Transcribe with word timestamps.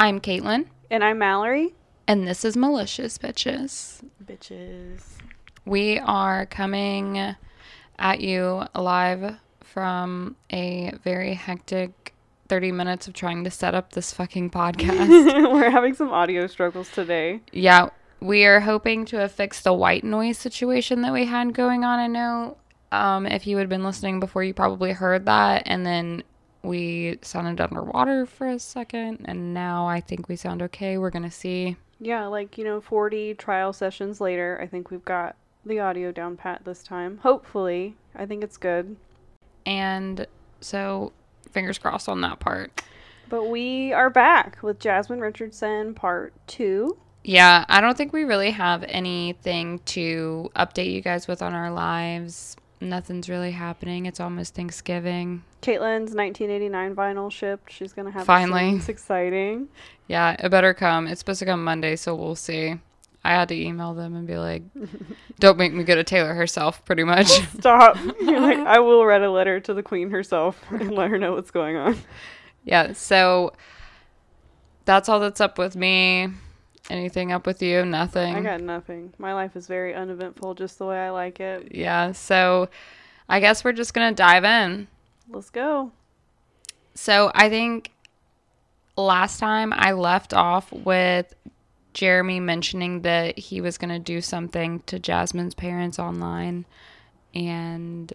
I'm 0.00 0.18
Katelynn, 0.20 0.64
And 0.90 1.04
I'm 1.04 1.18
Mallory. 1.18 1.74
and 2.08 2.26
this 2.26 2.42
is 2.42 2.56
Malicious 2.56 3.18
Bitches. 3.18 4.02
Bitches. 4.24 5.02
We 5.66 5.98
are 5.98 6.46
coming 6.46 7.36
at 7.98 8.20
you 8.20 8.62
live 8.74 9.36
from 9.62 10.36
a 10.50 10.92
very 11.04 11.34
hectic 11.34 12.14
30 12.48 12.72
minutes 12.72 13.06
of 13.08 13.14
trying 13.14 13.44
to 13.44 13.50
set 13.50 13.74
up 13.74 13.92
this 13.92 14.10
fucking 14.12 14.50
podcast. 14.50 15.52
We're 15.52 15.70
having 15.70 15.94
some 15.94 16.10
audio 16.10 16.46
struggles 16.46 16.90
today. 16.90 17.40
yeah, 17.52 17.90
we 18.20 18.44
are 18.46 18.60
hoping 18.60 19.04
to 19.06 19.18
have 19.18 19.32
fixed 19.32 19.64
the 19.64 19.72
white 19.74 20.02
noise 20.02 20.38
situation 20.38 21.02
that 21.02 21.12
we 21.12 21.26
had 21.26 21.52
going 21.54 21.84
on. 21.84 21.98
I 21.98 22.06
know 22.06 22.56
um, 22.90 23.26
if 23.26 23.46
you 23.46 23.58
had 23.58 23.68
been 23.68 23.84
listening 23.84 24.18
before, 24.18 24.42
you 24.44 24.52
probably 24.54 24.92
heard 24.92 25.26
that. 25.26 25.62
And 25.66 25.84
then 25.86 26.22
we 26.62 27.18
sounded 27.22 27.60
underwater 27.60 28.26
for 28.26 28.48
a 28.48 28.58
second. 28.58 29.24
And 29.24 29.54
now 29.54 29.86
I 29.86 30.00
think 30.00 30.28
we 30.28 30.36
sound 30.36 30.62
okay. 30.62 30.98
We're 30.98 31.10
going 31.10 31.24
to 31.24 31.30
see. 31.30 31.76
Yeah, 32.00 32.26
like, 32.26 32.56
you 32.58 32.64
know, 32.64 32.80
40 32.80 33.34
trial 33.34 33.72
sessions 33.72 34.20
later, 34.20 34.58
I 34.62 34.66
think 34.66 34.90
we've 34.90 35.04
got 35.04 35.36
the 35.64 35.80
audio 35.80 36.12
down 36.12 36.36
pat 36.36 36.64
this 36.64 36.82
time. 36.82 37.18
Hopefully. 37.18 37.96
I 38.14 38.26
think 38.26 38.42
it's 38.42 38.56
good. 38.56 38.96
And 39.66 40.26
so, 40.60 41.12
fingers 41.50 41.78
crossed 41.78 42.08
on 42.08 42.20
that 42.22 42.40
part. 42.40 42.82
But 43.28 43.44
we 43.44 43.92
are 43.92 44.10
back 44.10 44.58
with 44.62 44.80
Jasmine 44.80 45.20
Richardson 45.20 45.94
part 45.94 46.32
two. 46.46 46.98
Yeah, 47.22 47.64
I 47.68 47.80
don't 47.80 47.96
think 47.96 48.12
we 48.12 48.24
really 48.24 48.50
have 48.50 48.82
anything 48.88 49.78
to 49.86 50.50
update 50.56 50.92
you 50.92 51.00
guys 51.00 51.28
with 51.28 51.42
on 51.42 51.54
our 51.54 51.70
lives. 51.70 52.56
Nothing's 52.80 53.28
really 53.28 53.50
happening. 53.50 54.06
It's 54.06 54.20
almost 54.20 54.54
Thanksgiving. 54.54 55.44
Katelynn's 55.60 56.14
1989 56.14 56.94
vinyl 56.94 57.30
shipped. 57.30 57.70
She's 57.70 57.92
going 57.92 58.06
to 58.06 58.12
have 58.12 58.24
Finally. 58.24 58.76
It's 58.76 58.88
exciting. 58.88 59.68
Yeah, 60.08 60.34
it 60.38 60.48
better 60.48 60.72
come. 60.72 61.06
It's 61.06 61.18
supposed 61.18 61.40
to 61.40 61.44
come 61.44 61.62
Monday, 61.62 61.96
so 61.96 62.14
we'll 62.14 62.34
see. 62.34 62.76
I 63.22 63.30
had 63.32 63.48
to 63.48 63.54
email 63.54 63.92
them 63.92 64.16
and 64.16 64.26
be 64.26 64.38
like, 64.38 64.62
don't 65.40 65.58
make 65.58 65.74
me 65.74 65.84
go 65.84 65.94
to 65.94 66.02
Taylor 66.04 66.32
herself, 66.32 66.82
pretty 66.86 67.04
much. 67.04 67.26
Stop. 67.58 67.98
You're 68.20 68.40
like, 68.40 68.58
I 68.58 68.78
will 68.78 69.04
write 69.04 69.22
a 69.22 69.30
letter 69.30 69.60
to 69.60 69.74
the 69.74 69.82
queen 69.82 70.08
herself 70.10 70.58
and 70.70 70.92
let 70.92 71.10
her 71.10 71.18
know 71.18 71.34
what's 71.34 71.50
going 71.50 71.76
on. 71.76 71.98
yeah, 72.64 72.92
so 72.94 73.52
that's 74.86 75.10
all 75.10 75.20
that's 75.20 75.40
up 75.40 75.58
with 75.58 75.76
me. 75.76 76.28
Anything 76.90 77.30
up 77.30 77.46
with 77.46 77.62
you? 77.62 77.84
Nothing. 77.84 78.34
I 78.34 78.40
got 78.40 78.60
nothing. 78.60 79.14
My 79.16 79.32
life 79.32 79.54
is 79.54 79.68
very 79.68 79.94
uneventful, 79.94 80.54
just 80.54 80.76
the 80.78 80.86
way 80.86 80.98
I 80.98 81.10
like 81.10 81.38
it. 81.38 81.68
yeah, 81.70 82.10
so 82.10 82.68
I 83.28 83.38
guess 83.38 83.62
we're 83.62 83.72
just 83.72 83.94
going 83.94 84.10
to 84.10 84.14
dive 84.14 84.44
in. 84.44 84.88
Let's 85.28 85.50
go. 85.50 85.92
So 86.94 87.30
I 87.32 87.48
think 87.48 87.92
last 88.96 89.38
time 89.38 89.72
I 89.72 89.92
left 89.92 90.34
off 90.34 90.72
with 90.72 91.32
Jeremy 91.94 92.40
mentioning 92.40 93.02
that 93.02 93.38
he 93.38 93.60
was 93.60 93.78
going 93.78 93.90
to 93.90 94.00
do 94.00 94.20
something 94.20 94.80
to 94.86 94.98
Jasmine's 94.98 95.54
parents 95.54 96.00
online 96.00 96.66
and 97.32 98.12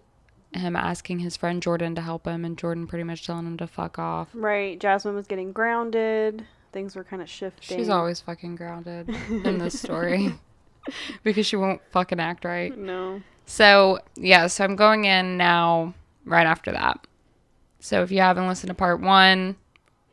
him 0.51 0.75
asking 0.75 1.19
his 1.19 1.37
friend 1.37 1.61
Jordan 1.61 1.95
to 1.95 2.01
help 2.01 2.25
him 2.25 2.43
and 2.43 2.57
Jordan 2.57 2.87
pretty 2.87 3.03
much 3.05 3.25
telling 3.25 3.45
him 3.45 3.57
to 3.57 3.67
fuck 3.67 3.97
off. 3.97 4.27
Right. 4.33 4.77
Jasmine 4.77 5.15
was 5.15 5.27
getting 5.27 5.53
grounded. 5.53 6.45
Things 6.75 6.93
were 6.93 7.05
kind 7.05 7.21
of 7.21 7.29
shifting. 7.29 7.77
She's 7.77 7.87
always 7.87 8.19
fucking 8.19 8.57
grounded 8.57 9.07
in 9.29 9.59
this 9.59 9.79
story 9.79 10.33
because 11.23 11.45
she 11.45 11.55
won't 11.55 11.79
fucking 11.91 12.19
act 12.19 12.43
right. 12.43 12.77
No. 12.77 13.21
So, 13.45 13.99
yeah, 14.17 14.47
so 14.47 14.65
I'm 14.65 14.75
going 14.75 15.05
in 15.05 15.37
now 15.37 15.93
right 16.25 16.45
after 16.45 16.73
that. 16.73 17.07
So, 17.79 18.03
if 18.03 18.11
you 18.11 18.19
haven't 18.19 18.49
listened 18.49 18.71
to 18.71 18.73
part 18.73 18.99
one, 18.99 19.55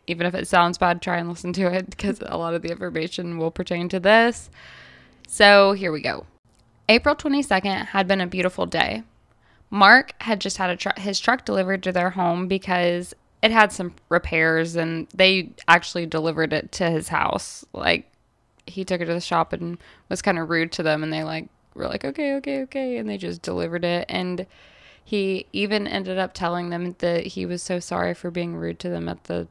even 0.07 0.25
if 0.25 0.37
it 0.37 0.47
sounds 0.47 0.79
bad, 0.79 1.03
try 1.03 1.17
and 1.17 1.29
listen 1.29 1.53
to 1.55 1.63
it 1.63 1.91
because 1.91 2.23
a 2.25 2.39
lot 2.39 2.55
of 2.55 2.63
the 2.63 2.71
information 2.71 3.39
will 3.39 3.51
pertain 3.51 3.89
to 3.89 3.99
this. 3.99 4.49
So, 5.27 5.73
here 5.73 5.91
we 5.91 6.01
go. 6.01 6.27
April 6.89 7.17
22nd 7.17 7.87
had 7.87 8.07
been 8.07 8.21
a 8.21 8.27
beautiful 8.29 8.67
day. 8.67 9.03
Marc 9.69 10.15
had 10.23 10.41
just 10.41 10.59
had 10.59 10.71
a 10.71 10.77
tr- 10.77 11.01
his 11.01 11.19
truck 11.19 11.45
delivered 11.45 11.83
to 11.83 11.91
their 11.91 12.11
home 12.11 12.47
because 12.47 13.15
it 13.43 13.51
had 13.51 13.73
some 13.73 13.95
repairs 14.09 14.77
and 14.77 15.09
they 15.15 15.51
actually 15.67 16.07
delivered 16.07 16.53
it 16.53 16.73
to 16.73 16.91
his 16.91 17.09
house. 17.09 17.65
Like, 17.73 18.09
he 18.67 18.85
took 18.85 19.01
it 19.01 19.07
to 19.07 19.15
the 19.15 19.21
shop 19.21 19.53
and 19.53 19.79
was 20.09 20.23
kind 20.23 20.39
of 20.39 20.49
rude 20.49 20.73
to 20.73 20.83
them 20.83 21.03
and 21.03 21.13
they 21.13 21.25
like 21.25 21.49
were 21.75 21.87
like 21.89 22.05
okay 22.05 22.35
okay 22.35 22.63
okay 22.63 22.97
and 22.97 23.09
they 23.09 23.17
just 23.19 23.43
delivered 23.43 23.85
it 23.85 24.05
and 24.09 24.47
he 25.05 25.47
even 25.53 25.87
ended 25.89 26.19
up 26.19 26.33
telling 26.33 26.71
them 26.71 26.95
that 26.99 27.27
he 27.27 27.45
was 27.45 27.63
so 27.63 27.81
sorry 27.81 28.15
for 28.15 28.31
being 28.31 28.55
rude 28.55 28.79
to 28.79 28.89
them 28.89 29.09
at 29.09 29.25
the 29.25 29.49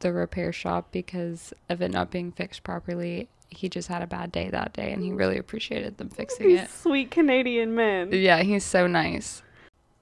the 0.00 0.12
repair 0.12 0.52
shop 0.52 0.88
because 0.90 1.52
of 1.68 1.80
it 1.80 1.90
not 1.90 2.10
being 2.10 2.32
fixed 2.32 2.64
properly 2.64 3.28
he 3.48 3.68
just 3.68 3.88
had 3.88 4.02
a 4.02 4.06
bad 4.06 4.32
day 4.32 4.48
that 4.50 4.72
day 4.72 4.92
and 4.92 5.02
he 5.02 5.12
really 5.12 5.38
appreciated 5.38 5.96
them 5.98 6.08
fixing 6.08 6.48
These 6.48 6.60
it 6.62 6.70
sweet 6.70 7.10
Canadian 7.10 7.74
men. 7.74 8.10
yeah 8.12 8.42
he's 8.42 8.64
so 8.64 8.86
nice 8.86 9.42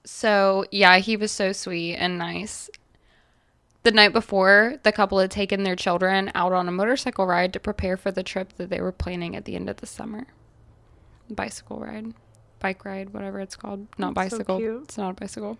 so 0.09 0.65
yeah 0.71 0.97
he 0.97 1.15
was 1.15 1.31
so 1.31 1.51
sweet 1.51 1.95
and 1.95 2.17
nice 2.17 2.69
the 3.83 3.91
night 3.91 4.11
before, 4.11 4.75
the 4.83 4.91
couple 4.91 5.19
had 5.19 5.31
taken 5.31 5.63
their 5.63 5.75
children 5.75 6.31
out 6.35 6.51
on 6.51 6.67
a 6.67 6.71
motorcycle 6.71 7.25
ride 7.25 7.53
to 7.53 7.59
prepare 7.59 7.95
for 7.95 8.11
the 8.11 8.23
trip 8.23 8.53
that 8.57 8.69
they 8.69 8.81
were 8.81 8.91
planning 8.91 9.35
at 9.35 9.45
the 9.45 9.55
end 9.55 9.69
of 9.69 9.77
the 9.77 9.85
summer. 9.85 10.27
Bicycle 11.29 11.79
ride, 11.79 12.13
bike 12.59 12.83
ride, 12.83 13.13
whatever 13.13 13.39
it's 13.39 13.55
called. 13.55 13.87
Not 13.97 14.15
That's 14.15 14.31
so 14.31 14.37
bicycle. 14.37 14.57
cute. 14.57 14.83
It's 14.83 14.97
not 14.97 15.11
a 15.11 15.13
bicycle. 15.13 15.57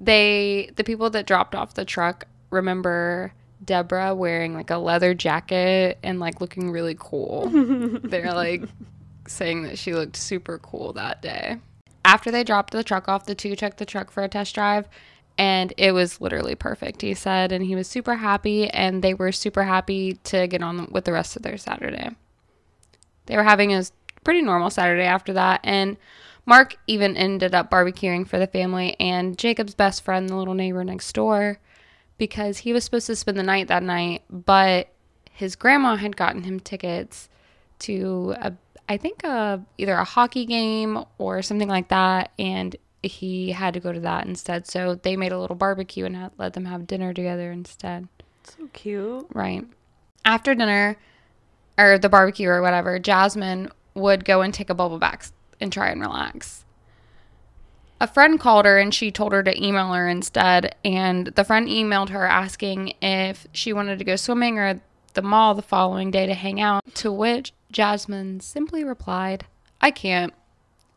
They, 0.00 0.70
the 0.76 0.84
people 0.84 1.10
that 1.10 1.26
dropped 1.26 1.54
off 1.54 1.74
the 1.74 1.84
truck, 1.84 2.26
remember 2.50 3.34
Deborah 3.62 4.14
wearing 4.14 4.54
like 4.54 4.70
a 4.70 4.78
leather 4.78 5.12
jacket 5.12 5.98
and 6.02 6.20
like 6.20 6.40
looking 6.40 6.70
really 6.70 6.96
cool. 6.98 7.48
They're 8.02 8.32
like 8.32 8.62
saying 9.28 9.64
that 9.64 9.78
she 9.78 9.94
looked 9.94 10.16
super 10.16 10.58
cool 10.58 10.94
that 10.94 11.20
day. 11.20 11.58
After 12.04 12.30
they 12.30 12.44
dropped 12.44 12.72
the 12.72 12.84
truck 12.84 13.08
off, 13.08 13.26
the 13.26 13.34
two 13.34 13.54
took 13.56 13.76
the 13.76 13.86
truck 13.86 14.10
for 14.10 14.22
a 14.22 14.28
test 14.28 14.54
drive 14.54 14.88
and 15.38 15.72
it 15.76 15.92
was 15.92 16.20
literally 16.20 16.54
perfect, 16.54 17.02
he 17.02 17.14
said. 17.14 17.52
And 17.52 17.64
he 17.64 17.74
was 17.74 17.88
super 17.88 18.16
happy, 18.16 18.68
and 18.68 19.02
they 19.02 19.14
were 19.14 19.32
super 19.32 19.64
happy 19.64 20.14
to 20.24 20.46
get 20.46 20.62
on 20.62 20.88
with 20.90 21.04
the 21.04 21.12
rest 21.12 21.36
of 21.36 21.42
their 21.42 21.56
Saturday. 21.56 22.10
They 23.26 23.36
were 23.36 23.44
having 23.44 23.72
a 23.72 23.84
pretty 24.24 24.42
normal 24.42 24.70
Saturday 24.70 25.04
after 25.04 25.32
that, 25.32 25.60
and 25.64 25.96
Marc 26.44 26.76
even 26.86 27.16
ended 27.16 27.54
up 27.54 27.70
barbecuing 27.70 28.26
for 28.26 28.38
the 28.38 28.46
family 28.46 28.96
and 28.98 29.38
Jacob's 29.38 29.74
best 29.74 30.04
friend, 30.04 30.28
the 30.28 30.36
little 30.36 30.54
neighbor 30.54 30.84
next 30.84 31.12
door, 31.12 31.58
because 32.18 32.58
he 32.58 32.72
was 32.72 32.84
supposed 32.84 33.06
to 33.06 33.16
spend 33.16 33.38
the 33.38 33.42
night 33.42 33.68
that 33.68 33.82
night, 33.82 34.22
but 34.28 34.88
his 35.30 35.56
grandma 35.56 35.96
had 35.96 36.16
gotten 36.16 36.42
him 36.42 36.60
tickets 36.60 37.28
to 37.78 38.34
a 38.40 38.52
I 38.88 38.96
think 38.96 39.24
a, 39.24 39.64
either 39.78 39.94
a 39.94 40.04
hockey 40.04 40.44
game 40.44 41.04
or 41.18 41.42
something 41.42 41.68
like 41.68 41.88
that, 41.88 42.32
and 42.38 42.76
he 43.02 43.52
had 43.52 43.74
to 43.74 43.80
go 43.80 43.92
to 43.92 44.00
that 44.00 44.26
instead. 44.26 44.66
So 44.66 44.94
they 44.94 45.16
made 45.16 45.32
a 45.32 45.38
little 45.38 45.56
barbecue 45.56 46.04
and 46.04 46.16
had, 46.16 46.32
let 46.38 46.52
them 46.52 46.66
have 46.66 46.86
dinner 46.86 47.12
together 47.14 47.50
instead. 47.50 48.08
So 48.44 48.68
cute. 48.72 49.26
Right. 49.32 49.64
After 50.24 50.54
dinner, 50.54 50.96
or 51.78 51.98
the 51.98 52.08
barbecue 52.08 52.48
or 52.48 52.62
whatever, 52.62 52.98
Jasmine 52.98 53.70
would 53.94 54.24
go 54.24 54.42
and 54.42 54.52
take 54.52 54.70
a 54.70 54.74
bubble 54.74 54.98
bath 54.98 55.32
and 55.60 55.72
try 55.72 55.90
and 55.90 56.00
relax. 56.00 56.64
A 58.00 58.06
friend 58.06 58.38
called 58.40 58.64
her 58.64 58.78
and 58.78 58.92
she 58.92 59.12
told 59.12 59.32
her 59.32 59.42
to 59.42 59.64
email 59.64 59.92
her 59.92 60.08
instead. 60.08 60.74
And 60.84 61.28
the 61.28 61.44
friend 61.44 61.68
emailed 61.68 62.08
her 62.08 62.26
asking 62.26 62.94
if 63.00 63.46
she 63.52 63.72
wanted 63.72 63.98
to 63.98 64.04
go 64.04 64.16
swimming 64.16 64.58
or 64.58 64.80
the 65.14 65.22
mall 65.22 65.54
the 65.54 65.62
following 65.62 66.10
day 66.10 66.26
to 66.26 66.34
hang 66.34 66.60
out. 66.60 66.82
To 66.96 67.12
which 67.12 67.52
Jasmine 67.70 68.40
simply 68.40 68.84
replied, 68.84 69.46
I 69.80 69.90
can't. 69.90 70.32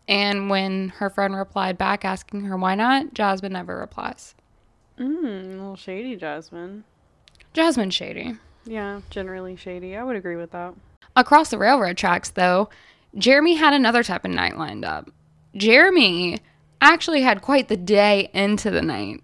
And 0.08 0.50
when 0.50 0.90
her 0.98 1.10
friend 1.10 1.36
replied 1.36 1.78
back 1.78 2.06
asking 2.06 2.42
her 2.46 2.58
why 2.58 2.76
not, 2.76 3.14
Jasmine 3.14 3.54
never 3.54 3.78
replies. 3.78 4.36
Mm, 5.00 5.46
a 5.46 5.48
little 5.58 5.76
shady, 5.76 6.16
Jasmine. 6.16 6.84
Jasmine 7.54 7.90
shady. 7.90 8.36
Yeah, 8.66 9.02
generally 9.10 9.56
shady. 9.56 9.96
I 9.96 10.04
would 10.04 10.16
agree 10.16 10.36
with 10.36 10.52
that. 10.52 10.74
Across 11.16 11.50
the 11.50 11.58
railroad 11.58 11.98
tracks, 11.98 12.30
though, 12.30 12.70
Jeremy 13.18 13.56
had 13.56 13.74
another 13.74 14.04
type 14.04 14.26
of 14.26 14.32
night 14.32 14.58
lined 14.58 14.84
up. 14.86 15.10
Jeremy 15.56 16.40
actually 16.82 17.22
had 17.22 17.42
quite 17.42 17.68
the 17.68 17.78
day 17.78 18.30
into 18.34 18.70
the 18.70 18.82
night. 18.82 19.22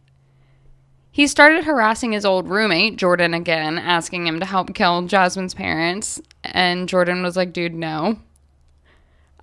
He 1.13 1.27
started 1.27 1.65
harassing 1.65 2.13
his 2.13 2.23
old 2.23 2.47
roommate, 2.47 2.95
Jordan, 2.95 3.33
again, 3.33 3.77
asking 3.77 4.27
him 4.27 4.39
to 4.39 4.45
help 4.45 4.73
kill 4.73 5.01
Jasmine's 5.01 5.53
parents. 5.53 6.21
And 6.43 6.87
Jordan 6.87 7.21
was 7.21 7.35
like, 7.35 7.51
dude, 7.51 7.75
no. 7.75 8.17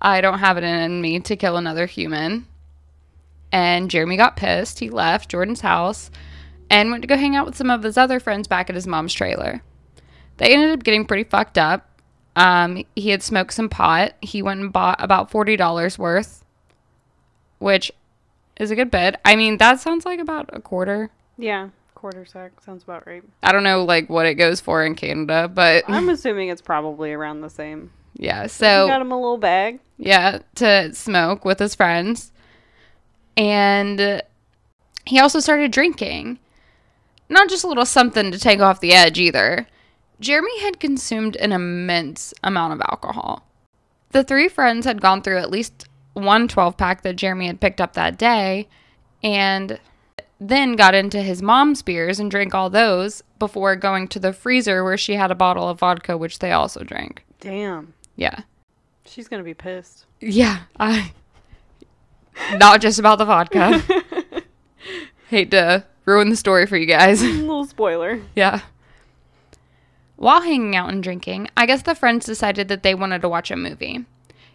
I 0.01 0.19
don't 0.21 0.39
have 0.39 0.57
it 0.57 0.63
in 0.63 1.01
me 1.01 1.19
to 1.19 1.35
kill 1.35 1.57
another 1.57 1.85
human. 1.85 2.47
And 3.51 3.91
Jeremy 3.91 4.17
got 4.17 4.35
pissed. 4.35 4.79
He 4.79 4.89
left 4.89 5.29
Jordan's 5.29 5.61
house 5.61 6.09
and 6.71 6.89
went 6.89 7.03
to 7.03 7.07
go 7.07 7.17
hang 7.17 7.35
out 7.35 7.45
with 7.45 7.57
some 7.57 7.69
of 7.69 7.83
his 7.83 7.97
other 7.97 8.19
friends 8.19 8.47
back 8.47 8.69
at 8.69 8.75
his 8.75 8.87
mom's 8.87 9.13
trailer. 9.13 9.61
They 10.37 10.53
ended 10.53 10.71
up 10.71 10.83
getting 10.83 11.05
pretty 11.05 11.25
fucked 11.25 11.57
up. 11.57 12.01
Um, 12.35 12.85
he 12.95 13.09
had 13.09 13.21
smoked 13.21 13.53
some 13.53 13.69
pot. 13.69 14.13
He 14.21 14.41
went 14.41 14.61
and 14.61 14.71
bought 14.71 15.03
about 15.03 15.31
forty 15.31 15.57
dollars 15.57 15.99
worth, 15.99 16.45
which 17.57 17.91
is 18.57 18.71
a 18.71 18.75
good 18.75 18.91
bit. 18.91 19.19
I 19.25 19.35
mean, 19.35 19.57
that 19.57 19.79
sounds 19.79 20.05
like 20.05 20.19
about 20.19 20.49
a 20.53 20.61
quarter. 20.61 21.09
Yeah, 21.41 21.69
Quarter 21.95 22.25
sack 22.25 22.51
sounds 22.61 22.83
about 22.83 23.07
right. 23.07 23.23
I 23.41 23.51
don't 23.53 23.63
know 23.63 23.83
like 23.85 24.09
what 24.09 24.25
it 24.25 24.35
goes 24.35 24.59
for 24.59 24.83
in 24.85 24.95
Canada, 24.95 25.47
but 25.47 25.83
I'm 25.87 26.09
assuming 26.09 26.49
it's 26.49 26.61
probably 26.61 27.13
around 27.13 27.41
the 27.41 27.49
same. 27.49 27.91
yeah. 28.15 28.43
he 28.43 28.49
So 28.49 28.87
got 28.87 29.01
him 29.01 29.11
a 29.11 29.15
little 29.19 29.37
bag. 29.37 29.79
yeah, 29.97 30.39
to 30.55 30.93
smoke 30.93 31.45
with 31.45 31.59
his 31.59 31.75
friends. 31.75 32.31
And 33.37 34.21
he 35.05 35.19
also 35.19 35.39
started 35.39 35.71
drinking. 35.71 36.39
Not 37.29 37.47
just 37.49 37.63
a 37.63 37.67
little 37.67 37.85
something 37.85 38.31
to 38.31 38.39
take 38.39 38.59
off 38.59 38.79
the 38.81 38.93
edge 38.93 39.19
either. 39.19 39.67
Jeremy 40.19 40.59
had 40.61 40.79
consumed 40.79 41.35
an 41.37 41.51
immense 41.51 42.33
amount 42.43 42.73
of 42.73 42.81
alcohol. 42.81 43.45
The 44.11 44.23
three 44.23 44.49
friends 44.49 44.85
had 44.85 44.99
gone 45.01 45.21
through 45.21 45.37
at 45.37 45.51
least 45.51 45.87
one 46.13 46.47
12 46.47 46.75
pack 46.75 47.03
that 47.03 47.15
Jeremy 47.15 47.47
had 47.47 47.61
picked 47.61 47.79
up 47.79 47.93
that 47.93 48.17
day 48.17 48.67
and 49.23 49.79
then 50.39 50.75
got 50.75 50.93
into 50.95 51.21
his 51.21 51.41
mom's 51.41 51.81
beers 51.81 52.19
and 52.19 52.31
drank 52.31 52.55
all 52.55 52.69
those 52.69 53.23
before 53.37 53.75
going 53.75 54.07
to 54.09 54.19
the 54.19 54.33
freezer 54.33 54.83
where 54.83 54.97
she 54.97 55.13
had 55.13 55.31
a 55.31 55.35
bottle 55.35 55.67
of 55.67 55.79
vodka, 55.79 56.17
which 56.17 56.39
they 56.39 56.51
also 56.51 56.83
drank. 56.83 57.23
Damn. 57.39 57.93
Yeah. 58.15 58.41
She's 59.05 59.27
gonna 59.27 59.43
be 59.43 59.53
pissed. 59.53 60.05
Yeah, 60.21 60.59
I 60.79 61.13
not 62.57 62.81
just 62.81 62.99
about 62.99 63.17
the 63.17 63.25
vodka. 63.25 63.81
Hate 65.29 65.51
to 65.51 65.85
ruin 66.05 66.29
the 66.29 66.35
story 66.35 66.65
for 66.65 66.77
you 66.77 66.85
guys. 66.85 67.21
little 67.23 67.65
spoiler. 67.65 68.21
yeah. 68.35 68.61
While 70.15 70.41
hanging 70.41 70.75
out 70.75 70.89
and 70.89 71.01
drinking, 71.01 71.49
I 71.55 71.65
guess 71.65 71.81
the 71.81 71.95
friends 71.95 72.25
decided 72.25 72.67
that 72.67 72.83
they 72.83 72.93
wanted 72.93 73.21
to 73.21 73.29
watch 73.29 73.51
a 73.51 73.55
movie. 73.55 74.05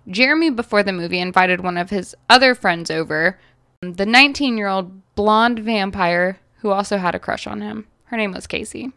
Jeremy, 0.07 0.51
before 0.51 0.83
the 0.83 0.93
movie, 0.93 1.21
invited 1.21 1.63
one 1.63 1.79
of 1.79 1.89
his 1.89 2.15
other 2.29 2.55
friends 2.55 2.91
over, 2.91 3.39
the 3.81 4.05
19 4.05 4.59
year 4.59 4.69
old 4.69 5.01
blonde 5.15 5.59
vampire 5.61 6.39
who 6.59 6.71
also 6.71 6.99
had 6.99 7.15
a 7.15 7.19
crush 7.19 7.47
on 7.47 7.61
him. 7.61 7.87
Her 8.07 8.17
name 8.17 8.33
was 8.33 8.47
Casey. 8.47 8.93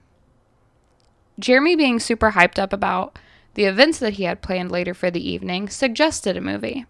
Jeremy, 1.40 1.76
being 1.76 2.00
super 2.00 2.32
hyped 2.32 2.58
up 2.58 2.74
about 2.74 3.18
the 3.54 3.66
events 3.66 4.00
that 4.00 4.14
he 4.14 4.24
had 4.24 4.42
planned 4.42 4.72
later 4.72 4.94
for 4.94 5.12
the 5.12 5.28
evening, 5.28 5.70
suggested 5.70 6.38
a 6.38 6.42
movie. 6.42 6.86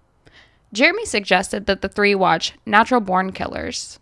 Jeremy 0.74 1.06
suggested 1.06 1.66
that 1.66 1.82
the 1.82 1.90
three 1.90 2.16
watch 2.16 2.54
Natural 2.66 3.02
Born 3.02 3.32
Killers. 3.32 4.00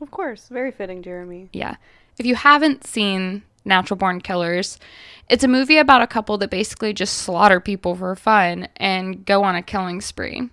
Of 0.00 0.10
course, 0.10 0.48
very 0.48 0.70
fitting, 0.70 1.02
Jeremy. 1.02 1.48
Yeah. 1.52 1.76
If 2.18 2.26
you 2.26 2.34
haven't 2.34 2.86
seen 2.86 3.42
Natural 3.64 3.96
Born 3.96 4.20
Killers, 4.20 4.78
it's 5.28 5.44
a 5.44 5.48
movie 5.48 5.78
about 5.78 6.02
a 6.02 6.06
couple 6.06 6.38
that 6.38 6.50
basically 6.50 6.92
just 6.92 7.14
slaughter 7.14 7.60
people 7.60 7.94
for 7.94 8.14
fun 8.14 8.68
and 8.76 9.24
go 9.24 9.42
on 9.42 9.56
a 9.56 9.62
killing 9.62 10.00
spree. 10.00 10.48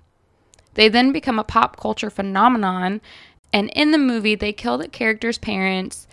They 0.74 0.90
then 0.90 1.12
become 1.12 1.38
a 1.38 1.44
pop 1.44 1.80
culture 1.80 2.10
phenomenon, 2.10 3.01
and 3.54 3.70
in 3.76 3.92
the 3.92 3.98
movie, 3.98 4.36
they 4.36 4.52
kill 4.52 4.78
the 4.78 4.88
character's 4.90 5.38
parents 5.38 6.08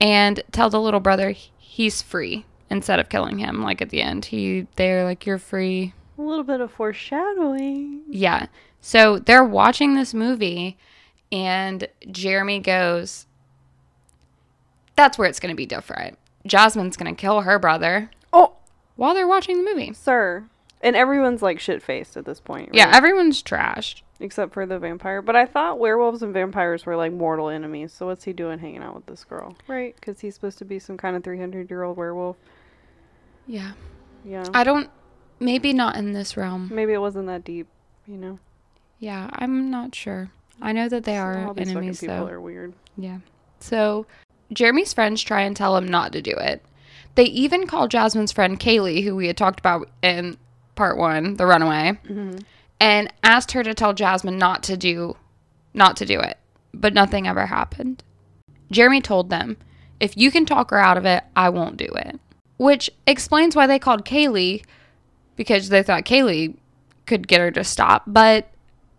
and 0.00 0.42
tell 0.52 0.68
the 0.68 0.80
little 0.80 1.00
brother 1.00 1.30
he's 1.30 2.02
free 2.02 2.44
instead 2.68 2.98
of 2.98 3.08
killing 3.08 3.38
him. 3.38 3.62
Like 3.62 3.80
at 3.80 3.88
the 3.90 4.02
end, 4.02 4.26
he 4.26 4.66
they're 4.76 5.04
like, 5.04 5.24
"You're 5.24 5.38
free." 5.38 5.94
A 6.18 6.22
little 6.22 6.44
bit 6.44 6.60
of 6.60 6.70
foreshadowing. 6.70 8.02
Yeah. 8.08 8.46
So 8.80 9.18
they're 9.18 9.42
watching 9.44 9.94
this 9.94 10.12
movie, 10.14 10.76
and 11.32 11.88
Jeremy 12.10 12.60
goes, 12.60 13.26
That's 14.96 15.18
where 15.18 15.28
it's 15.28 15.40
going 15.40 15.52
to 15.52 15.56
be 15.56 15.66
different. 15.66 16.18
Jasmine's 16.46 16.96
going 16.96 17.14
to 17.14 17.20
kill 17.20 17.40
her 17.40 17.58
brother 17.58 18.10
Oh, 18.32 18.52
while 18.96 19.14
they're 19.14 19.26
watching 19.26 19.56
the 19.64 19.70
movie. 19.70 19.92
sir. 19.94 20.44
And 20.82 20.94
everyone's 20.94 21.40
like 21.42 21.58
shit 21.60 21.82
faced 21.82 22.16
at 22.16 22.26
this 22.26 22.40
point. 22.40 22.70
Yeah, 22.74 22.90
everyone's 22.94 23.42
trashed. 23.42 24.02
Except 24.24 24.54
for 24.54 24.66
the 24.66 24.78
vampire. 24.78 25.22
But 25.22 25.36
I 25.36 25.44
thought 25.46 25.78
werewolves 25.78 26.22
and 26.22 26.32
vampires 26.32 26.86
were 26.86 26.96
like 26.96 27.12
mortal 27.12 27.50
enemies. 27.50 27.92
So 27.92 28.06
what's 28.06 28.24
he 28.24 28.32
doing 28.32 28.58
hanging 28.58 28.82
out 28.82 28.94
with 28.94 29.06
this 29.06 29.22
girl? 29.22 29.54
Right? 29.68 29.94
Because 29.94 30.20
he's 30.20 30.34
supposed 30.34 30.58
to 30.58 30.64
be 30.64 30.78
some 30.78 30.96
kind 30.96 31.14
of 31.14 31.22
300 31.22 31.70
year 31.70 31.82
old 31.82 31.96
werewolf. 31.96 32.36
Yeah. 33.46 33.72
Yeah. 34.24 34.46
I 34.54 34.64
don't, 34.64 34.90
maybe 35.38 35.72
not 35.72 35.96
in 35.96 36.12
this 36.12 36.36
realm. 36.36 36.70
Maybe 36.72 36.94
it 36.94 36.98
wasn't 36.98 37.26
that 37.26 37.44
deep, 37.44 37.68
you 38.06 38.16
know? 38.16 38.38
Yeah, 38.98 39.28
I'm 39.34 39.70
not 39.70 39.94
sure. 39.94 40.30
I 40.62 40.72
know 40.72 40.88
that 40.88 41.04
they 41.04 41.18
are 41.18 41.46
All 41.46 41.54
these 41.54 41.68
enemies, 41.68 42.00
people 42.00 42.16
though. 42.16 42.32
are 42.32 42.40
weird. 42.40 42.72
Yeah. 42.96 43.18
So 43.60 44.06
Jeremy's 44.52 44.94
friends 44.94 45.22
try 45.22 45.42
and 45.42 45.54
tell 45.54 45.76
him 45.76 45.86
not 45.86 46.12
to 46.12 46.22
do 46.22 46.32
it. 46.32 46.64
They 47.14 47.24
even 47.24 47.66
call 47.66 47.88
Jasmine's 47.88 48.32
friend 48.32 48.58
Kaylee, 48.58 49.04
who 49.04 49.14
we 49.14 49.26
had 49.26 49.36
talked 49.36 49.60
about 49.60 49.90
in 50.02 50.38
part 50.74 50.96
one, 50.96 51.36
the 51.36 51.46
runaway, 51.46 51.98
mm-hmm. 52.04 52.38
And 52.84 53.10
asked 53.22 53.52
her 53.52 53.62
to 53.62 53.72
tell 53.72 53.94
Jasmine 53.94 54.36
not 54.36 54.62
to 54.64 54.76
do 54.76 55.16
not 55.72 55.96
to 55.96 56.04
do 56.04 56.20
it. 56.20 56.36
But 56.74 56.92
nothing 56.92 57.26
ever 57.26 57.46
happened. 57.46 58.04
Jeremy 58.70 59.00
told 59.00 59.30
them, 59.30 59.56
if 60.00 60.18
you 60.18 60.30
can 60.30 60.44
talk 60.44 60.70
her 60.70 60.78
out 60.78 60.98
of 60.98 61.06
it, 61.06 61.24
I 61.34 61.48
won't 61.48 61.78
do 61.78 61.86
it. 61.86 62.20
Which 62.58 62.90
explains 63.06 63.56
why 63.56 63.66
they 63.66 63.78
called 63.78 64.04
Kaylee, 64.04 64.64
because 65.34 65.70
they 65.70 65.82
thought 65.82 66.04
Kaylee 66.04 66.56
could 67.06 67.26
get 67.26 67.40
her 67.40 67.50
to 67.52 67.64
stop, 67.64 68.02
but 68.06 68.50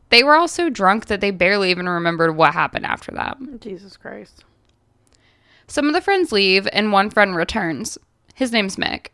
they 0.10 0.24
were 0.24 0.36
all 0.36 0.48
so 0.48 0.70
drunk 0.70 1.06
that 1.06 1.22
they 1.22 1.30
barely 1.30 1.70
even 1.70 1.88
remembered 1.88 2.36
what 2.36 2.54
happened 2.54 2.88
after 2.88 3.12
that. 3.12 3.38
Jesus 3.60 3.98
Christ. 3.98 4.44
Some 5.68 5.88
of 5.88 5.94
the 5.94 6.02
friends 6.02 6.32
leave 6.32 6.68
and 6.74 6.92
one 6.92 7.12
friend 7.12 7.36
returns. 7.36 8.00
His 8.34 8.52
name's 8.52 8.78
Mick. 8.78 9.08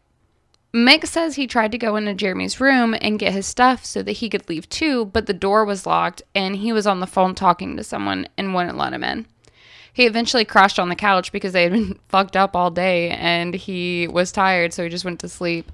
Mick 0.74 1.06
says 1.06 1.36
he 1.36 1.48
tried 1.48 1.74
to 1.74 1.78
go 1.78 1.98
into 1.98 2.14
Jeremy's 2.14 2.62
room 2.62 2.96
and 3.02 3.20
get 3.20 3.34
his 3.34 3.46
stuff 3.46 3.84
so 3.84 4.02
that 4.04 4.14
he 4.14 4.30
could 4.30 4.48
leave 4.48 4.70
too, 4.70 5.06
but 5.06 5.26
the 5.26 5.34
door 5.34 5.66
was 5.66 5.86
locked 5.86 6.22
and 6.34 6.56
he 6.56 6.72
was 6.72 6.88
on 6.88 7.02
the 7.02 7.08
phone 7.08 7.36
talking 7.36 7.76
to 7.76 7.84
someone 7.84 8.28
and 8.38 8.56
wouldn't 8.56 8.78
let 8.78 8.94
him 8.94 9.04
in. 9.04 9.26
He 9.94 10.06
eventually 10.06 10.46
crashed 10.46 10.80
on 10.80 10.88
the 10.88 10.96
couch 10.96 11.34
because 11.34 11.52
they 11.52 11.64
had 11.64 11.74
been 11.74 12.00
fucked 12.08 12.38
up 12.38 12.56
all 12.56 12.72
day 12.72 13.10
and 13.10 13.54
he 13.54 14.08
was 14.08 14.32
tired, 14.32 14.72
so 14.72 14.84
he 14.84 14.90
just 14.90 15.04
went 15.04 15.20
to 15.20 15.28
sleep. 15.28 15.72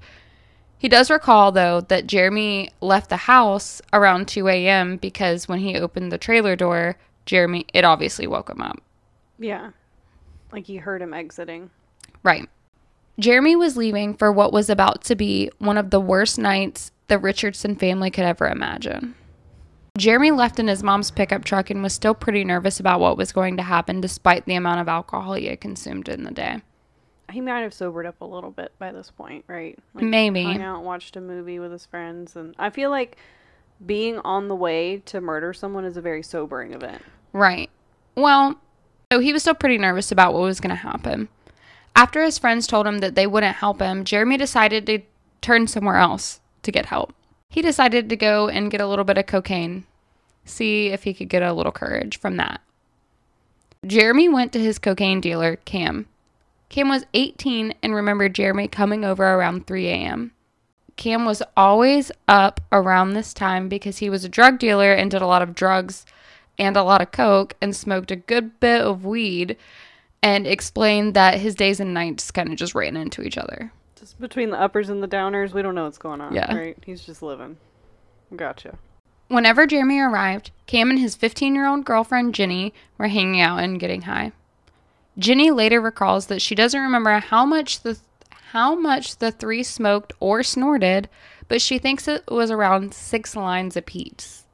He 0.78 0.88
does 0.88 1.10
recall, 1.10 1.52
though, 1.52 1.80
that 1.82 2.06
Jeremy 2.06 2.70
left 2.80 3.08
the 3.08 3.16
house 3.16 3.80
around 3.92 4.26
2 4.28 4.48
a.m. 4.48 4.96
because 4.96 5.48
when 5.48 5.60
he 5.60 5.76
opened 5.76 6.10
the 6.10 6.18
trailer 6.18 6.56
door, 6.56 6.96
Jeremy, 7.26 7.66
it 7.72 7.84
obviously 7.84 8.26
woke 8.26 8.48
him 8.48 8.62
up. 8.62 8.80
Yeah. 9.38 9.70
Like 10.52 10.66
he 10.66 10.76
heard 10.76 11.02
him 11.02 11.14
exiting. 11.14 11.70
Right. 12.22 12.48
Jeremy 13.18 13.56
was 13.56 13.76
leaving 13.76 14.14
for 14.14 14.30
what 14.32 14.52
was 14.52 14.70
about 14.70 15.02
to 15.04 15.16
be 15.16 15.50
one 15.58 15.76
of 15.76 15.90
the 15.90 16.00
worst 16.00 16.38
nights 16.38 16.92
the 17.08 17.18
Richardson 17.18 17.74
family 17.74 18.10
could 18.10 18.24
ever 18.24 18.46
imagine. 18.46 19.14
Jeremy 19.96 20.30
left 20.30 20.60
in 20.60 20.68
his 20.68 20.84
mom's 20.84 21.10
pickup 21.10 21.44
truck 21.44 21.70
and 21.70 21.82
was 21.82 21.92
still 21.92 22.14
pretty 22.14 22.44
nervous 22.44 22.78
about 22.78 23.00
what 23.00 23.16
was 23.16 23.32
going 23.32 23.56
to 23.56 23.64
happen 23.64 24.00
despite 24.00 24.46
the 24.46 24.54
amount 24.54 24.80
of 24.80 24.88
alcohol 24.88 25.34
he 25.34 25.46
had 25.46 25.60
consumed 25.60 26.08
in 26.08 26.22
the 26.22 26.30
day. 26.30 26.62
He 27.32 27.40
might 27.40 27.60
have 27.60 27.74
sobered 27.74 28.06
up 28.06 28.20
a 28.20 28.24
little 28.24 28.52
bit 28.52 28.72
by 28.78 28.92
this 28.92 29.10
point, 29.10 29.44
right? 29.48 29.76
Maybe. 29.94 30.44
Hung 30.44 30.62
out, 30.62 30.84
watched 30.84 31.16
a 31.16 31.20
movie 31.20 31.58
with 31.58 31.72
his 31.72 31.84
friends, 31.84 32.36
and 32.36 32.54
I 32.58 32.70
feel 32.70 32.90
like 32.90 33.16
being 33.84 34.18
on 34.20 34.48
the 34.48 34.54
way 34.54 34.98
to 35.06 35.20
murder 35.20 35.52
someone 35.52 35.84
is 35.84 35.96
a 35.96 36.00
very 36.00 36.22
sobering 36.22 36.72
event. 36.72 37.02
Right. 37.32 37.68
Well, 38.14 38.58
so 39.12 39.18
he 39.18 39.32
was 39.32 39.42
still 39.42 39.54
pretty 39.54 39.78
nervous 39.78 40.12
about 40.12 40.32
what 40.32 40.42
was 40.42 40.60
going 40.60 40.70
to 40.70 40.76
happen. 40.76 41.28
After 41.98 42.22
his 42.22 42.38
friends 42.38 42.68
told 42.68 42.86
him 42.86 42.98
that 42.98 43.16
they 43.16 43.26
wouldn't 43.26 43.56
help 43.56 43.80
him, 43.80 44.04
Jeremy 44.04 44.36
decided 44.36 44.86
to 44.86 45.00
turn 45.40 45.66
somewhere 45.66 45.96
else 45.96 46.38
to 46.62 46.70
get 46.70 46.86
help. 46.86 47.12
He 47.50 47.60
decided 47.60 48.08
to 48.08 48.14
go 48.14 48.46
and 48.46 48.70
get 48.70 48.80
a 48.80 48.86
little 48.86 49.04
bit 49.04 49.18
of 49.18 49.26
cocaine, 49.26 49.84
see 50.44 50.90
if 50.90 51.02
he 51.02 51.12
could 51.12 51.28
get 51.28 51.42
a 51.42 51.52
little 51.52 51.72
courage 51.72 52.16
from 52.16 52.36
that. 52.36 52.60
Jeremy 53.84 54.28
went 54.28 54.52
to 54.52 54.60
his 54.60 54.78
cocaine 54.78 55.20
dealer, 55.20 55.56
Cam. 55.56 56.06
Cam 56.68 56.88
was 56.88 57.04
18 57.14 57.74
and 57.82 57.92
remembered 57.92 58.32
Jeremy 58.32 58.68
coming 58.68 59.04
over 59.04 59.24
around 59.24 59.66
3 59.66 59.88
a.m. 59.88 60.30
Cam 60.94 61.24
was 61.24 61.42
always 61.56 62.12
up 62.28 62.60
around 62.70 63.14
this 63.14 63.34
time 63.34 63.68
because 63.68 63.98
he 63.98 64.08
was 64.08 64.24
a 64.24 64.28
drug 64.28 64.60
dealer 64.60 64.92
and 64.92 65.10
did 65.10 65.20
a 65.20 65.26
lot 65.26 65.42
of 65.42 65.52
drugs 65.52 66.06
and 66.60 66.76
a 66.76 66.84
lot 66.84 67.02
of 67.02 67.10
coke 67.10 67.54
and 67.60 67.74
smoked 67.74 68.12
a 68.12 68.16
good 68.16 68.60
bit 68.60 68.82
of 68.82 69.04
weed 69.04 69.56
and 70.22 70.46
explained 70.46 71.14
that 71.14 71.38
his 71.38 71.54
days 71.54 71.80
and 71.80 71.94
nights 71.94 72.30
kind 72.30 72.50
of 72.50 72.56
just 72.56 72.74
ran 72.74 72.96
into 72.96 73.22
each 73.22 73.38
other. 73.38 73.72
Just 73.98 74.20
between 74.20 74.50
the 74.50 74.60
uppers 74.60 74.88
and 74.88 75.02
the 75.02 75.08
downers, 75.08 75.52
we 75.52 75.62
don't 75.62 75.74
know 75.74 75.84
what's 75.84 75.98
going 75.98 76.20
on. 76.20 76.34
Yeah. 76.34 76.54
Right? 76.54 76.76
He's 76.84 77.04
just 77.04 77.22
living. 77.22 77.56
Gotcha. 78.34 78.78
Whenever 79.28 79.66
Jeremy 79.66 80.00
arrived, 80.00 80.50
Cam 80.66 80.90
and 80.90 80.98
his 80.98 81.14
15 81.16 81.54
year 81.54 81.66
old 81.66 81.84
girlfriend 81.84 82.34
Jenny 82.34 82.72
were 82.96 83.08
hanging 83.08 83.40
out 83.40 83.58
and 83.58 83.80
getting 83.80 84.02
high. 84.02 84.32
Jenny 85.18 85.50
later 85.50 85.80
recalls 85.80 86.26
that 86.26 86.40
she 86.40 86.54
doesn't 86.54 86.80
remember 86.80 87.18
how 87.18 87.44
much 87.44 87.80
the 87.80 87.98
how 88.52 88.74
much 88.74 89.18
the 89.18 89.30
three 89.30 89.62
smoked 89.62 90.14
or 90.20 90.42
snorted, 90.42 91.08
but 91.48 91.60
she 91.60 91.78
thinks 91.78 92.08
it 92.08 92.24
was 92.28 92.50
around 92.50 92.94
six 92.94 93.36
lines 93.36 93.76
apiece. 93.76 94.46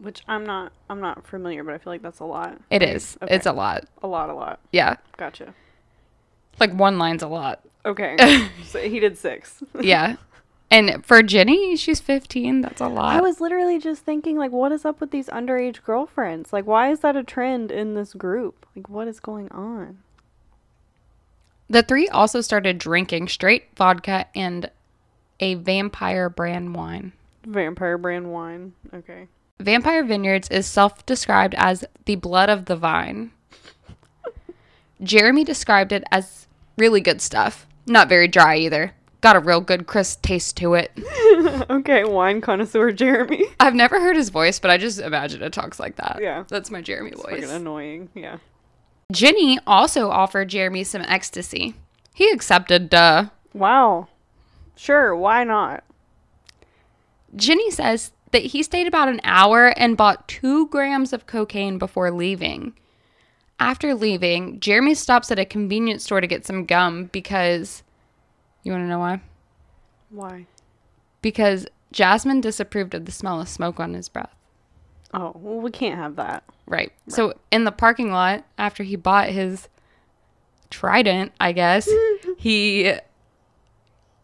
Which 0.00 0.22
I'm 0.26 0.44
not 0.44 0.72
I'm 0.88 1.00
not 1.00 1.26
familiar, 1.26 1.62
but 1.62 1.74
I 1.74 1.78
feel 1.78 1.92
like 1.92 2.02
that's 2.02 2.20
a 2.20 2.24
lot. 2.24 2.58
It 2.70 2.82
is. 2.82 3.18
Okay. 3.22 3.34
It's 3.34 3.46
a 3.46 3.52
lot. 3.52 3.84
a 4.02 4.06
lot, 4.06 4.30
a 4.30 4.34
lot. 4.34 4.60
Yeah. 4.72 4.96
Gotcha. 5.16 5.54
Like 6.58 6.72
one 6.72 6.98
line's 6.98 7.22
a 7.22 7.28
lot. 7.28 7.60
Okay. 7.84 8.48
so 8.64 8.80
he 8.80 9.00
did 9.00 9.18
six. 9.18 9.62
Yeah. 9.80 10.16
And 10.72 11.04
for 11.04 11.20
Jenny, 11.20 11.74
she's 11.74 11.98
15. 11.98 12.60
That's 12.60 12.80
a 12.80 12.86
lot. 12.86 13.16
I 13.16 13.20
was 13.20 13.40
literally 13.40 13.80
just 13.80 14.04
thinking, 14.04 14.38
like, 14.38 14.52
what 14.52 14.70
is 14.70 14.84
up 14.84 15.00
with 15.00 15.10
these 15.10 15.26
underage 15.26 15.82
girlfriends? 15.82 16.52
Like, 16.52 16.64
why 16.64 16.92
is 16.92 17.00
that 17.00 17.16
a 17.16 17.24
trend 17.24 17.72
in 17.72 17.94
this 17.94 18.14
group? 18.14 18.66
Like, 18.76 18.88
what 18.88 19.08
is 19.08 19.18
going 19.18 19.48
on? 19.50 19.98
the 21.70 21.82
three 21.84 22.08
also 22.08 22.40
started 22.40 22.78
drinking 22.78 23.28
straight 23.28 23.64
vodka 23.76 24.26
and 24.34 24.70
a 25.38 25.54
vampire 25.54 26.28
brand 26.28 26.74
wine. 26.74 27.12
Vampire 27.46 27.96
brand 27.96 28.30
wine. 28.32 28.72
Okay. 28.92 29.28
Vampire 29.60 30.02
Vineyards 30.04 30.48
is 30.48 30.66
self 30.66 31.04
described 31.06 31.54
as 31.56 31.84
the 32.06 32.16
blood 32.16 32.48
of 32.48 32.64
the 32.64 32.76
vine. 32.76 33.30
Jeremy 35.02 35.44
described 35.44 35.92
it 35.92 36.04
as 36.10 36.46
really 36.76 37.00
good 37.00 37.20
stuff. 37.20 37.66
Not 37.86 38.08
very 38.08 38.28
dry 38.28 38.56
either. 38.56 38.92
Got 39.20 39.36
a 39.36 39.40
real 39.40 39.60
good 39.60 39.86
crisp 39.86 40.22
taste 40.22 40.56
to 40.58 40.74
it. 40.74 40.92
okay, 41.70 42.04
wine 42.04 42.40
connoisseur 42.40 42.90
Jeremy. 42.92 43.44
I've 43.58 43.74
never 43.74 44.00
heard 44.00 44.16
his 44.16 44.30
voice, 44.30 44.58
but 44.58 44.70
I 44.70 44.78
just 44.78 44.98
imagine 44.98 45.42
it 45.42 45.52
talks 45.52 45.78
like 45.78 45.96
that. 45.96 46.18
Yeah. 46.20 46.44
That's 46.48 46.70
my 46.70 46.80
Jeremy 46.80 47.10
It's 47.10 47.20
voice. 47.22 47.40
fucking 47.40 47.50
annoying. 47.50 48.08
Yeah. 48.14 48.38
Jenny 49.12 49.58
also 49.66 50.10
offered 50.10 50.48
Jeremy 50.48 50.84
some 50.84 51.02
ecstasy. 51.02 51.74
He 52.14 52.30
accepted, 52.30 52.88
duh. 52.88 53.26
Wow. 53.52 54.08
Sure, 54.76 55.14
why 55.14 55.44
not? 55.44 55.84
Jenny 57.36 57.70
says 57.70 58.12
that 58.32 58.42
he 58.42 58.62
stayed 58.62 58.86
about 58.86 59.08
an 59.08 59.20
hour 59.24 59.68
and 59.76 59.96
bought 59.96 60.28
two 60.28 60.68
grams 60.68 61.12
of 61.12 61.26
cocaine 61.26 61.78
before 61.78 62.10
leaving. 62.10 62.74
After 63.58 63.94
leaving, 63.94 64.60
Jeremy 64.60 64.94
stops 64.94 65.30
at 65.30 65.38
a 65.38 65.44
convenience 65.44 66.04
store 66.04 66.20
to 66.20 66.26
get 66.26 66.46
some 66.46 66.64
gum 66.64 67.04
because. 67.06 67.82
You 68.62 68.72
want 68.72 68.84
to 68.84 68.88
know 68.88 68.98
why? 68.98 69.20
Why? 70.10 70.46
Because 71.22 71.66
Jasmine 71.92 72.40
disapproved 72.40 72.94
of 72.94 73.04
the 73.04 73.12
smell 73.12 73.40
of 73.40 73.48
smoke 73.48 73.80
on 73.80 73.94
his 73.94 74.08
breath. 74.08 74.34
Oh, 75.12 75.32
well, 75.34 75.60
we 75.60 75.70
can't 75.70 75.98
have 75.98 76.16
that. 76.16 76.44
Right. 76.66 76.92
So 77.08 77.34
in 77.50 77.64
the 77.64 77.72
parking 77.72 78.12
lot, 78.12 78.44
after 78.58 78.82
he 78.84 78.96
bought 78.96 79.28
his 79.28 79.68
trident, 80.70 81.32
I 81.40 81.52
guess, 81.52 81.88
he 82.38 82.94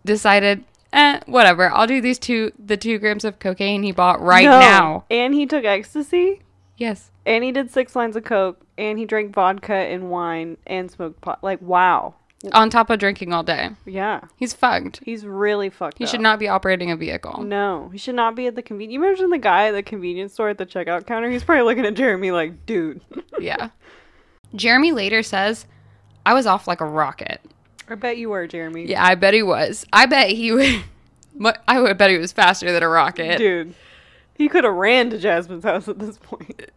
decided, 0.05 0.65
eh, 0.97 1.21
whatever. 1.27 1.71
I'll 1.71 1.87
do 1.87 2.01
these 2.01 2.19
two, 2.19 2.51
the 2.59 2.77
two 2.77 2.99
grams 2.99 3.25
of 3.25 3.39
cocaine 3.39 3.83
he 3.85 3.93
bought 3.93 4.21
right 4.21 4.45
No. 4.47 4.59
now. 4.59 5.05
And 5.11 5.33
he 5.35 5.47
took 5.47 5.65
ecstasy, 5.65 6.43
Yes. 6.77 7.11
and 7.25 7.45
he 7.45 7.53
did 7.53 7.71
six 7.71 7.95
lines 7.95 8.17
of 8.17 8.25
coke, 8.25 8.61
and 8.77 8.99
he 8.99 9.05
drank 9.05 9.33
vodka 9.35 9.75
and 9.75 10.11
wine 10.11 10.57
and 10.67 10.91
smoked 10.91 11.21
pot. 11.21 11.45
Like, 11.45 11.61
wow. 11.63 12.15
On 12.53 12.69
top 12.71 12.91
of 12.91 12.99
drinking 12.99 13.33
all 13.33 13.43
day. 13.43 13.71
Yeah. 13.87 14.21
He's 14.37 14.53
fucked. 14.53 15.01
He's 15.05 15.25
really 15.25 15.71
fucked 15.71 15.99
He 15.99 16.05
up. 16.05 16.11
should 16.11 16.21
not 16.21 16.39
be 16.39 16.49
operating 16.49 16.91
a 16.91 16.97
vehicle. 16.97 17.43
No, 17.43 17.89
he 17.93 17.99
should 17.99 18.15
not 18.15 18.35
be 18.37 18.47
at 18.47 18.55
the 18.55 18.63
convenience. 18.63 18.93
You 18.95 19.05
imagine 19.05 19.31
the 19.31 19.39
guy 19.39 19.69
at 19.69 19.73
the 19.73 19.83
convenience 19.83 20.35
store 20.35 20.51
at 20.51 20.59
the 20.59 20.67
checkout 20.67 21.07
counter? 21.07 21.31
He's 21.31 21.43
probably 21.45 21.65
looking 21.65 21.87
at 21.87 21.95
Jeremy 21.95 22.31
like, 22.33 22.67
dude. 22.67 23.01
Yeah. 23.41 23.71
Jeremy 24.55 24.93
later 24.93 25.23
says, 25.23 25.67
I 26.25 26.35
was 26.35 26.47
off 26.47 26.69
like 26.69 26.81
a 26.81 26.87
rocket. 26.87 27.41
I 27.89 27.95
bet 27.95 28.17
you 28.19 28.31
were, 28.31 28.47
Jeremy. 28.47 28.87
Yeah, 28.87 29.05
I 29.05 29.15
bet 29.15 29.35
he 29.35 29.43
was. 29.43 29.87
I 29.93 30.07
bet 30.07 30.31
he 30.31 30.53
would. 30.53 30.83
I 31.69 31.81
would 31.81 31.99
bet 31.99 32.11
he 32.11 32.19
was 32.19 32.33
faster 32.33 32.73
than 32.73 32.83
a 32.83 32.89
rocket. 32.89 33.39
Dude. 33.39 33.75
He 34.35 34.49
could 34.49 34.65
have 34.65 34.75
ran 34.75 35.11
to 35.11 35.19
Jasmine's 35.19 35.65
house 35.65 35.89
at 35.89 35.99
this 35.99 36.19
point. 36.19 36.71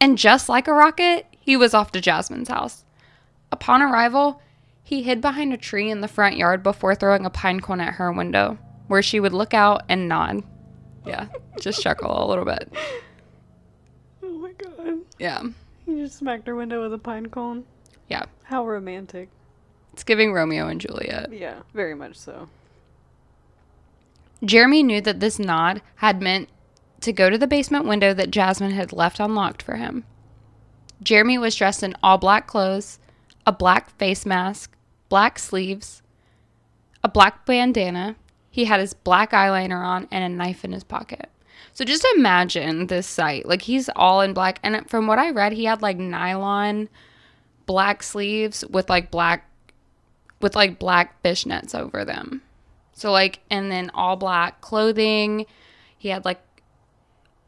And 0.00 0.16
just 0.18 0.48
like 0.48 0.68
a 0.68 0.72
rocket, 0.72 1.26
he 1.40 1.56
was 1.56 1.74
off 1.74 1.92
to 1.92 2.00
Jasmine's 2.00 2.48
house. 2.48 2.84
Upon 3.52 3.82
arrival, 3.82 4.40
he 4.82 5.02
hid 5.02 5.20
behind 5.20 5.52
a 5.52 5.56
tree 5.56 5.90
in 5.90 6.00
the 6.02 6.08
front 6.08 6.36
yard 6.36 6.62
before 6.62 6.94
throwing 6.94 7.24
a 7.26 7.30
pine 7.30 7.60
cone 7.60 7.80
at 7.80 7.94
her 7.94 8.12
window, 8.12 8.58
where 8.88 9.02
she 9.02 9.20
would 9.20 9.32
look 9.32 9.54
out 9.54 9.82
and 9.88 10.08
nod. 10.08 10.42
Yeah, 11.06 11.28
just 11.60 11.82
chuckle 11.82 12.24
a 12.24 12.28
little 12.28 12.44
bit. 12.44 12.72
Oh 14.22 14.38
my 14.38 14.52
god. 14.52 14.98
Yeah, 15.18 15.42
He 15.86 15.96
just 15.96 16.16
smacked 16.18 16.46
her 16.46 16.54
window 16.56 16.82
with 16.82 16.92
a 16.94 16.98
pine 16.98 17.26
cone. 17.26 17.64
yeah. 18.08 18.24
How 18.44 18.66
romantic. 18.66 19.28
It's 19.94 20.02
giving 20.02 20.32
Romeo 20.32 20.66
and 20.66 20.80
Juliet. 20.80 21.32
Yeah, 21.32 21.60
very 21.72 21.94
much 21.94 22.16
so. 22.16 22.48
Jeremy 24.44 24.82
knew 24.82 25.00
that 25.00 25.20
this 25.20 25.38
nod 25.38 25.82
had 25.94 26.20
meant 26.20 26.48
to 27.02 27.12
go 27.12 27.30
to 27.30 27.38
the 27.38 27.46
basement 27.46 27.84
window 27.84 28.12
that 28.12 28.32
Jasmine 28.32 28.72
had 28.72 28.92
left 28.92 29.20
unlocked 29.20 29.62
for 29.62 29.76
him. 29.76 30.02
Jeremy 31.00 31.38
was 31.38 31.54
dressed 31.54 31.84
in 31.84 31.94
all 32.02 32.18
black 32.18 32.48
clothes, 32.48 32.98
a 33.46 33.52
black 33.52 33.88
face 33.96 34.26
mask, 34.26 34.76
black 35.08 35.38
sleeves, 35.38 36.02
a 37.04 37.08
black 37.08 37.46
bandana. 37.46 38.16
He 38.50 38.64
had 38.64 38.80
his 38.80 38.94
black 38.94 39.30
eyeliner 39.30 39.86
on 39.86 40.08
and 40.10 40.24
a 40.24 40.28
knife 40.28 40.64
in 40.64 40.72
his 40.72 40.82
pocket. 40.82 41.30
So 41.72 41.84
just 41.84 42.04
imagine 42.16 42.88
this 42.88 43.06
sight. 43.06 43.46
Like 43.46 43.62
he's 43.62 43.88
all 43.94 44.22
in 44.22 44.34
black. 44.34 44.58
And 44.64 44.90
from 44.90 45.06
what 45.06 45.20
I 45.20 45.30
read, 45.30 45.52
he 45.52 45.66
had 45.66 45.82
like 45.82 45.98
nylon 45.98 46.88
black 47.66 48.02
sleeves 48.02 48.64
with 48.66 48.90
like 48.90 49.12
black 49.12 49.48
with 50.44 50.54
like 50.54 50.78
black 50.78 51.22
fishnets 51.22 51.74
over 51.74 52.04
them. 52.04 52.42
So 52.92 53.10
like 53.10 53.40
and 53.48 53.72
then 53.72 53.90
all 53.94 54.14
black 54.14 54.60
clothing. 54.60 55.46
He 55.96 56.10
had 56.10 56.26
like 56.26 56.38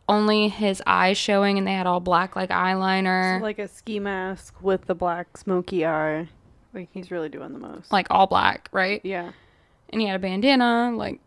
only 0.09 0.49
his 0.49 0.83
eyes 0.87 1.19
showing 1.19 1.59
and 1.59 1.67
they 1.67 1.75
had 1.75 1.87
all 1.87 2.00
black 2.00 2.35
like 2.35 2.49
eyeliner. 2.49 3.38
So 3.38 3.43
like 3.43 3.59
a 3.59 3.69
ski 3.69 4.00
mask 4.00 4.62
with 4.62 4.87
the 4.87 4.95
black 4.95 5.37
smoky 5.37 5.85
eye. 5.85 6.31
Like 6.73 6.88
he's 6.91 7.11
really 7.11 7.29
doing 7.29 7.53
the 7.53 7.59
most. 7.59 7.93
like 7.93 8.07
all 8.11 8.26
black, 8.26 8.71
right? 8.73 9.03
yeah. 9.05 9.33
And 9.91 10.00
he 10.00 10.07
had 10.07 10.17
a 10.17 10.19
bandana, 10.19 10.91
like 10.97 11.21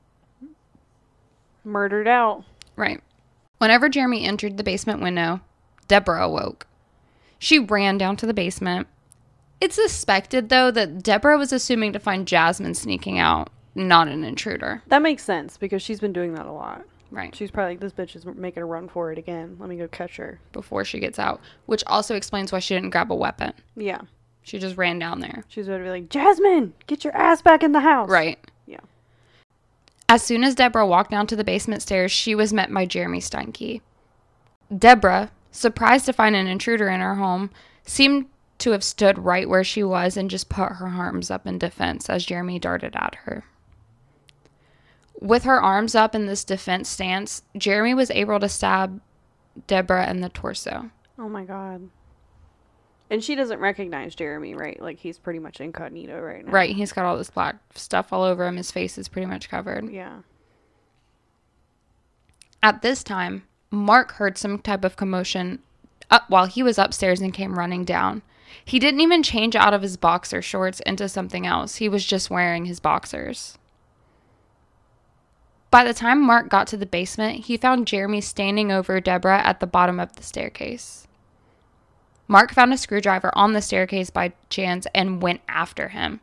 Murdered 1.64 2.08
out. 2.08 2.44
right. 2.76 3.00
Whenever 3.60 3.90
Jeremy 3.90 4.26
entered 4.26 4.58
the 4.58 4.64
basement 4.64 5.02
window, 5.02 5.42
Deborah 5.88 6.26
awoke. 6.26 6.66
She 7.38 7.60
ran 7.60 7.98
down 8.00 8.16
to 8.18 8.26
the 8.26 8.34
basement. 8.34 8.88
It's 9.62 9.75
suspected 9.75 10.50
though 10.50 10.72
that 10.72 11.04
Deborah 11.04 11.38
was 11.38 11.51
assuming 11.51 11.94
to 11.94 12.00
find 12.00 12.28
Jasmine 12.28 12.75
sneaking 12.75 13.20
out, 13.20 13.50
not 13.75 14.08
an 14.08 14.24
intruder. 14.24 14.84
That 14.88 15.01
makes 15.01 15.24
sense 15.24 15.58
because 15.58 15.82
she's 15.82 16.00
been 16.00 16.13
doing 16.13 16.34
that 16.36 16.46
a 16.46 16.51
lot. 16.51 16.86
Right. 17.12 17.36
She's 17.36 17.50
probably 17.51 17.74
like, 17.74 17.80
this 17.80 17.94
bitch 17.94 18.16
is 18.16 18.25
making 18.25 18.62
a 18.62 18.66
run 18.66 18.88
for 18.88 19.12
it 19.12 19.18
again. 19.18 19.58
Let 19.60 19.68
me 19.68 19.78
go 19.78 19.88
catch 19.88 20.18
her. 20.18 20.39
Before 20.54 20.86
she 20.86 21.00
gets 21.00 21.18
out, 21.18 21.42
which 21.66 21.84
also 21.88 22.16
explains 22.16 22.51
why 22.51 22.60
she 22.60 22.75
didn't 22.75 22.92
grab 22.92 23.12
a 23.12 23.16
weapon. 23.16 23.54
Yeah. 23.75 24.01
She 24.44 24.60
just 24.60 24.78
ran 24.78 25.00
down 25.00 25.20
there. 25.20 25.44
She's 25.48 25.66
going 25.66 25.80
to 25.80 25.84
be 25.84 25.89
like, 25.89 26.10
Jasmine, 26.10 26.74
get 26.88 27.04
your 27.04 27.16
ass 27.16 27.42
back 27.42 27.63
in 27.63 27.72
the 27.72 27.80
house. 27.80 28.10
Right. 28.10 28.39
Yeah. 28.68 28.80
As 30.08 30.24
soon 30.24 30.44
as 30.44 30.56
Deborah 30.56 30.88
walked 30.88 31.12
down 31.12 31.28
to 31.28 31.36
the 31.36 31.44
basement 31.44 31.82
stairs, 31.82 32.12
she 32.12 32.36
was 32.36 32.54
met 32.54 32.74
by 32.74 32.86
Jeremy 32.86 33.20
Steinke. 33.20 33.82
Deborah, 34.75 35.32
surprised 35.51 36.06
to 36.06 36.13
find 36.13 36.36
an 36.36 36.48
intruder 36.48 36.89
in 36.89 37.00
her 37.00 37.16
home, 37.16 37.50
seemed 37.86 38.28
to 38.60 38.72
have 38.72 38.84
stood 38.84 39.18
right 39.18 39.50
where 39.50 39.63
she 39.63 39.84
was 39.84 40.16
and 40.18 40.30
just 40.30 40.50
put 40.50 40.74
her 40.74 40.88
arms 40.88 41.32
up 41.32 41.48
in 41.48 41.58
defense 41.58 42.10
as 42.10 42.25
Jeremy 42.25 42.60
darted 42.60 42.96
at 42.96 43.16
her. 43.24 43.46
With 45.20 45.44
her 45.44 45.62
arms 45.62 45.96
up 45.96 46.16
in 46.16 46.28
this 46.28 46.44
defense 46.44 46.88
stance, 46.88 47.42
Jeremy 47.58 47.94
was 47.94 48.12
able 48.12 48.39
to 48.39 48.48
stab 48.48 49.01
Deborah 49.68 50.10
in 50.10 50.22
the 50.22 50.30
torso. 50.30 50.92
Oh 51.18 51.28
my 51.28 51.44
God. 51.44 51.89
And 53.10 53.24
she 53.24 53.36
doesn't 53.36 53.60
recognize 53.60 54.13
Jeremy, 54.13 54.54
right? 54.54 54.80
Like 54.80 55.00
he's 55.00 55.18
pretty 55.18 55.39
much 55.39 55.60
incognito 55.60 56.22
right 56.22 56.46
now. 56.46 56.51
Right, 56.51 56.75
he's 56.75 56.94
got 56.94 57.06
all 57.06 57.18
this 57.18 57.32
black 57.32 57.56
stuff 57.75 58.13
all 58.13 58.24
over 58.24 58.46
him. 58.46 58.58
His 58.58 58.72
face 58.72 58.98
is 58.98 59.08
pretty 59.08 59.25
much 59.25 59.50
covered. 59.50 59.92
Yeah. 59.92 60.20
At 62.62 62.82
this 62.82 63.04
time, 63.04 63.44
Marc 63.72 64.13
heard 64.13 64.38
some 64.38 64.60
type 64.60 64.86
of 64.86 64.96
commotion 64.96 65.60
up 66.12 66.30
while 66.30 66.46
he 66.46 66.62
was 66.62 66.78
upstairs 66.78 67.22
and 67.22 67.34
came 67.34 67.58
running 67.58 67.84
down. 67.84 68.22
He 68.65 68.79
didn't 68.79 69.01
even 69.01 69.24
change 69.24 69.56
out 69.56 69.74
of 69.74 69.82
his 69.82 69.98
boxer 69.98 70.41
shorts 70.41 70.79
into 70.82 71.10
something 71.10 71.46
else. 71.46 71.77
He 71.77 71.89
was 71.89 72.06
just 72.06 72.29
wearing 72.29 72.65
his 72.65 72.79
boxers. 72.79 73.58
By 75.72 75.84
the 75.84 75.94
time 75.94 76.22
Marc 76.22 76.50
got 76.50 76.68
to 76.68 76.77
the 76.77 76.86
basement, 76.86 77.46
he 77.46 77.58
found 77.58 77.88
Jeremy 77.88 78.22
standing 78.22 78.72
over 78.72 79.00
Deborah 79.00 79.41
at 79.41 79.60
the 79.60 79.68
bottom 79.68 80.00
of 80.00 80.15
the 80.15 80.24
staircase. 80.24 81.08
Marc 82.27 82.53
found 82.53 82.74
a 82.74 82.77
screwdriver 82.77 83.32
on 83.36 83.53
the 83.53 83.62
staircase 83.62 84.10
by 84.10 84.34
chance 84.50 84.88
and 84.94 85.22
went 85.22 85.41
after 85.48 85.89
him. 85.89 86.20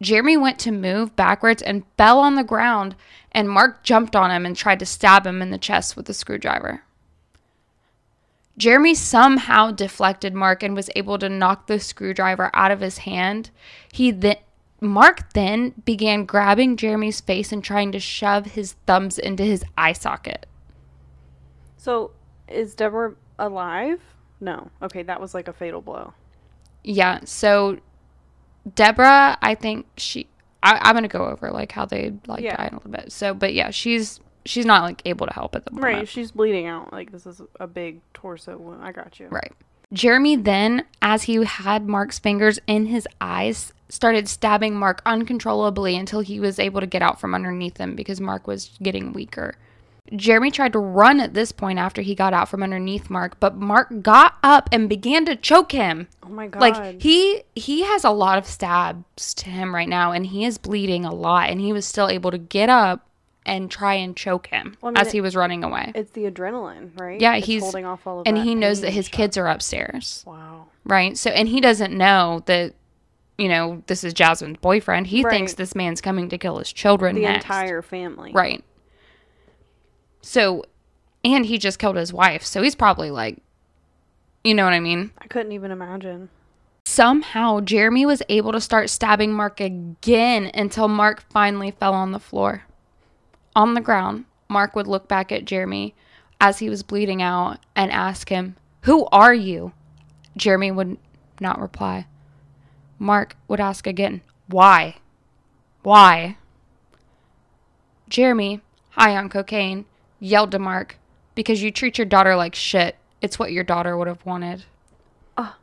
Jeremy 0.00 0.36
went 0.36 0.58
to 0.60 0.72
move 0.72 1.14
backwards 1.14 1.62
and 1.62 1.84
fell 1.96 2.18
on 2.18 2.34
the 2.34 2.42
ground, 2.42 2.96
and 3.30 3.48
Marc 3.48 3.84
jumped 3.84 4.16
on 4.16 4.32
him 4.32 4.44
and 4.44 4.56
tried 4.56 4.80
to 4.80 4.86
stab 4.86 5.26
him 5.26 5.40
in 5.40 5.50
the 5.50 5.58
chest 5.58 5.96
with 5.96 6.06
the 6.06 6.14
screwdriver. 6.14 6.82
Jeremy 8.58 8.94
somehow 8.94 9.70
deflected 9.70 10.34
Marc 10.34 10.62
and 10.62 10.74
was 10.74 10.90
able 10.94 11.18
to 11.18 11.28
knock 11.28 11.66
the 11.66 11.80
screwdriver 11.80 12.50
out 12.52 12.70
of 12.70 12.80
his 12.80 12.98
hand. 12.98 13.50
He 13.92 14.10
then 14.10 14.36
Marc 14.80 15.32
then 15.32 15.74
began 15.84 16.24
grabbing 16.24 16.76
Jeremy's 16.76 17.20
face 17.20 17.52
and 17.52 17.62
trying 17.62 17.92
to 17.92 18.00
shove 18.00 18.46
his 18.46 18.72
thumbs 18.86 19.18
into 19.18 19.44
his 19.44 19.64
eye 19.78 19.92
socket. 19.92 20.46
So 21.76 22.10
is 22.48 22.74
Deborah 22.74 23.14
alive? 23.38 24.00
No. 24.40 24.70
Okay, 24.82 25.02
that 25.04 25.20
was 25.20 25.34
like 25.34 25.48
a 25.48 25.52
fatal 25.52 25.80
blow. 25.80 26.12
Yeah, 26.84 27.20
so 27.24 27.78
Deborah, 28.74 29.38
I 29.40 29.54
think 29.54 29.86
she 29.96 30.26
I, 30.62 30.78
I'm 30.82 30.94
gonna 30.94 31.08
go 31.08 31.26
over 31.26 31.50
like 31.50 31.72
how 31.72 31.86
they 31.86 32.12
like 32.26 32.42
Yeah. 32.42 32.56
die 32.56 32.66
in 32.66 32.74
a 32.74 32.76
little 32.76 32.90
bit. 32.90 33.12
So, 33.12 33.34
but 33.34 33.54
yeah, 33.54 33.70
she's 33.70 34.20
she's 34.44 34.66
not 34.66 34.82
like 34.82 35.02
able 35.04 35.26
to 35.26 35.32
help 35.32 35.54
at 35.54 35.64
the 35.64 35.72
moment. 35.72 35.94
Right, 35.94 36.08
she's 36.08 36.32
bleeding 36.32 36.66
out. 36.66 36.92
Like 36.92 37.12
this 37.12 37.26
is 37.26 37.40
a 37.60 37.66
big 37.66 38.00
torso 38.14 38.56
wound. 38.56 38.82
I 38.82 38.92
got 38.92 39.18
you. 39.20 39.28
Right. 39.28 39.52
Jeremy 39.92 40.36
then, 40.36 40.84
as 41.02 41.24
he 41.24 41.44
had 41.44 41.86
Marc's 41.86 42.18
fingers 42.18 42.58
in 42.66 42.86
his 42.86 43.06
eyes, 43.20 43.72
started 43.88 44.26
stabbing 44.26 44.74
Marc 44.74 45.02
uncontrollably 45.04 45.96
until 45.96 46.20
he 46.20 46.40
was 46.40 46.58
able 46.58 46.80
to 46.80 46.86
get 46.86 47.02
out 47.02 47.20
from 47.20 47.34
underneath 47.34 47.76
him 47.76 47.94
because 47.94 48.20
Marc 48.20 48.46
was 48.46 48.70
getting 48.82 49.12
weaker. 49.12 49.54
Jeremy 50.16 50.50
tried 50.50 50.72
to 50.72 50.78
run 50.78 51.20
at 51.20 51.34
this 51.34 51.52
point 51.52 51.78
after 51.78 52.02
he 52.02 52.14
got 52.14 52.34
out 52.34 52.48
from 52.48 52.62
underneath 52.62 53.08
Marc, 53.08 53.38
but 53.38 53.56
Marc 53.56 54.02
got 54.02 54.34
up 54.42 54.68
and 54.72 54.88
began 54.88 55.24
to 55.26 55.36
choke 55.36 55.72
him. 55.72 56.08
Oh 56.22 56.28
my 56.28 56.48
god. 56.48 56.60
Like 56.60 57.00
he 57.00 57.42
he 57.54 57.82
has 57.82 58.02
a 58.02 58.10
lot 58.10 58.38
of 58.38 58.46
stabs 58.46 59.34
to 59.34 59.50
him 59.50 59.74
right 59.74 59.88
now 59.88 60.12
and 60.12 60.26
he 60.26 60.44
is 60.44 60.58
bleeding 60.58 61.04
a 61.04 61.14
lot 61.14 61.50
and 61.50 61.60
he 61.60 61.72
was 61.72 61.86
still 61.86 62.08
able 62.08 62.30
to 62.30 62.38
get 62.38 62.68
up 62.68 63.06
and 63.44 63.70
try 63.70 63.94
and 63.94 64.16
choke 64.16 64.46
him 64.48 64.76
Well, 64.80 64.90
I 64.90 64.92
mean, 65.00 65.06
as 65.06 65.12
he 65.12 65.20
was 65.20 65.34
running 65.34 65.64
away. 65.64 65.90
it's 65.94 66.12
the 66.12 66.30
adrenaline, 66.30 66.90
right? 67.00 67.20
Yeah, 67.20 67.34
It's 67.36 67.46
he's- 67.46 67.62
holding 67.62 67.84
off 67.84 68.06
all 68.06 68.20
of 68.20 68.26
And 68.26 68.38
he 68.38 68.54
knows 68.54 68.80
that 68.82 68.92
his 68.92 69.06
stuff. 69.06 69.16
kids 69.16 69.36
are 69.36 69.46
upstairs. 69.48 70.22
Wow. 70.26 70.66
right? 70.84 71.16
So, 71.16 71.30
and 71.30 71.48
he 71.48 71.60
doesn't 71.60 71.92
know 71.96 72.42
that, 72.46 72.74
you 73.38 73.48
know, 73.48 73.82
this 73.88 74.04
is 74.04 74.12
Jasmine's 74.14 74.58
boyfriend. 74.58 75.08
He 75.08 75.22
thinks 75.24 75.54
this 75.54 75.74
man's 75.74 76.00
coming 76.00 76.28
to 76.28 76.38
kill 76.38 76.58
his 76.58 76.72
children 76.72 77.14
The 77.16 77.22
next. 77.22 77.44
entire 77.44 77.82
family. 77.82 78.30
right? 78.32 78.62
So, 80.20 80.64
and 81.24 81.46
he 81.46 81.58
just 81.58 81.78
killed 81.78 81.96
his 81.96 82.12
wife, 82.12 82.44
so 82.44 82.62
he's 82.62 82.74
probably 82.74 83.10
like, 83.10 83.38
you 84.44 84.54
know 84.54 84.64
what 84.64 84.72
I 84.72 84.80
mean? 84.80 85.12
I 85.18 85.26
couldn't 85.26 85.52
even 85.52 85.70
imagine. 85.70 86.28
Somehow, 86.84 87.60
Jeremy 87.60 88.06
was 88.06 88.22
able 88.28 88.52
to 88.52 88.60
start 88.60 88.90
stabbing 88.90 89.32
Marc 89.32 89.60
again 89.60 90.50
until 90.54 90.88
Marc 90.88 91.22
finally 91.30 91.70
fell 91.70 91.94
on 91.94 92.12
the 92.12 92.18
floor. 92.18 92.64
On 93.54 93.74
the 93.74 93.80
ground, 93.80 94.24
Marc 94.48 94.74
would 94.74 94.86
look 94.86 95.08
back 95.08 95.30
at 95.30 95.44
Jeremy 95.44 95.94
as 96.40 96.58
he 96.58 96.70
was 96.70 96.82
bleeding 96.82 97.22
out 97.22 97.58
and 97.76 97.90
ask 97.90 98.28
him, 98.28 98.56
Who 98.82 99.06
are 99.06 99.34
you? 99.34 99.72
Jeremy 100.36 100.70
would 100.70 100.96
not 101.40 101.60
reply. 101.60 102.06
Marc 102.98 103.36
would 103.48 103.60
ask 103.60 103.86
again, 103.86 104.22
Why? 104.48 104.96
Why? 105.82 106.36
Jeremy, 108.08 108.60
high 108.90 109.16
on 109.16 109.28
cocaine, 109.28 109.84
yelled 110.20 110.50
to 110.52 110.58
Marc, 110.58 110.98
Because 111.34 111.62
you 111.62 111.70
treat 111.70 111.98
your 111.98 112.06
daughter 112.06 112.36
like 112.36 112.54
shit. 112.54 112.96
It's 113.20 113.38
what 113.38 113.52
your 113.52 113.64
daughter 113.64 113.96
would 113.96 114.08
have 114.08 114.24
wanted. 114.26 114.64
Ah. 115.36 115.56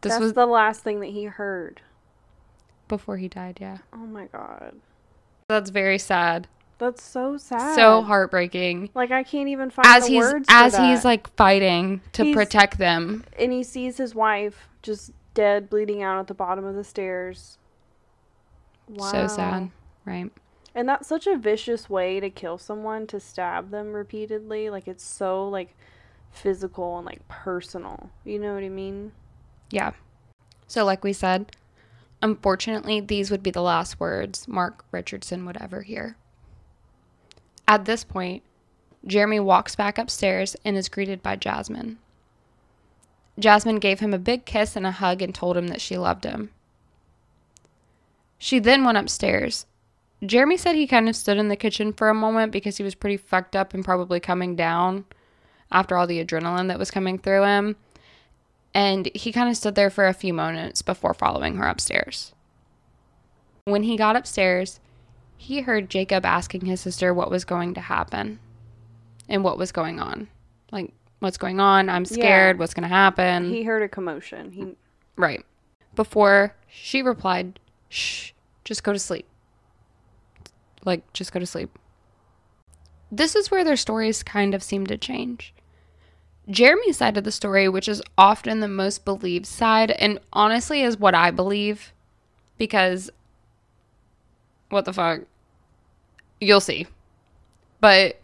This 0.00 0.12
That's 0.12 0.22
was 0.22 0.32
the 0.34 0.46
last 0.46 0.82
thing 0.82 1.00
that 1.00 1.10
he 1.10 1.24
heard. 1.24 1.80
before 2.88 3.16
he 3.16 3.28
died, 3.28 3.58
yeah. 3.60 3.78
Oh 3.92 4.06
my 4.06 4.26
god. 4.26 4.76
That's 5.48 5.70
very 5.70 5.98
sad. 5.98 6.46
That's 6.78 7.02
so 7.02 7.36
sad. 7.36 7.76
So 7.76 8.02
heartbreaking. 8.02 8.90
Like 8.94 9.10
I 9.10 9.22
can't 9.22 9.48
even 9.48 9.70
find 9.70 9.86
As 9.86 10.04
the 10.06 10.10
he's 10.14 10.32
as 10.48 10.76
he's 10.76 11.04
like 11.04 11.32
fighting 11.36 12.00
to 12.12 12.24
He's- 12.24 12.34
protect 12.34 12.78
them. 12.78 13.24
and 13.38 13.52
he 13.52 13.62
sees 13.62 13.96
his 13.96 14.14
wife 14.14 14.68
just 14.82 15.12
dead, 15.34 15.70
bleeding 15.70 16.02
out 16.02 16.18
at 16.18 16.26
the 16.26 16.34
bottom 16.34 16.64
of 16.64 16.74
the 16.74 16.84
stairs. 16.84 17.58
Wow. 18.88 19.10
So 19.10 19.26
sad, 19.28 19.70
right? 20.04 20.30
And 20.74 20.88
that's 20.88 21.06
such 21.08 21.26
a 21.28 21.36
vicious 21.36 21.88
way 21.88 22.18
to 22.20 22.28
kill 22.28 22.58
someone 22.58 23.06
to 23.06 23.20
stab 23.20 23.70
them 23.70 23.92
repeatedly. 23.92 24.68
Like 24.70 24.88
it's 24.88 25.04
so 25.04 25.48
like 25.48 25.76
physical 26.32 26.96
and 26.98 27.06
like 27.06 27.26
personal. 27.28 28.10
You 28.24 28.38
know 28.40 28.54
what 28.54 28.64
I 28.64 28.68
mean? 28.68 29.12
Yeah. 29.70 29.92
So 30.66 30.84
like 30.84 31.04
we 31.04 31.12
said, 31.12 31.54
unfortunately, 32.20 33.00
these 33.00 33.30
would 33.30 33.42
be 33.42 33.50
the 33.52 33.62
last 33.62 34.00
words 34.00 34.48
Marc 34.48 34.84
Richardson 34.90 35.46
would 35.46 35.56
ever 35.60 35.82
hear. 35.82 36.16
At 37.66 37.84
this 37.84 38.04
point, 38.04 38.42
Jeremy 39.06 39.40
walks 39.40 39.74
back 39.74 39.98
upstairs 39.98 40.56
and 40.64 40.76
is 40.76 40.88
greeted 40.88 41.22
by 41.22 41.36
Jasmine. 41.36 41.98
Jasmine 43.38 43.78
gave 43.78 44.00
him 44.00 44.14
a 44.14 44.18
big 44.18 44.44
kiss 44.44 44.76
and 44.76 44.86
a 44.86 44.92
hug 44.92 45.20
and 45.20 45.34
told 45.34 45.56
him 45.56 45.68
that 45.68 45.80
she 45.80 45.98
loved 45.98 46.24
him. 46.24 46.50
She 48.38 48.58
then 48.58 48.84
went 48.84 48.98
upstairs. 48.98 49.66
Jeremy 50.24 50.56
said 50.56 50.74
he 50.74 50.86
kind 50.86 51.08
of 51.08 51.16
stood 51.16 51.38
in 51.38 51.48
the 51.48 51.56
kitchen 51.56 51.92
for 51.92 52.08
a 52.08 52.14
moment 52.14 52.52
because 52.52 52.76
he 52.76 52.84
was 52.84 52.94
pretty 52.94 53.16
fucked 53.16 53.56
up 53.56 53.74
and 53.74 53.84
probably 53.84 54.20
coming 54.20 54.56
down 54.56 55.04
after 55.72 55.96
all 55.96 56.06
the 56.06 56.24
adrenaline 56.24 56.68
that 56.68 56.78
was 56.78 56.90
coming 56.90 57.18
through 57.18 57.42
him. 57.42 57.76
And 58.72 59.10
he 59.14 59.32
kind 59.32 59.48
of 59.48 59.56
stood 59.56 59.74
there 59.74 59.90
for 59.90 60.06
a 60.06 60.14
few 60.14 60.32
moments 60.32 60.82
before 60.82 61.14
following 61.14 61.56
her 61.56 61.66
upstairs. 61.66 62.32
When 63.64 63.84
he 63.84 63.96
got 63.96 64.16
upstairs, 64.16 64.80
he 65.44 65.60
heard 65.60 65.90
Jacob 65.90 66.24
asking 66.24 66.64
his 66.64 66.80
sister 66.80 67.12
what 67.12 67.30
was 67.30 67.44
going 67.44 67.74
to 67.74 67.80
happen 67.80 68.38
and 69.28 69.44
what 69.44 69.58
was 69.58 69.72
going 69.72 70.00
on. 70.00 70.26
Like, 70.72 70.94
what's 71.18 71.36
going 71.36 71.60
on? 71.60 71.90
I'm 71.90 72.06
scared. 72.06 72.56
Yeah. 72.56 72.58
What's 72.58 72.72
going 72.72 72.88
to 72.88 72.88
happen? 72.88 73.50
He 73.50 73.62
heard 73.62 73.82
a 73.82 73.88
commotion. 73.88 74.52
He 74.52 74.74
Right. 75.16 75.44
Before 75.94 76.56
she 76.66 77.02
replied, 77.02 77.60
shh, 77.90 78.30
just 78.64 78.82
go 78.84 78.94
to 78.94 78.98
sleep. 78.98 79.26
Like, 80.82 81.12
just 81.12 81.30
go 81.30 81.40
to 81.40 81.46
sleep. 81.46 81.78
This 83.12 83.36
is 83.36 83.50
where 83.50 83.64
their 83.64 83.76
stories 83.76 84.22
kind 84.22 84.54
of 84.54 84.62
seem 84.62 84.86
to 84.86 84.96
change. 84.96 85.52
Jeremy's 86.48 86.96
side 86.96 87.18
of 87.18 87.24
the 87.24 87.30
story, 87.30 87.68
which 87.68 87.86
is 87.86 88.02
often 88.16 88.60
the 88.60 88.68
most 88.68 89.04
believed 89.04 89.46
side, 89.46 89.90
and 89.90 90.18
honestly 90.32 90.80
is 90.80 90.98
what 90.98 91.14
I 91.14 91.30
believe, 91.30 91.92
because 92.56 93.10
what 94.70 94.86
the 94.86 94.92
fuck? 94.94 95.20
You'll 96.44 96.60
see. 96.60 96.86
But 97.80 98.20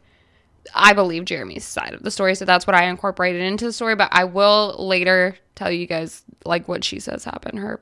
I 0.74 0.92
believe 0.92 1.24
Jeremy's 1.24 1.64
side 1.64 1.94
of 1.94 2.02
the 2.02 2.10
story, 2.10 2.34
so 2.34 2.44
that's 2.44 2.66
what 2.66 2.76
I 2.76 2.84
incorporated 2.84 3.42
into 3.42 3.64
the 3.64 3.72
story. 3.72 3.96
But 3.96 4.10
I 4.12 4.24
will 4.24 4.76
later 4.78 5.36
tell 5.54 5.70
you 5.70 5.86
guys 5.86 6.22
like 6.44 6.68
what 6.68 6.84
she 6.84 7.00
says 7.00 7.24
happened, 7.24 7.58
her 7.58 7.80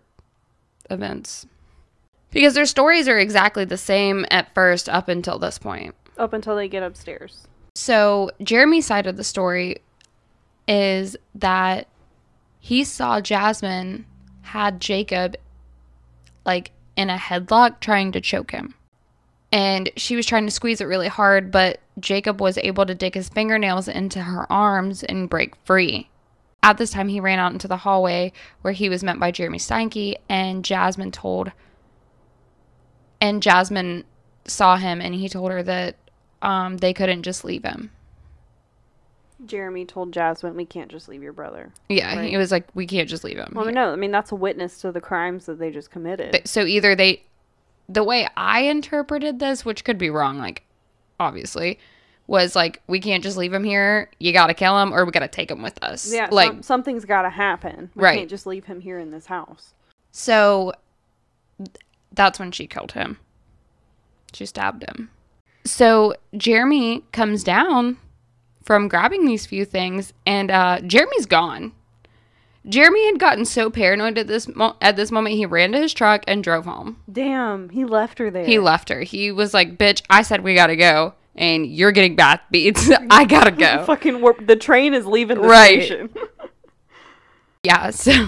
events, 0.90 1.46
because 2.30 2.54
their 2.54 2.66
stories 2.66 3.08
are 3.08 3.18
exactly 3.18 3.64
the 3.64 3.76
same 3.76 4.24
at 4.30 4.52
first 4.54 4.88
up 4.88 5.08
until 5.08 5.38
this 5.38 5.58
point. 5.58 5.94
up 6.16 6.32
until 6.32 6.56
they 6.56 6.68
get 6.68 6.82
upstairs. 6.82 7.46
So 7.74 8.30
Jeremy's 8.42 8.86
side 8.86 9.06
of 9.06 9.16
the 9.16 9.22
story 9.24 9.82
is 10.66 11.16
that 11.36 11.86
he 12.58 12.82
saw 12.84 13.20
Jasmine 13.20 14.04
had 14.42 14.80
Jacob 14.80 15.36
like 16.44 16.72
in 16.96 17.08
a 17.10 17.16
headlock 17.16 17.78
trying 17.80 18.10
to 18.12 18.20
choke 18.20 18.50
him. 18.50 18.74
And 19.50 19.90
she 19.96 20.14
was 20.14 20.26
trying 20.26 20.44
to 20.46 20.52
squeeze 20.52 20.80
it 20.80 20.84
really 20.84 21.08
hard, 21.08 21.50
but 21.50 21.80
Jacob 21.98 22.40
was 22.40 22.58
able 22.58 22.84
to 22.84 22.94
dig 22.94 23.14
his 23.14 23.28
fingernails 23.30 23.88
into 23.88 24.20
her 24.20 24.50
arms 24.52 25.02
and 25.02 25.30
break 25.30 25.54
free. 25.64 26.10
At 26.62 26.76
this 26.76 26.90
time, 26.90 27.08
he 27.08 27.18
ran 27.20 27.38
out 27.38 27.52
into 27.52 27.68
the 27.68 27.78
hallway 27.78 28.32
where 28.60 28.74
he 28.74 28.88
was 28.88 29.02
met 29.02 29.18
by 29.18 29.30
Jeremy 29.30 29.58
Steinke, 29.58 30.16
and 30.28 30.64
Jasmine 30.64 31.12
told, 31.12 31.52
and 33.20 33.42
Jasmine 33.42 34.04
saw 34.44 34.76
him, 34.76 35.00
and 35.00 35.14
he 35.14 35.28
told 35.28 35.50
her 35.50 35.62
that 35.62 35.96
um, 36.42 36.76
they 36.78 36.92
couldn't 36.92 37.22
just 37.22 37.44
leave 37.44 37.64
him. 37.64 37.90
Jeremy 39.46 39.84
told 39.84 40.12
Jasmine, 40.12 40.56
"We 40.56 40.64
can't 40.64 40.90
just 40.90 41.08
leave 41.08 41.22
your 41.22 41.32
brother." 41.32 41.72
Yeah, 41.88 42.16
Right. 42.16 42.28
he 42.28 42.36
was 42.36 42.50
like, 42.50 42.66
we 42.74 42.86
can't 42.86 43.08
just 43.08 43.22
leave 43.22 43.36
him. 43.38 43.52
Well, 43.54 43.70
no, 43.70 43.92
I 43.92 43.96
mean 43.96 44.10
that's 44.10 44.32
a 44.32 44.36
witness 44.36 44.80
to 44.80 44.90
the 44.90 45.00
crimes 45.00 45.46
that 45.46 45.60
they 45.60 45.70
just 45.70 45.92
committed. 45.92 46.32
Th- 46.32 46.46
so 46.46 46.64
either 46.64 46.96
they 46.96 47.22
the 47.88 48.04
way 48.04 48.28
i 48.36 48.60
interpreted 48.60 49.38
this 49.38 49.64
which 49.64 49.84
could 49.84 49.98
be 49.98 50.10
wrong 50.10 50.38
like 50.38 50.62
obviously 51.20 51.78
was 52.26 52.54
like 52.54 52.82
we 52.86 53.00
can't 53.00 53.22
just 53.22 53.36
leave 53.38 53.52
him 53.52 53.64
here 53.64 54.10
you 54.20 54.32
gotta 54.32 54.52
kill 54.54 54.78
him 54.80 54.92
or 54.92 55.04
we 55.04 55.10
gotta 55.10 55.26
take 55.28 55.50
him 55.50 55.62
with 55.62 55.82
us 55.82 56.12
yeah, 56.12 56.28
like 56.30 56.50
some, 56.50 56.62
something's 56.62 57.04
got 57.06 57.22
to 57.22 57.30
happen. 57.30 57.90
We 57.94 58.02
Right. 58.04 58.18
can't 58.18 58.28
just 58.30 58.46
leave 58.46 58.66
him 58.66 58.80
here 58.80 58.98
in 58.98 59.10
this 59.10 59.26
house. 59.26 59.72
so 60.12 60.74
that's 62.12 62.38
when 62.38 62.52
she 62.52 62.66
killed 62.66 62.92
him 62.92 63.18
she 64.32 64.44
stabbed 64.46 64.84
him 64.84 65.10
so 65.64 66.14
jeremy 66.36 67.02
comes 67.12 67.42
down 67.42 67.96
from 68.62 68.88
grabbing 68.88 69.24
these 69.24 69.46
few 69.46 69.64
things 69.64 70.12
and 70.26 70.50
uh 70.50 70.80
jeremy's 70.82 71.26
gone 71.26 71.72
jeremy 72.68 73.06
had 73.06 73.18
gotten 73.18 73.44
so 73.44 73.70
paranoid 73.70 74.18
at 74.18 74.26
this 74.26 74.46
mo- 74.54 74.76
at 74.80 74.96
this 74.96 75.10
moment 75.10 75.34
he 75.34 75.46
ran 75.46 75.72
to 75.72 75.78
his 75.78 75.92
truck 75.94 76.22
and 76.28 76.44
drove 76.44 76.64
home 76.64 76.96
Damn, 77.10 77.68
he 77.70 77.84
left 77.84 78.18
her 78.18 78.30
there. 78.30 78.44
He 78.44 78.58
left 78.58 78.88
her. 78.90 79.00
He 79.00 79.32
was 79.32 79.54
like, 79.54 79.78
"Bitch, 79.78 80.02
I 80.10 80.22
said 80.22 80.42
we 80.44 80.54
gotta 80.54 80.76
go, 80.76 81.14
and 81.34 81.66
you're 81.66 81.92
getting 81.92 82.14
bath 82.16 82.40
beats. 82.50 82.90
I 83.10 83.24
gotta 83.24 83.50
go." 83.50 83.84
Fucking 83.86 84.20
warp. 84.20 84.46
The 84.46 84.56
train 84.56 84.94
is 84.94 85.06
leaving 85.06 85.40
the 85.40 85.48
Right. 85.48 85.82
station. 85.84 86.10
yeah, 87.62 87.90
so 87.90 88.26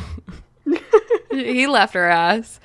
he 1.31 1.67
left 1.67 1.95
her 1.95 2.09
ass. 2.09 2.61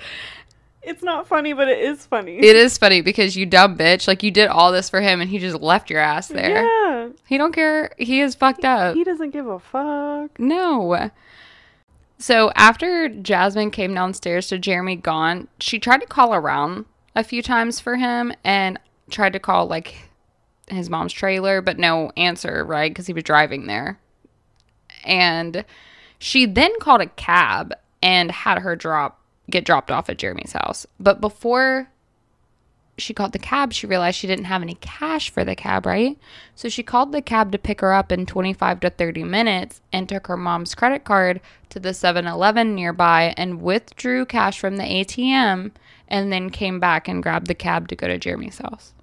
it's 0.82 1.04
not 1.04 1.28
funny, 1.28 1.54
but 1.54 1.68
it 1.68 1.80
is 1.80 2.06
funny. 2.06 2.38
It 2.38 2.56
is 2.56 2.78
funny 2.78 3.02
because 3.02 3.36
you 3.36 3.46
dumb 3.46 3.78
bitch, 3.78 4.08
like 4.08 4.24
you 4.24 4.32
did 4.32 4.48
all 4.48 4.72
this 4.72 4.90
for 4.90 5.02
him, 5.02 5.22
and 5.22 5.30
he 5.30 5.40
just 5.40 5.60
left 5.62 5.90
your 5.90 6.00
ass 6.00 6.28
there. 6.28 6.64
Yeah. 6.64 7.10
He 7.28 7.38
don't 7.38 7.54
care. 7.54 7.92
He 7.98 8.22
is 8.22 8.36
fucked 8.36 8.66
up. 8.66 8.96
He 8.96 9.04
doesn't 9.04 9.32
give 9.32 9.48
a 9.48 9.60
fuck. 9.60 10.40
No. 10.40 11.10
So 12.18 12.52
after 12.56 13.10
Jasmine 13.10 13.72
came 13.72 13.94
downstairs 13.94 14.48
to 14.48 14.58
Jeremy 14.58 14.96
gone, 14.96 15.48
she 15.60 15.80
tried 15.80 16.02
to 16.02 16.08
call 16.08 16.34
around 16.34 16.86
a 17.16 17.24
few 17.24 17.42
times 17.42 17.80
for 17.80 17.98
him 17.98 18.34
and 18.44 18.80
tried 19.10 19.34
to 19.34 19.40
call 19.40 19.68
like 19.68 20.10
his 20.68 20.90
mom's 20.90 21.14
trailer, 21.14 21.62
but 21.62 21.78
no 21.78 22.12
answer, 22.18 22.64
right? 22.64 22.92
Because 22.92 23.08
he 23.08 23.14
was 23.14 23.24
driving 23.24 23.68
there. 23.68 24.00
And 25.04 25.66
she 26.18 26.46
then 26.46 26.72
called 26.80 27.02
a 27.02 27.08
cab 27.08 27.74
and 28.02 28.32
had 28.32 28.60
her 28.60 28.76
drop 28.76 29.22
get 29.50 29.66
dropped 29.66 29.92
off 29.92 30.10
at 30.10 30.18
Jeremy's 30.18 30.54
house. 30.54 30.88
But 31.00 31.22
before 31.22 31.90
she 32.98 33.14
called 33.14 33.34
the 33.34 33.40
cab, 33.40 33.74
she 33.74 33.88
realized 33.88 34.18
she 34.18 34.28
didn't 34.28 34.46
have 34.46 34.62
any 34.62 34.76
cash 34.76 35.30
for 35.30 35.44
the 35.44 35.56
cab, 35.56 35.86
right? 35.86 36.18
So 36.56 36.70
she 36.70 36.84
called 36.84 37.12
the 37.12 37.22
cab 37.22 37.52
to 37.52 37.58
pick 37.58 37.82
her 37.82 37.94
up 37.94 38.12
in 38.12 38.26
25 38.26 38.80
to 38.82 38.90
30 38.90 39.24
minutes 39.24 39.82
and 39.92 40.08
took 40.08 40.28
her 40.28 40.38
mom's 40.38 40.76
credit 40.76 41.04
card 41.04 41.42
to 41.70 41.80
the 41.80 41.94
7 41.94 42.26
Eleven 42.26 42.74
nearby 42.74 43.34
and 43.36 43.62
withdrew 43.62 44.26
cash 44.26 44.60
from 44.60 44.78
the 44.78 44.84
ATM 44.84 45.72
and 46.08 46.32
then 46.32 46.50
came 46.50 46.80
back 46.80 47.08
and 47.08 47.22
grabbed 47.22 47.48
the 47.48 47.56
cab 47.56 47.88
to 47.90 47.96
go 47.96 48.08
to 48.08 48.18
Jeremy's 48.18 48.60
house. 48.60 48.94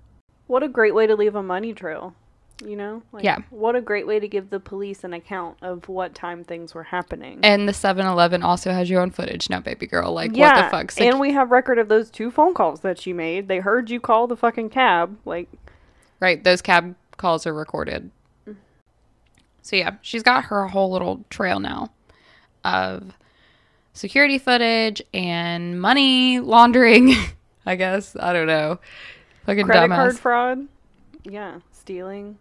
What 0.46 0.62
a 0.62 0.68
great 0.68 0.94
way 0.94 1.07
to 1.07 1.16
leave 1.16 1.35
a 1.35 1.42
money 1.42 1.72
trail. 1.72 2.14
You 2.64 2.77
know? 2.77 3.03
Like, 3.12 3.25
Yeah. 3.25 3.38
What 3.51 3.77
a 3.77 3.81
great 3.81 4.07
way 4.07 4.20
to 4.20 4.29
give 4.29 4.51
the 4.51 4.61
police 4.61 5.05
an 5.05 5.12
account 5.12 5.57
of 5.62 5.88
what 5.88 6.14
time 6.14 6.44
things 6.44 6.75
were 6.75 6.85
happening. 6.85 7.40
And 7.42 7.68
the 7.68 7.72
7 7.72 8.07
Eleven 8.07 8.42
also 8.42 8.72
has 8.72 8.88
your 8.88 9.01
own 9.01 9.11
footage 9.11 9.51
now, 9.51 9.61
baby 9.61 9.87
girl. 9.87 10.12
Like, 10.12 10.35
what 10.37 10.55
the 10.55 10.70
fuck? 10.70 10.90
Sec- 10.90 11.07
and 11.07 11.18
we 11.20 11.33
have 11.33 11.51
record 11.51 11.79
of 11.79 11.88
those 11.88 12.11
two 12.11 12.31
phone 12.31 12.55
calls 12.55 12.81
that 12.81 12.98
she 13.01 13.12
made. 13.12 13.48
They 13.48 13.59
heard 13.59 13.90
you 13.90 14.01
call 14.01 14.27
the 14.27 14.37
fucking 14.37 14.70
cab. 14.70 15.16
Like, 15.25 15.48
Right, 16.20 16.42
those 16.44 16.62
cab 16.62 16.94
calls 17.16 17.46
are 17.48 17.55
recorded. 17.55 18.11
Mm. 18.46 18.57
So 19.62 19.77
yeah, 19.77 19.96
she's 20.03 20.22
got 20.22 20.44
her 20.44 20.68
whole 20.68 20.90
little 20.92 21.25
trail 21.31 21.59
now 21.59 21.90
of 22.64 23.14
security 23.92 24.38
footage 24.38 25.03
and 25.12 25.81
money 25.81 26.40
laundering. 26.40 27.14
I 27.66 27.77
guess 27.77 28.16
I 28.18 28.33
don't 28.33 28.46
know. 28.46 28.79
Fucking 29.46 29.66
credit 29.66 29.90
dumbass. 29.90 29.96
card 29.96 30.18
fraud. 30.18 30.68
Yeah, 31.25 31.61
stealing. 31.70 32.38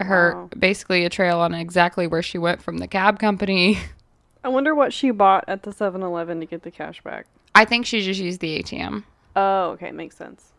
Her 0.00 0.34
Wow. 0.34 0.50
basically 0.58 1.04
a 1.04 1.08
trail 1.10 1.38
on 1.40 1.54
exactly 1.54 2.06
where 2.06 2.22
she 2.22 2.38
went 2.38 2.62
from 2.62 2.78
the 2.78 2.86
cab 2.88 3.18
company. 3.18 3.78
I 4.44 4.48
wonder 4.48 4.74
what 4.74 4.92
she 4.92 5.10
bought 5.10 5.44
at 5.48 5.62
the 5.64 5.70
7-Eleven 5.72 6.40
to 6.40 6.46
get 6.46 6.62
the 6.62 6.70
cash 6.70 7.02
back. 7.02 7.26
I 7.54 7.64
think 7.64 7.86
she 7.86 8.02
just 8.02 8.20
used 8.20 8.40
the 8.40 8.62
ATM. 8.62 9.02
Oh, 9.34 9.70
okay, 9.70 9.90
makes 9.92 10.16
sense. 10.16 10.52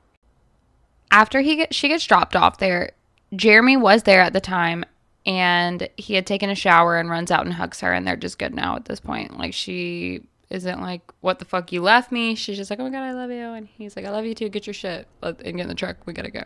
after 1.12 1.41
he 1.41 1.56
get, 1.56 1.73
she 1.73 1.88
gets 1.88 2.06
dropped 2.06 2.36
off 2.36 2.58
there, 2.60 2.91
Jeremy 3.36 3.78
was 3.78 4.04
there 4.04 4.21
at 4.21 4.34
the 4.34 4.41
time 4.41 4.84
and 5.25 5.88
he 5.97 6.15
had 6.15 6.25
taken 6.25 6.49
a 6.49 6.56
shower 6.56 6.97
and 6.97 7.10
runs 7.10 7.32
out 7.32 7.45
and 7.45 7.54
hugs 7.54 7.80
her 7.82 7.93
and 7.93 8.06
they're 8.08 8.15
just 8.15 8.39
good 8.39 8.54
now 8.54 8.75
at 8.75 8.86
this 8.86 8.99
point. 8.99 9.38
Like 9.38 9.54
she 9.54 10.21
isn't 10.49 10.82
like, 10.82 11.02
"What 11.21 11.38
the 11.39 11.45
fuck 11.45 11.71
you 11.71 11.82
left 11.82 12.12
me?" 12.12 12.34
She's 12.36 12.58
just 12.58 12.69
like, 12.71 12.80
"Oh 12.80 12.84
my 12.84 12.89
god, 12.89 13.04
I 13.04 13.12
love 13.13 13.30
you." 13.30 13.52
And 13.54 13.67
he's 13.67 13.95
like, 13.95 14.06
"I 14.06 14.10
love 14.10 14.25
you 14.25 14.34
too. 14.34 14.49
Get 14.49 14.65
your 14.65 14.73
shit 14.73 15.08
and 15.21 15.38
get 15.38 15.60
in 15.60 15.67
the 15.67 15.75
truck. 15.75 15.97
We 16.08 16.13
got 16.13 16.23
to 16.23 16.32
go. 16.32 16.43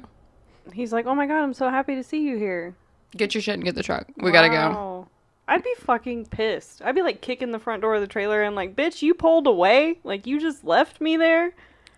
He's 0.73 0.91
like, 0.91 1.05
"Oh 1.05 1.15
my 1.15 1.25
god, 1.25 1.41
I'm 1.41 1.53
so 1.53 1.69
happy 1.69 1.95
to 1.95 2.03
see 2.03 2.19
you 2.21 2.37
here." 2.37 2.75
Get 3.15 3.35
your 3.35 3.41
shit 3.41 3.55
and 3.55 3.63
get 3.63 3.75
the 3.75 3.83
truck. 3.83 4.07
We 4.17 4.31
got 4.31 4.43
to 4.43 4.49
go." 4.49 5.07
I'd 5.47 5.63
be 5.63 5.73
fucking 5.79 6.27
pissed. 6.27 6.81
I'd 6.83 6.95
be 6.95 7.01
like 7.01 7.21
kicking 7.21 7.51
the 7.51 7.59
front 7.59 7.81
door 7.81 7.95
of 7.95 8.01
the 8.01 8.07
trailer 8.07 8.43
and 8.43 8.55
like, 8.55 8.75
"Bitch, 8.75 9.01
you 9.01 9.13
pulled 9.13 9.45
away? 9.45 9.99
Like 10.03 10.25
you 10.25 10.39
just 10.39 10.63
left 10.63 11.01
me 11.01 11.17
there?" 11.17 11.53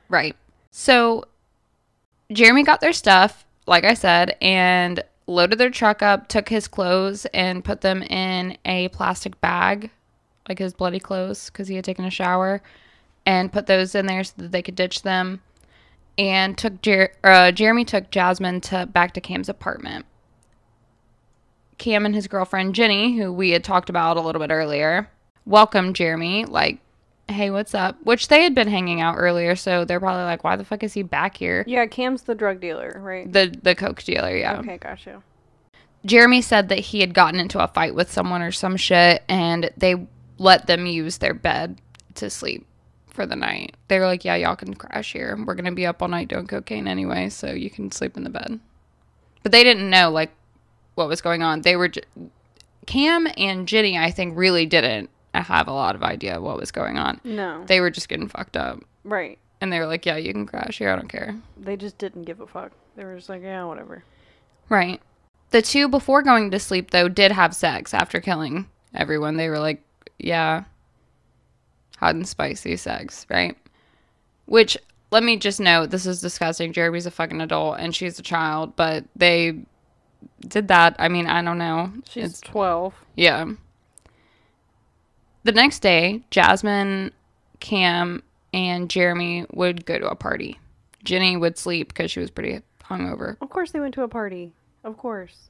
Right. 0.09 0.35
So 0.71 1.25
Jeremy 2.31 2.63
got 2.63 2.81
their 2.81 2.93
stuff, 2.93 3.45
like 3.67 3.85
I 3.85 3.93
said, 3.93 4.35
and 4.41 5.03
loaded 5.27 5.59
their 5.59 5.69
truck 5.69 6.01
up, 6.01 6.27
took 6.27 6.49
his 6.49 6.67
clothes 6.67 7.25
and 7.27 7.63
put 7.63 7.81
them 7.81 8.01
in 8.03 8.57
a 8.65 8.89
plastic 8.89 9.39
bag, 9.41 9.91
like 10.49 10.59
his 10.59 10.73
bloody 10.73 10.99
clothes, 10.99 11.49
because 11.49 11.67
he 11.67 11.75
had 11.75 11.85
taken 11.85 12.05
a 12.05 12.09
shower, 12.09 12.61
and 13.25 13.53
put 13.53 13.67
those 13.67 13.95
in 13.95 14.05
there 14.05 14.23
so 14.23 14.33
that 14.37 14.51
they 14.51 14.61
could 14.61 14.75
ditch 14.75 15.03
them. 15.03 15.41
And 16.17 16.57
took 16.57 16.81
Jer- 16.81 17.11
uh, 17.23 17.51
Jeremy 17.51 17.83
took 17.85 18.09
Jasmine 18.09 18.61
to 18.61 18.85
back 18.85 19.13
to 19.13 19.21
Cam's 19.21 19.49
apartment. 19.49 20.05
Cam 21.77 22.05
and 22.05 22.15
his 22.15 22.27
girlfriend 22.27 22.75
Jenny, 22.75 23.17
who 23.17 23.31
we 23.31 23.51
had 23.51 23.63
talked 23.63 23.89
about 23.89 24.17
a 24.17 24.21
little 24.21 24.39
bit 24.39 24.51
earlier, 24.51 25.09
welcomed 25.45 25.95
Jeremy 25.95 26.45
like 26.45 26.79
hey, 27.27 27.49
what's 27.49 27.73
up? 27.73 27.97
Which 28.03 28.27
they 28.27 28.43
had 28.43 28.55
been 28.55 28.67
hanging 28.67 29.01
out 29.01 29.15
earlier, 29.17 29.55
so 29.55 29.85
they're 29.85 29.99
probably 29.99 30.23
like, 30.23 30.43
why 30.43 30.55
the 30.55 30.65
fuck 30.65 30.83
is 30.83 30.93
he 30.93 31.03
back 31.03 31.37
here? 31.37 31.63
Yeah, 31.67 31.85
Cam's 31.87 32.23
the 32.23 32.35
drug 32.35 32.59
dealer, 32.59 32.99
right? 33.01 33.31
The 33.31 33.53
the 33.61 33.75
coke 33.75 34.03
dealer, 34.03 34.35
yeah. 34.35 34.59
Okay, 34.59 34.77
gotcha. 34.77 35.21
Jeremy 36.05 36.41
said 36.41 36.69
that 36.69 36.79
he 36.79 36.99
had 36.99 37.15
gotten 37.15 37.39
into 37.39 37.63
a 37.63 37.67
fight 37.67 37.95
with 37.95 38.11
someone 38.11 38.41
or 38.41 38.51
some 38.51 38.77
shit, 38.77 39.23
and 39.27 39.71
they 39.75 40.07
let 40.37 40.67
them 40.67 40.85
use 40.85 41.17
their 41.17 41.33
bed 41.33 41.81
to 42.15 42.29
sleep 42.29 42.67
for 43.07 43.25
the 43.25 43.35
night. 43.35 43.75
They 43.87 43.97
were 43.97 44.05
like, 44.05 44.23
yeah, 44.23 44.35
y'all 44.35 44.55
can 44.55 44.75
crash 44.75 45.13
here. 45.13 45.37
We're 45.43 45.55
gonna 45.55 45.71
be 45.71 45.85
up 45.85 46.01
all 46.01 46.07
night 46.07 46.27
doing 46.27 46.47
cocaine 46.47 46.87
anyway, 46.87 47.29
so 47.29 47.51
you 47.51 47.69
can 47.69 47.91
sleep 47.91 48.17
in 48.17 48.23
the 48.23 48.29
bed. 48.29 48.59
But 49.41 49.51
they 49.51 49.63
didn't 49.63 49.89
know 49.89 50.11
like 50.11 50.31
what 50.95 51.07
was 51.07 51.21
going 51.21 51.43
on. 51.43 51.61
They 51.61 51.75
were 51.75 51.89
j- 51.89 52.01
Cam 52.87 53.27
and 53.37 53.67
Jenny, 53.67 53.97
I 53.97 54.11
think, 54.11 54.37
really 54.37 54.65
didn't 54.65 55.09
have 55.33 55.67
a 55.67 55.73
lot 55.73 55.95
of 55.95 56.03
idea 56.03 56.39
what 56.41 56.57
was 56.57 56.71
going 56.71 56.97
on. 56.97 57.19
No. 57.23 57.63
They 57.65 57.79
were 57.81 57.89
just 57.89 58.07
getting 58.09 58.27
fucked 58.27 58.57
up. 58.57 58.79
right. 59.03 59.37
And 59.61 59.71
they 59.71 59.79
were 59.79 59.87
like, 59.87 60.05
yeah, 60.05 60.17
you 60.17 60.33
can 60.33 60.45
crash 60.45 60.77
here. 60.77 60.91
I 60.91 60.95
don't 60.97 61.07
care. 61.07 61.33
They 61.57 61.77
just 61.77 61.97
didn't 61.97 62.23
give 62.23 62.41
a 62.41 62.45
fuck. 62.45 62.71
They 62.97 63.05
were 63.05 63.15
just 63.15 63.29
like, 63.29 63.41
yeah, 63.41 63.63
whatever. 63.63 64.03
Right. 64.67 65.01
The 65.51 65.61
two 65.61 65.87
before 65.87 66.21
going 66.21 66.51
to 66.51 66.59
sleep, 66.59 66.91
though, 66.91 67.07
did 67.07 67.31
have 67.31 67.55
sex 67.55 67.93
after 67.93 68.19
killing 68.19 68.67
everyone. 68.93 69.37
They 69.37 69.47
were 69.49 69.57
like, 69.59 69.81
yeah, 70.19 70.65
hot 71.97 72.15
and 72.15 72.27
spicy 72.27 72.75
sex, 72.75 73.25
right? 73.29 73.57
Which, 74.45 74.77
let 75.09 75.23
me 75.23 75.37
just 75.37 75.59
note, 75.61 75.89
this 75.89 76.05
is 76.05 76.21
disgusting. 76.21 76.73
Jeremy's 76.73 77.05
a 77.05 77.11
fucking 77.11 77.39
adult 77.41 77.79
and 77.79 77.95
she's 77.95 78.19
a 78.19 78.23
child, 78.23 78.75
but 78.75 79.05
they 79.15 79.57
did 80.41 80.67
that. 80.69 80.95
I 80.99 81.09
mean, 81.09 81.27
I 81.27 81.41
don't 81.41 81.57
know. 81.57 81.91
She's 82.09 82.31
It's 82.31 82.41
12. 82.41 82.93
Yeah. 83.15 83.45
The 85.43 85.51
next 85.51 85.79
day, 85.79 86.23
Jasmine, 86.31 87.11
Cam, 87.59 88.23
and 88.53 88.89
Jeremy 88.89 89.45
would 89.53 89.85
go 89.85 89.99
to 89.99 90.09
a 90.09 90.15
party. 90.15 90.59
Jenny 91.03 91.37
would 91.37 91.57
sleep 91.57 91.89
because 91.89 92.09
she 92.09 92.19
was 92.19 92.31
pretty 92.31 92.61
hungover. 92.83 93.37
Of 93.41 93.49
course 93.49 93.71
they 93.71 93.79
went 93.79 93.93
to 93.95 94.03
a 94.03 94.07
party. 94.07 94.53
Of 94.83 94.97
course. 94.97 95.49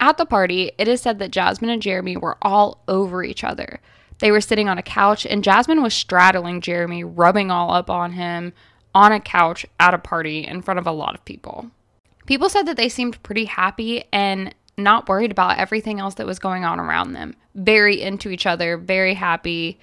At 0.00 0.18
the 0.18 0.26
party, 0.26 0.72
it 0.78 0.88
is 0.88 1.00
said 1.00 1.18
that 1.20 1.30
Jasmine 1.30 1.70
and 1.70 1.82
Jeremy 1.82 2.16
were 2.16 2.36
all 2.42 2.82
over 2.88 3.22
each 3.22 3.44
other. 3.44 3.80
They 4.18 4.32
were 4.32 4.40
sitting 4.40 4.68
on 4.68 4.78
a 4.78 4.82
couch, 4.82 5.24
and 5.26 5.44
Jasmine 5.44 5.82
was 5.82 5.94
straddling 5.94 6.60
Jeremy, 6.60 7.04
rubbing 7.04 7.50
all 7.50 7.72
up 7.72 7.90
on 7.90 8.12
him 8.12 8.52
on 8.94 9.12
a 9.12 9.20
couch 9.20 9.64
at 9.78 9.94
a 9.94 9.98
party 9.98 10.46
in 10.46 10.62
front 10.62 10.78
of 10.78 10.86
a 10.86 10.92
lot 10.92 11.14
of 11.14 11.24
people. 11.24 11.70
People 12.26 12.48
said 12.48 12.66
that 12.66 12.76
they 12.76 12.88
seemed 12.88 13.22
pretty 13.22 13.46
happy 13.46 14.04
and 14.12 14.54
not 14.76 15.08
worried 15.08 15.30
about 15.30 15.58
everything 15.58 16.00
else 16.00 16.14
that 16.14 16.26
was 16.26 16.38
going 16.38 16.64
on 16.64 16.80
around 16.80 17.12
them. 17.12 17.34
Very 17.54 18.00
into 18.00 18.30
each 18.30 18.46
other, 18.46 18.76
very 18.76 19.14
happy, 19.14 19.78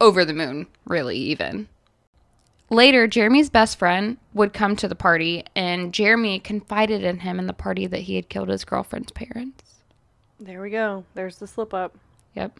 over 0.00 0.24
the 0.24 0.32
moon, 0.32 0.66
really, 0.86 1.16
even. 1.16 1.68
Later, 2.70 3.06
Jeremy's 3.06 3.50
best 3.50 3.78
friend 3.78 4.16
would 4.32 4.52
come 4.52 4.74
to 4.76 4.88
the 4.88 4.94
party, 4.94 5.44
and 5.54 5.92
Jeremy 5.92 6.40
confided 6.40 7.04
in 7.04 7.20
him 7.20 7.38
in 7.38 7.46
the 7.46 7.52
party 7.52 7.86
that 7.86 8.00
he 8.00 8.16
had 8.16 8.28
killed 8.28 8.48
his 8.48 8.64
girlfriend's 8.64 9.12
parents. 9.12 9.74
There 10.40 10.62
we 10.62 10.70
go. 10.70 11.04
There's 11.14 11.36
the 11.36 11.46
slip 11.46 11.74
up. 11.74 11.96
Yep. 12.34 12.58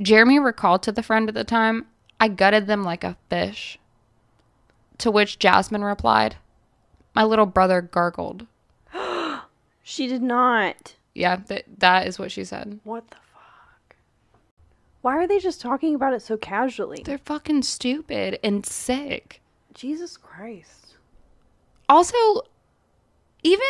Jeremy 0.00 0.38
recalled 0.38 0.82
to 0.84 0.92
the 0.92 1.02
friend 1.02 1.28
at 1.28 1.34
the 1.34 1.44
time, 1.44 1.86
I 2.18 2.28
gutted 2.28 2.66
them 2.66 2.82
like 2.82 3.04
a 3.04 3.16
fish. 3.28 3.78
To 4.98 5.10
which 5.10 5.38
Jasmine 5.38 5.84
replied, 5.84 6.36
My 7.16 7.24
little 7.24 7.46
brother 7.46 7.80
gargled. 7.80 8.46
She 9.88 10.08
did 10.08 10.20
not. 10.22 10.96
Yeah, 11.14 11.36
th- 11.36 11.64
that 11.78 12.08
is 12.08 12.18
what 12.18 12.32
she 12.32 12.42
said. 12.42 12.80
What 12.82 13.08
the 13.08 13.16
fuck? 13.32 13.94
Why 15.00 15.16
are 15.16 15.28
they 15.28 15.38
just 15.38 15.60
talking 15.60 15.94
about 15.94 16.12
it 16.12 16.22
so 16.22 16.36
casually? 16.36 17.02
They're 17.04 17.18
fucking 17.18 17.62
stupid 17.62 18.40
and 18.42 18.66
sick. 18.66 19.40
Jesus 19.74 20.16
Christ. 20.16 20.96
Also, 21.88 22.16
even 23.44 23.64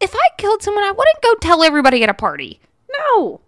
if 0.00 0.12
I 0.12 0.28
killed 0.38 0.62
someone, 0.62 0.82
I 0.82 0.90
wouldn't 0.90 1.22
go 1.22 1.36
tell 1.36 1.62
everybody 1.62 2.02
at 2.02 2.08
a 2.08 2.14
party. 2.14 2.60
No. 2.90 3.40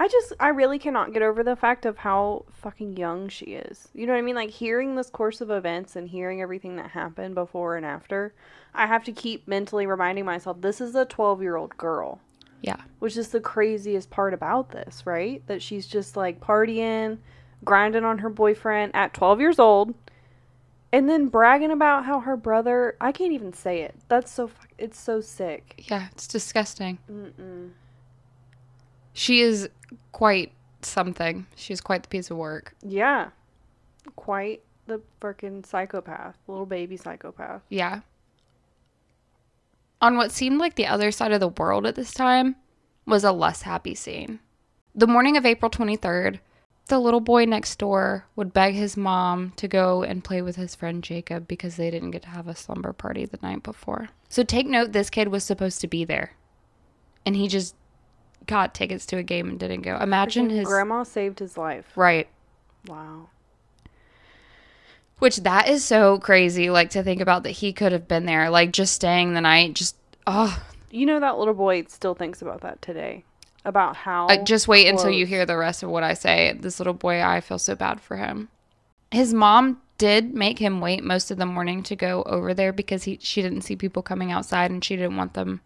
I 0.00 0.08
just 0.08 0.32
I 0.40 0.48
really 0.48 0.78
cannot 0.78 1.12
get 1.12 1.20
over 1.20 1.44
the 1.44 1.54
fact 1.54 1.84
of 1.84 1.98
how 1.98 2.46
fucking 2.50 2.96
young 2.96 3.28
she 3.28 3.44
is. 3.44 3.88
You 3.92 4.06
know 4.06 4.14
what 4.14 4.18
I 4.18 4.22
mean? 4.22 4.34
Like 4.34 4.48
hearing 4.48 4.94
this 4.94 5.10
course 5.10 5.42
of 5.42 5.50
events 5.50 5.94
and 5.94 6.08
hearing 6.08 6.40
everything 6.40 6.76
that 6.76 6.92
happened 6.92 7.34
before 7.34 7.76
and 7.76 7.84
after, 7.84 8.32
I 8.74 8.86
have 8.86 9.04
to 9.04 9.12
keep 9.12 9.46
mentally 9.46 9.86
reminding 9.86 10.24
myself 10.24 10.62
this 10.62 10.80
is 10.80 10.94
a 10.94 11.04
12-year-old 11.04 11.76
girl. 11.76 12.18
Yeah. 12.62 12.78
Which 12.98 13.18
is 13.18 13.28
the 13.28 13.40
craziest 13.40 14.08
part 14.08 14.32
about 14.32 14.70
this, 14.70 15.02
right? 15.04 15.46
That 15.48 15.60
she's 15.60 15.86
just 15.86 16.16
like 16.16 16.40
partying, 16.40 17.18
grinding 17.62 18.04
on 18.04 18.20
her 18.20 18.30
boyfriend 18.30 18.92
at 18.94 19.12
12 19.12 19.38
years 19.38 19.58
old, 19.58 19.94
and 20.92 21.10
then 21.10 21.28
bragging 21.28 21.72
about 21.72 22.06
how 22.06 22.20
her 22.20 22.38
brother, 22.38 22.96
I 23.02 23.12
can't 23.12 23.32
even 23.32 23.52
say 23.52 23.82
it. 23.82 23.94
That's 24.08 24.32
so 24.32 24.50
it's 24.78 24.98
so 24.98 25.20
sick. 25.20 25.84
Yeah, 25.90 26.08
it's 26.12 26.26
disgusting. 26.26 26.98
Mm-mm. 27.10 27.72
She 29.20 29.42
is 29.42 29.68
quite 30.12 30.50
something. 30.80 31.46
She's 31.54 31.82
quite 31.82 32.04
the 32.04 32.08
piece 32.08 32.30
of 32.30 32.38
work. 32.38 32.74
Yeah. 32.80 33.28
Quite 34.16 34.62
the 34.86 35.02
freaking 35.20 35.66
psychopath. 35.66 36.38
Little 36.46 36.64
baby 36.64 36.96
psychopath. 36.96 37.60
Yeah. 37.68 38.00
On 40.00 40.16
what 40.16 40.32
seemed 40.32 40.56
like 40.56 40.76
the 40.76 40.86
other 40.86 41.10
side 41.10 41.32
of 41.32 41.40
the 41.40 41.48
world 41.48 41.84
at 41.84 41.96
this 41.96 42.14
time 42.14 42.56
was 43.04 43.22
a 43.22 43.30
less 43.30 43.60
happy 43.60 43.94
scene. 43.94 44.38
The 44.94 45.06
morning 45.06 45.36
of 45.36 45.44
April 45.44 45.70
23rd, 45.70 46.38
the 46.86 46.98
little 46.98 47.20
boy 47.20 47.44
next 47.44 47.78
door 47.78 48.24
would 48.36 48.54
beg 48.54 48.72
his 48.72 48.96
mom 48.96 49.52
to 49.56 49.68
go 49.68 50.02
and 50.02 50.24
play 50.24 50.40
with 50.40 50.56
his 50.56 50.74
friend 50.74 51.04
Jacob 51.04 51.46
because 51.46 51.76
they 51.76 51.90
didn't 51.90 52.12
get 52.12 52.22
to 52.22 52.30
have 52.30 52.48
a 52.48 52.56
slumber 52.56 52.94
party 52.94 53.26
the 53.26 53.38
night 53.42 53.62
before. 53.62 54.08
So 54.30 54.44
take 54.44 54.66
note 54.66 54.92
this 54.92 55.10
kid 55.10 55.28
was 55.28 55.44
supposed 55.44 55.82
to 55.82 55.88
be 55.88 56.06
there. 56.06 56.32
And 57.26 57.36
he 57.36 57.48
just 57.48 57.74
got 58.50 58.74
tickets 58.74 59.06
to 59.06 59.16
a 59.16 59.22
game 59.22 59.48
and 59.48 59.58
didn't 59.58 59.82
go. 59.82 59.96
Imagine 59.96 60.50
his 60.50 60.66
grandma 60.66 61.04
saved 61.04 61.38
his 61.38 61.56
life. 61.56 61.86
right. 61.96 62.28
Wow. 62.86 63.28
Which 65.18 65.36
that 65.38 65.68
is 65.68 65.84
so 65.84 66.18
crazy 66.18 66.70
like 66.70 66.90
to 66.90 67.02
think 67.02 67.20
about 67.20 67.42
that 67.44 67.50
he 67.50 67.72
could 67.72 67.92
have 67.92 68.08
been 68.08 68.24
there 68.26 68.48
like 68.50 68.72
just 68.72 68.94
staying 68.94 69.34
the 69.34 69.40
night 69.42 69.74
just 69.74 69.94
oh 70.26 70.62
You 70.90 71.04
know 71.06 71.20
that 71.20 71.38
little 71.38 71.54
boy 71.54 71.84
still 71.88 72.14
thinks 72.14 72.40
about 72.42 72.62
that 72.62 72.80
today. 72.82 73.24
About 73.64 73.96
how 73.96 74.28
Uh, 74.28 74.42
just 74.42 74.66
wait 74.66 74.88
until 74.88 75.10
you 75.10 75.26
hear 75.26 75.44
the 75.44 75.56
rest 75.58 75.82
of 75.82 75.90
what 75.90 76.02
I 76.02 76.14
say. 76.14 76.56
This 76.58 76.80
little 76.80 76.94
boy, 76.94 77.22
I 77.22 77.40
feel 77.42 77.58
so 77.58 77.74
bad 77.74 78.00
for 78.00 78.16
him. 78.16 78.48
His 79.10 79.34
mom 79.34 79.82
did 79.98 80.32
make 80.34 80.58
him 80.58 80.80
wait 80.80 81.04
most 81.04 81.30
of 81.30 81.36
the 81.36 81.44
morning 81.44 81.82
to 81.82 81.94
go 81.94 82.22
over 82.22 82.54
there 82.54 82.72
because 82.72 83.04
he 83.04 83.18
she 83.20 83.42
didn't 83.42 83.60
see 83.60 83.76
people 83.76 84.02
coming 84.02 84.32
outside 84.32 84.70
and 84.70 84.82
she 84.82 84.96
didn't 84.96 85.18
want 85.18 85.34
them 85.34 85.60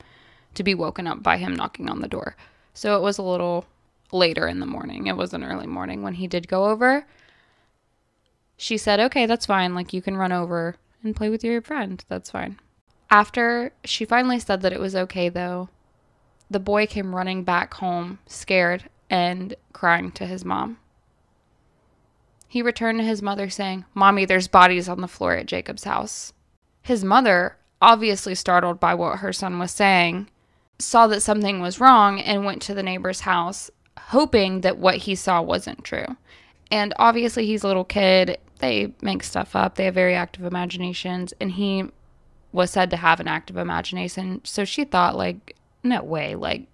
to 0.54 0.64
be 0.64 0.74
woken 0.74 1.06
up 1.06 1.22
by 1.22 1.36
him 1.36 1.54
knocking 1.54 1.88
on 1.88 2.00
the 2.00 2.08
door. 2.08 2.34
So 2.74 2.96
it 2.96 3.02
was 3.02 3.18
a 3.18 3.22
little 3.22 3.64
later 4.12 4.46
in 4.46 4.60
the 4.60 4.66
morning. 4.66 5.06
It 5.06 5.16
wasn't 5.16 5.44
early 5.44 5.66
morning 5.66 6.02
when 6.02 6.14
he 6.14 6.26
did 6.26 6.48
go 6.48 6.66
over. 6.66 7.06
She 8.56 8.76
said, 8.76 9.00
"Okay, 9.00 9.26
that's 9.26 9.46
fine. 9.46 9.74
Like 9.74 9.92
you 9.92 10.02
can 10.02 10.16
run 10.16 10.32
over 10.32 10.76
and 11.02 11.16
play 11.16 11.30
with 11.30 11.42
your 11.42 11.62
friend. 11.62 12.04
That's 12.08 12.30
fine." 12.30 12.60
After 13.10 13.72
she 13.84 14.04
finally 14.04 14.38
said 14.38 14.60
that 14.62 14.72
it 14.72 14.80
was 14.80 14.96
okay 14.96 15.28
though, 15.28 15.68
the 16.50 16.60
boy 16.60 16.86
came 16.86 17.14
running 17.14 17.44
back 17.44 17.74
home, 17.74 18.18
scared 18.26 18.88
and 19.10 19.54
crying 19.72 20.10
to 20.12 20.26
his 20.26 20.44
mom. 20.44 20.78
He 22.48 22.62
returned 22.62 22.98
to 23.00 23.04
his 23.04 23.22
mother 23.22 23.50
saying, 23.50 23.84
Mommy, 23.94 24.24
there's 24.24 24.46
bodies 24.46 24.88
on 24.88 25.00
the 25.00 25.08
floor 25.08 25.34
at 25.34 25.46
Jacob's 25.46 25.84
house. 25.84 26.32
His 26.82 27.02
mother, 27.02 27.56
obviously 27.82 28.34
startled 28.34 28.78
by 28.78 28.94
what 28.94 29.18
her 29.18 29.32
son 29.32 29.58
was 29.58 29.72
saying, 29.72 30.28
saw 30.78 31.06
that 31.06 31.20
something 31.20 31.60
was 31.60 31.80
wrong 31.80 32.20
and 32.20 32.44
went 32.44 32.62
to 32.62 32.74
the 32.74 32.82
neighbor's 32.82 33.20
house, 33.20 33.70
hoping 33.98 34.62
that 34.62 34.78
what 34.78 34.96
he 34.96 35.14
saw 35.14 35.40
wasn't 35.40 35.84
true. 35.84 36.16
And 36.70 36.92
obviously, 36.98 37.46
he's 37.46 37.62
a 37.62 37.68
little 37.68 37.84
kid. 37.84 38.38
They 38.58 38.94
make 39.02 39.22
stuff 39.22 39.54
up, 39.54 39.74
they 39.74 39.86
have 39.86 39.94
very 39.94 40.14
active 40.14 40.44
imaginations, 40.44 41.34
and 41.40 41.52
he 41.52 41.90
was 42.52 42.70
said 42.70 42.88
to 42.90 42.96
have 42.96 43.20
an 43.20 43.28
active 43.28 43.56
imagination. 43.56 44.40
So 44.44 44.64
she 44.64 44.84
thought, 44.84 45.16
like, 45.16 45.56
no 45.82 46.02
way. 46.02 46.34
Like, 46.34 46.66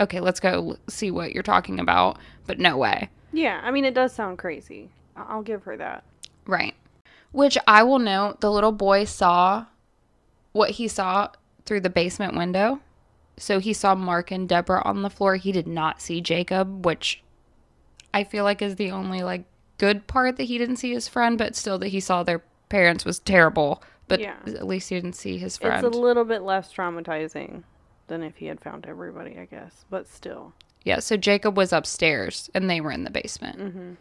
okay, 0.00 0.20
let's 0.20 0.40
go 0.40 0.76
see 0.88 1.10
what 1.10 1.32
you're 1.32 1.42
talking 1.42 1.80
about, 1.80 2.18
but 2.46 2.58
no 2.58 2.76
way. 2.76 3.10
Yeah, 3.32 3.60
I 3.62 3.72
mean 3.72 3.84
it 3.84 3.94
does 3.94 4.14
sound 4.14 4.38
crazy. 4.38 4.90
I'll 5.16 5.42
give 5.42 5.64
her 5.64 5.76
that. 5.76 6.04
Right. 6.46 6.74
Which 7.32 7.58
I 7.66 7.82
will 7.82 7.98
note 7.98 8.40
the 8.40 8.50
little 8.50 8.72
boy 8.72 9.04
saw 9.04 9.66
what 10.52 10.70
he 10.70 10.86
saw 10.86 11.30
through 11.66 11.80
the 11.80 11.90
basement 11.90 12.36
window. 12.36 12.80
So 13.36 13.58
he 13.58 13.72
saw 13.72 13.94
Marc 13.94 14.30
and 14.30 14.48
Deborah 14.48 14.82
on 14.84 15.02
the 15.02 15.10
floor. 15.10 15.36
He 15.36 15.52
did 15.52 15.66
not 15.66 16.00
see 16.00 16.20
Jacob, 16.20 16.84
which 16.84 17.22
I 18.12 18.24
feel 18.24 18.44
like 18.44 18.62
is 18.62 18.76
the 18.76 18.90
only 18.90 19.22
like 19.22 19.44
good 19.78 20.06
part 20.06 20.36
that 20.36 20.44
he 20.44 20.58
didn't 20.58 20.76
see 20.76 20.92
his 20.92 21.08
friend, 21.08 21.36
but 21.36 21.56
still 21.56 21.78
that 21.78 21.88
he 21.88 22.00
saw 22.00 22.22
their 22.22 22.44
parents 22.68 23.04
was 23.04 23.18
terrible. 23.18 23.82
But 24.06 24.20
Yeah. 24.20 24.36
at 24.46 24.66
least 24.66 24.90
he 24.90 24.94
didn't 24.94 25.14
see 25.16 25.38
his 25.38 25.56
friend. 25.56 25.84
It's 25.84 25.96
a 25.96 25.98
little 26.00 26.24
bit 26.24 26.42
less 26.42 26.72
traumatizing 26.72 27.62
than 28.06 28.22
if 28.22 28.36
he 28.36 28.46
had 28.46 28.60
found 28.60 28.86
everybody, 28.86 29.38
I 29.38 29.46
guess. 29.46 29.84
But 29.90 30.06
still. 30.06 30.52
Yeah, 30.84 30.98
so 31.00 31.16
Jacob 31.16 31.56
was 31.56 31.72
upstairs 31.72 32.50
and 32.54 32.68
they 32.68 32.80
were 32.80 32.92
in 32.92 33.04
the 33.04 33.10
basement. 33.10 33.58
Mm-hmm. 33.58 33.92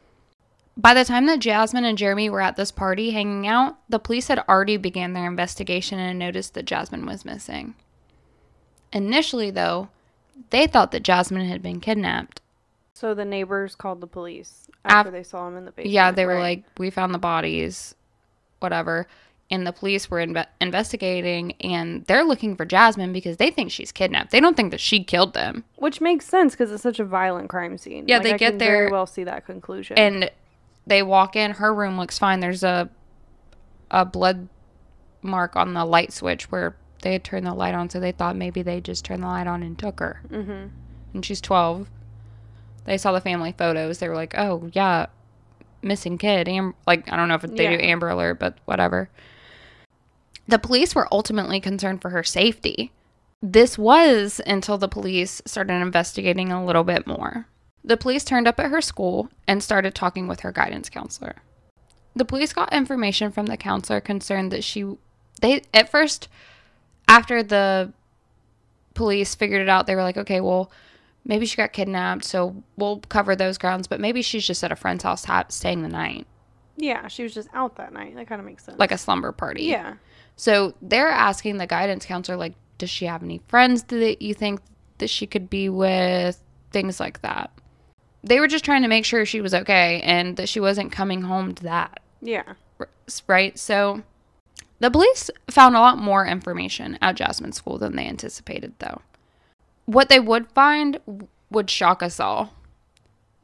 By 0.76 0.94
the 0.94 1.06
time 1.06 1.28
that 1.28 1.40
Jasmine 1.40 1.86
and 1.86 1.98
Jeremy 1.98 2.30
were 2.30 2.42
at 2.42 2.56
this 2.56 2.72
party 2.72 3.12
hanging 3.12 3.48
out, 3.48 3.78
the 3.90 4.00
police 4.00 4.28
had 4.28 4.44
already 4.50 4.76
began 4.78 5.14
their 5.14 5.28
investigation 5.28 6.00
and 6.00 6.20
noticed 6.20 6.56
that 6.56 6.66
Jasmine 6.66 7.06
was 7.06 7.24
missing. 7.26 7.76
Initially, 8.94 9.52
though, 9.52 9.90
they 10.52 10.68
thought 10.68 10.92
that 10.92 11.04
Jasmine 11.04 11.48
had 11.48 11.62
been 11.62 11.80
kidnapped. 11.82 12.40
So 12.94 13.14
the 13.14 13.26
neighbors 13.26 13.76
called 13.76 14.00
the 14.02 14.08
police 14.08 14.68
Af- 14.86 14.92
after 14.94 15.12
they 15.12 15.24
saw 15.24 15.48
him 15.48 15.58
in 15.58 15.66
the 15.66 15.72
basement. 15.72 15.92
yeah, 15.92 16.12
they 16.12 16.26
were 16.26 16.36
right? 16.36 16.60
like, 16.60 16.64
"We 16.78 16.90
found 16.90 17.14
the 17.14 17.18
bodies, 17.20 17.96
whatever." 18.60 19.08
And 19.52 19.68
the 19.68 19.74
police 19.74 20.10
were 20.10 20.20
inve- 20.26 20.48
investigating, 20.62 21.52
and 21.60 22.06
they're 22.06 22.24
looking 22.24 22.56
for 22.56 22.66
Jasmine 22.66 23.12
because 23.14 23.38
they 23.38 23.52
think 23.52 23.72
she's 23.72 23.92
kidnapped. 23.92 24.32
They 24.32 24.40
don't 24.40 24.56
think 24.56 24.72
that 24.72 24.80
she 24.80 25.04
killed 25.04 25.34
them. 25.34 25.64
Which 25.76 26.00
makes 26.02 26.26
sense 26.26 26.54
because 26.54 26.72
it's 26.72 26.82
such 26.82 27.00
a 27.00 27.04
violent 27.06 27.50
crime 27.50 27.78
scene. 27.78 28.06
Yeah, 28.08 28.18
Like, 28.18 28.24
they 28.24 28.34
I 28.34 28.38
get 28.38 28.50
can 28.52 28.60
very 28.60 28.86
there- 28.86 28.90
well 28.92 29.06
see 29.06 29.24
that 29.26 29.46
conclusion. 29.46 29.98
and 29.98 30.32
they 30.88 31.02
walk 31.04 31.36
in 31.36 31.52
her 31.52 31.74
room 31.74 31.98
looks 31.98 32.20
fine 32.20 32.40
there's 32.42 32.64
a 32.64 32.90
a 33.90 34.04
blood 34.06 34.50
mark 35.22 35.56
on 35.56 35.74
the 35.74 35.86
light 35.86 36.12
switch 36.12 36.52
where 36.52 36.76
they 37.04 37.14
had 37.14 37.24
turned 37.24 37.46
the 37.46 37.54
light 37.54 37.76
on 37.76 37.90
so 37.90 38.00
they 38.00 38.12
thought 38.12 38.36
maybe 38.36 38.62
they 38.62 38.82
just 38.82 39.06
turned 39.06 39.22
the 39.24 39.28
light 39.28 39.48
on 39.48 39.62
and 39.62 39.78
took 39.78 40.00
her. 40.00 40.22
Mm-hmm. 40.30 40.68
and 41.14 41.26
she's 41.26 41.42
12 41.42 41.88
they 42.86 42.98
saw 42.98 43.14
the 43.14 43.22
family 43.22 43.54
photos. 43.58 44.00
They 44.00 44.10
were 44.10 44.16
like 44.16 44.36
oh 44.38 44.70
yeah 44.74 45.06
missing 45.82 46.18
kid. 46.18 46.48
Am- 46.50 46.76
like 46.88 47.12
i 47.12 47.16
don't 47.16 47.28
know 47.28 47.36
if 47.36 47.42
they 47.42 47.68
do 47.68 47.84
amber 47.84 48.10
alert 48.10 48.40
but 48.40 48.58
whatever. 48.66 49.10
The 50.48 50.60
police 50.60 50.94
were 50.94 51.08
ultimately 51.12 51.62
concerned 51.62 52.02
for 52.02 52.10
her 52.10 52.24
safety. 52.24 52.92
This 53.42 53.78
was 53.78 54.42
until 54.46 54.78
the 54.78 54.90
police 54.90 55.42
started 55.46 55.74
investigating 55.82 56.52
a 56.52 56.66
little 56.66 56.84
bit 56.84 57.08
more. 57.08 57.48
The 57.84 57.98
police 57.98 58.24
turned 58.24 58.48
up 58.48 58.60
at 58.60 58.72
her 58.72 58.82
school 58.82 59.30
and 59.48 59.62
started 59.62 59.94
talking 59.94 60.28
with 60.28 60.42
her 60.42 60.52
guidance 60.52 60.90
counselor. 60.90 61.36
The 62.16 62.26
police 62.26 62.54
got 62.54 62.72
information 62.72 63.32
from 63.32 63.48
the 63.48 63.58
counselor 63.58 64.00
concerned 64.00 64.52
that 64.52 64.64
she 64.64 64.86
they 65.42 65.64
at 65.74 65.90
first 65.90 66.30
after 67.08 67.44
the 67.44 67.92
police 68.94 69.36
figured 69.36 69.62
it 69.62 69.70
out 69.70 69.88
they 69.88 69.96
were 69.96 70.04
like, 70.04 70.18
"Okay, 70.18 70.40
well, 70.42 70.72
maybe 71.26 71.46
she 71.46 71.58
got 71.58 71.74
kidnapped, 71.74 72.24
so 72.26 72.56
we'll 72.78 73.00
cover 73.10 73.36
those 73.36 73.58
grounds, 73.58 73.88
but 73.88 74.00
maybe 74.00 74.22
she's 74.22 74.46
just 74.46 74.64
at 74.64 74.72
a 74.72 74.76
friend's 74.76 75.04
house 75.04 75.26
ha- 75.26 75.46
staying 75.50 75.82
the 75.82 75.90
night, 75.90 76.28
Yeah, 76.78 77.08
she 77.08 77.24
was 77.24 77.34
just 77.34 77.50
out 77.54 77.76
that 77.78 77.94
night. 77.94 78.16
That 78.16 78.28
kind 78.28 78.40
of 78.40 78.46
makes 78.46 78.64
sense. 78.66 78.80
like 78.80 78.92
a 78.92 78.98
slumber 78.98 79.32
party." 79.32 79.64
yeah. 79.64 79.96
So 80.36 80.74
they're 80.82 81.10
asking 81.10 81.58
the 81.60 81.68
guidance 81.68 82.06
counselor, 82.08 82.38
like, 82.38 82.56
does 82.80 82.90
she 82.90 83.06
have 83.06 83.22
any 83.22 83.40
friends 83.48 83.84
that 83.84 84.22
you 84.22 84.34
think 84.34 84.62
that 84.98 85.10
she 85.10 85.28
could 85.28 85.48
be 85.50 85.70
with? 85.70 86.40
Things 86.72 87.00
like 87.00 87.22
that. 87.22 87.52
They 88.24 88.40
were 88.40 88.48
just 88.48 88.66
trying 88.66 88.82
to 88.82 88.88
make 88.88 89.06
sure 89.06 89.26
she 89.28 89.42
was 89.42 89.54
okay 89.54 90.02
and 90.02 90.36
that 90.38 90.50
she 90.50 90.60
wasn't 90.60 90.92
coming 90.92 91.22
home 91.22 91.54
to 91.54 91.64
that, 91.64 92.00
Yeah. 92.22 92.54
right? 93.28 93.58
So 93.60 94.02
the 94.84 94.92
police 94.92 95.32
found 95.50 95.78
a 95.78 95.80
lot 95.80 95.98
more 95.98 96.26
information 96.26 96.98
at 97.02 97.16
Jasmine's 97.16 97.56
school 97.56 97.78
than 97.78 97.96
they 97.96 98.06
anticipated, 98.06 98.74
though. 98.80 99.02
What 99.86 100.10
they 100.10 100.20
would 100.20 100.52
find 100.52 101.00
would 101.50 101.70
shock 101.70 102.04
us 102.04 102.20
all, 102.20 102.54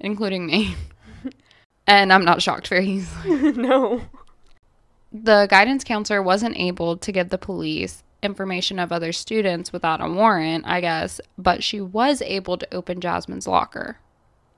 including 0.01 0.47
me. 0.47 0.75
and 1.87 2.11
I'm 2.11 2.25
not 2.25 2.41
shocked 2.41 2.67
very 2.67 2.85
easily 2.87 3.53
no. 3.53 4.01
the 5.13 5.47
guidance 5.49 5.85
counselor 5.85 6.21
wasn't 6.21 6.57
able 6.57 6.97
to 6.97 7.11
give 7.13 7.29
the 7.29 7.37
police 7.37 8.03
information 8.21 8.77
of 8.77 8.91
other 8.91 9.13
students 9.13 9.71
without 9.71 10.01
a 10.01 10.11
warrant, 10.11 10.65
I 10.67 10.81
guess, 10.81 11.21
but 11.37 11.63
she 11.63 11.79
was 11.79 12.21
able 12.21 12.57
to 12.57 12.73
open 12.73 12.99
Jasmine's 12.99 13.47
locker 13.47 13.97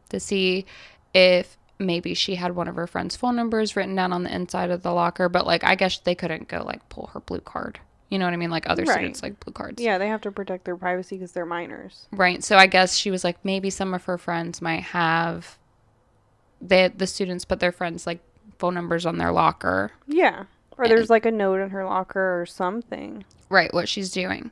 to 0.09 0.19
see 0.19 0.65
if 1.13 1.59
maybe 1.81 2.13
she 2.13 2.35
had 2.35 2.55
one 2.55 2.67
of 2.67 2.75
her 2.75 2.87
friend's 2.87 3.15
phone 3.15 3.35
numbers 3.35 3.75
written 3.75 3.95
down 3.95 4.13
on 4.13 4.23
the 4.23 4.33
inside 4.33 4.71
of 4.71 4.83
the 4.83 4.91
locker, 4.93 5.27
but 5.29 5.45
like 5.45 5.63
I 5.63 5.75
guess 5.75 5.97
they 5.99 6.15
couldn't 6.15 6.47
go 6.47 6.63
like 6.65 6.87
pull 6.89 7.07
her 7.13 7.19
blue 7.19 7.39
card. 7.41 7.79
You 8.09 8.19
know 8.19 8.25
what 8.25 8.33
I 8.33 8.37
mean? 8.37 8.49
Like 8.51 8.69
other 8.69 8.83
Right. 8.83 8.93
students 8.93 9.23
like 9.23 9.39
blue 9.39 9.53
cards. 9.53 9.81
Yeah, 9.81 9.97
they 9.97 10.07
have 10.09 10.21
to 10.21 10.31
protect 10.31 10.65
their 10.65 10.75
privacy 10.75 11.15
because 11.17 11.31
they're 11.31 11.45
minors. 11.45 12.07
Right. 12.11 12.43
So 12.43 12.57
I 12.57 12.67
guess 12.67 12.95
she 12.97 13.09
was 13.11 13.23
like 13.23 13.43
maybe 13.45 13.69
some 13.69 13.93
of 13.93 14.03
her 14.05 14.17
friends 14.17 14.61
might 14.61 14.83
have 14.83 15.57
they 16.61 16.87
the 16.89 17.07
students 17.07 17.45
put 17.45 17.59
their 17.59 17.71
friends 17.71 18.05
like 18.05 18.19
phone 18.59 18.73
numbers 18.73 19.05
on 19.05 19.17
their 19.17 19.31
locker 19.31 19.91
Yeah. 20.07 20.43
Or 20.77 20.87
there's 20.87 21.09
like 21.09 21.25
a 21.25 21.31
note 21.31 21.59
in 21.59 21.69
her 21.71 21.85
locker 21.85 22.41
or 22.41 22.45
something. 22.45 23.23
right 23.49 23.73
what 23.73 23.87
she's 23.89 24.11
doing 24.11 24.51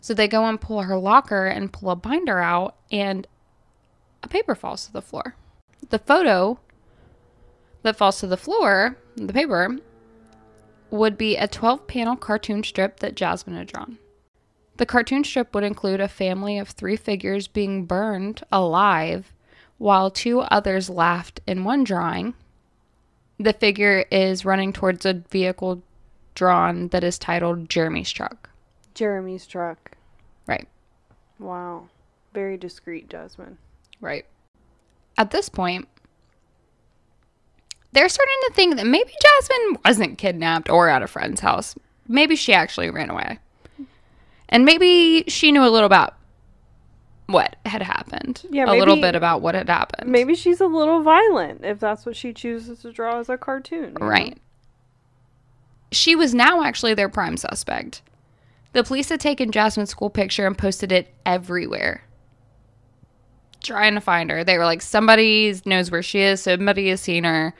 so 0.00 0.12
they 0.14 0.28
go 0.28 0.44
and 0.46 0.60
pull 0.60 0.82
her 0.82 0.96
locker 0.96 1.46
and 1.46 1.72
pull 1.72 1.90
a 1.90 1.96
binder 1.96 2.38
out 2.38 2.76
and 2.92 3.26
a 4.22 4.28
paper 4.28 4.54
falls 4.54 4.86
to 4.86 4.92
the 4.92 5.02
floor 5.02 5.34
the 5.90 5.98
photo 5.98 6.58
that 7.84 7.96
falls 7.96 8.18
to 8.18 8.26
the 8.26 8.36
floor 8.36 8.96
the 9.14 9.32
paper 9.32 9.78
would 10.90 11.16
be 11.16 11.36
a 11.36 11.46
12 11.46 11.86
panel 11.86 12.16
cartoon 12.16 12.64
strip 12.64 12.98
that 12.98 13.14
jasmine 13.14 13.56
had 13.56 13.68
drawn 13.68 13.98
the 14.76 14.86
cartoon 14.86 15.22
strip 15.22 15.54
would 15.54 15.64
include 15.64 16.00
a 16.00 16.08
family 16.08 16.58
of 16.58 16.70
three 16.70 16.96
figures 16.96 17.46
being 17.46 17.84
burned 17.84 18.42
alive 18.50 19.32
while 19.78 20.10
two 20.10 20.40
others 20.40 20.90
laughed 20.90 21.40
in 21.46 21.64
one 21.64 21.84
drawing. 21.84 22.34
The 23.38 23.52
figure 23.52 24.04
is 24.10 24.44
running 24.44 24.72
towards 24.72 25.04
a 25.04 25.14
vehicle 25.14 25.82
drawn 26.34 26.88
that 26.88 27.04
is 27.04 27.18
titled 27.18 27.68
Jeremy's 27.68 28.10
truck. 28.10 28.50
Jeremy's 28.94 29.46
truck. 29.46 29.92
Right. 30.46 30.68
Wow. 31.38 31.88
Very 32.32 32.56
discreet, 32.56 33.08
Jasmine. 33.08 33.58
Right. 34.00 34.26
At 35.16 35.30
this 35.30 35.48
point, 35.48 35.88
they're 37.94 38.08
starting 38.08 38.34
to 38.48 38.52
think 38.54 38.76
that 38.76 38.86
maybe 38.86 39.12
Jasmine 39.22 39.78
wasn't 39.84 40.18
kidnapped 40.18 40.68
or 40.68 40.88
at 40.88 41.02
a 41.02 41.06
friend's 41.06 41.40
house. 41.40 41.74
Maybe 42.06 42.36
she 42.36 42.52
actually 42.52 42.90
ran 42.90 43.08
away. 43.08 43.38
And 44.48 44.64
maybe 44.64 45.24
she 45.28 45.52
knew 45.52 45.64
a 45.64 45.70
little 45.70 45.86
about 45.86 46.14
what 47.26 47.56
had 47.64 47.82
happened. 47.82 48.44
Yeah, 48.50 48.70
a 48.70 48.74
little 48.74 49.00
bit 49.00 49.14
about 49.14 49.40
what 49.40 49.54
had 49.54 49.68
happened. 49.68 50.10
Maybe 50.10 50.34
she's 50.34 50.60
a 50.60 50.66
little 50.66 51.02
violent 51.02 51.64
if 51.64 51.80
that's 51.80 52.04
what 52.04 52.16
she 52.16 52.32
chooses 52.32 52.80
to 52.80 52.92
draw 52.92 53.18
as 53.20 53.28
a 53.28 53.38
cartoon. 53.38 53.94
Right. 53.94 54.36
She 55.90 56.14
was 56.14 56.34
now 56.34 56.62
actually 56.62 56.94
their 56.94 57.08
prime 57.08 57.36
suspect. 57.36 58.02
The 58.72 58.82
police 58.82 59.08
had 59.08 59.20
taken 59.20 59.52
Jasmine's 59.52 59.90
school 59.90 60.10
picture 60.10 60.46
and 60.46 60.58
posted 60.58 60.90
it 60.90 61.14
everywhere. 61.24 62.02
Trying 63.62 63.94
to 63.94 64.00
find 64.00 64.30
her. 64.30 64.44
They 64.44 64.58
were 64.58 64.64
like, 64.64 64.82
somebody 64.82 65.54
knows 65.64 65.90
where 65.90 66.02
she 66.02 66.20
is, 66.20 66.42
somebody 66.42 66.90
has 66.90 67.00
seen 67.00 67.24
her. 67.24 67.54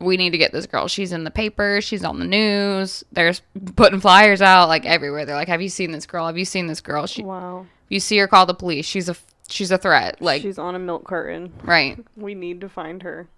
We 0.00 0.16
need 0.16 0.30
to 0.30 0.38
get 0.38 0.52
this 0.52 0.66
girl. 0.66 0.88
She's 0.88 1.12
in 1.12 1.24
the 1.24 1.30
paper, 1.30 1.80
she's 1.80 2.04
on 2.04 2.18
the 2.18 2.24
news. 2.24 3.04
They're 3.12 3.34
putting 3.76 4.00
flyers 4.00 4.40
out 4.42 4.68
like 4.68 4.86
everywhere. 4.86 5.24
They're 5.26 5.36
like, 5.36 5.48
Have 5.48 5.62
you 5.62 5.68
seen 5.68 5.92
this 5.92 6.06
girl? 6.06 6.26
Have 6.26 6.38
you 6.38 6.44
seen 6.44 6.66
this 6.66 6.80
girl? 6.80 7.06
She 7.06 7.22
Wow. 7.22 7.66
you 7.88 8.00
see 8.00 8.16
her, 8.18 8.26
call 8.26 8.46
the 8.46 8.54
police. 8.54 8.86
She's 8.86 9.08
a 9.08 9.16
she's 9.48 9.70
a 9.70 9.78
threat. 9.78 10.20
Like 10.22 10.42
she's 10.42 10.58
on 10.58 10.74
a 10.74 10.78
milk 10.78 11.04
carton. 11.06 11.52
right. 11.62 11.98
We 12.16 12.34
need 12.34 12.60
to 12.62 12.68
find 12.68 13.02
her. 13.02 13.28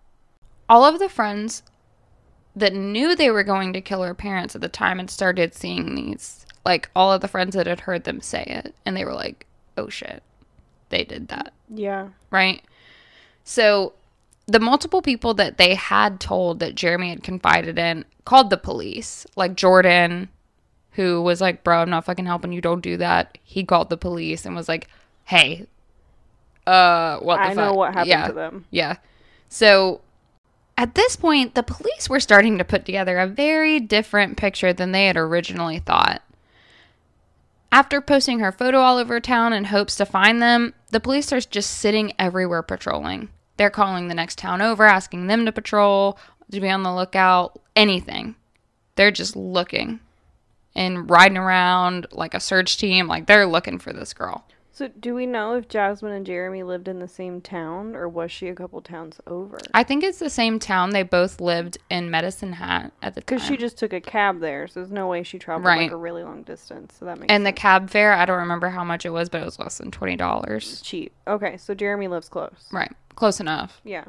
all 0.68 0.84
of 0.84 0.98
the 0.98 1.08
friends 1.08 1.62
that 2.54 2.74
knew 2.74 3.16
they 3.16 3.30
were 3.30 3.42
going 3.44 3.72
to 3.72 3.80
kill 3.80 4.02
her 4.02 4.14
parents 4.14 4.54
at 4.54 4.60
the 4.60 4.68
time 4.68 5.00
and 5.00 5.10
started 5.10 5.54
seeing 5.54 5.94
these 5.94 6.44
like 6.64 6.90
all 6.94 7.10
of 7.12 7.20
the 7.22 7.28
friends 7.28 7.56
that 7.56 7.66
had 7.66 7.80
heard 7.80 8.04
them 8.04 8.20
say 8.20 8.44
it 8.46 8.74
and 8.86 8.94
they 8.96 9.04
were 9.06 9.14
like 9.14 9.46
oh 9.78 9.88
shit 9.88 10.22
they 10.90 11.02
did 11.02 11.28
that 11.28 11.52
Yeah. 11.74 12.08
right 12.30 12.62
so 13.42 13.94
the 14.52 14.60
multiple 14.60 15.02
people 15.02 15.34
that 15.34 15.58
they 15.58 15.74
had 15.74 16.20
told 16.20 16.60
that 16.60 16.74
jeremy 16.74 17.10
had 17.10 17.22
confided 17.22 17.78
in 17.78 18.04
called 18.24 18.50
the 18.50 18.56
police 18.56 19.26
like 19.36 19.56
jordan 19.56 20.28
who 20.92 21.22
was 21.22 21.40
like 21.40 21.64
bro 21.64 21.82
i'm 21.82 21.90
not 21.90 22.04
fucking 22.04 22.26
helping 22.26 22.52
you 22.52 22.60
don't 22.60 22.82
do 22.82 22.96
that 22.96 23.38
he 23.42 23.64
called 23.64 23.90
the 23.90 23.96
police 23.96 24.44
and 24.46 24.54
was 24.54 24.68
like 24.68 24.88
hey 25.24 25.66
uh 26.66 27.18
what 27.18 27.36
the 27.36 27.42
I 27.42 27.54
know 27.54 27.74
what 27.74 27.92
happened 27.94 28.08
yeah. 28.08 28.26
to 28.28 28.32
them. 28.32 28.64
Yeah. 28.70 28.96
So 29.48 30.00
at 30.78 30.94
this 30.94 31.16
point, 31.16 31.54
the 31.54 31.62
police 31.62 32.08
were 32.08 32.20
starting 32.20 32.58
to 32.58 32.64
put 32.64 32.84
together 32.84 33.18
a 33.18 33.26
very 33.26 33.80
different 33.80 34.36
picture 34.36 34.72
than 34.72 34.92
they 34.92 35.06
had 35.06 35.16
originally 35.16 35.80
thought. 35.80 36.22
After 37.70 38.00
posting 38.00 38.38
her 38.40 38.52
photo 38.52 38.78
all 38.78 38.98
over 38.98 39.18
town 39.18 39.52
in 39.52 39.64
hopes 39.64 39.96
to 39.96 40.06
find 40.06 40.40
them, 40.40 40.74
the 40.90 41.00
police 41.00 41.32
are 41.32 41.40
just 41.40 41.70
sitting 41.70 42.12
everywhere 42.18 42.62
patrolling. 42.62 43.30
They're 43.56 43.70
calling 43.70 44.08
the 44.08 44.14
next 44.14 44.38
town 44.38 44.62
over, 44.62 44.84
asking 44.84 45.26
them 45.26 45.44
to 45.46 45.52
patrol, 45.52 46.18
to 46.50 46.60
be 46.60 46.70
on 46.70 46.82
the 46.82 46.94
lookout, 46.94 47.60
anything. 47.76 48.34
They're 48.96 49.10
just 49.10 49.36
looking 49.36 50.00
and 50.74 51.08
riding 51.08 51.38
around 51.38 52.06
like 52.12 52.34
a 52.34 52.40
search 52.40 52.78
team. 52.78 53.06
Like 53.06 53.26
they're 53.26 53.46
looking 53.46 53.78
for 53.78 53.92
this 53.92 54.12
girl. 54.12 54.44
So, 54.74 54.88
do 54.88 55.14
we 55.14 55.26
know 55.26 55.54
if 55.54 55.68
Jasmine 55.68 56.12
and 56.12 56.24
Jeremy 56.24 56.62
lived 56.62 56.88
in 56.88 56.98
the 56.98 57.06
same 57.06 57.42
town 57.42 57.94
or 57.94 58.08
was 58.08 58.32
she 58.32 58.48
a 58.48 58.54
couple 58.54 58.80
towns 58.80 59.20
over? 59.26 59.58
I 59.74 59.82
think 59.82 60.02
it's 60.02 60.18
the 60.18 60.30
same 60.30 60.58
town. 60.58 60.90
They 60.90 61.02
both 61.02 61.42
lived 61.42 61.76
in 61.90 62.10
Medicine 62.10 62.54
Hat 62.54 62.90
at 63.02 63.14
the 63.14 63.20
time. 63.20 63.36
Because 63.36 63.46
she 63.46 63.58
just 63.58 63.76
took 63.76 63.92
a 63.92 64.00
cab 64.00 64.40
there, 64.40 64.66
so 64.66 64.80
there's 64.80 64.90
no 64.90 65.08
way 65.08 65.24
she 65.24 65.38
traveled 65.38 65.66
Right. 65.66 65.82
like 65.82 65.90
a 65.90 65.96
really 65.96 66.24
long 66.24 66.42
distance. 66.42 66.94
So 66.98 67.04
that 67.04 67.18
makes 67.20 67.30
and 67.30 67.44
the 67.44 67.52
cab 67.52 67.90
fare, 67.90 68.14
I 68.14 68.24
don't 68.24 68.38
remember 68.38 68.70
how 68.70 68.82
much 68.82 69.04
it 69.04 69.10
was, 69.10 69.28
but 69.28 69.42
it 69.42 69.44
was 69.44 69.58
less 69.58 69.76
than 69.76 69.90
twenty 69.90 70.16
dollars. 70.16 70.80
cheap. 70.80 71.12
Okay, 71.28 71.58
so 71.58 71.74
Jeremy 71.74 72.08
lives 72.08 72.30
close. 72.30 72.68
Right, 72.72 72.92
close 73.14 73.40
enough. 73.40 73.78
Yeah. 73.84 74.04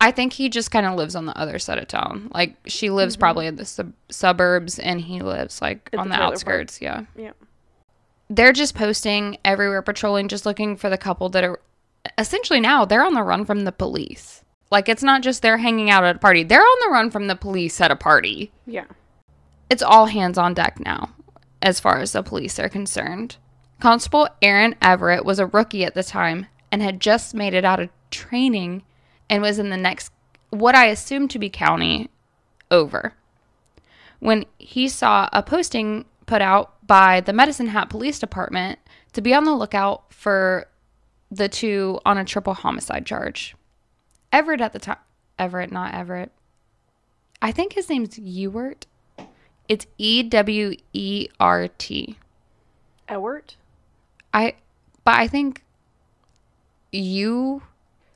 I 0.00 0.12
think 0.12 0.32
he 0.34 0.48
just 0.48 0.70
kind 0.70 0.86
of 0.86 0.94
lives 0.94 1.14
on 1.14 1.26
the 1.26 1.36
other 1.38 1.58
side 1.58 1.76
of 1.78 1.88
town. 1.88 2.30
Like 2.32 2.56
she 2.66 2.88
lives 2.88 3.16
mm-hmm. 3.16 3.20
probably 3.20 3.46
in 3.48 3.56
the 3.56 3.66
sub- 3.66 3.92
suburbs, 4.08 4.78
and 4.78 4.98
he 5.02 5.20
lives 5.20 5.60
like 5.60 5.90
At 5.92 5.98
on 5.98 6.08
the 6.08 6.14
the, 6.14 6.18
park. 6.18 6.32
outskirts. 6.32 6.80
Yeah, 6.80 7.04
Yeah. 7.16 7.32
They're 8.28 8.52
just 8.52 8.74
posting 8.74 9.38
everywhere, 9.44 9.82
patrolling, 9.82 10.28
just 10.28 10.46
looking 10.46 10.76
for 10.76 10.90
the 10.90 10.98
couple 10.98 11.28
that 11.30 11.44
are 11.44 11.60
essentially 12.18 12.60
now 12.60 12.84
they're 12.84 13.04
on 13.04 13.14
the 13.14 13.22
run 13.22 13.44
from 13.44 13.64
the 13.64 13.72
police. 13.72 14.42
Like 14.70 14.88
it's 14.88 15.02
not 15.02 15.22
just 15.22 15.42
they're 15.42 15.58
hanging 15.58 15.90
out 15.90 16.04
at 16.04 16.16
a 16.16 16.18
party; 16.18 16.42
they're 16.42 16.60
on 16.60 16.78
the 16.84 16.92
run 16.92 17.10
from 17.10 17.28
the 17.28 17.36
police 17.36 17.80
at 17.80 17.90
a 17.90 17.96
party. 17.96 18.50
Yeah. 18.66 18.86
it's 19.70 19.82
all 19.82 20.06
hands 20.06 20.38
on 20.38 20.54
deck 20.54 20.80
now, 20.80 21.10
as 21.62 21.80
far 21.80 21.98
as 21.98 22.12
the 22.12 22.22
police 22.22 22.58
are 22.58 22.68
concerned. 22.68 23.36
Constable 23.80 24.28
Aaron 24.42 24.74
Everett 24.80 25.24
was 25.24 25.38
a 25.38 25.46
rookie 25.46 25.84
at 25.84 25.94
the 25.94 26.02
time 26.02 26.46
and 26.72 26.82
had 26.82 27.00
just 27.00 27.34
made 27.34 27.54
it 27.54 27.64
out 27.64 27.80
of 27.80 27.90
training 28.10 28.82
and 29.28 29.42
was 29.42 29.58
in 29.58 29.70
the 29.70 29.76
next, 29.76 30.12
what 30.50 30.74
I 30.74 30.86
assumed 30.86 31.30
to 31.32 31.38
be 31.38 31.50
county 31.50 32.08
over. 32.70 33.14
When 34.18 34.46
he 34.58 34.88
saw 34.88 35.28
a 35.32 35.42
posting 35.42 36.06
put 36.24 36.40
out 36.40 36.74
by 36.86 37.20
the 37.20 37.32
Medicine 37.32 37.68
Hat 37.68 37.90
Police 37.90 38.18
Department 38.18 38.78
to 39.12 39.20
be 39.20 39.34
on 39.34 39.44
the 39.44 39.54
lookout 39.54 40.12
for 40.12 40.66
the 41.30 41.48
two 41.48 41.98
on 42.04 42.18
a 42.18 42.24
triple 42.24 42.54
homicide 42.54 43.06
charge. 43.06 43.54
Everett 44.32 44.60
at 44.60 44.72
the 44.72 44.78
time, 44.78 44.98
Everett, 45.38 45.72
not 45.72 45.94
Everett. 45.94 46.30
I 47.42 47.52
think 47.52 47.72
his 47.72 47.88
name's 47.88 48.18
Ewert. 48.18 48.86
It's 49.68 49.86
E 49.98 50.22
W 50.22 50.74
E 50.92 51.28
R 51.40 51.68
T. 51.68 52.16
Ewert? 53.08 53.56
I 54.32 54.54
but 55.04 55.14
I 55.14 55.26
think 55.26 55.64
U 56.92 57.62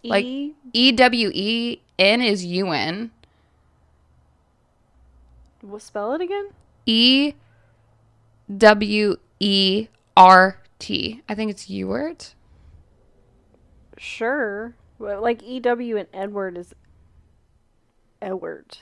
Like- 0.02 0.24
E? 0.24 0.54
E 0.72 0.92
W 0.92 1.30
E 1.35 1.80
N 1.98 2.22
is 2.22 2.44
u-n 2.44 3.11
will 5.62 5.78
spell 5.78 6.12
it 6.14 6.20
again? 6.20 6.48
E 6.87 7.35
W 8.57 9.17
E 9.39 9.89
R 10.17 10.59
T. 10.79 11.23
I 11.29 11.35
think 11.35 11.51
it's 11.51 11.67
Ewert. 11.67 12.35
Sure. 13.97 14.75
Well, 14.99 15.21
like 15.23 15.43
E-W 15.43 15.97
and 15.97 16.09
Edward 16.13 16.57
is 16.59 16.75
Ewert. 18.23 18.79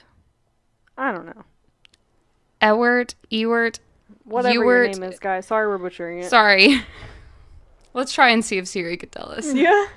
I 0.97 1.11
don't 1.11 1.25
know. 1.25 1.43
Ewert, 2.61 3.15
Ewert. 3.31 3.79
Whatever 4.23 4.55
Ewert- 4.55 4.93
your 4.95 5.01
name 5.01 5.11
is, 5.13 5.19
guys. 5.19 5.45
Sorry 5.45 5.67
we're 5.67 5.77
butchering 5.77 6.19
it. 6.19 6.29
Sorry. 6.29 6.81
Let's 7.93 8.13
try 8.13 8.29
and 8.29 8.43
see 8.43 8.57
if 8.57 8.67
Siri 8.67 8.97
could 8.97 9.11
tell 9.11 9.29
us. 9.31 9.53
yeah. 9.53 9.87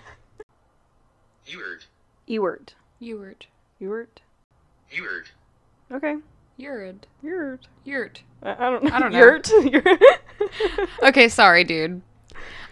Ewert. 1.47 1.87
Ewert. 2.29 2.75
Ewert. 3.01 3.47
Ewert. 3.81 4.21
Ewert. 4.93 5.33
Okay. 5.91 6.17
Ewert. 6.62 7.07
Ewert. 7.22 7.66
Ewert. 7.85 8.22
I, 8.42 8.53
I 8.53 8.70
don't 8.70 8.85
know. 8.85 8.90
I 8.92 8.98
don't 9.01 9.12
know. 9.12 9.18
Ewert. 9.18 9.51
Okay, 11.03 11.29
sorry, 11.29 11.64
dude. 11.64 12.03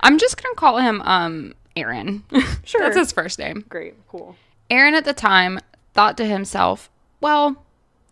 I'm 0.00 0.18
just 0.18 0.40
gonna 0.42 0.54
call 0.54 0.78
him 0.78 1.02
um 1.02 1.54
Aaron. 1.76 2.24
Sure. 2.64 2.82
That's 2.82 2.96
his 2.96 3.12
first 3.12 3.38
name. 3.38 3.64
Great. 3.68 3.94
Cool. 4.06 4.36
Aaron 4.70 4.94
at 4.94 5.04
the 5.04 5.12
time 5.12 5.58
thought 5.92 6.16
to 6.18 6.24
himself, 6.24 6.88
well, 7.20 7.64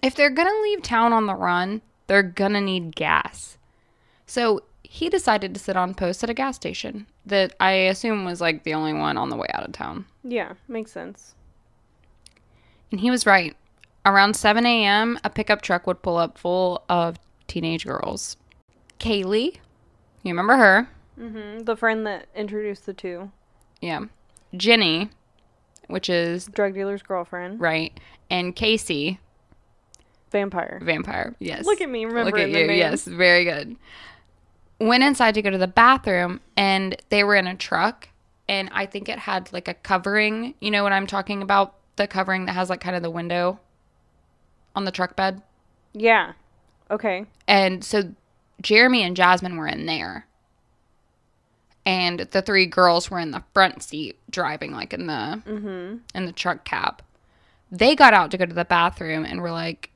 if 0.02 0.14
they're 0.14 0.30
going 0.30 0.48
to 0.48 0.62
leave 0.62 0.82
town 0.82 1.12
on 1.12 1.26
the 1.26 1.34
run, 1.34 1.82
they're 2.08 2.24
to 2.24 2.60
need 2.60 2.96
gas. 2.96 3.56
So 4.26 4.62
he 4.82 5.08
decided 5.08 5.54
to 5.54 5.60
sit 5.60 5.76
on 5.76 5.94
post 5.94 6.24
at 6.24 6.30
a 6.30 6.34
gas 6.34 6.56
station 6.56 7.06
that 7.26 7.54
I 7.60 7.72
assume 7.72 8.24
was 8.24 8.40
like 8.40 8.64
the 8.64 8.74
only 8.74 8.94
one 8.94 9.16
on 9.16 9.28
the 9.28 9.36
way 9.36 9.46
out 9.54 9.64
of 9.64 9.72
town. 9.72 10.06
Yeah. 10.24 10.54
Makes 10.66 10.90
sense. 10.90 11.34
And 12.90 13.00
he 13.00 13.10
was 13.10 13.26
right. 13.26 13.54
Around 14.06 14.34
7 14.36 14.64
a.m., 14.64 15.18
a 15.24 15.30
pickup 15.30 15.60
truck 15.62 15.86
would 15.86 16.02
pull 16.02 16.16
up 16.16 16.38
full 16.38 16.82
of 16.88 17.16
teenage 17.46 17.84
girls. 17.86 18.36
Kaylee, 18.98 19.56
you 20.22 20.32
remember 20.32 20.56
her? 20.56 20.88
hmm 21.18 21.60
The 21.60 21.76
friend 21.76 22.06
that 22.06 22.26
introduced 22.34 22.86
the 22.86 22.94
two. 22.94 23.30
Yeah. 23.80 24.06
Jenny, 24.56 25.10
which 25.88 26.08
is 26.08 26.46
Drug 26.46 26.74
dealer's 26.74 27.02
girlfriend. 27.02 27.60
right, 27.60 27.98
and 28.30 28.54
Casey, 28.56 29.18
Vampire. 30.30 30.78
vampire. 30.82 31.34
Yes. 31.38 31.64
Look 31.64 31.80
at 31.80 31.88
me 31.88 32.04
remember. 32.04 32.30
Look 32.30 32.40
at 32.40 32.50
you. 32.50 32.70
Yes, 32.72 33.04
very 33.04 33.44
good. 33.44 33.76
Went 34.80 35.02
inside 35.02 35.34
to 35.34 35.42
go 35.42 35.50
to 35.50 35.58
the 35.58 35.66
bathroom, 35.68 36.40
and 36.56 36.96
they 37.08 37.24
were 37.24 37.34
in 37.34 37.46
a 37.46 37.54
truck, 37.56 38.08
and 38.48 38.68
I 38.72 38.86
think 38.86 39.08
it 39.08 39.18
had 39.18 39.52
like 39.52 39.68
a 39.68 39.74
covering. 39.74 40.54
You 40.60 40.70
know 40.70 40.82
what 40.82 40.92
I'm 40.92 41.06
talking 41.06 41.42
about? 41.42 41.74
The 41.96 42.06
covering 42.06 42.46
that 42.46 42.52
has 42.52 42.70
like 42.70 42.80
kind 42.80 42.94
of 42.94 43.02
the 43.02 43.10
window 43.10 43.58
on 44.78 44.84
the 44.84 44.90
truck 44.92 45.16
bed. 45.16 45.42
Yeah. 45.92 46.32
Okay. 46.90 47.26
And 47.48 47.84
so 47.84 48.14
Jeremy 48.62 49.02
and 49.02 49.16
Jasmine 49.16 49.56
were 49.56 49.66
in 49.68 49.84
there. 49.86 50.24
and 51.84 52.20
the 52.20 52.42
three 52.42 52.66
girls 52.66 53.10
were 53.10 53.18
in 53.18 53.30
the 53.30 53.42
front 53.54 53.82
seat 53.82 54.16
driving 54.30 54.72
like 54.72 54.92
in 54.92 55.06
the 55.06 55.42
Mm-hmm. 55.46 55.96
in 56.14 56.26
the 56.26 56.32
truck 56.32 56.64
cab. 56.64 57.02
They 57.70 57.94
got 57.96 58.14
out 58.14 58.30
to 58.30 58.38
go 58.38 58.44
to 58.46 58.54
the 58.54 58.64
bathroom 58.64 59.24
and 59.24 59.40
were 59.40 59.50
like, 59.50 59.90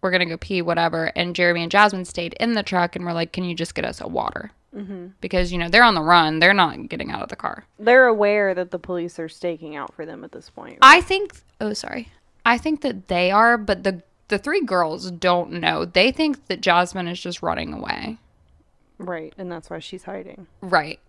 "We're 0.00 0.10
gonna 0.10 0.26
go 0.26 0.36
pee, 0.36 0.62
whatever." 0.62 1.12
And 1.16 1.34
Jeremy 1.36 1.62
and 1.62 1.70
Jasmine 1.72 2.04
stayed 2.04 2.34
in 2.40 2.52
the 2.54 2.62
truck 2.62 2.96
and 2.96 3.04
were 3.04 3.12
like, 3.12 3.32
"Can 3.32 3.44
you 3.44 3.54
just 3.54 3.74
get 3.74 3.84
us 3.84 4.00
a 4.00 4.06
water?" 4.08 4.50
Mm-hmm. 4.74 5.08
Because 5.20 5.52
you 5.52 5.58
know 5.58 5.68
they're 5.68 5.82
on 5.84 5.94
the 5.94 6.02
run; 6.02 6.38
they're 6.38 6.54
not 6.54 6.88
getting 6.88 7.10
out 7.10 7.22
of 7.22 7.28
the 7.28 7.36
car. 7.36 7.64
They're 7.78 8.06
aware 8.06 8.54
that 8.54 8.70
the 8.70 8.78
police 8.78 9.18
are 9.18 9.28
staking 9.28 9.76
out 9.76 9.92
for 9.94 10.04
them 10.06 10.22
at 10.24 10.32
this 10.32 10.48
point. 10.50 10.78
I 10.82 11.00
think. 11.00 11.40
Oh, 11.62 11.72
sorry. 11.74 12.08
I 12.44 12.58
think 12.58 12.80
that 12.82 13.08
they 13.08 13.30
are, 13.30 13.56
but 13.58 13.82
the 13.84 14.02
the 14.28 14.38
three 14.38 14.64
girls 14.64 15.10
don't 15.10 15.50
know. 15.52 15.84
They 15.84 16.12
think 16.12 16.46
that 16.46 16.60
Jasmine 16.60 17.08
is 17.08 17.20
just 17.20 17.42
running 17.42 17.72
away. 17.72 18.18
right, 18.98 19.34
and 19.36 19.50
that's 19.50 19.68
why 19.70 19.78
she's 19.80 20.04
hiding. 20.04 20.46
Right. 20.60 21.00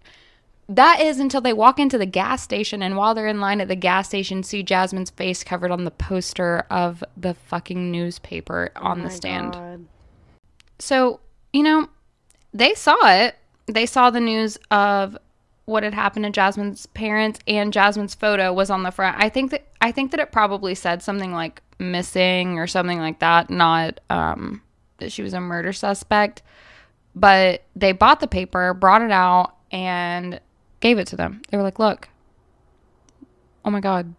That 0.70 1.02
is 1.02 1.20
until 1.20 1.42
they 1.42 1.54
walk 1.54 1.80
into 1.80 1.98
the 1.98 2.06
gas 2.06 2.42
station, 2.42 2.82
and 2.82 2.96
while 2.96 3.14
they're 3.14 3.28
in 3.28 3.42
line 3.42 3.60
at 3.62 3.68
the 3.68 3.76
gas 3.76 4.08
station, 4.08 4.42
see 4.42 4.64
Jasmine's 4.64 5.10
face 5.10 5.44
covered 5.44 5.70
on 5.70 5.84
the 5.84 5.92
poster 5.92 6.66
of 6.72 7.04
the 7.18 7.34
fucking 7.34 7.92
newspaper 7.92 8.72
on 8.78 9.02
Oh 9.02 9.04
the 9.04 9.10
stand. 9.10 9.54
God. 9.54 9.86
So, 10.80 11.20
you 11.54 11.62
know, 11.64 11.90
they 12.54 12.74
saw 12.74 12.98
it. 13.04 13.36
They 13.68 13.86
saw 13.86 14.10
the 14.10 14.20
news 14.22 14.58
of 14.72 15.18
what 15.72 15.84
had 15.84 15.93
happened 15.93 16.26
to 16.26 16.32
Jasmine's 16.32 16.86
parents 16.88 17.39
and 17.47 17.72
Jasmine's 17.74 18.13
photo 18.15 18.51
was 18.53 18.69
on 18.69 18.84
the 18.84 18.91
front. 18.91 19.17
I 19.19 19.30
think 19.30 19.51
that 19.51 19.67
I 19.82 19.91
think 19.91 20.11
that 20.11 20.19
it 20.19 20.32
probably 20.32 20.76
said 20.76 21.01
something 21.01 21.34
like 21.34 21.61
missing 21.80 22.59
or 22.59 22.67
something 22.67 22.99
like 22.99 23.19
that, 23.19 23.49
not 23.49 23.99
um 24.09 24.61
that 24.97 25.11
she 25.11 25.24
was 25.24 25.34
a 25.34 25.39
murder 25.41 25.74
suspect. 25.74 26.43
But 27.15 27.63
they 27.76 27.91
bought 27.91 28.19
the 28.19 28.28
paper, 28.28 28.74
brought 28.74 29.01
it 29.01 29.11
out 29.11 29.55
and 29.72 30.39
gave 30.80 30.97
it 30.97 31.07
to 31.07 31.15
them. 31.15 31.41
They 31.49 31.57
were 31.57 31.63
like, 31.63 31.80
"Look. 31.80 32.07
Oh 33.65 33.69
my 33.69 33.80
god. 33.80 34.13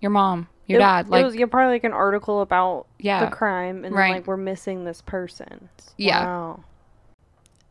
Your 0.00 0.10
mom, 0.10 0.48
your 0.66 0.78
It- 0.78 0.82
dad, 0.82 1.08
like 1.08 1.22
it 1.22 1.24
was 1.24 1.36
yeah, 1.36 1.46
probably 1.46 1.74
like 1.74 1.84
an 1.84 1.92
article 1.92 2.40
about 2.42 2.86
Yeah. 2.98 3.24
the 3.24 3.30
crime, 3.30 3.84
and 3.84 3.94
Right. 3.94 4.08
then 4.08 4.16
like 4.16 4.26
we're 4.26 4.36
missing 4.36 4.84
this 4.84 5.00
person. 5.02 5.68
Yeah. 5.96 6.24
Wow. 6.24 6.60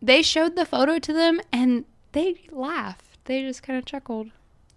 they 0.01 0.21
showed 0.21 0.55
the 0.55 0.65
photo 0.65 0.99
to 0.99 1.13
them 1.13 1.41
and 1.51 1.83
they 2.11 2.35
laughed. 2.51 3.04
They 3.25 3.41
just 3.41 3.63
kind 3.63 3.77
of 3.77 3.85
chuckled. 3.85 4.29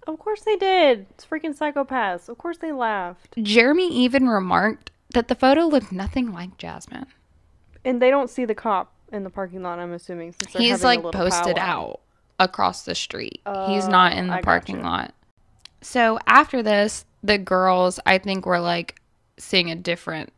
Of 0.06 0.18
course 0.18 0.40
they 0.42 0.56
did. 0.56 1.06
It's 1.10 1.26
freaking 1.26 1.56
psychopaths. 1.56 2.28
Of 2.28 2.38
course 2.38 2.58
they 2.58 2.72
laughed. 2.72 3.34
Jeremy 3.42 3.88
even 3.94 4.26
remarked 4.28 4.90
that 5.12 5.28
the 5.28 5.34
photo 5.34 5.62
looked 5.66 5.92
nothing 5.92 6.32
like 6.32 6.56
Jasmine. 6.58 7.06
And 7.84 8.00
they 8.00 8.10
don't 8.10 8.30
see 8.30 8.44
the 8.44 8.54
cop 8.54 8.92
in 9.12 9.24
the 9.24 9.30
parking 9.30 9.62
lot. 9.62 9.78
I'm 9.78 9.92
assuming 9.92 10.32
since 10.32 10.52
they're 10.52 10.62
He's 10.62 10.82
having 10.82 11.00
a 11.00 11.02
like 11.08 11.14
posted 11.14 11.56
powwow. 11.56 11.90
out 11.90 12.00
across 12.38 12.82
the 12.84 12.94
street. 12.94 13.40
He's 13.66 13.84
oh, 13.84 13.90
not 13.90 14.12
in 14.14 14.26
Oh, 14.28 14.32
the 14.32 14.38
I 14.38 14.42
parking 14.42 14.76
gotcha. 14.76 14.88
lot. 14.88 15.14
So 15.82 16.18
after 16.26 16.62
this, 16.62 17.04
the 17.22 17.38
girls, 17.38 18.00
I 18.06 18.18
think, 18.18 18.46
were 18.46 18.60
like 18.60 19.00
seeing 19.38 19.70
a 19.70 19.76
different 19.76 20.32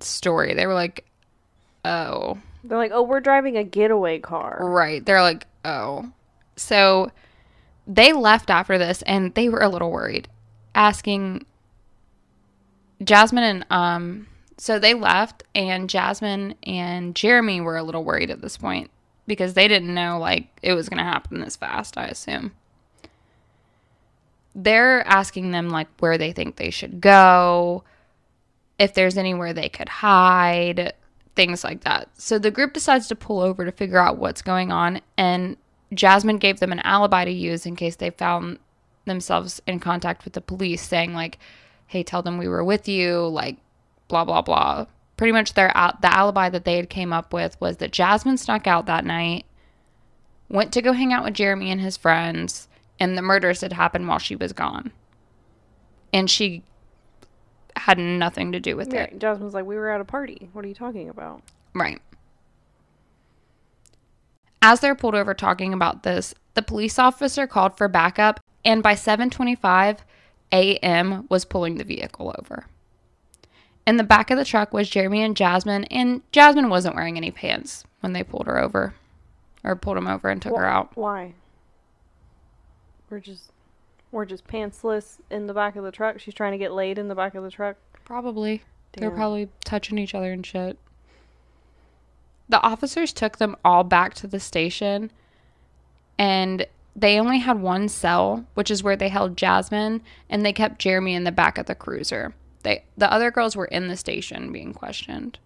story. 0.00 0.52
They 0.54 0.66
were 0.66 0.74
like, 0.74 1.04
oh, 1.84 2.38
They're 2.64 2.78
like, 2.78 2.90
oh, 2.92 3.02
we're 3.02 3.20
driving 3.20 3.56
a 3.56 3.64
getaway 3.64 4.18
car. 4.18 4.58
right. 4.60 5.04
They're 5.04 5.22
like, 5.22 5.46
oh. 5.64 6.10
So 6.56 7.10
they 7.86 8.12
left 8.12 8.50
after 8.50 8.78
this 8.78 9.02
and 9.02 9.34
they 9.34 9.48
were 9.48 9.60
a 9.60 9.68
little 9.68 9.90
worried, 9.90 10.28
asking 10.74 11.46
Jasmine 13.02 13.44
and 13.44 13.66
um 13.70 14.26
so 14.58 14.78
they 14.78 14.94
left 14.94 15.42
and 15.54 15.88
Jasmine 15.88 16.54
and 16.62 17.14
Jeremy 17.14 17.60
were 17.60 17.76
a 17.76 17.82
little 17.82 18.04
worried 18.04 18.30
at 18.30 18.40
this 18.40 18.56
point 18.56 18.90
because 19.26 19.54
they 19.54 19.68
didn't 19.68 19.92
know 19.92 20.18
like 20.18 20.46
it 20.62 20.74
was 20.74 20.88
going 20.88 20.98
to 20.98 21.04
happen 21.04 21.40
this 21.40 21.56
fast, 21.56 21.98
I 21.98 22.06
assume. 22.06 22.52
They're 24.54 25.06
asking 25.06 25.50
them 25.50 25.68
like 25.68 25.88
where 25.98 26.16
they 26.16 26.32
think 26.32 26.56
they 26.56 26.70
should 26.70 27.00
go, 27.00 27.84
if 28.78 28.94
there's 28.94 29.18
anywhere 29.18 29.52
they 29.52 29.68
could 29.68 29.88
hide, 29.88 30.94
things 31.34 31.62
like 31.62 31.84
that. 31.84 32.08
So 32.16 32.38
the 32.38 32.50
group 32.50 32.72
decides 32.72 33.08
to 33.08 33.16
pull 33.16 33.40
over 33.40 33.64
to 33.64 33.72
figure 33.72 33.98
out 33.98 34.16
what's 34.16 34.40
going 34.40 34.72
on 34.72 35.02
and 35.18 35.58
Jasmine 35.94 36.38
gave 36.38 36.60
them 36.60 36.72
an 36.72 36.80
alibi 36.80 37.24
to 37.24 37.30
use 37.30 37.66
in 37.66 37.76
case 37.76 37.96
they 37.96 38.10
found 38.10 38.58
themselves 39.04 39.60
in 39.66 39.78
contact 39.78 40.24
with 40.24 40.34
the 40.34 40.40
police 40.40 40.82
saying 40.82 41.14
like 41.14 41.38
hey 41.86 42.02
tell 42.02 42.22
them 42.22 42.38
we 42.38 42.48
were 42.48 42.64
with 42.64 42.88
you 42.88 43.28
like 43.28 43.56
blah 44.08 44.24
blah 44.24 44.42
blah 44.42 44.84
pretty 45.16 45.32
much 45.32 45.54
their 45.54 45.68
the 46.00 46.12
alibi 46.12 46.48
that 46.48 46.64
they 46.64 46.74
had 46.76 46.90
came 46.90 47.12
up 47.12 47.32
with 47.32 47.58
was 47.60 47.76
that 47.76 47.92
jasmine 47.92 48.36
snuck 48.36 48.66
out 48.66 48.86
that 48.86 49.04
night 49.04 49.46
went 50.48 50.72
to 50.72 50.82
go 50.82 50.92
hang 50.92 51.12
out 51.12 51.22
with 51.22 51.34
jeremy 51.34 51.70
and 51.70 51.80
his 51.80 51.96
friends 51.96 52.66
and 52.98 53.16
the 53.16 53.22
murders 53.22 53.60
had 53.60 53.72
happened 53.72 54.08
while 54.08 54.18
she 54.18 54.34
was 54.34 54.52
gone 54.52 54.90
and 56.12 56.28
she 56.30 56.64
had 57.76 57.98
nothing 57.98 58.52
to 58.52 58.60
do 58.60 58.76
with 58.76 58.92
Yeah, 58.92 59.02
it 59.04 59.18
Jasmine's 59.18 59.54
like, 59.54 59.66
we 59.66 59.76
were 59.76 59.90
at 59.90 60.00
a 60.00 60.04
party. 60.04 60.48
What 60.52 60.64
are 60.64 60.68
you 60.68 60.74
talking 60.74 61.08
about? 61.08 61.42
Right. 61.74 62.00
As 64.62 64.80
they're 64.80 64.94
pulled 64.94 65.14
over 65.14 65.34
talking 65.34 65.72
about 65.72 66.02
this, 66.02 66.34
the 66.54 66.62
police 66.62 66.98
officer 66.98 67.46
called 67.46 67.76
for 67.76 67.88
backup 67.88 68.40
and 68.64 68.82
by 68.82 68.94
7:25 68.94 69.98
a.m. 70.52 71.26
was 71.28 71.44
pulling 71.44 71.76
the 71.76 71.84
vehicle 71.84 72.34
over. 72.38 72.66
In 73.86 73.96
the 73.96 74.04
back 74.04 74.30
of 74.30 74.38
the 74.38 74.44
truck 74.44 74.72
was 74.72 74.90
Jeremy 74.90 75.22
and 75.22 75.36
Jasmine, 75.36 75.84
and 75.84 76.22
Jasmine 76.32 76.68
wasn't 76.68 76.96
wearing 76.96 77.16
any 77.16 77.30
pants 77.30 77.84
when 78.00 78.12
they 78.12 78.24
pulled 78.24 78.46
her 78.46 78.58
over 78.58 78.94
or 79.62 79.76
pulled 79.76 79.96
him 79.96 80.08
over 80.08 80.28
and 80.28 80.42
took 80.42 80.54
Wh- 80.54 80.58
her 80.58 80.66
out. 80.66 80.96
Why? 80.96 81.34
We're 83.08 83.20
just, 83.20 83.52
we're 84.10 84.24
just 84.24 84.46
pantsless 84.48 85.18
in 85.30 85.46
the 85.46 85.54
back 85.54 85.76
of 85.76 85.84
the 85.84 85.92
truck. 85.92 86.18
She's 86.18 86.34
trying 86.34 86.52
to 86.52 86.58
get 86.58 86.72
laid 86.72 86.98
in 86.98 87.06
the 87.06 87.14
back 87.14 87.36
of 87.36 87.44
the 87.44 87.50
truck. 87.50 87.76
Probably. 88.04 88.62
They're 88.92 89.10
probably 89.10 89.50
touching 89.64 89.98
each 89.98 90.14
other 90.14 90.32
and 90.32 90.44
shit. 90.44 90.78
The 92.48 92.60
officers 92.62 93.12
took 93.12 93.38
them 93.38 93.56
all 93.64 93.82
back 93.84 94.14
to 94.14 94.26
the 94.26 94.38
station 94.40 95.10
and 96.18 96.66
they 96.94 97.18
only 97.20 97.38
had 97.38 97.60
one 97.60 97.88
cell, 97.88 98.46
which 98.54 98.70
is 98.70 98.82
where 98.82 98.96
they 98.96 99.10
held 99.10 99.36
Jasmine, 99.36 100.00
and 100.30 100.46
they 100.46 100.52
kept 100.52 100.78
Jeremy 100.78 101.14
in 101.14 101.24
the 101.24 101.32
back 101.32 101.58
of 101.58 101.66
the 101.66 101.74
cruiser. 101.74 102.34
They 102.62 102.84
the 102.96 103.12
other 103.12 103.30
girls 103.30 103.54
were 103.54 103.66
in 103.66 103.88
the 103.88 103.96
station 103.96 104.50
being 104.52 104.72
questioned. 104.72 105.38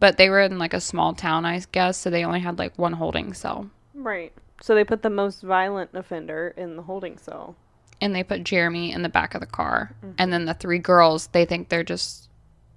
But 0.00 0.16
they 0.16 0.28
were 0.30 0.40
in 0.40 0.58
like 0.58 0.74
a 0.74 0.80
small 0.80 1.14
town, 1.14 1.44
I 1.46 1.62
guess, 1.72 1.96
so 1.96 2.10
they 2.10 2.24
only 2.24 2.40
had 2.40 2.58
like 2.58 2.78
one 2.78 2.94
holding 2.94 3.32
cell. 3.34 3.70
Right. 3.94 4.32
So 4.62 4.74
they 4.74 4.84
put 4.84 5.02
the 5.02 5.10
most 5.10 5.42
violent 5.42 5.90
offender 5.94 6.52
in 6.56 6.76
the 6.76 6.82
holding 6.82 7.16
cell. 7.18 7.56
and 8.02 8.14
they 8.14 8.22
put 8.24 8.44
Jeremy 8.44 8.92
in 8.92 9.02
the 9.02 9.10
back 9.10 9.34
of 9.34 9.40
the 9.42 9.46
car. 9.46 9.92
Mm-hmm. 9.98 10.14
And 10.18 10.32
then 10.32 10.46
the 10.46 10.54
three 10.54 10.78
girls, 10.78 11.26
they 11.32 11.44
think 11.44 11.68
they're 11.68 11.84
just 11.84 12.30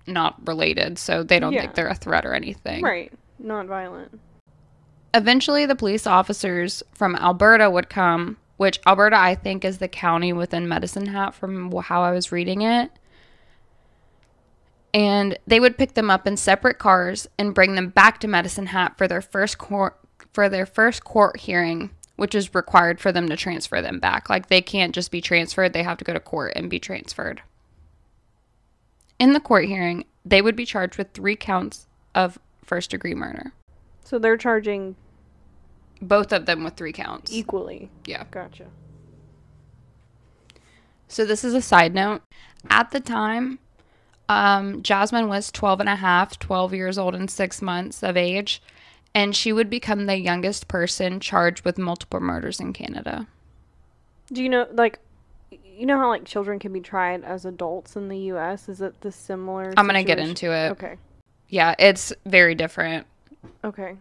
not 0.06 0.36
related, 0.46 0.98
so 1.00 1.24
they 1.24 1.40
don't 1.40 1.54
Yeah. 1.54 1.62
think 1.62 1.76
they're 1.76 1.88
a 1.88 1.96
threat 1.96 2.26
or 2.26 2.34
anything. 2.34 2.82
Right. 2.84 3.12
Not 3.44 3.68
violent. 3.68 4.20
Eventually, 5.14 5.66
the 5.66 5.76
police 5.76 6.08
officers 6.08 6.82
from 6.94 7.16
Alberta 7.18 7.70
would 7.70 7.90
come, 7.90 8.38
which 8.58 8.80
Alberta, 8.88 9.18
I 9.18 9.36
think, 9.36 9.66
is 9.66 9.78
the 9.78 9.90
county 9.90 10.32
within 10.32 10.68
Medicine 10.68 11.08
Hat 11.08 11.36
from 11.36 11.72
how 11.84 12.02
I 12.02 12.12
was 12.12 12.32
reading 12.32 12.62
it. 12.62 12.90
And 14.94 15.38
they 15.46 15.60
would 15.60 15.78
pick 15.78 15.94
them 15.94 16.10
up 16.10 16.26
in 16.26 16.38
separate 16.38 16.80
cars 16.80 17.28
and 17.38 17.54
bring 17.54 17.76
them 17.76 17.90
back 17.90 18.20
to 18.22 18.28
Medicine 18.28 18.68
Hat 18.68 18.98
for 18.98 19.08
their 19.08 19.22
first 19.22 19.58
court 19.58 20.00
for 20.32 20.50
their 20.50 20.66
first 20.66 21.04
court 21.04 21.42
hearing, 21.42 21.92
which 22.16 22.34
is 22.34 22.56
required 22.56 23.00
for 23.00 23.12
them 23.12 23.28
to 23.30 23.36
transfer 23.36 23.82
them 23.82 24.00
back. 24.00 24.30
Like 24.30 24.48
they 24.48 24.62
can't 24.62 24.96
just 24.96 25.12
be 25.12 25.22
transferred; 25.22 25.74
they 25.74 25.84
have 25.84 25.98
to 25.98 26.06
go 26.06 26.14
to 26.14 26.20
court 26.20 26.54
and 26.56 26.70
be 26.70 26.80
transferred. 26.80 27.42
In 29.20 29.34
the 29.34 29.40
court 29.40 29.66
hearing, 29.66 30.06
they 30.26 30.42
would 30.42 30.56
be 30.56 30.66
charged 30.66 30.98
with 30.98 31.12
three 31.12 31.36
counts 31.36 31.88
of 32.16 32.40
first 32.64 32.92
degree 32.92 33.14
murder. 33.16 33.54
So 34.04 34.20
they're 34.20 34.38
charging 34.38 34.96
Both 36.02 36.32
of 36.34 36.46
them 36.46 36.64
with 36.64 36.76
three 36.76 36.92
counts. 36.94 37.32
equally. 37.32 37.90
Yeah. 38.06 38.26
Gotcha. 38.32 38.66
So 41.08 41.26
this 41.26 41.44
is 41.44 41.54
a 41.54 41.62
side 41.62 41.94
note. 41.94 42.22
At 42.70 42.92
the 42.92 43.00
time, 43.00 43.60
um, 44.30 44.82
Jasmine 44.82 45.28
was 45.28 45.52
12 45.52 45.80
and 45.82 45.90
a 45.90 45.96
half, 45.98 46.40
12 46.40 46.74
years 46.74 46.98
old 46.98 47.14
and 47.14 47.30
six 47.30 47.62
months 47.62 48.04
of 48.04 48.18
age, 48.18 48.62
and 49.14 49.36
she 49.36 49.54
would 49.54 49.70
become 49.70 50.06
the 50.06 50.18
youngest 50.18 50.68
person 50.68 51.20
charged 51.20 51.64
with 51.66 51.78
multiple 51.78 52.20
murders 52.20 52.60
in 52.60 52.74
Canada. 52.74 53.28
Do 54.32 54.42
you 54.42 54.50
know, 54.50 54.68
like, 54.72 55.00
you 55.52 55.86
know 55.86 55.98
how 56.00 56.08
like 56.10 56.26
children 56.26 56.58
can 56.58 56.74
be 56.74 56.80
tried 56.80 57.24
as 57.24 57.46
adults 57.46 57.96
in 57.96 58.08
the 58.08 58.18
U.S. 58.20 58.70
Is 58.70 58.82
it 58.82 59.02
the 59.02 59.12
similar? 59.12 59.74
I'm 59.78 59.86
going 59.88 59.96
to 59.96 60.04
get 60.04 60.20
into 60.20 60.52
it. 60.52 60.72
Okay. 60.72 60.98
Yeah, 61.54 61.76
it's 61.78 62.12
very 62.26 62.56
different. 62.56 63.06
Okay. 63.64 63.96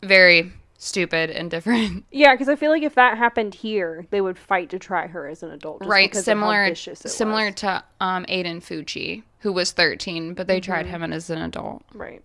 Very 0.00 0.52
stupid 0.78 1.28
and 1.28 1.50
different. 1.50 2.04
Yeah, 2.12 2.34
because 2.34 2.48
I 2.48 2.54
feel 2.54 2.70
like 2.70 2.84
if 2.84 2.94
that 2.94 3.18
happened 3.18 3.52
here, 3.52 4.06
they 4.10 4.20
would 4.20 4.38
fight 4.38 4.70
to 4.70 4.78
try 4.78 5.08
her 5.08 5.26
as 5.26 5.42
an 5.42 5.50
adult. 5.50 5.80
Just 5.80 5.90
right, 5.90 6.08
because 6.08 6.28
of 6.28 6.38
how 6.38 6.40
similar 6.40 6.74
similar 6.76 7.46
was. 7.46 7.54
to 7.56 7.84
um 8.00 8.24
Aiden 8.26 8.58
Fucci, 8.62 9.24
who 9.40 9.52
was 9.52 9.72
13, 9.72 10.34
but 10.34 10.46
they 10.46 10.60
tried 10.60 10.86
him 10.86 11.02
as 11.12 11.30
an 11.30 11.38
adult. 11.38 11.82
Right. 11.94 12.22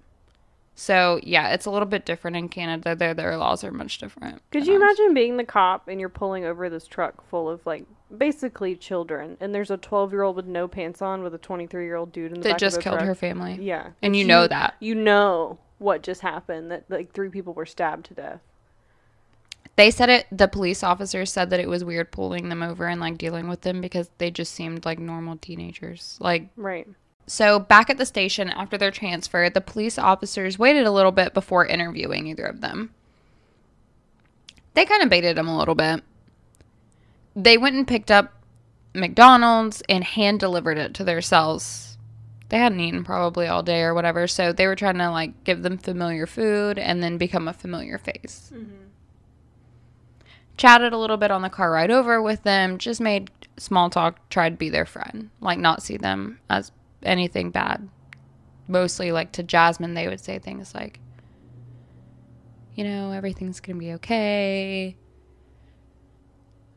So 0.80 1.20
yeah, 1.24 1.50
it's 1.50 1.66
a 1.66 1.72
little 1.72 1.88
bit 1.88 2.06
different 2.06 2.38
in 2.38 2.50
Canada. 2.50 2.96
Their 2.96 3.16
their 3.16 3.36
laws 3.36 3.64
are 3.64 3.72
much 3.72 3.98
different. 3.98 4.44
Could 4.52 4.68
you 4.68 4.74
ours. 4.76 4.82
imagine 4.84 5.14
being 5.16 5.38
the 5.38 5.44
cop 5.44 5.88
and 5.88 6.00
you're 6.00 6.08
pulling 6.08 6.46
over 6.46 6.70
this 6.70 6.86
truck 6.86 7.28
full 7.28 7.50
of 7.50 7.66
like 7.66 7.86
basically 8.16 8.76
children, 8.76 9.38
and 9.40 9.56
there's 9.56 9.72
a 9.72 9.78
12 9.78 10.12
year 10.12 10.22
old 10.22 10.36
with 10.36 10.46
no 10.46 10.68
pants 10.68 11.02
on 11.02 11.24
with 11.24 11.34
a 11.34 11.40
23 11.40 11.84
year 11.84 11.96
old 11.96 12.12
dude 12.12 12.32
in 12.32 12.42
the 12.42 12.44
that 12.44 12.50
back 12.52 12.60
just 12.60 12.78
of 12.78 12.84
killed 12.84 12.98
truck? 12.98 13.08
her 13.08 13.16
family? 13.16 13.58
Yeah, 13.60 13.90
And 14.04 14.16
you 14.16 14.24
know 14.24 14.48
that. 14.48 14.76
you 14.80 14.94
know 14.94 15.58
what 15.80 16.04
just 16.04 16.22
happened 16.22 16.70
that 16.70 16.84
like 16.90 17.12
three 17.12 17.30
people 17.30 17.54
were 17.54 17.66
stabbed 17.66 18.06
to 18.06 18.14
death. 18.14 18.42
They 19.78 19.90
said 19.92 20.10
it. 20.10 20.28
The 20.32 20.48
police 20.48 20.84
officers 20.84 21.32
said 21.32 21.50
that 21.50 21.60
it 21.60 21.68
was 21.70 21.84
weird 21.84 22.12
pulling 22.12 22.50
them 22.50 22.62
over 22.64 22.88
and 22.88 23.02
like 23.02 23.18
dealing 23.18 23.48
with 23.48 23.62
them 23.62 23.82
because 23.82 24.10
they 24.20 24.30
just 24.32 24.54
seemed 24.54 24.86
like 24.86 25.00
normal 25.00 25.38
teenagers. 25.38 26.18
Like 26.20 26.50
Right. 26.56 26.88
So, 27.30 27.60
back 27.60 27.90
at 27.90 27.98
the 27.98 28.06
station 28.06 28.50
after 28.50 28.78
their 28.78 28.90
transfer, 28.90 29.50
the 29.50 29.60
police 29.60 30.00
officers 30.00 30.58
waited 30.58 30.86
a 30.86 30.92
little 30.92 31.12
bit 31.12 31.34
before 31.34 31.66
interviewing 31.66 32.26
either 32.28 32.46
of 32.46 32.62
them. 32.62 32.94
They 34.74 34.86
kind 34.86 35.04
of 35.04 35.10
baited 35.10 35.36
them 35.36 35.50
a 35.50 35.58
little 35.58 35.76
bit. 35.76 36.04
They 37.36 37.58
went 37.58 37.76
and 37.76 37.88
picked 37.88 38.12
up 38.12 38.34
McDonald's 38.94 39.84
and 39.90 40.04
hand 40.04 40.40
delivered 40.40 40.78
it 40.78 40.94
to 40.96 41.04
their 41.04 41.22
cells. 41.22 41.98
They 42.50 42.60
hadn't 42.60 42.80
eaten 42.80 43.04
probably 43.04 43.48
all 43.48 43.62
day 43.62 43.82
or 43.82 43.94
whatever, 43.94 44.26
so 44.28 44.54
they 44.54 44.66
were 44.66 44.76
trying 44.76 44.98
to 44.98 45.12
like 45.12 45.44
give 45.44 45.64
them 45.64 45.78
familiar 45.78 46.26
food 46.26 46.80
and 46.80 47.04
then 47.04 47.18
become 47.18 47.48
a 47.48 47.54
familiar 47.54 47.98
face. 47.98 48.52
Mm-hmm. 48.54 48.86
Chatted 50.56 50.94
a 50.94 50.98
little 50.98 51.18
bit 51.18 51.30
on 51.30 51.42
the 51.42 51.50
car 51.50 51.72
ride 51.72 51.92
over 51.92 52.22
with 52.22 52.44
them, 52.44 52.78
just 52.78 53.02
made 53.02 53.30
small 53.58 53.90
talk, 53.90 54.30
tried 54.30 54.52
to 54.52 54.56
be 54.56 54.70
their 54.70 54.86
friend, 54.86 55.30
like 55.42 55.60
not 55.60 55.84
see 55.84 55.98
them 55.98 56.40
as 56.50 56.72
anything 57.04 57.52
bad. 57.52 57.88
Mostly 58.68 59.12
like 59.12 59.32
to 59.34 59.44
Jasmine, 59.44 59.94
they 59.94 60.08
would 60.08 60.20
say 60.20 60.40
things 60.40 60.76
like, 60.76 61.00
you 62.76 62.84
know, 62.84 63.12
everything's 63.12 63.60
going 63.60 63.78
to 63.78 63.80
be 63.80 63.94
okay. 63.94 64.96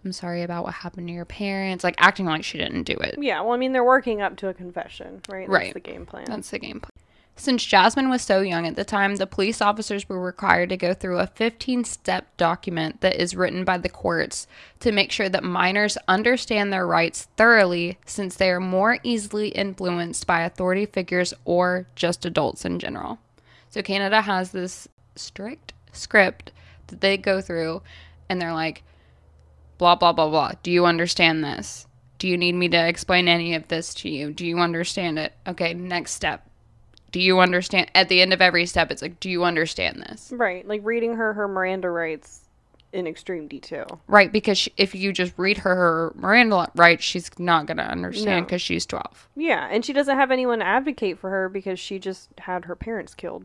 I'm 0.04 0.12
sorry 0.12 0.42
about 0.42 0.64
what 0.64 0.72
happened 0.74 1.08
to 1.08 1.12
your 1.12 1.24
parents. 1.26 1.84
Like 1.84 1.96
acting 1.98 2.24
like 2.26 2.42
she 2.44 2.56
didn't 2.58 2.84
do 2.84 2.94
it. 2.94 3.16
Yeah. 3.18 3.40
Well, 3.42 3.52
I 3.52 3.56
mean, 3.58 3.72
they're 3.72 3.84
working 3.84 4.22
up 4.22 4.36
to 4.38 4.48
a 4.48 4.54
confession, 4.54 5.20
right? 5.28 5.46
That's 5.46 5.50
Right. 5.50 5.74
the 5.74 5.80
game 5.80 6.06
plan. 6.06 6.24
That's 6.26 6.50
the 6.50 6.58
game 6.58 6.80
plan. 6.80 6.90
Since 7.40 7.64
Jasmine 7.64 8.10
was 8.10 8.20
so 8.20 8.42
young 8.42 8.66
at 8.66 8.76
the 8.76 8.84
time, 8.84 9.16
the 9.16 9.26
police 9.26 9.62
officers 9.62 10.06
were 10.06 10.20
required 10.20 10.68
to 10.68 10.76
go 10.76 10.92
through 10.92 11.20
a 11.20 11.26
15 11.26 11.84
step 11.84 12.36
document 12.36 13.00
that 13.00 13.16
is 13.16 13.34
written 13.34 13.64
by 13.64 13.78
the 13.78 13.88
courts 13.88 14.46
to 14.80 14.92
make 14.92 15.10
sure 15.10 15.30
that 15.30 15.42
minors 15.42 15.96
understand 16.06 16.70
their 16.70 16.86
rights 16.86 17.28
thoroughly 17.38 17.96
since 18.04 18.36
they 18.36 18.50
are 18.50 18.60
more 18.60 18.98
easily 19.02 19.48
influenced 19.48 20.26
by 20.26 20.42
authority 20.42 20.84
figures 20.84 21.32
or 21.46 21.86
just 21.94 22.26
adults 22.26 22.66
in 22.66 22.78
general. 22.78 23.18
So, 23.70 23.80
Canada 23.80 24.20
has 24.20 24.50
this 24.50 24.86
strict 25.16 25.72
script 25.92 26.52
that 26.88 27.00
they 27.00 27.16
go 27.16 27.40
through 27.40 27.80
and 28.28 28.38
they're 28.38 28.52
like, 28.52 28.82
blah, 29.78 29.94
blah, 29.94 30.12
blah, 30.12 30.28
blah. 30.28 30.52
Do 30.62 30.70
you 30.70 30.84
understand 30.84 31.42
this? 31.42 31.86
Do 32.18 32.28
you 32.28 32.36
need 32.36 32.54
me 32.54 32.68
to 32.68 32.86
explain 32.86 33.28
any 33.28 33.54
of 33.54 33.68
this 33.68 33.94
to 33.94 34.10
you? 34.10 34.30
Do 34.30 34.44
you 34.44 34.58
understand 34.58 35.18
it? 35.18 35.32
Okay, 35.46 35.72
next 35.72 36.12
step. 36.12 36.46
Do 37.12 37.20
you 37.20 37.40
understand? 37.40 37.90
At 37.94 38.08
the 38.08 38.20
end 38.22 38.32
of 38.32 38.40
every 38.40 38.66
step, 38.66 38.90
it's 38.90 39.02
like, 39.02 39.18
do 39.20 39.28
you 39.30 39.44
understand 39.44 40.04
this? 40.08 40.32
Right. 40.34 40.66
Like 40.66 40.80
reading 40.84 41.14
her 41.14 41.32
her 41.34 41.48
Miranda 41.48 41.90
rights 41.90 42.42
in 42.92 43.06
extreme 43.06 43.46
detail. 43.48 44.00
Right, 44.08 44.32
because 44.32 44.58
she, 44.58 44.72
if 44.76 44.94
you 44.94 45.12
just 45.12 45.32
read 45.36 45.58
her 45.58 45.74
her 45.74 46.12
Miranda 46.16 46.70
rights, 46.74 47.04
she's 47.04 47.30
not 47.38 47.66
going 47.66 47.76
to 47.76 47.84
understand 47.84 48.40
No. 48.40 48.42
because 48.42 48.62
she's 48.62 48.84
12. 48.86 49.28
Yeah, 49.36 49.68
and 49.70 49.84
she 49.84 49.92
doesn't 49.92 50.16
have 50.16 50.30
anyone 50.30 50.58
to 50.58 50.66
advocate 50.66 51.18
for 51.18 51.30
her 51.30 51.48
because 51.48 51.78
she 51.78 51.98
just 51.98 52.30
had 52.38 52.64
her 52.64 52.74
parents 52.74 53.14
killed, 53.14 53.44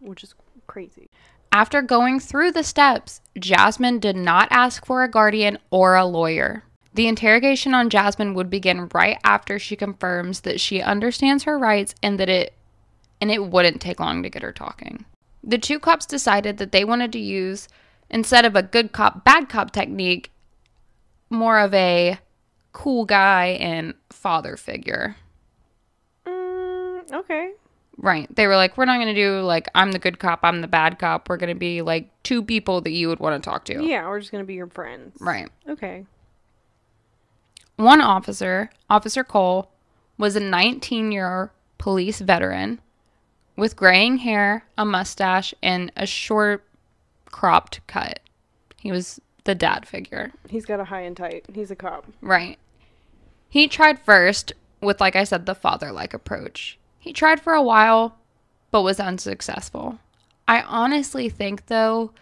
which 0.00 0.24
is 0.24 0.34
crazy. 0.66 1.10
After 1.52 1.82
going 1.82 2.20
through 2.20 2.52
the 2.52 2.64
steps, 2.64 3.20
Jasmine 3.38 3.98
did 4.00 4.16
not 4.16 4.48
ask 4.50 4.84
for 4.84 5.02
a 5.02 5.10
guardian 5.10 5.58
or 5.70 5.94
a 5.94 6.04
lawyer. 6.04 6.64
The 6.94 7.08
interrogation 7.08 7.74
on 7.74 7.90
Jasmine 7.90 8.34
would 8.34 8.50
begin 8.50 8.88
right 8.92 9.18
after 9.22 9.58
she 9.58 9.76
confirms 9.76 10.40
that 10.40 10.60
she 10.60 10.80
understands 10.82 11.44
her 11.44 11.58
rights 11.58 11.94
and 12.02 12.18
that 12.18 12.28
it 12.28 12.54
and 13.20 13.30
it 13.30 13.44
wouldn't 13.44 13.80
take 13.80 14.00
long 14.00 14.22
to 14.22 14.30
get 14.30 14.42
her 14.42 14.52
talking. 14.52 15.04
The 15.42 15.58
two 15.58 15.78
cops 15.78 16.06
decided 16.06 16.58
that 16.58 16.72
they 16.72 16.84
wanted 16.84 17.12
to 17.12 17.18
use 17.18 17.68
instead 18.10 18.44
of 18.44 18.56
a 18.56 18.62
good 18.62 18.92
cop 18.92 19.24
bad 19.24 19.48
cop 19.48 19.70
technique 19.70 20.32
more 21.30 21.58
of 21.58 21.74
a 21.74 22.18
cool 22.72 23.04
guy 23.04 23.58
and 23.60 23.94
father 24.10 24.56
figure. 24.56 25.16
Mm, 26.26 27.12
okay. 27.12 27.52
Right. 27.96 28.32
They 28.34 28.46
were 28.46 28.56
like, 28.56 28.78
we're 28.78 28.84
not 28.84 28.96
going 28.96 29.14
to 29.14 29.20
do 29.20 29.40
like, 29.40 29.68
I'm 29.74 29.92
the 29.92 29.98
good 29.98 30.18
cop, 30.18 30.40
I'm 30.42 30.60
the 30.60 30.68
bad 30.68 30.98
cop. 30.98 31.28
We're 31.28 31.36
going 31.36 31.52
to 31.52 31.58
be 31.58 31.82
like 31.82 32.10
two 32.22 32.42
people 32.42 32.80
that 32.82 32.92
you 32.92 33.08
would 33.08 33.20
want 33.20 33.42
to 33.42 33.50
talk 33.50 33.64
to. 33.64 33.82
Yeah, 33.82 34.06
we're 34.06 34.20
just 34.20 34.30
gonna 34.30 34.44
be 34.44 34.52
your 34.52 34.66
friends. 34.66 35.16
Right. 35.18 35.48
Okay. 35.66 36.04
One 37.76 38.02
officer, 38.02 38.68
Officer 38.90 39.24
Cole, 39.24 39.70
was 40.18 40.36
a 40.36 40.40
19 40.40 41.10
year 41.10 41.52
police 41.78 42.20
veteran 42.20 42.80
with 43.58 43.74
graying 43.74 44.18
hair, 44.18 44.64
a 44.78 44.84
mustache, 44.84 45.52
and 45.60 45.90
a 45.96 46.06
short 46.06 46.64
cropped 47.26 47.84
cut. 47.88 48.20
He 48.80 48.92
was 48.92 49.20
the 49.42 49.54
dad 49.56 49.86
figure. 49.86 50.32
He's 50.48 50.64
got 50.64 50.78
a 50.78 50.84
high 50.84 51.00
and 51.00 51.16
tight. 51.16 51.44
He's 51.52 51.72
a 51.72 51.76
cop. 51.76 52.06
Right. 52.22 52.56
He 53.48 53.66
tried 53.66 53.98
first 53.98 54.52
with, 54.80 55.00
like 55.00 55.16
I 55.16 55.24
said, 55.24 55.44
the 55.44 55.56
father 55.56 55.90
like 55.90 56.14
approach. 56.14 56.78
He 57.00 57.12
tried 57.12 57.40
for 57.40 57.52
a 57.52 57.62
while, 57.62 58.16
but 58.70 58.82
was 58.82 59.00
unsuccessful. 59.00 59.98
I 60.46 60.62
honestly 60.62 61.28
think, 61.28 61.66
though, 61.66 62.12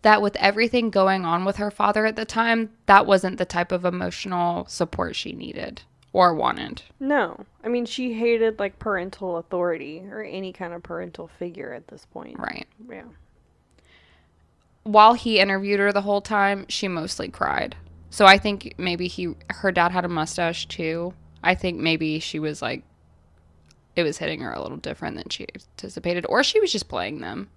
that 0.00 0.22
with 0.22 0.36
everything 0.36 0.88
going 0.88 1.26
on 1.26 1.44
with 1.44 1.56
her 1.56 1.70
father 1.70 2.06
at 2.06 2.16
the 2.16 2.24
time, 2.24 2.70
that 2.86 3.04
wasn't 3.04 3.36
the 3.36 3.44
type 3.44 3.70
of 3.70 3.84
emotional 3.84 4.64
support 4.66 5.14
she 5.14 5.32
needed 5.32 5.82
or 6.16 6.32
wanted. 6.32 6.80
No. 6.98 7.44
I 7.62 7.68
mean, 7.68 7.84
she 7.84 8.14
hated 8.14 8.58
like 8.58 8.78
parental 8.78 9.36
authority 9.36 10.02
or 10.10 10.22
any 10.24 10.50
kind 10.50 10.72
of 10.72 10.82
parental 10.82 11.28
figure 11.28 11.74
at 11.74 11.88
this 11.88 12.06
point. 12.06 12.38
Right. 12.38 12.66
Yeah. 12.90 13.02
While 14.84 15.12
he 15.12 15.38
interviewed 15.40 15.78
her 15.78 15.92
the 15.92 16.00
whole 16.00 16.22
time, 16.22 16.64
she 16.70 16.88
mostly 16.88 17.28
cried. 17.28 17.76
So 18.08 18.24
I 18.24 18.38
think 18.38 18.76
maybe 18.78 19.08
he 19.08 19.34
her 19.50 19.70
dad 19.70 19.92
had 19.92 20.06
a 20.06 20.08
mustache 20.08 20.66
too. 20.68 21.12
I 21.44 21.54
think 21.54 21.78
maybe 21.78 22.18
she 22.18 22.38
was 22.38 22.62
like 22.62 22.82
it 23.94 24.02
was 24.02 24.16
hitting 24.16 24.40
her 24.40 24.52
a 24.54 24.62
little 24.62 24.78
different 24.78 25.16
than 25.16 25.28
she 25.28 25.46
anticipated 25.54 26.24
or 26.30 26.42
she 26.42 26.60
was 26.60 26.72
just 26.72 26.88
playing 26.88 27.20
them. 27.20 27.50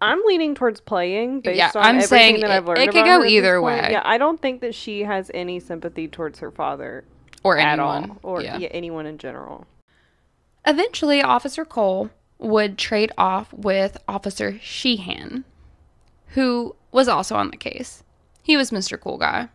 I'm 0.00 0.22
leaning 0.24 0.54
towards 0.54 0.80
playing 0.80 1.40
based 1.40 1.58
Yeah, 1.58 1.72
on 1.74 1.82
I'm 1.82 1.96
everything 1.96 2.08
saying 2.08 2.40
that 2.40 2.50
it- 2.50 2.54
I've 2.54 2.66
learned. 2.66 2.78
it 2.80 2.86
could 2.92 3.04
go 3.04 3.20
her 3.20 3.26
either 3.26 3.60
way. 3.60 3.88
Yeah, 3.90 4.02
I 4.02 4.16
don't 4.16 4.40
think 4.40 4.62
that 4.62 4.74
she 4.74 5.02
has 5.02 5.30
any 5.34 5.60
sympathy 5.60 6.08
towards 6.08 6.38
her 6.38 6.50
father 6.50 7.04
or 7.46 7.58
at 7.58 7.78
anyone. 7.78 8.10
all, 8.10 8.18
or 8.22 8.42
yeah. 8.42 8.58
yeah, 8.58 8.68
anyone 8.68 9.06
in 9.06 9.18
general. 9.18 9.66
Eventually, 10.66 11.22
Officer 11.22 11.64
Cole 11.64 12.10
would 12.38 12.76
trade 12.76 13.12
off 13.16 13.52
with 13.52 13.96
Officer 14.08 14.58
Sheehan, 14.60 15.44
who 16.28 16.74
was 16.92 17.08
also 17.08 17.36
on 17.36 17.50
the 17.50 17.56
case. 17.56 18.02
He 18.42 18.56
was 18.56 18.70
Mr. 18.70 19.00
Cool 19.00 19.18
Guy. 19.18 19.48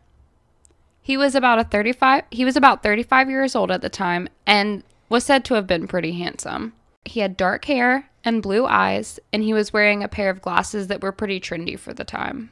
He 1.02 1.18
was 1.18 1.36
about 1.36 1.60
a 1.60 1.64
35 1.64 2.26
he 2.32 2.46
was 2.46 2.56
about 2.56 2.84
35 2.84 3.30
years 3.30 3.56
old 3.56 3.72
at 3.72 3.82
the 3.82 3.90
time 3.90 4.30
and 4.46 4.84
was 5.10 5.24
said 5.24 5.44
to 5.46 5.56
have 5.56 5.66
been 5.66 5.88
pretty 5.88 6.14
handsome. 6.14 6.74
He 7.06 7.20
had 7.22 7.36
dark 7.36 7.66
hair 7.66 8.10
and 8.24 8.44
blue 8.44 8.66
eyes 8.66 9.20
and 9.34 9.44
he 9.44 9.54
was 9.54 9.74
wearing 9.74 10.04
a 10.04 10.08
pair 10.08 10.30
of 10.30 10.42
glasses 10.42 10.88
that 10.88 11.02
were 11.02 11.12
pretty 11.12 11.40
trendy 11.40 11.78
for 11.78 11.94
the 11.94 12.04
time. 12.04 12.52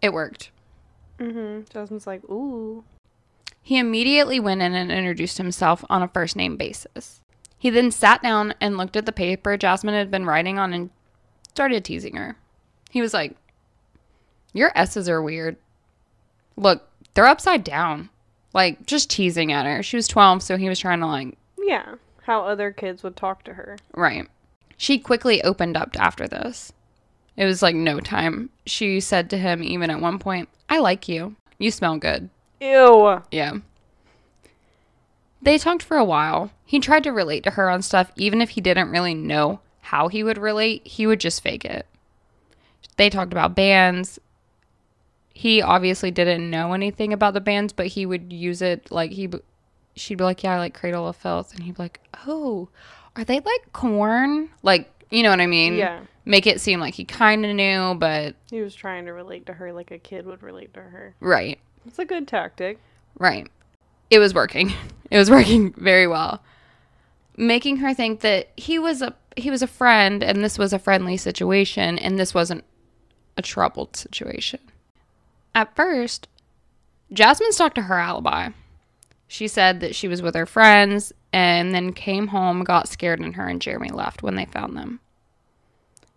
It 0.00 0.12
worked. 0.12 0.50
Mm-hmm. 1.18 1.64
Jasmine's 1.70 2.06
like, 2.06 2.24
ooh. 2.24 2.84
He 3.68 3.76
immediately 3.76 4.40
went 4.40 4.62
in 4.62 4.74
and 4.74 4.90
introduced 4.90 5.36
himself 5.36 5.84
on 5.90 6.02
a 6.02 6.08
first 6.08 6.36
name 6.36 6.56
basis. 6.56 7.20
He 7.58 7.68
then 7.68 7.90
sat 7.90 8.22
down 8.22 8.54
and 8.62 8.78
looked 8.78 8.96
at 8.96 9.04
the 9.04 9.12
paper 9.12 9.58
Jasmine 9.58 9.92
had 9.92 10.10
been 10.10 10.24
writing 10.24 10.58
on 10.58 10.72
and 10.72 10.88
started 11.50 11.84
teasing 11.84 12.16
her. 12.16 12.38
He 12.88 13.02
was 13.02 13.12
like, 13.12 13.36
Your 14.54 14.72
S's 14.74 15.06
are 15.06 15.20
weird. 15.20 15.58
Look, 16.56 16.88
they're 17.12 17.26
upside 17.26 17.62
down. 17.62 18.08
Like, 18.54 18.86
just 18.86 19.10
teasing 19.10 19.52
at 19.52 19.66
her. 19.66 19.82
She 19.82 19.96
was 19.96 20.08
12, 20.08 20.42
so 20.42 20.56
he 20.56 20.70
was 20.70 20.78
trying 20.78 21.00
to, 21.00 21.06
like, 21.06 21.36
Yeah. 21.58 21.96
How 22.22 22.46
other 22.46 22.72
kids 22.72 23.02
would 23.02 23.16
talk 23.16 23.44
to 23.44 23.52
her. 23.52 23.76
right. 23.94 24.26
She 24.78 24.98
quickly 24.98 25.42
opened 25.42 25.76
up 25.76 25.94
after 26.00 26.26
this. 26.26 26.72
It 27.36 27.44
was 27.44 27.60
like 27.60 27.76
no 27.76 28.00
time. 28.00 28.48
She 28.64 28.98
said 29.00 29.28
to 29.28 29.36
him, 29.36 29.62
even 29.62 29.90
at 29.90 30.00
one 30.00 30.18
point, 30.18 30.48
I 30.70 30.78
like 30.78 31.06
you. 31.06 31.36
You 31.58 31.70
smell 31.70 31.98
good. 31.98 32.30
Ew. 32.60 33.22
Yeah. 33.30 33.58
They 35.40 35.58
talked 35.58 35.82
for 35.82 35.96
a 35.96 36.04
while. 36.04 36.50
He 36.64 36.80
tried 36.80 37.04
to 37.04 37.10
relate 37.12 37.44
to 37.44 37.52
her 37.52 37.70
on 37.70 37.82
stuff, 37.82 38.10
even 38.16 38.40
if 38.40 38.50
he 38.50 38.60
didn't 38.60 38.90
really 38.90 39.14
know 39.14 39.60
how 39.82 40.08
he 40.08 40.22
would 40.22 40.36
relate, 40.38 40.86
he 40.86 41.06
would 41.06 41.20
just 41.20 41.42
fake 41.42 41.64
it. 41.64 41.86
They 42.96 43.08
talked 43.08 43.32
about 43.32 43.54
bands. 43.54 44.18
He 45.32 45.62
obviously 45.62 46.10
didn't 46.10 46.50
know 46.50 46.72
anything 46.72 47.12
about 47.12 47.34
the 47.34 47.40
bands, 47.40 47.72
but 47.72 47.86
he 47.86 48.04
would 48.04 48.32
use 48.32 48.60
it 48.60 48.90
like 48.90 49.12
he, 49.12 49.30
she'd 49.94 50.16
be 50.18 50.24
like, 50.24 50.42
"Yeah, 50.42 50.54
I 50.56 50.58
like 50.58 50.74
Cradle 50.74 51.06
of 51.06 51.14
Filth," 51.16 51.54
and 51.54 51.62
he'd 51.62 51.76
be 51.76 51.82
like, 51.84 52.00
"Oh, 52.26 52.68
are 53.14 53.24
they 53.24 53.38
like 53.38 53.72
Korn?" 53.72 54.50
Like 54.64 54.90
You 55.10 55.22
know 55.22 55.30
what 55.30 55.40
I 55.40 55.46
mean? 55.46 55.74
Yeah. 55.76 56.00
Make 56.24 56.46
it 56.46 56.60
seem 56.60 56.80
like 56.80 56.94
he 56.94 57.04
kind 57.04 57.46
of 57.46 57.54
knew, 57.54 57.94
but 57.94 58.34
He 58.50 58.60
was 58.60 58.74
trying 58.74 59.06
to 59.06 59.12
relate 59.12 59.46
to 59.46 59.54
her 59.54 59.72
like 59.72 59.90
a 59.92 59.98
kid 59.98 60.26
would 60.26 60.42
relate 60.42 60.74
to 60.74 60.80
her. 60.80 61.14
right, 61.20 61.58
It's 61.86 61.98
a 61.98 62.04
good 62.04 62.28
tactic. 62.28 62.78
right. 63.18 63.48
It 64.10 64.18
was 64.18 64.34
working. 64.34 64.72
It 65.10 65.16
was 65.16 65.30
working 65.30 65.72
very 65.72 66.06
well. 66.06 66.42
Making 67.38 67.78
her 67.78 67.94
think 67.94 68.20
that 68.20 68.50
he 68.58 68.78
was 68.78 69.00
a 69.00 69.14
he 69.38 69.50
was 69.50 69.62
a 69.62 69.66
friend 69.66 70.22
and 70.22 70.44
this 70.44 70.58
was 70.58 70.74
a 70.74 70.78
friendly 70.78 71.16
situation 71.16 71.98
and 71.98 72.18
this 72.18 72.34
wasn't 72.34 72.62
a 73.38 73.40
troubled 73.40 73.96
situation. 73.96 74.60
At 75.54 75.74
first, 75.74 76.28
Jasmine 77.10 77.52
stuck 77.52 77.74
to 77.76 77.82
her 77.82 77.98
alibi. 77.98 78.50
She 79.28 79.48
said 79.48 79.80
that 79.80 79.94
she 79.94 80.08
was 80.08 80.20
with 80.20 80.34
her 80.34 80.44
friends 80.44 81.12
and 81.32 81.74
then 81.74 81.94
came 81.94 82.28
home, 82.28 82.64
got 82.64 82.88
scared, 82.88 83.20
and 83.20 83.36
her 83.36 83.46
and 83.46 83.62
Jeremy 83.62 83.88
left 83.90 84.22
when 84.22 84.34
they 84.34 84.44
found 84.44 84.76
them. 84.76 85.00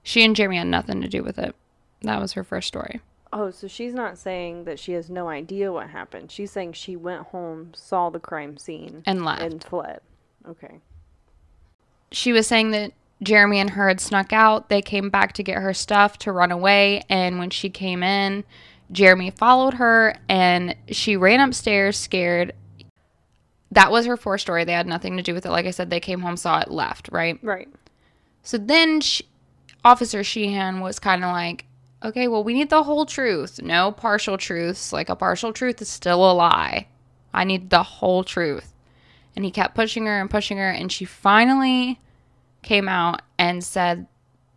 She 0.04 0.24
and 0.26 0.36
Jeremy 0.36 0.58
had 0.58 0.68
nothing 0.68 1.02
to 1.02 1.08
do 1.08 1.24
with 1.24 1.38
it. 1.38 1.56
That 2.02 2.20
was 2.20 2.34
her 2.34 2.44
first 2.44 2.68
story. 2.68 3.00
Oh, 3.34 3.50
so 3.52 3.68
she's 3.68 3.94
not 3.94 4.18
saying 4.18 4.66
that 4.66 4.78
she 4.80 4.92
has 4.94 5.10
no 5.10 5.30
idea 5.30 5.72
what 5.72 5.90
happened. 5.90 6.32
She's 6.32 6.52
saying 6.52 6.74
she 6.74 6.96
went 6.98 7.28
home, 7.28 7.72
saw 7.74 8.10
the 8.10 8.20
crime 8.20 8.58
scene, 8.58 9.04
And 9.06 9.24
left. 9.24 9.42
and 9.42 9.64
fled. 9.64 10.02
Okay. 10.48 10.80
she 12.12 12.34
was 12.34 12.46
saying 12.48 12.72
that 12.72 12.92
Jeremy 13.24 13.60
and 13.60 13.70
her 13.70 13.88
had 13.88 14.02
snuck 14.02 14.34
out. 14.34 14.70
They 14.70 14.82
came 14.82 15.10
back 15.10 15.32
to 15.34 15.44
get 15.44 15.62
her 15.62 15.74
stuff 15.74 16.18
to 16.20 16.32
run 16.32 16.52
away. 16.52 17.04
And 17.10 17.40
when 17.40 17.50
she 17.52 17.70
came 17.70 18.04
in, 18.04 18.44
Jeremy 18.92 19.30
followed 19.32 19.76
her 19.76 20.16
and 20.28 20.76
she 20.90 21.16
ran 21.16 21.40
upstairs 21.40 21.96
scared. 21.98 22.54
That 23.72 23.92
was 23.92 24.06
her 24.08 24.18
fourth 24.18 24.42
story. 24.42 24.66
They 24.66 24.74
had 24.74 24.88
nothing 24.88 25.16
to 25.16 25.24
do 25.24 25.34
with 25.34 25.46
it. 25.46 25.52
Like 25.52 25.66
I 25.68 25.72
said, 25.72 25.90
they 25.90 26.00
came 26.02 26.20
home, 26.22 26.36
saw 26.36 26.60
it, 26.60 26.70
left, 26.72 27.08
right? 27.12 27.40
Right. 27.42 27.70
So 28.44 28.58
then 28.58 29.00
she, 29.00 29.24
Officer 29.86 30.24
Sheehan 30.24 30.82
was 30.82 31.00
kind 31.00 31.24
of 31.24 31.32
like, 31.32 31.66
okay, 32.04 32.28
well, 32.28 32.44
we 32.44 32.54
need 32.54 32.70
the 32.70 32.84
whole 32.84 33.06
truth. 33.06 33.62
No 33.62 33.92
partial 33.92 34.38
truths. 34.38 34.92
Like 34.94 35.10
a 35.10 35.16
partial 35.16 35.54
truth 35.54 35.82
is 35.82 35.90
still 35.90 36.30
a 36.30 36.34
lie. 36.34 36.88
I 37.34 37.44
need 37.44 37.70
the 37.70 37.84
whole 37.84 38.24
truth. 38.24 38.74
And 39.36 39.46
he 39.46 39.52
kept 39.52 39.76
pushing 39.76 40.06
her 40.06 40.20
and 40.20 40.30
pushing 40.30 40.58
her. 40.58 40.70
And 40.70 40.92
she 40.92 41.06
finally 41.06 42.00
came 42.62 42.90
out 42.90 43.22
and 43.38 43.64
said 43.64 44.08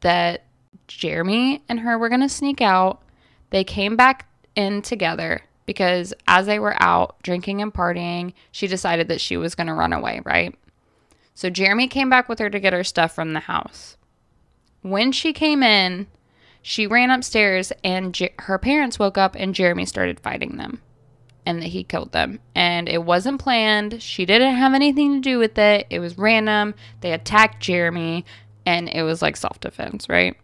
that 0.01 0.45
Jeremy 0.89 1.63
and 1.69 1.81
her 1.81 1.99
were 1.99 2.09
going 2.09 2.21
to 2.21 2.29
sneak 2.29 2.61
out. 2.61 3.03
They 3.51 3.65
came 3.65 3.97
back 3.97 4.29
in 4.57 4.83
together 4.83 5.43
because 5.67 6.13
as 6.27 6.47
they 6.47 6.59
were 6.59 6.81
out 6.83 7.23
drinking 7.23 7.63
and 7.63 7.73
partying, 7.73 8.35
she 8.51 8.67
decided 8.67 9.09
that 9.09 9.21
she 9.21 9.37
was 9.37 9.55
going 9.55 9.69
to 9.69 9.75
run 9.75 9.93
away, 9.93 10.21
right? 10.25 10.55
So 11.35 11.51
Jeremy 11.51 11.89
came 11.89 12.11
back 12.11 12.29
with 12.29 12.39
her 12.39 12.51
to 12.51 12.61
get 12.61 12.73
her 12.73 12.85
stuff 12.85 13.15
from 13.15 13.33
the 13.33 13.41
house. 13.41 13.97
When 14.83 15.13
she 15.13 15.33
came 15.33 15.63
in, 15.63 16.07
she 16.67 16.87
ran 16.87 17.11
upstairs 17.11 17.73
and 17.85 18.15
J- 18.15 18.33
her 18.39 18.59
parents 18.59 18.99
woke 18.99 19.19
up 19.19 19.37
and 19.37 19.55
Jeremy 19.55 19.85
started 19.85 20.19
fighting 20.19 20.57
them 20.57 20.81
and 21.45 21.61
that 21.61 21.67
he 21.69 21.85
killed 21.85 22.13
them. 22.13 22.41
And 22.55 22.89
it 22.89 23.05
wasn't 23.05 23.39
planned. 23.39 24.03
She 24.03 24.25
didn't 24.25 24.55
have 24.57 24.73
anything 24.73 25.13
to 25.13 25.21
do 25.21 25.39
with 25.39 25.59
it. 25.59 25.87
It 25.91 25.99
was 25.99 26.17
random. 26.17 26.75
They 27.03 27.13
attacked 27.13 27.63
Jeremy 27.63 28.25
and 28.65 28.89
it 28.89 29.03
was 29.03 29.21
like 29.21 29.37
self 29.37 29.61
defense, 29.61 30.09
right? 30.09 30.39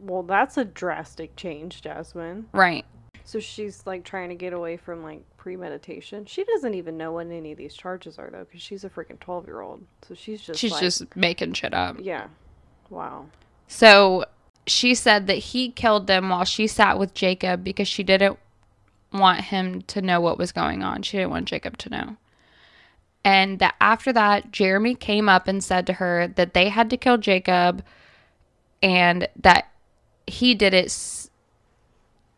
Well, 0.00 0.22
that's 0.22 0.56
a 0.56 0.64
drastic 0.64 1.36
change, 1.36 1.82
Jasmine. 1.82 2.46
Right. 2.52 2.86
So 3.24 3.38
she's 3.38 3.86
like 3.86 4.04
trying 4.04 4.30
to 4.30 4.34
get 4.36 4.54
away 4.54 4.78
from 4.78 5.02
like 5.02 5.22
premeditation. 5.36 6.24
She 6.24 6.44
doesn't 6.44 6.72
even 6.72 6.96
know 6.96 7.12
what 7.12 7.26
any 7.26 7.52
of 7.52 7.58
these 7.58 7.74
charges 7.74 8.18
are 8.18 8.30
though, 8.30 8.44
because 8.44 8.62
she's 8.62 8.84
a 8.84 8.88
freaking 8.88 9.20
twelve 9.20 9.46
year 9.46 9.60
old. 9.60 9.84
So 10.08 10.14
she's 10.14 10.40
just 10.40 10.58
She's 10.58 10.72
like- 10.72 10.80
just 10.80 11.14
making 11.14 11.52
shit 11.52 11.74
up. 11.74 11.98
yeah. 12.00 12.28
Wow. 12.88 13.26
So 13.68 14.24
she 14.66 14.94
said 14.94 15.26
that 15.26 15.34
he 15.38 15.70
killed 15.70 16.06
them 16.06 16.28
while 16.28 16.44
she 16.44 16.66
sat 16.66 16.98
with 16.98 17.14
Jacob 17.14 17.62
because 17.64 17.88
she 17.88 18.02
didn't 18.02 18.38
want 19.12 19.40
him 19.40 19.82
to 19.82 20.02
know 20.02 20.20
what 20.20 20.38
was 20.38 20.52
going 20.52 20.82
on. 20.82 21.02
She 21.02 21.16
didn't 21.16 21.30
want 21.30 21.46
Jacob 21.48 21.76
to 21.78 21.90
know. 21.90 22.16
And 23.24 23.58
that 23.58 23.74
after 23.80 24.12
that, 24.12 24.52
Jeremy 24.52 24.94
came 24.94 25.28
up 25.28 25.48
and 25.48 25.62
said 25.62 25.86
to 25.86 25.94
her 25.94 26.28
that 26.36 26.54
they 26.54 26.68
had 26.68 26.90
to 26.90 26.96
kill 26.96 27.16
Jacob 27.18 27.84
and 28.82 29.28
that 29.36 29.68
he 30.26 30.54
did 30.54 30.74
it. 30.74 30.86
s- 30.86 31.30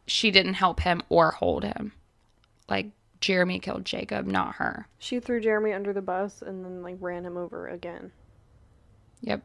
She 0.07 0.31
didn't 0.31 0.55
help 0.55 0.81
him 0.81 1.03
or 1.09 1.33
hold 1.33 1.64
him. 1.64 1.93
Like 2.68 2.87
Jeremy 3.20 3.59
killed 3.59 3.85
Jacob, 3.85 4.26
not 4.26 4.57
her. 4.57 4.87
She 4.99 5.20
threw 5.20 5.41
Jeremy 5.41 5.72
under 5.72 5.93
the 5.93 6.01
bus 6.03 6.43
and 6.43 6.64
then 6.64 6.83
like 6.83 6.97
ran 7.01 7.24
him 7.26 7.37
over 7.37 7.68
again. 7.68 8.12
Yep. 9.22 9.43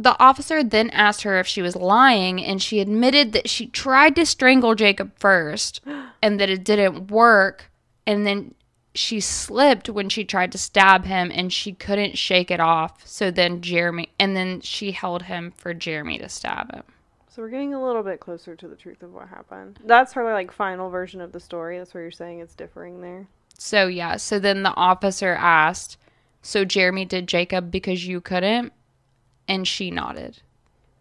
The 0.00 0.16
officer 0.22 0.62
then 0.62 0.90
asked 0.90 1.22
her 1.22 1.40
if 1.40 1.48
she 1.48 1.60
was 1.60 1.74
lying, 1.74 2.42
and 2.42 2.62
she 2.62 2.78
admitted 2.78 3.32
that 3.32 3.50
she 3.50 3.66
tried 3.66 4.14
to 4.14 4.24
strangle 4.24 4.76
Jacob 4.76 5.10
first 5.18 5.80
and 6.22 6.38
that 6.38 6.48
it 6.48 6.62
didn't 6.62 7.10
work. 7.10 7.70
And 8.06 8.24
then 8.24 8.54
she 8.94 9.18
slipped 9.18 9.88
when 9.88 10.08
she 10.08 10.24
tried 10.24 10.52
to 10.52 10.58
stab 10.58 11.04
him 11.04 11.30
and 11.34 11.52
she 11.52 11.72
couldn't 11.72 12.16
shake 12.16 12.50
it 12.50 12.60
off. 12.60 13.06
So 13.06 13.30
then 13.32 13.60
Jeremy, 13.60 14.10
and 14.20 14.36
then 14.36 14.60
she 14.60 14.92
held 14.92 15.22
him 15.22 15.52
for 15.56 15.74
Jeremy 15.74 16.18
to 16.18 16.28
stab 16.28 16.72
him. 16.72 16.84
So 17.28 17.42
we're 17.42 17.50
getting 17.50 17.74
a 17.74 17.84
little 17.84 18.02
bit 18.02 18.20
closer 18.20 18.56
to 18.56 18.68
the 18.68 18.76
truth 18.76 19.02
of 19.02 19.12
what 19.12 19.28
happened. 19.28 19.80
That's 19.84 20.12
her 20.14 20.24
like 20.24 20.52
final 20.52 20.90
version 20.90 21.20
of 21.20 21.32
the 21.32 21.40
story. 21.40 21.78
That's 21.78 21.92
where 21.92 22.04
you're 22.04 22.12
saying 22.12 22.38
it's 22.38 22.54
differing 22.54 23.00
there. 23.00 23.26
So 23.58 23.88
yeah, 23.88 24.16
so 24.16 24.38
then 24.38 24.62
the 24.62 24.74
officer 24.74 25.34
asked, 25.34 25.98
So 26.40 26.64
Jeremy 26.64 27.04
did 27.04 27.26
Jacob 27.28 27.70
because 27.70 28.06
you 28.06 28.20
couldn't? 28.20 28.72
And 29.48 29.66
she 29.66 29.90
nodded. 29.90 30.42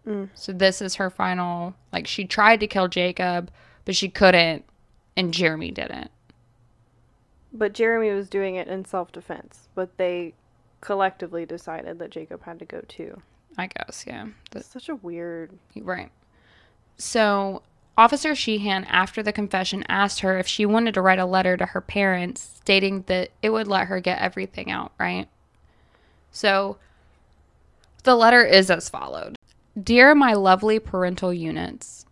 Mm. 0.07 0.29
So 0.33 0.53
this 0.53 0.81
is 0.81 0.95
her 0.95 1.09
final 1.09 1.75
like 1.91 2.07
she 2.07 2.25
tried 2.25 2.61
to 2.61 2.67
kill 2.67 2.87
Jacob, 2.87 3.51
but 3.85 3.95
she 3.95 4.09
couldn't, 4.09 4.63
and 5.15 5.33
Jeremy 5.33 5.71
didn't. 5.71 6.11
But 7.51 7.73
Jeremy 7.73 8.11
was 8.11 8.29
doing 8.29 8.55
it 8.55 8.67
in 8.67 8.85
self 8.85 9.11
defense. 9.11 9.67
But 9.75 9.97
they 9.97 10.33
collectively 10.81 11.45
decided 11.45 11.99
that 11.99 12.11
Jacob 12.11 12.43
had 12.43 12.59
to 12.59 12.65
go 12.65 12.81
too. 12.87 13.21
I 13.57 13.67
guess, 13.67 14.05
yeah. 14.07 14.27
That's 14.51 14.67
That's 14.67 14.85
such 14.85 14.89
a 14.89 14.95
weird. 14.95 15.51
right. 15.75 16.11
So 16.97 17.63
Officer 17.97 18.35
Sheehan, 18.35 18.83
after 18.85 19.23
the 19.23 19.33
confession, 19.33 19.83
asked 19.89 20.19
her 20.19 20.37
if 20.37 20.47
she 20.47 20.65
wanted 20.65 20.93
to 20.93 21.01
write 21.01 21.19
a 21.19 21.25
letter 21.25 21.57
to 21.57 21.65
her 21.65 21.81
parents 21.81 22.41
stating 22.57 23.03
that 23.07 23.31
it 23.41 23.49
would 23.49 23.67
let 23.67 23.87
her 23.87 23.99
get 23.99 24.19
everything 24.19 24.69
out, 24.69 24.91
right? 24.99 25.27
So 26.31 26.77
the 28.03 28.15
letter 28.15 28.43
is 28.43 28.69
as 28.69 28.89
followed 28.89 29.35
Dear 29.81 30.15
my 30.15 30.33
lovely 30.33 30.79
parental 30.79 31.33
units, 31.33 32.05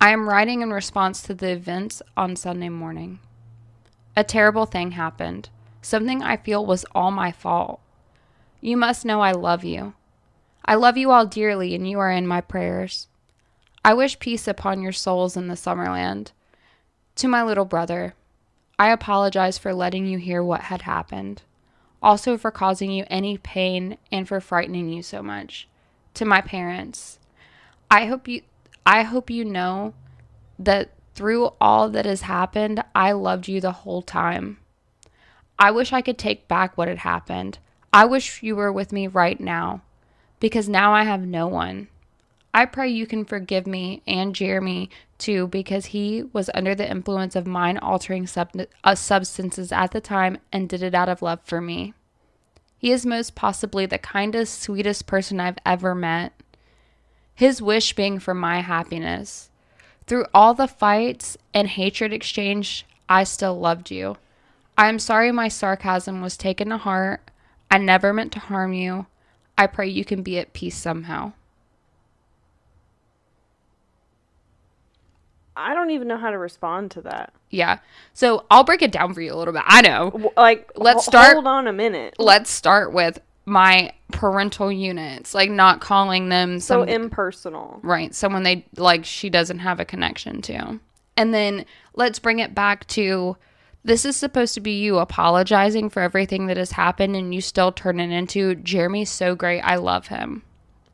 I 0.00 0.10
am 0.10 0.28
writing 0.28 0.62
in 0.62 0.72
response 0.72 1.22
to 1.22 1.34
the 1.34 1.50
events 1.50 2.02
on 2.16 2.36
Sunday 2.36 2.68
morning. 2.68 3.18
A 4.16 4.24
terrible 4.24 4.66
thing 4.66 4.92
happened, 4.92 5.50
something 5.82 6.22
I 6.22 6.36
feel 6.36 6.64
was 6.64 6.86
all 6.94 7.10
my 7.10 7.32
fault. 7.32 7.80
You 8.60 8.76
must 8.76 9.04
know 9.04 9.20
I 9.20 9.32
love 9.32 9.64
you. 9.64 9.94
I 10.64 10.74
love 10.74 10.96
you 10.96 11.10
all 11.10 11.26
dearly, 11.26 11.74
and 11.74 11.88
you 11.88 11.98
are 11.98 12.10
in 12.10 12.26
my 12.26 12.40
prayers. 12.40 13.08
I 13.84 13.94
wish 13.94 14.18
peace 14.18 14.48
upon 14.48 14.82
your 14.82 14.92
souls 14.92 15.36
in 15.36 15.48
the 15.48 15.54
Summerland. 15.54 16.32
To 17.16 17.28
my 17.28 17.42
little 17.42 17.64
brother, 17.64 18.14
I 18.78 18.90
apologize 18.90 19.58
for 19.58 19.72
letting 19.72 20.06
you 20.06 20.18
hear 20.18 20.42
what 20.42 20.62
had 20.62 20.82
happened, 20.82 21.42
also 22.02 22.36
for 22.36 22.50
causing 22.50 22.90
you 22.90 23.04
any 23.08 23.38
pain 23.38 23.98
and 24.12 24.28
for 24.28 24.40
frightening 24.40 24.88
you 24.88 25.02
so 25.02 25.22
much. 25.22 25.68
To 26.14 26.24
my 26.24 26.40
parents, 26.40 27.18
I 27.90 28.06
hope 28.06 28.28
you 28.28 28.42
I 28.84 29.02
hope 29.02 29.30
you 29.30 29.44
know 29.44 29.94
that 30.58 30.92
through 31.14 31.50
all 31.60 31.88
that 31.90 32.06
has 32.06 32.22
happened, 32.22 32.82
I 32.94 33.12
loved 33.12 33.48
you 33.48 33.60
the 33.60 33.72
whole 33.72 34.02
time. 34.02 34.58
I 35.58 35.70
wish 35.70 35.92
I 35.92 36.02
could 36.02 36.18
take 36.18 36.46
back 36.46 36.76
what 36.76 36.88
had 36.88 36.98
happened. 36.98 37.58
I 37.92 38.04
wish 38.04 38.42
you 38.42 38.54
were 38.54 38.72
with 38.72 38.92
me 38.92 39.06
right 39.06 39.40
now 39.40 39.82
because 40.38 40.68
now 40.68 40.92
I 40.92 41.04
have 41.04 41.26
no 41.26 41.46
one. 41.46 41.88
I 42.56 42.64
pray 42.64 42.88
you 42.88 43.06
can 43.06 43.26
forgive 43.26 43.66
me 43.66 44.00
and 44.06 44.34
Jeremy 44.34 44.88
too 45.18 45.46
because 45.46 45.86
he 45.86 46.22
was 46.32 46.48
under 46.54 46.74
the 46.74 46.90
influence 46.90 47.36
of 47.36 47.46
mind 47.46 47.80
altering 47.80 48.26
sub- 48.26 48.58
uh, 48.82 48.94
substances 48.94 49.72
at 49.72 49.90
the 49.90 50.00
time 50.00 50.38
and 50.50 50.66
did 50.66 50.82
it 50.82 50.94
out 50.94 51.10
of 51.10 51.20
love 51.20 51.40
for 51.44 51.60
me. 51.60 51.92
He 52.78 52.92
is 52.92 53.04
most 53.04 53.34
possibly 53.34 53.84
the 53.84 53.98
kindest, 53.98 54.62
sweetest 54.62 55.06
person 55.06 55.38
I've 55.38 55.58
ever 55.66 55.94
met. 55.94 56.32
His 57.34 57.60
wish 57.60 57.92
being 57.92 58.18
for 58.18 58.32
my 58.32 58.62
happiness. 58.62 59.50
Through 60.06 60.24
all 60.32 60.54
the 60.54 60.66
fights 60.66 61.36
and 61.52 61.68
hatred 61.68 62.14
exchanged, 62.14 62.86
I 63.06 63.24
still 63.24 63.60
loved 63.60 63.90
you. 63.90 64.16
I 64.78 64.88
am 64.88 64.98
sorry 64.98 65.30
my 65.30 65.48
sarcasm 65.48 66.22
was 66.22 66.38
taken 66.38 66.70
to 66.70 66.78
heart. 66.78 67.30
I 67.70 67.76
never 67.76 68.14
meant 68.14 68.32
to 68.32 68.38
harm 68.38 68.72
you. 68.72 69.08
I 69.58 69.66
pray 69.66 69.88
you 69.88 70.06
can 70.06 70.22
be 70.22 70.38
at 70.38 70.54
peace 70.54 70.78
somehow. 70.78 71.34
I 75.56 75.74
don't 75.74 75.90
even 75.90 76.06
know 76.08 76.18
how 76.18 76.30
to 76.30 76.38
respond 76.38 76.90
to 76.92 77.00
that. 77.02 77.32
Yeah. 77.50 77.78
So 78.12 78.44
I'll 78.50 78.64
break 78.64 78.82
it 78.82 78.92
down 78.92 79.14
for 79.14 79.20
you 79.22 79.32
a 79.32 79.36
little 79.36 79.54
bit. 79.54 79.62
I 79.66 79.80
know. 79.82 80.32
Like, 80.36 80.70
Let's 80.76 81.06
start- 81.06 81.32
Hold 81.34 81.46
on 81.46 81.66
a 81.66 81.72
minute. 81.72 82.14
Let's 82.18 82.50
start 82.50 82.92
with 82.92 83.18
my 83.46 83.92
parental 84.12 84.70
units, 84.70 85.32
like 85.34 85.50
not 85.50 85.80
calling 85.80 86.28
them 86.28 86.58
So 86.60 86.82
some 86.82 86.88
impersonal. 86.88 87.78
right, 87.82 88.14
someone 88.14 88.42
they 88.42 88.66
like 88.76 89.04
she 89.04 89.30
doesn't 89.30 89.60
have 89.60 89.78
a 89.80 89.84
connection 89.84 90.42
to. 90.42 90.80
And 91.16 91.32
then 91.32 91.64
let's 91.94 92.18
bring 92.18 92.40
it 92.40 92.54
back 92.54 92.86
to 92.88 93.36
this 93.84 94.04
is 94.04 94.16
supposed 94.16 94.52
to 94.54 94.60
be 94.60 94.72
you 94.80 94.98
apologizing 94.98 95.90
for 95.90 96.02
everything 96.02 96.46
that 96.48 96.56
has 96.56 96.72
happened 96.72 97.14
and 97.14 97.32
you 97.32 97.40
still 97.40 97.70
turn 97.70 98.00
it 98.00 98.10
into 98.10 98.56
Jeremy's 98.56 99.10
so 99.10 99.36
great. 99.36 99.60
I 99.60 99.76
love 99.76 100.08
him. 100.08 100.42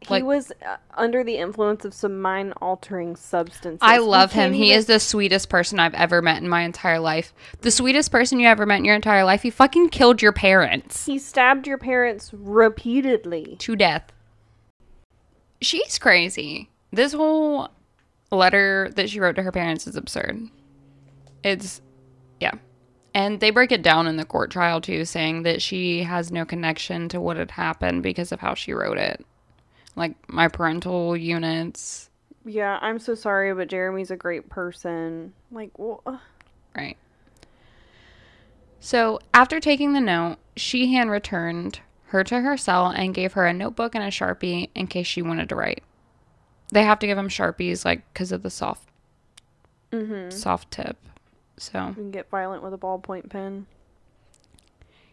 He 0.06 0.14
Like- 0.14 0.24
was 0.24 0.50
uh, 0.66 0.76
under 0.94 1.22
the 1.24 1.36
influence 1.38 1.84
of 1.84 1.94
some 1.94 2.20
mind 2.20 2.54
altering 2.60 3.16
substances. 3.16 3.78
I 3.82 3.98
love 3.98 4.32
him. 4.32 4.50
can't 4.50 4.54
He 4.54 4.66
even- 4.68 4.78
is 4.78 4.86
the 4.86 5.00
sweetest 5.00 5.48
person 5.48 5.78
I've 5.80 5.94
ever 5.94 6.20
met 6.22 6.42
in 6.42 6.48
my 6.48 6.62
entire 6.62 6.98
life. 7.00 7.32
The 7.60 7.70
sweetest 7.70 8.10
person 8.10 8.40
you 8.40 8.48
ever 8.48 8.66
met 8.66 8.78
in 8.78 8.84
your 8.84 8.94
entire 8.94 9.24
life. 9.24 9.42
He 9.42 9.50
fucking 9.50 9.88
killed 9.90 10.22
your 10.22 10.32
parents 10.32 11.06
He 11.06 11.18
stabbed 11.18 11.66
your 11.66 11.78
parents 11.78 12.30
repeatedly. 12.32 13.56
to 13.60 13.76
death. 13.76 14.12
She's 15.60 15.98
crazy. 15.98 16.70
This 16.92 17.12
whole 17.12 17.68
letter 18.30 18.90
that 18.96 19.10
she 19.10 19.20
wrote 19.20 19.36
to 19.36 19.42
her 19.42 19.52
parents 19.52 19.86
is 19.86 19.96
absurd. 19.96 20.48
It's, 21.44 21.80
yeah. 22.40 22.52
And 23.14 23.40
they 23.40 23.50
break 23.50 23.72
it 23.72 23.82
down 23.82 24.06
in 24.06 24.16
the 24.16 24.24
court 24.24 24.50
trial 24.50 24.80
too, 24.80 25.04
saying 25.04 25.42
that 25.42 25.60
she 25.60 26.02
has 26.02 26.32
no 26.32 26.44
connection 26.44 27.08
to 27.10 27.20
what 27.20 27.36
had 27.36 27.50
happened 27.50 28.02
because 28.02 28.32
of 28.32 28.40
how 28.40 28.54
she 28.54 28.72
wrote 28.72 28.96
it. 28.98 29.24
Like 29.94 30.14
my 30.28 30.48
parental 30.48 31.16
units, 31.16 32.10
Yeah, 32.44 32.78
I'm 32.80 32.98
so 32.98 33.14
sorry, 33.14 33.52
but 33.54 33.68
Jeremy's 33.68 34.10
a 34.10 34.16
great 34.16 34.48
person. 34.48 35.32
Like, 35.50 35.78
well, 35.78 36.20
Right. 36.74 36.96
So 38.80 39.20
after 39.32 39.60
taking 39.60 39.92
the 39.92 40.00
note, 40.00 40.38
Sheehan 40.56 41.08
returned 41.08 41.80
her 42.06 42.24
to 42.24 42.40
her 42.40 42.56
cell 42.56 42.88
and 42.88 43.14
gave 43.14 43.34
her 43.34 43.46
a 43.46 43.52
notebook 43.52 43.94
and 43.94 44.02
a 44.02 44.08
sharpie 44.08 44.70
in 44.74 44.86
case 44.86 45.06
she 45.06 45.22
wanted 45.22 45.48
to 45.48 45.54
write. 45.54 45.82
They 46.72 46.82
have 46.82 46.98
to 46.98 47.06
give 47.06 47.16
him 47.16 47.28
sharpies, 47.28 47.84
like 47.84 48.02
because 48.12 48.32
of 48.32 48.42
the 48.42 48.50
soft, 48.50 48.88
mm-hmm. 49.92 50.30
soft 50.30 50.70
tip. 50.70 50.96
So 51.58 51.88
you 51.88 51.94
can 51.94 52.10
get 52.10 52.28
violent 52.28 52.62
with 52.62 52.74
a 52.74 52.78
ballpoint 52.78 53.30
pen. 53.30 53.66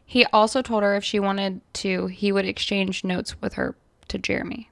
he 0.05 0.25
also 0.33 0.61
told 0.61 0.83
her 0.83 0.95
if 0.95 1.03
she 1.03 1.19
wanted 1.19 1.61
to, 1.75 2.07
he 2.07 2.31
would 2.31 2.45
exchange 2.45 3.03
notes 3.03 3.39
with 3.41 3.53
her 3.53 3.75
to 4.09 4.17
Jeremy. 4.17 4.69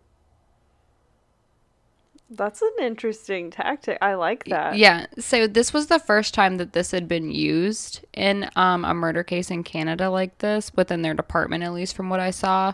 That's 2.30 2.62
an 2.62 2.74
interesting 2.82 3.52
tactic. 3.52 3.98
I 4.02 4.16
like 4.16 4.44
that. 4.46 4.78
Yeah. 4.78 5.06
So 5.18 5.48
this 5.48 5.74
was 5.74 5.88
the 5.88 6.00
first 6.00 6.34
time 6.34 6.58
that 6.58 6.74
this 6.74 6.92
had 6.92 7.08
been 7.08 7.32
used 7.32 8.06
in 8.14 8.50
um, 8.58 8.84
a 8.84 8.94
murder 8.94 9.24
case 9.24 9.50
in 9.50 9.64
Canada 9.64 10.10
like 10.10 10.38
this, 10.40 10.74
within 10.76 11.04
their 11.04 11.14
department, 11.14 11.64
at 11.64 11.74
least 11.74 11.96
from 11.96 12.10
what 12.10 12.20
I 12.20 12.32
saw. 12.32 12.74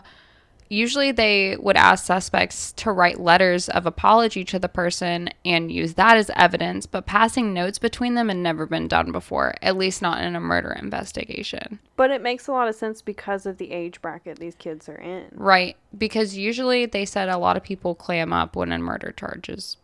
Usually 0.68 1.12
they 1.12 1.56
would 1.58 1.76
ask 1.76 2.04
suspects 2.04 2.72
to 2.72 2.90
write 2.90 3.20
letters 3.20 3.68
of 3.68 3.86
apology 3.86 4.44
to 4.46 4.58
the 4.58 4.68
person 4.68 5.28
and 5.44 5.70
use 5.70 5.94
that 5.94 6.16
as 6.16 6.30
evidence, 6.34 6.86
but 6.86 7.06
passing 7.06 7.52
notes 7.52 7.78
between 7.78 8.14
them 8.14 8.28
had 8.28 8.38
never 8.38 8.66
been 8.66 8.88
done 8.88 9.12
before, 9.12 9.54
at 9.62 9.76
least 9.76 10.02
not 10.02 10.22
in 10.22 10.34
a 10.34 10.40
murder 10.40 10.72
investigation. 10.72 11.78
But 11.96 12.10
it 12.10 12.22
makes 12.22 12.48
a 12.48 12.52
lot 12.52 12.68
of 12.68 12.74
sense 12.74 13.02
because 13.02 13.46
of 13.46 13.58
the 13.58 13.72
age 13.72 14.00
bracket 14.00 14.38
these 14.38 14.54
kids 14.54 14.88
are 14.88 14.96
in. 14.96 15.26
Right. 15.32 15.76
Because 15.96 16.36
usually 16.36 16.86
they 16.86 17.04
said 17.04 17.28
a 17.28 17.38
lot 17.38 17.56
of 17.56 17.62
people 17.62 17.94
clam 17.94 18.32
up 18.32 18.56
when 18.56 18.72
in 18.72 18.82
murder 18.82 19.12
charges. 19.12 19.76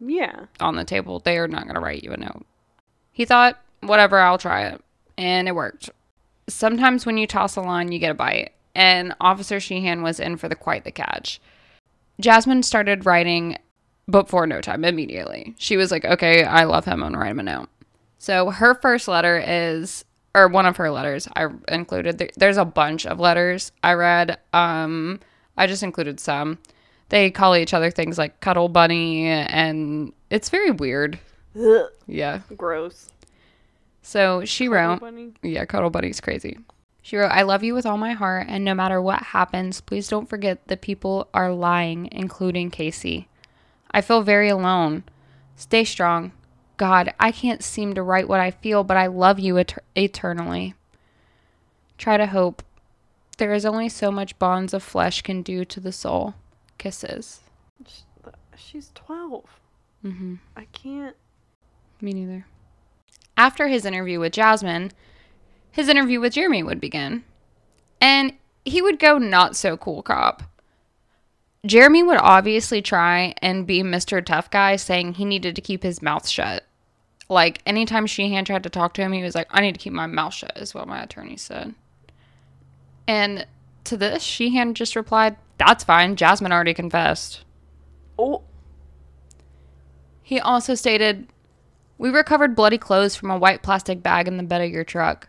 Yeah. 0.00 0.46
on 0.60 0.76
the 0.76 0.84
table. 0.84 1.18
They 1.20 1.36
are 1.36 1.48
not 1.48 1.64
going 1.64 1.74
to 1.74 1.80
write 1.80 2.02
you 2.02 2.12
a 2.12 2.16
note. 2.16 2.46
He 3.12 3.26
thought, 3.26 3.60
whatever, 3.80 4.18
I'll 4.18 4.38
try 4.38 4.66
it. 4.68 4.82
And 5.18 5.46
it 5.46 5.54
worked. 5.54 5.90
Sometimes 6.48 7.04
when 7.04 7.18
you 7.18 7.26
toss 7.26 7.56
a 7.56 7.60
line, 7.60 7.92
you 7.92 7.98
get 7.98 8.12
a 8.12 8.14
bite. 8.14 8.52
And 8.74 9.14
Officer 9.20 9.58
Sheehan 9.60 10.02
was 10.02 10.20
in 10.20 10.36
for 10.36 10.48
the 10.48 10.54
quite 10.54 10.84
the 10.84 10.92
catch. 10.92 11.40
Jasmine 12.20 12.62
started 12.62 13.06
writing 13.06 13.56
before 14.08 14.46
no 14.46 14.60
time 14.60 14.84
immediately. 14.84 15.54
She 15.58 15.76
was 15.76 15.90
like, 15.90 16.04
okay, 16.04 16.44
I 16.44 16.64
love 16.64 16.84
him. 16.84 16.94
I'm 16.94 17.00
going 17.00 17.12
to 17.14 17.18
write 17.18 17.30
him 17.30 17.40
a 17.40 17.44
note. 17.44 17.68
So 18.18 18.50
her 18.50 18.74
first 18.74 19.08
letter 19.08 19.42
is, 19.44 20.04
or 20.34 20.46
one 20.48 20.66
of 20.66 20.76
her 20.76 20.90
letters 20.90 21.26
I 21.34 21.48
included. 21.68 22.18
there- 22.18 22.30
There's 22.36 22.56
a 22.58 22.64
bunch 22.64 23.06
of 23.06 23.18
letters 23.18 23.72
I 23.82 23.94
read. 23.94 24.38
Um, 24.52 25.20
I 25.56 25.66
just 25.66 25.82
included 25.82 26.20
some. 26.20 26.58
They 27.08 27.30
call 27.30 27.56
each 27.56 27.74
other 27.74 27.90
things 27.90 28.18
like 28.18 28.40
cuddle 28.40 28.68
bunny, 28.68 29.26
and 29.26 30.12
it's 30.28 30.48
very 30.50 30.70
weird. 30.70 31.18
Ugh, 31.58 31.86
Yeah. 32.06 32.40
gross. 32.56 33.10
So 34.02 34.44
she 34.44 34.66
Cuddle 34.66 34.76
wrote, 34.90 35.00
bunny. 35.00 35.32
yeah, 35.42 35.64
cuddle 35.64 35.90
bunny's 35.90 36.20
crazy. 36.20 36.58
She 37.10 37.16
wrote, 37.16 37.32
I 37.32 37.42
love 37.42 37.64
you 37.64 37.74
with 37.74 37.86
all 37.86 37.96
my 37.96 38.12
heart, 38.12 38.46
and 38.48 38.64
no 38.64 38.72
matter 38.72 39.02
what 39.02 39.20
happens, 39.20 39.80
please 39.80 40.06
don't 40.06 40.28
forget 40.28 40.68
that 40.68 40.80
people 40.80 41.28
are 41.34 41.52
lying, 41.52 42.08
including 42.12 42.70
Casey. 42.70 43.26
I 43.90 44.00
feel 44.00 44.22
very 44.22 44.48
alone. 44.48 45.02
Stay 45.56 45.82
strong. 45.82 46.30
God, 46.76 47.12
I 47.18 47.32
can't 47.32 47.64
seem 47.64 47.94
to 47.94 48.02
write 48.04 48.28
what 48.28 48.38
I 48.38 48.52
feel, 48.52 48.84
but 48.84 48.96
I 48.96 49.08
love 49.08 49.40
you 49.40 49.58
et- 49.58 49.82
eternally. 49.96 50.74
Try 51.98 52.16
to 52.16 52.26
hope. 52.26 52.62
There 53.38 53.54
is 53.54 53.66
only 53.66 53.88
so 53.88 54.12
much 54.12 54.38
bonds 54.38 54.72
of 54.72 54.84
flesh 54.84 55.22
can 55.22 55.42
do 55.42 55.64
to 55.64 55.80
the 55.80 55.90
soul. 55.90 56.34
Kisses. 56.78 57.40
She's 58.56 58.92
12. 58.94 59.46
Mm-hmm. 60.04 60.34
I 60.56 60.66
can't. 60.66 61.16
Me 62.00 62.12
neither. 62.12 62.46
After 63.36 63.66
his 63.66 63.84
interview 63.84 64.20
with 64.20 64.32
Jasmine, 64.32 64.92
his 65.70 65.88
interview 65.88 66.20
with 66.20 66.34
Jeremy 66.34 66.62
would 66.62 66.80
begin. 66.80 67.24
And 68.00 68.32
he 68.64 68.82
would 68.82 68.98
go 68.98 69.18
not 69.18 69.56
so 69.56 69.76
cool 69.76 70.02
cop. 70.02 70.42
Jeremy 71.66 72.02
would 72.02 72.18
obviously 72.18 72.80
try 72.80 73.34
and 73.42 73.66
be 73.66 73.82
Mr. 73.82 74.24
Tough 74.24 74.50
Guy, 74.50 74.76
saying 74.76 75.14
he 75.14 75.24
needed 75.24 75.54
to 75.56 75.62
keep 75.62 75.82
his 75.82 76.00
mouth 76.00 76.26
shut. 76.26 76.64
Like, 77.28 77.60
anytime 77.66 78.06
Sheehan 78.06 78.44
tried 78.44 78.62
to 78.62 78.70
talk 78.70 78.94
to 78.94 79.02
him, 79.02 79.12
he 79.12 79.22
was 79.22 79.34
like, 79.34 79.46
I 79.50 79.60
need 79.60 79.74
to 79.74 79.78
keep 79.78 79.92
my 79.92 80.06
mouth 80.06 80.34
shut, 80.34 80.56
is 80.56 80.74
what 80.74 80.88
my 80.88 81.02
attorney 81.02 81.36
said. 81.36 81.74
And 83.06 83.46
to 83.84 83.96
this, 83.96 84.22
Sheehan 84.22 84.74
just 84.74 84.96
replied, 84.96 85.36
That's 85.58 85.84
fine. 85.84 86.16
Jasmine 86.16 86.52
already 86.52 86.74
confessed. 86.74 87.44
Oh, 88.18 88.42
He 90.22 90.40
also 90.40 90.74
stated, 90.74 91.26
We 91.98 92.10
recovered 92.10 92.56
bloody 92.56 92.78
clothes 92.78 93.16
from 93.16 93.30
a 93.30 93.38
white 93.38 93.62
plastic 93.62 94.02
bag 94.02 94.26
in 94.28 94.36
the 94.36 94.42
bed 94.42 94.62
of 94.62 94.70
your 94.70 94.84
truck. 94.84 95.28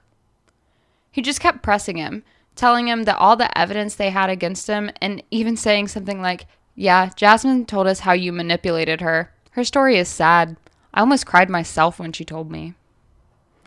He 1.12 1.22
just 1.22 1.40
kept 1.42 1.62
pressing 1.62 1.98
him, 1.98 2.24
telling 2.56 2.88
him 2.88 3.04
that 3.04 3.18
all 3.18 3.36
the 3.36 3.56
evidence 3.58 3.96
they 3.96 4.10
had 4.10 4.30
against 4.30 4.68
him, 4.68 4.90
and 5.02 5.22
even 5.32 5.58
saying 5.58 5.90
something 5.90 6.22
like, 6.22 6.46
Yeah, 6.76 7.10
Jasmine 7.16 7.66
told 7.66 7.88
us 7.88 8.00
how 8.02 8.14
you 8.14 8.32
manipulated 8.32 9.02
her. 9.02 9.32
Her 9.52 9.64
story 9.64 9.98
is 9.98 10.08
sad. 10.08 10.56
I 10.94 11.02
almost 11.02 11.26
cried 11.26 11.50
myself 11.50 12.00
when 12.00 12.14
she 12.14 12.24
told 12.26 12.50
me. 12.50 12.74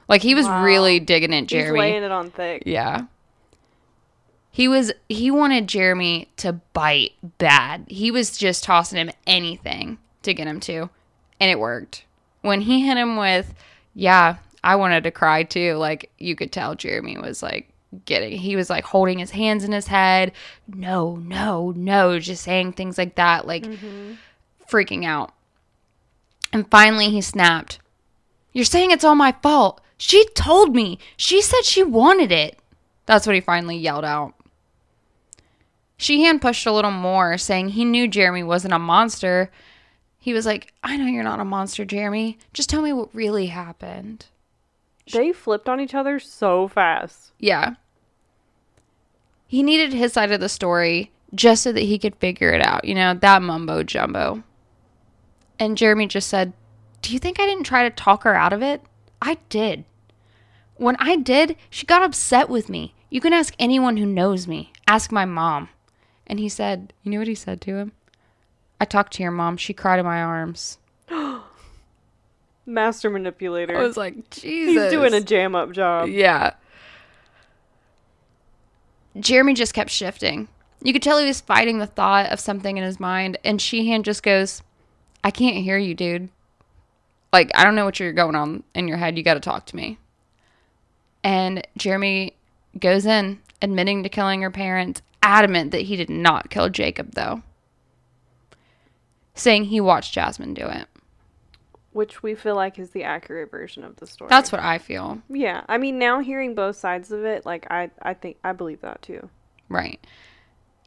Like, 0.08 0.22
he 0.22 0.34
was 0.34 0.46
Wow. 0.46 0.62
really 0.64 1.00
digging 1.00 1.34
at 1.34 1.40
he's 1.42 1.48
Jeremy. 1.50 1.78
laying 1.80 2.02
it 2.02 2.10
on 2.10 2.30
thick. 2.30 2.62
Yeah. 2.66 3.02
He 4.50 4.68
was 4.68 4.92
he 5.08 5.30
wanted 5.32 5.66
Jeremy 5.66 6.28
to 6.36 6.52
bite 6.72 7.12
bad. 7.38 7.86
He 7.88 8.10
was 8.12 8.38
just 8.38 8.62
tossing 8.62 8.98
him 8.98 9.10
anything 9.26 9.98
to 10.22 10.32
get 10.32 10.46
him 10.46 10.60
to. 10.60 10.90
And 11.40 11.50
it 11.50 11.58
worked. 11.58 12.04
When 12.40 12.60
he 12.60 12.86
hit 12.86 12.96
him 12.96 13.16
with, 13.16 13.52
yeah, 13.94 14.36
I 14.64 14.76
wanted 14.76 15.04
to 15.04 15.10
cry 15.10 15.42
too. 15.42 15.74
Like 15.74 16.10
you 16.18 16.34
could 16.34 16.50
tell 16.50 16.74
Jeremy 16.74 17.18
was 17.18 17.42
like 17.42 17.68
getting 18.06 18.38
he 18.38 18.56
was 18.56 18.70
like 18.70 18.84
holding 18.84 19.18
his 19.18 19.30
hands 19.30 19.62
in 19.62 19.72
his 19.72 19.86
head. 19.86 20.32
No, 20.66 21.16
no, 21.16 21.72
no, 21.76 22.18
just 22.18 22.42
saying 22.42 22.72
things 22.72 22.96
like 22.96 23.14
that, 23.16 23.46
like 23.46 23.64
mm-hmm. 23.64 24.14
freaking 24.68 25.04
out. 25.04 25.32
And 26.52 26.68
finally 26.70 27.10
he 27.10 27.20
snapped. 27.20 27.78
You're 28.52 28.64
saying 28.64 28.90
it's 28.90 29.04
all 29.04 29.14
my 29.14 29.32
fault. 29.42 29.82
She 29.98 30.26
told 30.30 30.74
me. 30.74 30.98
She 31.16 31.42
said 31.42 31.64
she 31.64 31.82
wanted 31.82 32.32
it. 32.32 32.58
That's 33.04 33.26
what 33.26 33.34
he 33.34 33.40
finally 33.40 33.76
yelled 33.76 34.04
out. 34.04 34.32
Sheehan 35.98 36.38
pushed 36.38 36.66
a 36.66 36.72
little 36.72 36.90
more, 36.90 37.36
saying 37.36 37.70
he 37.70 37.84
knew 37.84 38.08
Jeremy 38.08 38.42
wasn't 38.42 38.74
a 38.74 38.78
monster. 38.78 39.50
He 40.18 40.32
was 40.32 40.46
like, 40.46 40.72
I 40.82 40.96
know 40.96 41.06
you're 41.06 41.22
not 41.22 41.40
a 41.40 41.44
monster, 41.44 41.84
Jeremy. 41.84 42.38
Just 42.54 42.70
tell 42.70 42.82
me 42.82 42.92
what 42.92 43.14
really 43.14 43.46
happened. 43.46 44.26
They 45.12 45.32
flipped 45.32 45.68
on 45.68 45.80
each 45.80 45.94
other 45.94 46.18
so 46.18 46.68
fast. 46.68 47.32
Yeah. 47.38 47.74
He 49.46 49.62
needed 49.62 49.92
his 49.92 50.12
side 50.12 50.32
of 50.32 50.40
the 50.40 50.48
story 50.48 51.10
just 51.34 51.62
so 51.62 51.72
that 51.72 51.80
he 51.80 51.98
could 51.98 52.16
figure 52.16 52.50
it 52.50 52.64
out, 52.64 52.84
you 52.84 52.94
know, 52.94 53.14
that 53.14 53.42
mumbo 53.42 53.82
jumbo. 53.82 54.42
And 55.58 55.76
Jeremy 55.76 56.06
just 56.06 56.28
said, 56.28 56.52
Do 57.02 57.12
you 57.12 57.18
think 57.18 57.38
I 57.38 57.46
didn't 57.46 57.64
try 57.64 57.82
to 57.88 57.94
talk 57.94 58.24
her 58.24 58.34
out 58.34 58.52
of 58.52 58.62
it? 58.62 58.82
I 59.20 59.38
did. 59.48 59.84
When 60.76 60.96
I 60.98 61.16
did, 61.16 61.56
she 61.70 61.86
got 61.86 62.02
upset 62.02 62.48
with 62.48 62.68
me. 62.68 62.94
You 63.10 63.20
can 63.20 63.32
ask 63.32 63.54
anyone 63.58 63.96
who 63.96 64.06
knows 64.06 64.48
me. 64.48 64.72
Ask 64.88 65.12
my 65.12 65.24
mom. 65.24 65.68
And 66.26 66.40
he 66.40 66.48
said, 66.48 66.92
You 67.02 67.12
know 67.12 67.18
what 67.18 67.28
he 67.28 67.34
said 67.34 67.60
to 67.62 67.76
him? 67.76 67.92
I 68.80 68.84
talked 68.84 69.12
to 69.14 69.22
your 69.22 69.32
mom. 69.32 69.56
She 69.56 69.72
cried 69.72 70.00
in 70.00 70.04
my 70.04 70.20
arms. 70.20 70.78
Master 72.66 73.10
manipulator. 73.10 73.76
I 73.76 73.82
was 73.82 73.96
like, 73.96 74.30
Jesus. 74.30 74.84
He's 74.84 74.90
doing 74.90 75.14
a 75.14 75.20
jam 75.20 75.54
up 75.54 75.72
job. 75.72 76.08
Yeah. 76.08 76.54
Jeremy 79.18 79.54
just 79.54 79.74
kept 79.74 79.90
shifting. 79.90 80.48
You 80.82 80.92
could 80.92 81.02
tell 81.02 81.18
he 81.18 81.26
was 81.26 81.40
fighting 81.40 81.78
the 81.78 81.86
thought 81.86 82.30
of 82.30 82.40
something 82.40 82.76
in 82.76 82.84
his 82.84 83.00
mind, 83.00 83.38
and 83.44 83.60
Sheehan 83.60 84.02
just 84.02 84.22
goes, 84.22 84.62
I 85.22 85.30
can't 85.30 85.56
hear 85.56 85.78
you, 85.78 85.94
dude. 85.94 86.28
Like, 87.32 87.50
I 87.54 87.64
don't 87.64 87.74
know 87.74 87.84
what 87.84 87.98
you're 87.98 88.12
going 88.12 88.36
on 88.36 88.62
in 88.74 88.86
your 88.86 88.98
head. 88.98 89.16
You 89.16 89.24
got 89.24 89.34
to 89.34 89.40
talk 89.40 89.66
to 89.66 89.76
me. 89.76 89.98
And 91.22 91.66
Jeremy 91.76 92.36
goes 92.78 93.06
in, 93.06 93.40
admitting 93.62 94.02
to 94.02 94.08
killing 94.08 94.42
her 94.42 94.50
parents, 94.50 95.00
adamant 95.22 95.70
that 95.70 95.82
he 95.82 95.96
did 95.96 96.10
not 96.10 96.50
kill 96.50 96.68
Jacob, 96.68 97.14
though, 97.14 97.42
saying 99.34 99.64
he 99.64 99.80
watched 99.80 100.12
Jasmine 100.12 100.54
do 100.54 100.66
it. 100.66 100.86
Which 101.94 102.22
we 102.22 102.34
feel 102.34 102.54
like 102.56 102.78
is 102.78 102.90
the 102.90 103.04
accurate 103.04 103.50
version 103.50 103.82
of 103.84 103.96
the 103.96 104.06
story. 104.06 104.28
That's 104.28 104.52
what 104.52 104.60
I 104.60 104.78
feel. 104.78 105.22
Yeah, 105.30 105.62
I 105.68 105.78
mean, 105.78 105.98
now 105.98 106.20
hearing 106.20 106.54
both 106.54 106.76
sides 106.76 107.10
of 107.10 107.24
it, 107.24 107.46
like 107.46 107.66
I, 107.70 107.90
I 108.02 108.12
think 108.14 108.36
I 108.44 108.52
believe 108.52 108.80
that 108.82 109.00
too. 109.00 109.30
Right. 109.68 110.04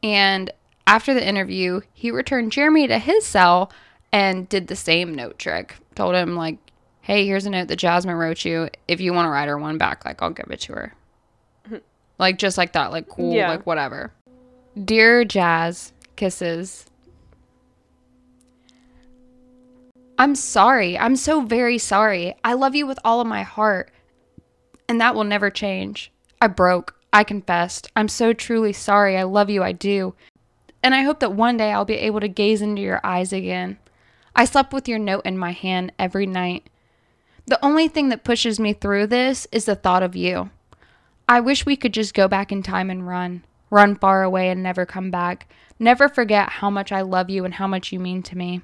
And 0.04 0.52
after 0.86 1.14
the 1.14 1.26
interview, 1.26 1.82
he 1.94 2.12
returned 2.12 2.52
Jeremy 2.52 2.88
to 2.88 3.00
his 3.00 3.26
cell 3.26 3.72
and 4.12 4.48
did 4.50 4.68
the 4.68 4.76
same 4.76 5.16
note 5.16 5.40
trick. 5.40 5.76
Told 5.96 6.14
him, 6.16 6.36
like, 6.36 6.58
hey, 7.02 7.26
here's 7.26 7.46
a 7.46 7.50
note 7.50 7.70
that 7.70 7.78
Jasmine 7.78 8.16
wrote 8.16 8.44
you. 8.44 8.70
If 8.88 9.00
you 9.00 9.14
want 9.14 9.28
to 9.28 9.30
write 9.30 9.48
her 9.48 9.58
one 9.58 9.78
back, 9.78 10.04
like, 10.06 10.22
I'll 10.22 10.30
give 10.30 10.48
it 10.52 10.60
to 10.62 10.74
her. 10.74 10.94
like, 12.20 12.38
just 12.38 12.58
like 12.58 12.74
that. 12.74 12.92
Like, 12.92 13.08
cool, 13.08 13.34
Yeah. 13.34 13.50
like, 13.50 13.66
whatever. 13.66 14.12
Dear 14.84 15.24
Jazz, 15.24 15.94
kisses. 16.18 16.86
I'm 20.18 20.36
sorry. 20.36 20.98
I'm 20.98 21.16
so 21.16 21.42
very 21.42 21.78
sorry. 21.78 22.36
I 22.44 22.54
love 22.54 22.76
you 22.76 22.88
with 22.88 23.00
all 23.04 23.22
of 23.22 23.28
my 23.28 23.44
heart. 23.44 23.92
And 24.90 25.00
that 25.00 25.14
will 25.14 25.24
never 25.24 25.50
change. 25.50 26.12
I 26.42 26.48
broke. 26.48 26.96
I 27.14 27.24
confessed. 27.24 27.92
I'm 27.96 28.08
so 28.08 28.34
truly 28.34 28.74
sorry. 28.74 29.18
I 29.18 29.24
love 29.24 29.50
you. 29.50 29.64
I 29.64 29.72
do. 29.72 30.16
And 30.82 30.96
I 30.96 31.04
hope 31.04 31.20
that 31.20 31.34
one 31.34 31.58
day 31.58 31.72
I'll 31.72 31.86
be 31.86 31.96
able 31.96 32.20
to 32.20 32.28
gaze 32.28 32.62
into 32.62 32.82
your 32.82 33.02
eyes 33.04 33.32
again. 33.34 33.78
I 34.36 34.46
slept 34.46 34.74
with 34.74 34.88
your 34.88 35.00
note 35.00 35.26
in 35.26 35.38
my 35.38 35.52
hand 35.52 35.92
every 35.98 36.26
night. 36.26 36.70
The 37.46 37.64
only 37.66 37.88
thing 37.88 38.10
that 38.10 38.24
pushes 38.24 38.60
me 38.60 38.74
through 38.74 39.08
this 39.08 39.48
is 39.52 39.66
the 39.66 39.76
thought 39.76 40.04
of 40.04 40.16
you. 40.16 40.50
I 41.30 41.40
wish 41.40 41.66
we 41.66 41.76
could 41.76 41.94
just 41.94 42.14
go 42.14 42.28
back 42.28 42.52
in 42.52 42.64
time 42.64 42.90
and 42.90 43.08
run. 43.08 43.44
Run 43.70 43.96
far 43.96 44.24
away 44.24 44.50
and 44.50 44.64
never 44.64 44.86
come 44.86 45.12
back. 45.12 45.52
Never 45.80 46.08
forget 46.08 46.50
how 46.50 46.70
much 46.70 46.92
I 46.92 47.02
love 47.02 47.30
you 47.30 47.46
and 47.46 47.56
how 47.56 47.68
much 47.68 47.92
you 47.92 48.00
mean 48.00 48.24
to 48.24 48.38
me. 48.38 48.62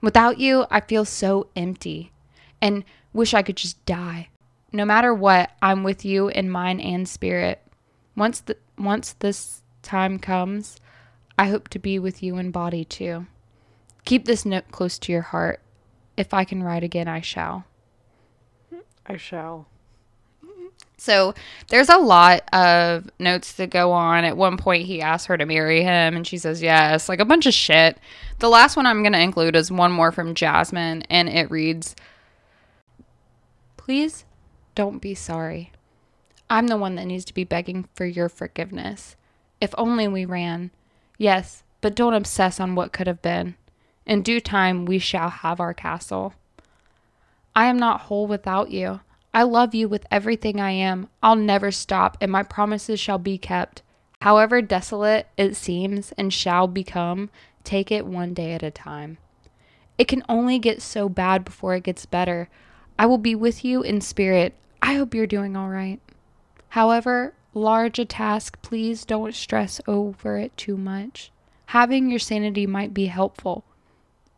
Without 0.00 0.38
you, 0.38 0.66
I 0.70 0.80
feel 0.80 1.04
so 1.04 1.48
empty 1.54 2.12
and 2.60 2.84
wish 3.12 3.34
I 3.34 3.42
could 3.42 3.56
just 3.56 3.84
die. 3.84 4.28
No 4.72 4.84
matter 4.84 5.12
what, 5.12 5.50
I'm 5.60 5.82
with 5.82 6.04
you 6.04 6.28
in 6.28 6.48
mind 6.48 6.80
and 6.80 7.08
spirit. 7.08 7.60
Once 8.16 8.40
the, 8.40 8.56
once 8.78 9.14
this 9.18 9.62
time 9.82 10.18
comes, 10.18 10.76
I 11.38 11.48
hope 11.48 11.68
to 11.68 11.78
be 11.78 11.98
with 11.98 12.22
you 12.22 12.36
in 12.36 12.50
body 12.50 12.84
too. 12.84 13.26
Keep 14.04 14.24
this 14.24 14.44
note 14.44 14.70
close 14.70 14.98
to 15.00 15.12
your 15.12 15.22
heart. 15.22 15.60
If 16.16 16.32
I 16.34 16.44
can 16.44 16.62
write 16.62 16.84
again, 16.84 17.08
I 17.08 17.20
shall. 17.20 17.64
I 19.06 19.16
shall. 19.16 19.66
So 21.00 21.32
there's 21.68 21.88
a 21.88 21.96
lot 21.96 22.42
of 22.52 23.10
notes 23.18 23.54
that 23.54 23.70
go 23.70 23.90
on. 23.92 24.24
At 24.24 24.36
one 24.36 24.58
point, 24.58 24.84
he 24.84 25.00
asks 25.00 25.26
her 25.28 25.38
to 25.38 25.46
marry 25.46 25.82
him, 25.82 26.14
and 26.14 26.26
she 26.26 26.36
says 26.36 26.60
yes, 26.60 27.08
like 27.08 27.20
a 27.20 27.24
bunch 27.24 27.46
of 27.46 27.54
shit. 27.54 27.96
The 28.38 28.50
last 28.50 28.76
one 28.76 28.84
I'm 28.84 29.02
going 29.02 29.14
to 29.14 29.18
include 29.18 29.56
is 29.56 29.72
one 29.72 29.92
more 29.92 30.12
from 30.12 30.34
Jasmine, 30.34 31.04
and 31.08 31.30
it 31.30 31.50
reads 31.50 31.96
Please 33.78 34.26
don't 34.74 34.98
be 34.98 35.14
sorry. 35.14 35.72
I'm 36.50 36.66
the 36.66 36.76
one 36.76 36.96
that 36.96 37.06
needs 37.06 37.24
to 37.24 37.34
be 37.34 37.44
begging 37.44 37.88
for 37.94 38.04
your 38.04 38.28
forgiveness. 38.28 39.16
If 39.58 39.74
only 39.78 40.06
we 40.06 40.26
ran. 40.26 40.70
Yes, 41.16 41.62
but 41.80 41.94
don't 41.94 42.12
obsess 42.12 42.60
on 42.60 42.74
what 42.74 42.92
could 42.92 43.06
have 43.06 43.22
been. 43.22 43.54
In 44.04 44.20
due 44.20 44.38
time, 44.38 44.84
we 44.84 44.98
shall 44.98 45.30
have 45.30 45.60
our 45.60 45.72
castle. 45.72 46.34
I 47.56 47.66
am 47.66 47.78
not 47.78 48.02
whole 48.02 48.26
without 48.26 48.70
you. 48.70 49.00
I 49.32 49.44
love 49.44 49.74
you 49.74 49.88
with 49.88 50.06
everything 50.10 50.60
I 50.60 50.72
am. 50.72 51.08
I'll 51.22 51.36
never 51.36 51.70
stop, 51.70 52.16
and 52.20 52.32
my 52.32 52.42
promises 52.42 52.98
shall 52.98 53.18
be 53.18 53.38
kept. 53.38 53.82
However 54.22 54.60
desolate 54.60 55.28
it 55.36 55.56
seems 55.56 56.12
and 56.12 56.32
shall 56.32 56.66
become, 56.66 57.30
take 57.64 57.90
it 57.90 58.06
one 58.06 58.34
day 58.34 58.52
at 58.52 58.62
a 58.62 58.70
time. 58.70 59.18
It 59.96 60.08
can 60.08 60.22
only 60.28 60.58
get 60.58 60.82
so 60.82 61.08
bad 61.08 61.44
before 61.44 61.74
it 61.74 61.84
gets 61.84 62.06
better. 62.06 62.48
I 62.98 63.06
will 63.06 63.18
be 63.18 63.34
with 63.34 63.64
you 63.64 63.82
in 63.82 64.00
spirit. 64.00 64.54
I 64.82 64.94
hope 64.94 65.14
you're 65.14 65.26
doing 65.26 65.56
all 65.56 65.68
right. 65.68 66.00
However 66.70 67.34
large 67.54 67.98
a 67.98 68.04
task, 68.04 68.60
please 68.62 69.04
don't 69.04 69.34
stress 69.34 69.80
over 69.86 70.38
it 70.38 70.56
too 70.56 70.76
much. 70.76 71.30
Having 71.66 72.10
your 72.10 72.18
sanity 72.18 72.66
might 72.66 72.92
be 72.92 73.06
helpful. 73.06 73.64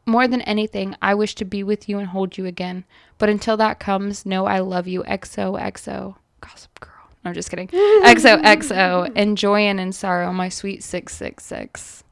More 0.05 0.27
than 0.27 0.41
anything, 0.43 0.97
I 1.01 1.15
wish 1.15 1.35
to 1.37 1.45
be 1.45 1.63
with 1.63 1.89
you 1.89 1.99
and 1.99 2.09
hold 2.09 2.37
you 2.37 2.47
again. 2.47 2.85
But 3.19 3.29
until 3.29 3.57
that 3.59 3.79
comes, 3.79 4.27
know 4.27 4.47
I 4.47 4.59
love 4.59 4.89
you. 4.89 5.03
XOXO. 5.05 6.17
Gossip 6.41 6.81
Girl. 6.81 6.91
No, 7.25 7.29
I'm 7.29 7.35
just 7.35 7.51
kidding. 7.51 7.69
XOXO. 7.69 9.17
In 9.17 9.37
joy 9.37 9.61
and 9.61 9.79
in 9.79 9.93
sorrow, 9.93 10.33
my 10.33 10.49
sweet 10.49 10.83
666. 10.83 12.03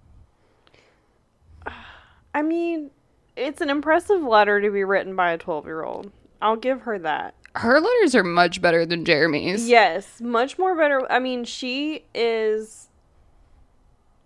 I 2.34 2.43
mean, 2.43 2.91
it's 3.36 3.61
an 3.61 3.70
impressive 3.70 4.22
letter 4.22 4.61
to 4.61 4.70
be 4.70 4.84
written 4.84 5.16
by 5.16 5.32
a 5.32 5.38
12 5.38 5.64
year 5.64 5.82
old. 5.82 6.12
I'll 6.41 6.57
give 6.57 6.82
her 6.82 6.99
that. 7.01 7.34
Her 7.57 7.80
letters 7.80 8.14
are 8.14 8.22
much 8.22 8.62
better 8.62 8.86
than 8.86 9.05
Jeremy's. 9.05 9.68
Yes, 9.68 10.20
much 10.20 10.59
more 10.59 10.76
better. 10.76 11.11
I 11.11 11.18
mean, 11.18 11.45
she 11.45 12.05
is 12.14 12.89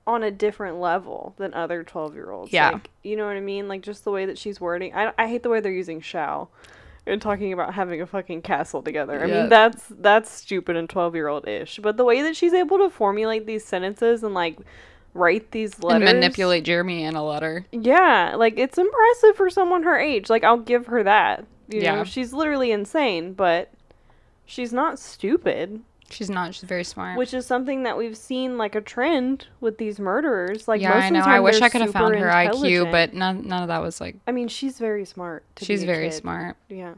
on 0.06 0.22
a 0.22 0.30
different 0.30 0.78
level 0.80 1.34
than 1.38 1.54
other 1.54 1.82
12 1.82 2.14
year 2.14 2.30
olds. 2.30 2.52
Yeah. 2.52 2.70
Like, 2.70 2.90
you 3.02 3.16
know 3.16 3.26
what 3.26 3.36
I 3.36 3.40
mean? 3.40 3.68
Like, 3.68 3.82
just 3.82 4.04
the 4.04 4.10
way 4.10 4.26
that 4.26 4.36
she's 4.38 4.60
wording. 4.60 4.94
I, 4.94 5.12
I 5.18 5.28
hate 5.28 5.42
the 5.42 5.48
way 5.48 5.60
they're 5.60 5.72
using 5.72 6.00
shall 6.00 6.50
and 7.06 7.20
talking 7.20 7.52
about 7.52 7.74
having 7.74 8.00
a 8.00 8.06
fucking 8.06 8.42
castle 8.42 8.82
together. 8.82 9.22
I 9.22 9.26
Yeah. 9.26 9.40
mean, 9.40 9.48
that's 9.48 9.84
that's 9.90 10.30
stupid 10.30 10.76
and 10.76 10.88
12 10.88 11.14
year 11.14 11.28
old 11.28 11.46
ish. 11.48 11.78
But 11.82 11.96
the 11.96 12.04
way 12.04 12.22
that 12.22 12.36
she's 12.36 12.52
able 12.52 12.78
to 12.78 12.90
formulate 12.90 13.46
these 13.46 13.64
sentences 13.64 14.22
and, 14.22 14.34
like, 14.34 14.58
write 15.14 15.50
these 15.52 15.80
letters. 15.82 16.08
And 16.08 16.18
manipulate 16.20 16.64
Jeremy 16.64 17.04
in 17.04 17.14
a 17.14 17.24
letter. 17.24 17.64
Yeah, 17.72 18.34
like 18.36 18.58
it's 18.58 18.76
impressive 18.78 19.36
for 19.36 19.48
someone 19.48 19.84
her 19.84 19.96
age. 19.98 20.28
Like 20.28 20.42
I'll 20.42 20.58
give 20.58 20.86
her 20.86 21.02
that. 21.04 21.44
You 21.68 21.80
Yeah. 21.82 21.94
know, 21.94 22.04
she's 22.04 22.32
literally 22.32 22.72
insane, 22.72 23.32
but 23.32 23.70
she's 24.44 24.72
not 24.72 24.98
stupid, 24.98 25.82
She's 26.14 26.30
not. 26.30 26.54
She's 26.54 26.62
very 26.62 26.84
smart. 26.84 27.18
which 27.18 27.34
is 27.34 27.44
something 27.44 27.82
that 27.82 27.98
we've 27.98 28.16
seen 28.16 28.56
like 28.56 28.76
a 28.76 28.80
trend 28.80 29.48
with 29.60 29.78
these 29.78 29.98
murderers. 29.98 30.68
Like 30.68 30.80
yeah, 30.80 30.90
most 30.90 31.02
I 31.02 31.06
of 31.08 31.12
know. 31.12 31.18
the 31.18 31.24
time 31.24 31.34
I 31.34 31.40
wish 31.40 31.60
I 31.60 31.68
could 31.68 31.80
have 31.80 31.92
found 31.92 32.14
her 32.14 32.28
IQ, 32.28 32.90
but 32.92 33.14
none, 33.14 33.48
none 33.48 33.62
of 33.62 33.68
that 33.68 33.82
was 33.82 34.00
like. 34.00 34.16
I 34.26 34.30
mean, 34.30 34.46
she's 34.46 34.78
very 34.78 35.04
smart. 35.04 35.42
She's 35.60 35.82
very 35.82 36.10
kid. 36.10 36.14
smart. 36.14 36.56
Yeah. 36.68 36.94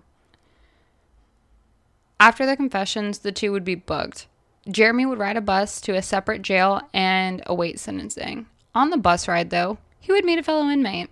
After 2.21 2.45
the 2.45 2.57
confessions, 2.57 3.21
the 3.21 3.33
two 3.33 3.53
would 3.53 3.65
be 3.65 3.75
booked. 3.75 4.27
Jeremy 4.69 5.07
would 5.07 5.19
ride 5.19 5.37
a 5.37 5.41
bus 5.41 5.81
to 5.83 5.95
a 5.95 6.03
separate 6.03 6.43
jail 6.43 6.83
and 6.93 7.43
await 7.47 7.79
sentencing. 7.79 8.47
On 8.75 8.91
the 8.91 8.97
bus 8.97 9.29
ride, 9.29 9.51
though, 9.51 9.79
he 9.99 10.13
would 10.13 10.25
meet 10.25 10.39
a 10.39 10.43
fellow 10.43 10.69
inmate. 10.69 11.09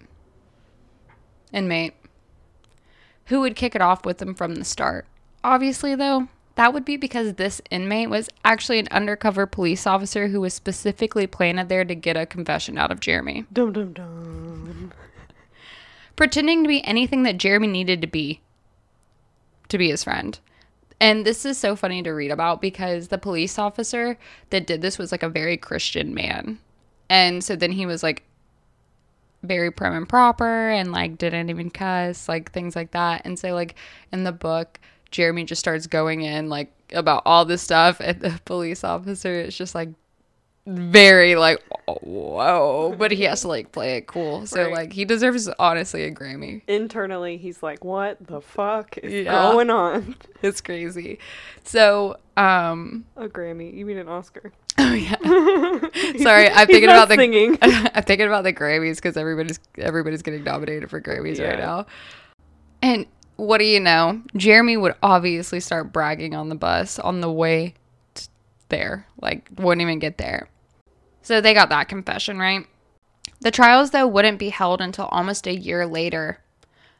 Inmate. 1.52 1.94
Who 3.26 3.40
would 3.40 3.56
kick 3.56 3.74
it 3.74 3.80
off 3.80 4.04
with 4.04 4.20
him 4.20 4.34
from 4.34 4.56
the 4.56 4.64
start. 4.64 5.06
Obviously, 5.42 5.94
though, 5.94 6.28
that 6.56 6.72
would 6.72 6.84
be 6.84 6.96
because 6.96 7.34
this 7.34 7.60
inmate 7.70 8.10
was 8.10 8.30
actually 8.44 8.78
an 8.78 8.88
undercover 8.90 9.46
police 9.46 9.86
officer 9.86 10.28
who 10.28 10.40
was 10.40 10.54
specifically 10.54 11.26
planted 11.26 11.68
there 11.68 11.84
to 11.84 11.94
get 11.94 12.16
a 12.16 12.26
confession 12.26 12.78
out 12.78 12.92
of 12.92 13.00
Jeremy. 13.00 13.44
Dum 13.52 13.72
dum 13.72 13.92
dum. 13.92 14.92
pretending 16.16 16.62
to 16.62 16.68
be 16.68 16.84
anything 16.84 17.24
that 17.24 17.38
Jeremy 17.38 17.68
needed 17.68 18.00
to 18.00 18.06
be 18.06 18.40
to 19.68 19.78
be 19.78 19.88
his 19.90 20.04
friend. 20.04 20.38
And 21.00 21.26
this 21.26 21.44
is 21.44 21.58
so 21.58 21.74
funny 21.74 22.02
to 22.02 22.12
read 22.12 22.30
about 22.30 22.60
because 22.60 23.08
the 23.08 23.18
police 23.18 23.58
officer 23.58 24.16
that 24.50 24.66
did 24.66 24.80
this 24.80 24.98
was 24.98 25.10
like 25.10 25.22
a 25.22 25.28
very 25.28 25.56
Christian 25.56 26.14
man. 26.14 26.58
And 27.10 27.42
so 27.42 27.56
then 27.56 27.72
he 27.72 27.84
was 27.84 28.02
like 28.02 28.22
very 29.42 29.70
prim 29.70 29.92
and 29.92 30.08
proper 30.08 30.70
and 30.70 30.92
like 30.92 31.18
didn't 31.18 31.50
even 31.50 31.70
cuss, 31.70 32.28
like 32.28 32.52
things 32.52 32.76
like 32.76 32.92
that. 32.92 33.22
And 33.24 33.38
so 33.38 33.52
like 33.52 33.74
in 34.12 34.24
the 34.24 34.32
book, 34.32 34.80
Jeremy 35.14 35.44
just 35.44 35.60
starts 35.60 35.86
going 35.86 36.22
in 36.22 36.48
like 36.48 36.72
about 36.92 37.22
all 37.24 37.44
this 37.44 37.62
stuff 37.62 38.00
and 38.00 38.20
the 38.20 38.40
police 38.44 38.82
officer 38.82 39.32
is 39.32 39.56
just 39.56 39.72
like 39.72 39.88
very 40.66 41.36
like 41.36 41.62
whoa 41.86 42.94
but 42.98 43.12
he 43.12 43.22
has 43.22 43.42
to 43.42 43.48
like 43.48 43.70
play 43.70 43.96
it 43.98 44.06
cool 44.08 44.44
so 44.46 44.64
Right. 44.64 44.72
like 44.72 44.92
he 44.92 45.04
deserves 45.04 45.48
honestly 45.58 46.02
a 46.04 46.10
grammy 46.10 46.62
Internally, 46.66 47.36
he's 47.36 47.62
like, 47.62 47.84
"What 47.84 48.16
the 48.26 48.40
fuck 48.40 48.98
is 48.98 49.12
Yeah. 49.12 49.32
going 49.52 49.70
on?" 49.70 50.16
it's 50.42 50.60
crazy 50.60 51.18
so 51.64 52.16
um 52.36 53.04
A 53.16 53.28
Grammy? 53.28 53.72
You 53.72 53.86
mean 53.86 53.98
an 53.98 54.08
Oscar? 54.08 54.52
oh 54.78 54.92
yeah 54.94 55.14
sorry 56.24 56.50
i'm 56.50 56.66
thinking 56.66 56.84
about 56.90 57.08
the 57.08 57.14
singing. 57.14 57.56
i'm 57.62 58.02
thinking 58.02 58.26
about 58.26 58.42
the 58.42 58.52
grammys 58.52 58.96
because 58.96 59.16
everybody's 59.16 59.60
everybody's 59.78 60.22
getting 60.22 60.42
nominated 60.42 60.90
for 60.90 61.00
grammys 61.00 61.38
right 61.40 61.60
now 61.60 61.86
and 62.82 63.06
what 63.36 63.58
do 63.58 63.64
you 63.64 63.80
know 63.80 64.22
jeremy 64.36 64.76
would 64.76 64.94
obviously 65.02 65.60
start 65.60 65.92
bragging 65.92 66.34
on 66.34 66.48
the 66.48 66.54
bus 66.54 66.98
on 66.98 67.20
the 67.20 67.30
way 67.30 67.74
there 68.68 69.06
like 69.20 69.48
wouldn't 69.56 69.82
even 69.82 69.98
get 69.98 70.18
there 70.18 70.48
So 71.24 71.40
they 71.40 71.54
got 71.54 71.70
that 71.70 71.88
confession, 71.88 72.38
right? 72.38 72.66
The 73.40 73.50
trials, 73.50 73.90
though, 73.92 74.06
wouldn't 74.06 74.38
be 74.38 74.50
held 74.50 74.82
until 74.82 75.06
almost 75.06 75.46
a 75.46 75.58
year 75.58 75.86
later. 75.86 76.38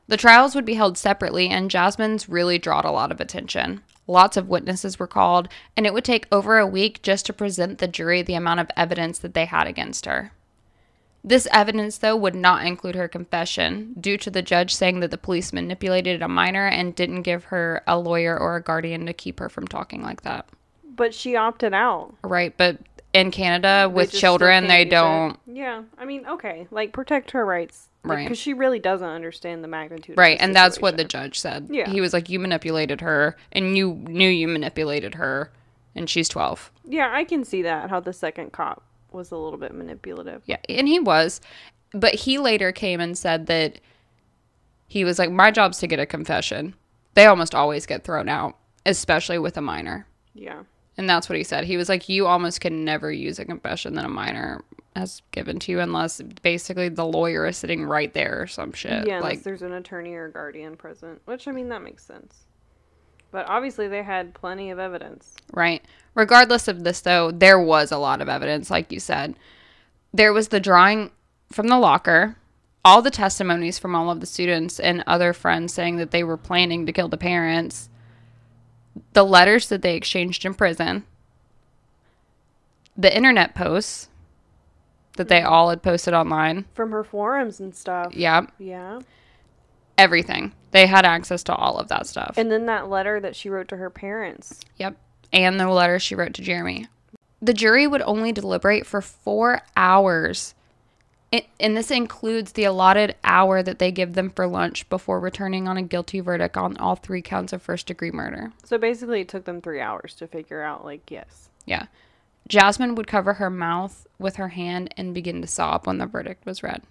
The 0.09 0.16
trials 0.16 0.55
would 0.55 0.64
be 0.64 0.74
held 0.74 0.97
separately, 0.97 1.51
and 1.51 1.70
Jasmine's 1.70 2.26
really 2.26 2.59
drawed 2.59 2.87
a 2.87 2.91
lot 2.91 3.12
of 3.12 3.20
attention. 3.20 3.82
Lots 4.07 4.39
of 4.39 4.49
witnesses 4.49 4.99
were 4.99 5.07
called, 5.07 5.49
and 5.76 5.87
it 5.87 5.93
would 5.93 6.05
take 6.05 6.26
over 6.32 6.59
a 6.59 6.66
week 6.66 7.03
just 7.03 7.26
to 7.26 7.35
present 7.35 7.78
the 7.78 7.89
jury 7.89 8.22
the 8.22 8.35
amount 8.35 8.61
of 8.61 8.70
evidence 8.76 9.18
that 9.18 9.35
they 9.35 9.45
had 9.45 9.66
against 9.66 10.07
her. 10.07 10.32
This 11.27 11.49
evidence, 11.51 11.97
though, 11.99 12.16
would 12.16 12.35
not 12.35 12.66
include 12.66 12.95
her 12.97 13.09
confession, 13.09 13.95
due 13.99 14.18
to 14.18 14.31
the 14.31 14.43
judge 14.43 14.75
saying 14.75 15.01
that 15.01 15.11
the 15.11 15.16
police 15.16 15.55
manipulated 15.55 16.20
a 16.20 16.29
minor 16.29 16.66
and 16.66 16.95
didn't 16.95 17.22
give 17.22 17.45
her 17.45 17.83
a 17.87 17.99
lawyer 17.99 18.39
or 18.39 18.57
a 18.57 18.62
guardian 18.62 19.07
to 19.07 19.14
keep 19.14 19.41
her 19.41 19.49
from 19.49 19.66
talking 19.66 20.03
like 20.03 20.20
that. 20.22 20.47
But 20.95 21.14
she 21.14 21.35
opted 21.35 21.72
out. 21.72 22.14
Right, 22.22 22.55
but 22.57 22.79
in 23.14 23.31
Canada 23.31 23.91
with 23.91 24.12
children, 24.12 24.68
they 24.68 24.85
don't. 24.85 25.39
Yeah, 25.47 25.85
I 25.97 26.05
mean, 26.05 26.27
okay, 26.27 26.68
like 26.70 26.93
protect 26.93 27.31
her 27.31 27.45
rights, 27.45 27.89
Right. 28.05 28.25
Because 28.25 28.39
she 28.39 28.53
really 28.53 28.79
doesn't 28.79 29.09
understand 29.09 29.64
the 29.64 29.68
magnitude. 29.68 30.12
of 30.12 30.18
Right, 30.18 30.37
the 30.37 30.45
and 30.45 30.55
that's 30.55 30.79
what 30.79 30.99
the 30.99 31.05
judge 31.05 31.41
said. 31.41 31.68
Yeah. 31.70 31.89
He 31.89 32.03
was 32.03 32.12
like, 32.12 32.29
You 32.29 32.39
manipulated 32.39 33.01
her, 33.01 33.37
and 33.51 33.79
you 33.79 33.95
knew 33.95 34.29
you 34.29 34.47
manipulated 34.47 35.14
her, 35.14 35.51
and 35.95 36.11
she's 36.11 36.29
12. 36.29 36.70
Yeah, 36.87 37.11
I 37.11 37.25
can 37.25 37.45
see 37.45 37.62
that 37.62 37.89
how 37.89 38.01
the 38.01 38.12
second 38.12 38.53
cop 38.53 38.83
was 39.14 39.30
a 39.30 39.36
little 39.36 39.58
bit 39.58 39.74
manipulative. 39.74 40.42
Yeah, 40.46 40.58
and 40.68 40.88
he 40.88 41.00
was. 41.00 41.40
But 41.92 42.14
he 42.14 42.38
later 42.38 42.72
came 42.72 43.00
and 43.00 43.16
said 43.16 43.46
that 43.46 43.80
he 44.88 45.04
was 45.04 45.18
like, 45.18 45.30
My 45.30 45.50
job's 45.50 45.78
to 45.78 45.86
get 45.86 46.00
a 46.00 46.06
confession. 46.06 46.74
They 47.14 47.26
almost 47.26 47.54
always 47.54 47.86
get 47.86 48.04
thrown 48.04 48.28
out, 48.28 48.58
especially 48.84 49.38
with 49.38 49.56
a 49.56 49.60
minor. 49.60 50.06
Yeah. 50.34 50.64
And 50.96 51.08
that's 51.08 51.28
what 51.28 51.38
he 51.38 51.44
said. 51.44 51.64
He 51.64 51.76
was 51.76 51.88
like, 51.88 52.08
You 52.08 52.26
almost 52.26 52.60
can 52.60 52.84
never 52.84 53.12
use 53.12 53.38
a 53.38 53.44
confession 53.44 53.94
that 53.94 54.04
a 54.04 54.08
minor 54.08 54.64
has 54.96 55.22
given 55.32 55.58
to 55.58 55.72
you 55.72 55.80
unless 55.80 56.20
basically 56.42 56.88
the 56.88 57.04
lawyer 57.04 57.46
is 57.46 57.56
sitting 57.56 57.84
right 57.84 58.12
there 58.14 58.42
or 58.42 58.46
some 58.46 58.72
shit. 58.72 59.06
Yeah, 59.06 59.16
unless 59.16 59.36
like, 59.36 59.42
there's 59.42 59.62
an 59.62 59.72
attorney 59.72 60.14
or 60.14 60.28
guardian 60.28 60.76
present, 60.76 61.20
which 61.24 61.48
I 61.48 61.52
mean 61.52 61.68
that 61.70 61.82
makes 61.82 62.04
sense. 62.04 62.44
But 63.32 63.48
obviously 63.48 63.88
they 63.88 64.04
had 64.04 64.34
plenty 64.34 64.70
of 64.70 64.78
evidence. 64.78 65.34
Right. 65.52 65.84
Regardless 66.14 66.68
of 66.68 66.84
this, 66.84 67.00
though, 67.00 67.30
there 67.30 67.58
was 67.60 67.90
a 67.90 67.98
lot 67.98 68.20
of 68.20 68.28
evidence, 68.28 68.70
like 68.70 68.92
you 68.92 69.00
said. 69.00 69.34
There 70.12 70.32
was 70.32 70.48
the 70.48 70.60
drawing 70.60 71.10
from 71.50 71.68
the 71.68 71.78
locker, 71.78 72.36
all 72.84 73.02
the 73.02 73.10
testimonies 73.10 73.78
from 73.78 73.94
all 73.96 74.10
of 74.10 74.20
the 74.20 74.26
students 74.26 74.78
and 74.78 75.02
other 75.06 75.32
friends 75.32 75.72
saying 75.74 75.96
that 75.96 76.10
they 76.12 76.22
were 76.22 76.36
planning 76.36 76.86
to 76.86 76.92
kill 76.92 77.08
the 77.08 77.16
parents, 77.16 77.88
the 79.12 79.24
letters 79.24 79.68
that 79.68 79.82
they 79.82 79.96
exchanged 79.96 80.44
in 80.44 80.54
prison, 80.54 81.04
the 82.96 83.14
internet 83.14 83.54
posts 83.54 84.08
that 85.16 85.28
they 85.28 85.42
all 85.42 85.70
had 85.70 85.82
posted 85.82 86.14
online. 86.14 86.64
From 86.74 86.90
her 86.92 87.04
forums 87.04 87.58
and 87.60 87.74
stuff. 87.74 88.14
Yeah, 88.14 88.46
Yeah. 88.58 89.00
everything. 89.98 90.52
They 90.72 90.86
had 90.86 91.04
access 91.04 91.42
to 91.44 91.54
all 91.54 91.78
of 91.78 91.88
that 91.88 92.06
stuff. 92.06 92.34
And 92.36 92.50
then 92.50 92.66
that 92.66 92.88
letter 92.88 93.20
that 93.20 93.36
she 93.36 93.48
wrote 93.48 93.68
to 93.68 93.76
her 93.76 93.90
parents. 93.90 94.60
Yep. 94.76 94.96
And 95.35 95.61
the 95.61 95.68
letter 95.68 95.99
she 95.99 96.14
wrote 96.14 96.32
to 96.35 96.43
Jeremy. 96.43 96.87
The 97.43 97.53
jury 97.53 97.87
would 97.87 98.01
only 98.03 98.32
deliberate 98.32 98.87
for 98.87 99.03
four 99.03 99.61
hours. 99.76 100.55
And 101.59 101.76
this 101.76 101.91
includes 101.91 102.53
the 102.53 102.62
allotted 102.62 103.16
hour 103.24 103.61
that 103.61 103.80
they 103.80 103.91
give 103.91 104.14
them 104.14 104.30
for 104.30 104.47
lunch 104.47 104.89
before 104.89 105.18
returning 105.18 105.66
on 105.66 105.76
a 105.76 105.82
guilty 105.82 106.20
verdict 106.20 106.57
on 106.57 106.76
all 106.76 106.95
three 106.95 107.20
counts 107.20 107.53
of 107.53 107.61
first 107.61 107.89
degree 107.89 108.12
murder. 108.12 108.53
So 108.62 108.78
basically 108.78 109.22
it 109.22 109.28
took 109.28 109.45
them 109.45 109.61
three 109.61 109.80
hours 109.80 110.14
to 110.14 110.28
figure 110.28 110.62
out 110.62 110.85
like, 110.85 111.11
yes. 111.11 111.51
Yeah. 111.66 111.87
Jasmine 112.47 112.95
would 112.95 113.09
cover 113.09 113.35
her 113.35 113.51
mouth 113.51 114.07
with 114.18 114.37
her 114.37 114.49
hand 114.49 114.95
and 114.97 115.12
begin 115.12 115.41
to 115.41 115.49
sob 115.49 115.89
when 115.89 115.99
the 115.99 116.07
verdict 116.07 116.47
was 116.47 116.62
read. 116.62 116.82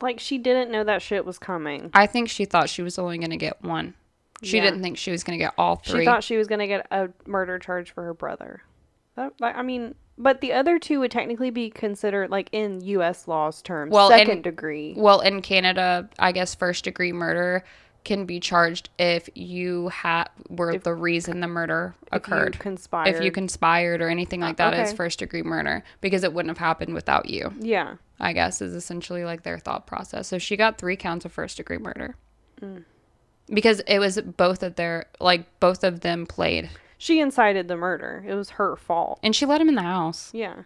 Like 0.00 0.18
she 0.18 0.38
didn't 0.38 0.70
know 0.70 0.82
that 0.84 1.02
shit 1.02 1.26
was 1.26 1.38
coming. 1.38 1.90
I 1.92 2.06
think 2.06 2.30
she 2.30 2.46
thought 2.46 2.70
she 2.70 2.80
was 2.80 2.98
only 2.98 3.18
going 3.18 3.30
to 3.30 3.36
get 3.36 3.62
one. 3.62 3.92
She 4.42 4.56
Yeah. 4.56 4.64
didn't 4.64 4.82
think 4.82 4.96
she 4.98 5.10
was 5.10 5.22
going 5.24 5.38
to 5.38 5.44
get 5.44 5.52
all 5.58 5.76
three. 5.76 6.00
She 6.00 6.04
thought 6.06 6.24
she 6.24 6.36
was 6.36 6.46
gonna 6.48 6.66
get 6.66 6.86
a 6.90 7.10
murder 7.26 7.58
charge 7.58 7.90
for 7.92 8.02
her 8.04 8.14
brother. 8.14 8.62
That, 9.16 9.32
I 9.42 9.62
mean, 9.62 9.94
but 10.16 10.40
the 10.40 10.52
other 10.52 10.78
two 10.78 11.00
would 11.00 11.10
technically 11.10 11.50
be 11.50 11.68
considered 11.68 12.30
like 12.30 12.48
in 12.52 12.80
U.S. 12.82 13.28
laws 13.28 13.60
terms, 13.60 13.92
Well, 13.92 14.08
second 14.08 14.42
degree. 14.42 14.94
Well, 14.96 15.20
in 15.20 15.42
Canada, 15.42 16.08
I 16.18 16.32
guess 16.32 16.54
first 16.54 16.84
degree 16.84 17.12
murder 17.12 17.64
can 18.02 18.24
be 18.24 18.40
charged 18.40 18.88
if 18.98 19.28
you 19.34 19.90
ha- 19.90 20.28
were 20.48 20.78
the 20.78 20.94
reason 20.94 21.40
the 21.40 21.46
murder 21.48 21.94
occurred. 22.12 22.54
If 22.54 22.60
you 22.60 22.60
conspired. 22.62 23.14
If 23.14 23.22
you 23.22 23.30
conspired 23.30 24.00
or 24.00 24.08
anything 24.08 24.40
like 24.40 24.56
that, 24.56 24.72
it's 24.72 24.90
okay. 24.90 24.96
first 24.96 25.18
degree 25.18 25.42
murder 25.42 25.82
because 26.00 26.24
it 26.24 26.32
wouldn't 26.32 26.48
have 26.50 26.56
happened 26.66 26.94
without 26.94 27.28
you. 27.28 27.52
Yeah. 27.60 27.96
I 28.18 28.32
guess 28.32 28.62
is 28.62 28.74
essentially 28.74 29.24
like 29.26 29.42
their 29.42 29.58
thought 29.58 29.86
process. 29.86 30.28
So 30.28 30.38
she 30.38 30.56
got 30.56 30.78
three 30.78 30.96
counts 30.96 31.26
of 31.26 31.32
first 31.32 31.58
degree 31.58 31.78
murder 31.78 32.16
Mm. 32.62 32.84
Because 33.52 33.80
it 33.86 33.98
was 33.98 34.20
both 34.20 34.62
of 34.62 34.76
their 34.76 35.06
like 35.20 35.60
both 35.60 35.82
of 35.84 36.00
them 36.00 36.26
played, 36.26 36.70
She 36.98 37.20
incited 37.20 37.68
the 37.68 37.76
murder. 37.76 38.24
It 38.26 38.34
was 38.34 38.50
her 38.50 38.76
fault. 38.76 39.18
and 39.22 39.34
she 39.34 39.46
let 39.46 39.60
him 39.60 39.68
in 39.68 39.74
the 39.74 39.82
house. 39.82 40.30
Yeah. 40.32 40.62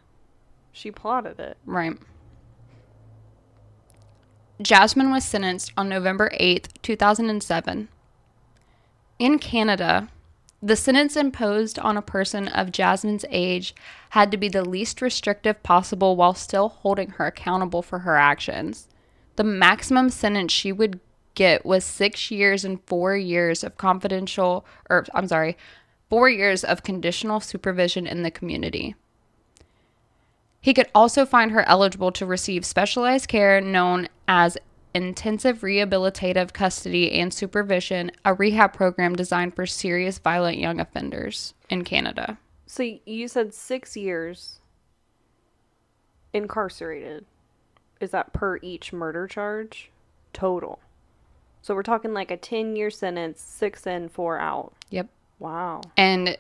She 0.73 0.91
plotted 0.91 1.39
it. 1.39 1.57
Right. 1.65 1.97
Jasmine 4.63 5.11
was 5.11 5.25
sentenced 5.25 5.73
on 5.77 5.89
November 5.89 6.31
8th, 6.41 6.67
2007. 6.83 7.89
In 9.19 9.39
Canada, 9.39 10.09
the 10.63 10.77
sentence 10.77 11.17
imposed 11.17 11.79
on 11.79 11.97
a 11.97 12.03
person 12.03 12.49
of 12.49 12.73
Jasmine's 12.73 13.25
age 13.31 13.75
had 14.11 14.31
to 14.31 14.37
be 14.37 14.49
the 14.49 14.65
least 14.65 15.03
restrictive 15.03 15.63
possible 15.63 16.17
while 16.17 16.35
still 16.35 16.69
holding 16.69 17.11
her 17.11 17.27
accountable 17.27 17.83
for 17.83 18.01
her 18.01 18.17
actions. 18.17 18.89
The 19.37 19.45
maximum 19.45 20.09
sentence 20.11 20.53
she 20.53 20.73
would 20.73 21.01
get 21.35 21.65
was 21.65 21.85
six 21.85 22.31
years 22.31 22.65
and 22.65 22.81
four 22.87 23.17
years 23.17 23.65
of 23.65 23.77
confidential, 23.77 24.65
or 24.89 25.05
I'm 25.15 25.29
sorry, 25.29 25.57
four 26.09 26.29
years 26.29 26.65
of 26.65 26.83
conditional 26.83 27.41
supervision 27.41 28.07
in 28.07 28.23
the 28.23 28.31
community. 28.31 28.95
He 30.61 30.73
could 30.73 30.89
also 30.95 31.27
find 31.27 31.51
her 31.51 31.69
eligible 31.69 32.13
to 32.13 32.25
receive 32.25 32.65
specialized 32.65 33.29
care 33.29 33.61
known 33.61 34.09
as 34.27 34.57
intensive 34.95 35.61
rehabilitative 35.61 36.53
custody 36.53 37.13
and 37.13 37.35
supervision, 37.35 38.13
a 38.25 38.33
rehab 38.33 38.73
program 38.73 39.15
designed 39.15 39.55
for 39.55 39.67
serious 39.67 40.19
violent 40.19 40.57
young 40.59 40.81
offenders 40.81 41.53
in 41.69 41.85
Canada. 41.85 42.39
So 42.67 42.99
you 43.05 43.29
said 43.29 43.53
six 43.53 43.97
years 43.97 44.61
incarcerated. 46.33 47.27
Is 48.01 48.11
that 48.11 48.33
per 48.33 48.59
each 48.63 48.93
murder 48.93 49.27
charge? 49.27 49.91
Total. 50.33 50.79
So 51.65 51.75
we're 51.75 51.83
talking 51.83 52.13
like 52.13 52.31
a 52.31 52.37
10 52.37 52.77
year 52.77 52.91
sentence, 52.91 53.41
six 53.41 53.87
in, 53.87 54.11
four 54.11 54.39
out. 54.39 54.75
Yep. 54.91 55.09
Wow. 55.39 55.81
And 55.97 56.37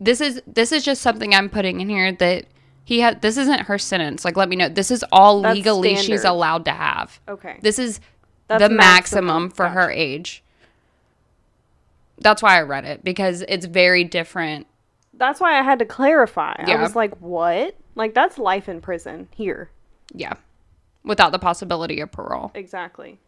this 0.00 0.20
is 0.20 0.42
this 0.44 0.72
is 0.72 0.84
just 0.84 1.02
something 1.02 1.32
I'm 1.32 1.48
putting 1.48 1.80
in 1.80 1.88
here 1.88 2.10
that 2.10 2.46
he 2.84 2.98
had 2.98 3.22
this 3.22 3.36
isn't 3.36 3.60
her 3.60 3.78
sentence. 3.78 4.24
Like 4.24 4.36
let 4.36 4.48
me 4.48 4.56
know. 4.56 4.68
This 4.68 4.90
is 4.90 5.04
all 5.12 5.40
That's 5.42 5.54
legally 5.54 5.94
she's 5.94 6.24
allowed 6.24 6.64
to 6.64 6.72
have. 6.72 7.20
Okay. 7.28 7.60
This 7.62 7.78
is 7.78 8.00
That's 8.48 8.60
the 8.60 8.68
maximum, 8.68 9.44
maximum. 9.44 9.50
for 9.50 9.68
her 9.68 9.88
age. 9.88 10.42
That's 12.18 12.42
why 12.42 12.58
I 12.58 12.62
read 12.62 12.84
it 12.84 13.04
because 13.04 13.44
it's 13.48 13.66
very 13.66 14.02
different. 14.02 14.66
That's 15.14 15.38
why 15.38 15.60
I 15.60 15.62
had 15.62 15.78
to 15.78 15.84
clarify. 15.84 16.56
I 16.58 16.82
was 16.82 16.96
like, 16.96 17.16
what? 17.18 17.76
Like, 17.94 18.14
that's 18.14 18.36
life 18.36 18.68
in 18.68 18.80
prison 18.80 19.28
here. 19.30 19.70
Yeah. 20.12 20.34
Without 21.04 21.30
the 21.30 21.38
possibility 21.38 22.00
of 22.00 22.10
parole. 22.10 22.50
Exactly. 22.54 23.20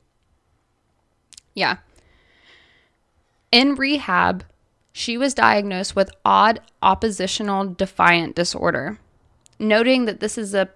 Yeah. 1.58 1.78
In 3.50 3.74
rehab, 3.74 4.44
she 4.92 5.18
was 5.18 5.34
diagnosed 5.34 5.96
with 5.96 6.12
odd 6.24 6.60
oppositional 6.82 7.74
defiant 7.74 8.36
disorder, 8.36 9.00
noting 9.58 10.04
that 10.04 10.20
this 10.20 10.38
is 10.38 10.54
a 10.54 10.68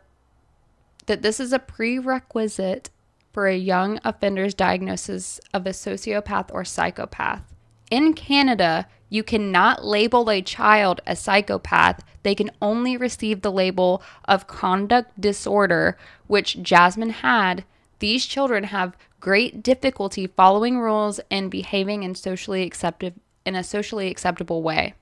that 1.07 1.23
this 1.23 1.39
is 1.39 1.53
a 1.53 1.61
prerequisite 1.61 2.91
for 3.33 3.47
a 3.47 3.57
young 3.57 4.01
offender's 4.05 4.55
diagnosis 4.55 5.41
of 5.55 5.67
a 5.67 5.71
sociopath 5.71 6.53
or 6.53 6.65
psychopath. 6.65 7.43
In 7.91 8.13
Canada, 8.13 8.89
you 9.09 9.23
cannot 9.23 9.85
label 9.85 10.29
a 10.31 10.43
child 10.43 11.01
a 11.07 11.15
psychopath. 11.15 12.03
They 12.25 12.35
can 12.35 12.51
only 12.61 12.97
receive 12.97 13.43
the 13.43 13.53
label 13.53 14.03
of 14.25 14.49
conduct 14.49 15.21
disorder, 15.21 15.97
which 16.27 16.61
Jasmine 16.61 17.11
had. 17.11 17.65
These 18.03 18.27
children 18.27 18.65
have 18.65 18.97
great 19.21 19.63
difficulty 19.63 20.27
following 20.27 20.81
rules 20.81 21.21
and 21.31 21.49
behaving 21.49 22.03
in 22.03 22.17
socially 22.17 22.65
accepted 22.65 23.15
in 23.47 23.55
a 23.55 23.63
socially 23.63 24.09
acceptable 24.09 24.61
way. 24.61 24.95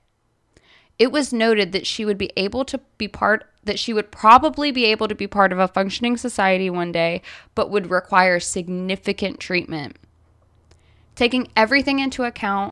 It 0.99 1.11
was 1.11 1.33
noted 1.33 1.71
that 1.71 1.87
she 1.87 2.05
would 2.05 2.19
be 2.19 2.31
able 2.37 2.63
to 2.65 2.79
be 2.99 3.07
part 3.07 3.49
that 3.63 3.79
she 3.79 3.91
would 3.91 4.11
probably 4.11 4.69
be 4.69 4.85
able 4.85 5.07
to 5.07 5.15
be 5.15 5.25
part 5.25 5.51
of 5.51 5.57
a 5.57 5.67
functioning 5.67 6.15
society 6.15 6.69
one 6.69 6.91
day, 6.91 7.23
but 7.55 7.71
would 7.71 7.89
require 7.89 8.39
significant 8.39 9.39
treatment. 9.39 9.95
Taking 11.15 11.47
everything 11.57 11.97
into 11.97 12.21
account, 12.21 12.71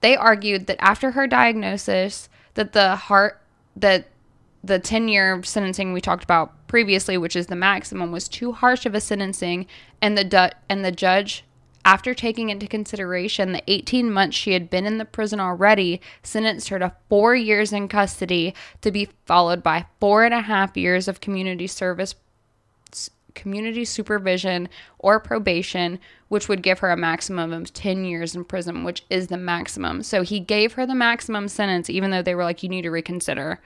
they 0.00 0.16
argued 0.16 0.68
that 0.68 0.82
after 0.82 1.10
her 1.10 1.26
diagnosis 1.26 2.30
that 2.54 2.72
the 2.72 2.96
heart 2.96 3.42
that 3.76 4.08
the 4.62 4.78
10 4.78 5.08
year 5.08 5.42
sentencing 5.42 5.92
we 5.92 6.00
talked 6.00 6.24
about 6.24 6.66
previously, 6.66 7.16
which 7.16 7.36
is 7.36 7.46
the 7.46 7.56
maximum, 7.56 8.12
was 8.12 8.28
too 8.28 8.52
harsh 8.52 8.86
of 8.86 8.94
a 8.94 9.00
sentencing, 9.00 9.66
and 10.00 10.16
the 10.16 10.24
du- 10.24 10.52
and 10.68 10.84
the 10.84 10.92
judge, 10.92 11.44
after 11.84 12.14
taking 12.14 12.50
into 12.50 12.66
consideration 12.66 13.52
the 13.52 13.62
18 13.68 14.10
months 14.10 14.36
she 14.36 14.52
had 14.52 14.68
been 14.68 14.86
in 14.86 14.98
the 14.98 15.04
prison 15.04 15.38
already, 15.38 16.00
sentenced 16.22 16.68
her 16.68 16.80
to 16.80 16.92
four 17.08 17.36
years 17.36 17.72
in 17.72 17.86
custody 17.86 18.54
to 18.80 18.90
be 18.90 19.08
followed 19.24 19.62
by 19.62 19.86
four 20.00 20.24
and 20.24 20.34
a 20.34 20.40
half 20.40 20.76
years 20.76 21.06
of 21.06 21.20
community 21.20 21.66
service 21.66 22.16
community 23.36 23.84
supervision 23.84 24.68
or 24.98 25.20
probation, 25.20 26.00
which 26.28 26.48
would 26.48 26.62
give 26.62 26.80
her 26.80 26.90
a 26.90 26.96
maximum 26.96 27.52
of 27.52 27.72
10 27.72 28.04
years 28.04 28.34
in 28.34 28.44
prison, 28.44 28.82
which 28.82 29.04
is 29.08 29.28
the 29.28 29.36
maximum. 29.36 30.02
So 30.02 30.22
he 30.22 30.40
gave 30.40 30.72
her 30.72 30.86
the 30.86 30.94
maximum 30.94 31.46
sentence, 31.46 31.88
even 31.88 32.10
though 32.10 32.22
they 32.22 32.34
were 32.34 32.44
like, 32.44 32.64
you 32.64 32.68
need 32.68 32.82
to 32.82 32.90
reconsider. 32.90 33.60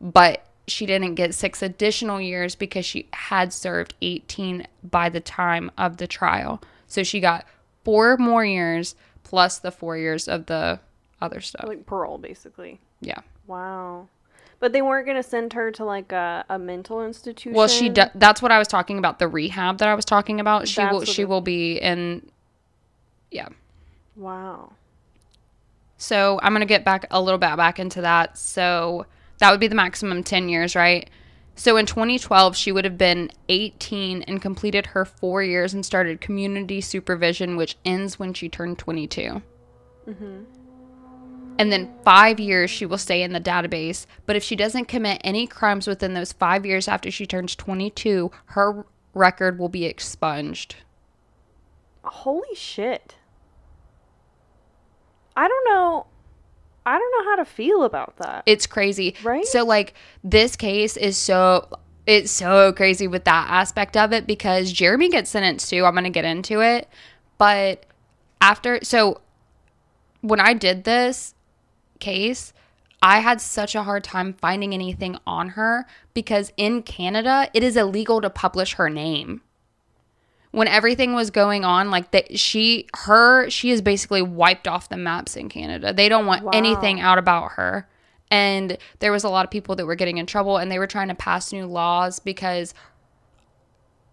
But 0.00 0.46
she 0.68 0.86
didn't 0.86 1.14
get 1.14 1.34
six 1.34 1.62
additional 1.62 2.20
years 2.20 2.54
because 2.54 2.84
she 2.84 3.08
had 3.12 3.52
served 3.52 3.94
18 4.02 4.66
by 4.82 5.08
the 5.08 5.20
time 5.20 5.70
of 5.78 5.96
the 5.98 6.06
trial. 6.06 6.60
So 6.86 7.02
she 7.02 7.20
got 7.20 7.46
four 7.84 8.16
more 8.16 8.44
years 8.44 8.94
plus 9.22 9.58
the 9.58 9.70
four 9.70 9.96
years 9.96 10.28
of 10.28 10.46
the 10.46 10.80
other 11.20 11.40
stuff. 11.40 11.66
Like 11.66 11.86
parole, 11.86 12.18
basically. 12.18 12.80
Yeah. 13.00 13.20
Wow. 13.46 14.08
But 14.58 14.72
they 14.72 14.82
weren't 14.82 15.06
going 15.06 15.16
to 15.16 15.22
send 15.22 15.52
her 15.52 15.70
to 15.72 15.84
like 15.84 16.12
a, 16.12 16.44
a 16.48 16.58
mental 16.58 17.04
institution. 17.04 17.52
Well, 17.52 17.68
she 17.68 17.88
do- 17.88 18.10
that's 18.14 18.40
what 18.40 18.50
I 18.50 18.58
was 18.58 18.68
talking 18.68 18.98
about 18.98 19.18
the 19.18 19.28
rehab 19.28 19.78
that 19.78 19.88
I 19.88 19.94
was 19.94 20.04
talking 20.04 20.40
about. 20.40 20.66
She 20.66 20.80
That's 20.80 20.92
will 20.92 21.04
she 21.04 21.24
will 21.24 21.42
be 21.42 21.76
in 21.76 22.28
yeah. 23.30 23.48
Wow. 24.16 24.72
So 25.98 26.40
I'm 26.42 26.52
gonna 26.52 26.66
get 26.66 26.84
back 26.84 27.06
a 27.10 27.20
little 27.20 27.38
bit 27.38 27.54
back 27.56 27.78
into 27.78 28.00
that. 28.00 28.38
So 28.38 29.06
that 29.38 29.50
would 29.50 29.60
be 29.60 29.68
the 29.68 29.74
maximum 29.74 30.22
10 30.22 30.48
years, 30.48 30.74
right? 30.74 31.08
So 31.54 31.78
in 31.78 31.86
2012, 31.86 32.54
she 32.54 32.70
would 32.70 32.84
have 32.84 32.98
been 32.98 33.30
18 33.48 34.22
and 34.22 34.42
completed 34.42 34.86
her 34.86 35.04
four 35.04 35.42
years 35.42 35.72
and 35.72 35.84
started 35.84 36.20
community 36.20 36.82
supervision, 36.82 37.56
which 37.56 37.78
ends 37.84 38.18
when 38.18 38.34
she 38.34 38.48
turned 38.48 38.78
22. 38.78 39.42
Mm-hmm. 40.06 40.44
And 41.58 41.72
then 41.72 41.94
five 42.04 42.38
years 42.38 42.70
she 42.70 42.84
will 42.84 42.98
stay 42.98 43.22
in 43.22 43.32
the 43.32 43.40
database. 43.40 44.04
But 44.26 44.36
if 44.36 44.42
she 44.42 44.54
doesn't 44.54 44.84
commit 44.84 45.22
any 45.24 45.46
crimes 45.46 45.86
within 45.86 46.12
those 46.12 46.32
five 46.32 46.66
years 46.66 46.88
after 46.88 47.10
she 47.10 47.24
turns 47.24 47.56
22, 47.56 48.30
her 48.46 48.84
record 49.14 49.58
will 49.58 49.70
be 49.70 49.86
expunged. 49.86 50.76
Holy 52.04 52.54
shit. 52.54 53.16
I 55.34 55.48
don't 55.48 55.64
know. 55.68 56.06
I 56.86 56.98
don't 56.98 57.12
know 57.18 57.30
how 57.30 57.36
to 57.36 57.44
feel 57.44 57.82
about 57.82 58.16
that. 58.18 58.44
It's 58.46 58.66
crazy. 58.66 59.14
Right? 59.24 59.44
So 59.44 59.64
like 59.64 59.94
this 60.22 60.54
case 60.56 60.96
is 60.96 61.16
so 61.16 61.68
it's 62.06 62.30
so 62.30 62.72
crazy 62.72 63.08
with 63.08 63.24
that 63.24 63.48
aspect 63.50 63.96
of 63.96 64.12
it 64.12 64.26
because 64.26 64.72
Jeremy 64.72 65.08
gets 65.08 65.30
sentenced 65.30 65.68
too. 65.68 65.84
I'm 65.84 65.94
going 65.94 66.04
to 66.04 66.10
get 66.10 66.24
into 66.24 66.60
it. 66.60 66.88
But 67.36 67.84
after 68.40 68.78
so 68.82 69.20
when 70.20 70.38
I 70.38 70.54
did 70.54 70.84
this 70.84 71.34
case, 71.98 72.52
I 73.02 73.18
had 73.18 73.40
such 73.40 73.74
a 73.74 73.82
hard 73.82 74.04
time 74.04 74.34
finding 74.34 74.72
anything 74.72 75.18
on 75.26 75.50
her 75.50 75.86
because 76.14 76.52
in 76.56 76.82
Canada, 76.82 77.50
it 77.52 77.62
is 77.62 77.76
illegal 77.76 78.20
to 78.20 78.30
publish 78.30 78.74
her 78.74 78.88
name. 78.88 79.42
When 80.56 80.68
everything 80.68 81.12
was 81.14 81.30
going 81.30 81.66
on, 81.66 81.90
like 81.90 82.12
that, 82.12 82.38
she, 82.38 82.86
her, 82.94 83.50
she 83.50 83.70
is 83.70 83.82
basically 83.82 84.22
wiped 84.22 84.66
off 84.66 84.88
the 84.88 84.96
maps 84.96 85.36
in 85.36 85.50
Canada. 85.50 85.92
They 85.92 86.08
don't 86.08 86.24
want 86.24 86.44
Wow. 86.44 86.52
anything 86.54 86.98
out 86.98 87.18
about 87.18 87.52
her. 87.52 87.86
And 88.30 88.78
there 89.00 89.12
was 89.12 89.22
a 89.22 89.28
lot 89.28 89.44
of 89.44 89.50
people 89.50 89.76
that 89.76 89.84
were 89.84 89.96
getting 89.96 90.16
in 90.16 90.24
trouble 90.24 90.56
and 90.56 90.70
they 90.72 90.78
were 90.78 90.86
trying 90.86 91.08
to 91.08 91.14
pass 91.14 91.52
new 91.52 91.66
laws 91.66 92.20
because 92.20 92.72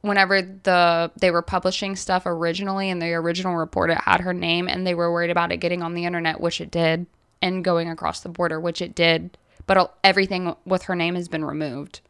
whenever 0.02 0.42
the 0.42 1.12
they 1.16 1.32
were 1.32 1.42
publishing 1.42 1.96
stuff 1.96 2.24
originally 2.26 2.90
in 2.90 3.00
the 3.00 3.14
original 3.14 3.56
report 3.56 3.90
it 3.90 3.98
had 4.00 4.20
her 4.20 4.34
name 4.34 4.68
and 4.68 4.86
they 4.86 4.94
were 4.94 5.10
worried 5.14 5.32
about 5.32 5.50
it 5.54 5.58
getting 5.62 5.82
on 5.82 5.94
the 5.94 6.04
internet 6.04 6.42
which 6.42 6.60
it 6.60 6.70
did 6.70 7.06
and 7.42 7.64
going 7.64 7.90
across 7.90 8.20
the 8.20 8.28
border 8.28 8.60
which 8.60 8.82
it 8.82 8.94
did 8.94 9.38
but 9.66 9.78
all- 9.78 9.98
everything 10.04 10.54
with 10.66 10.84
her 10.84 10.96
name 10.96 11.16
has 11.16 11.30
been 11.30 11.46
removed 11.46 12.02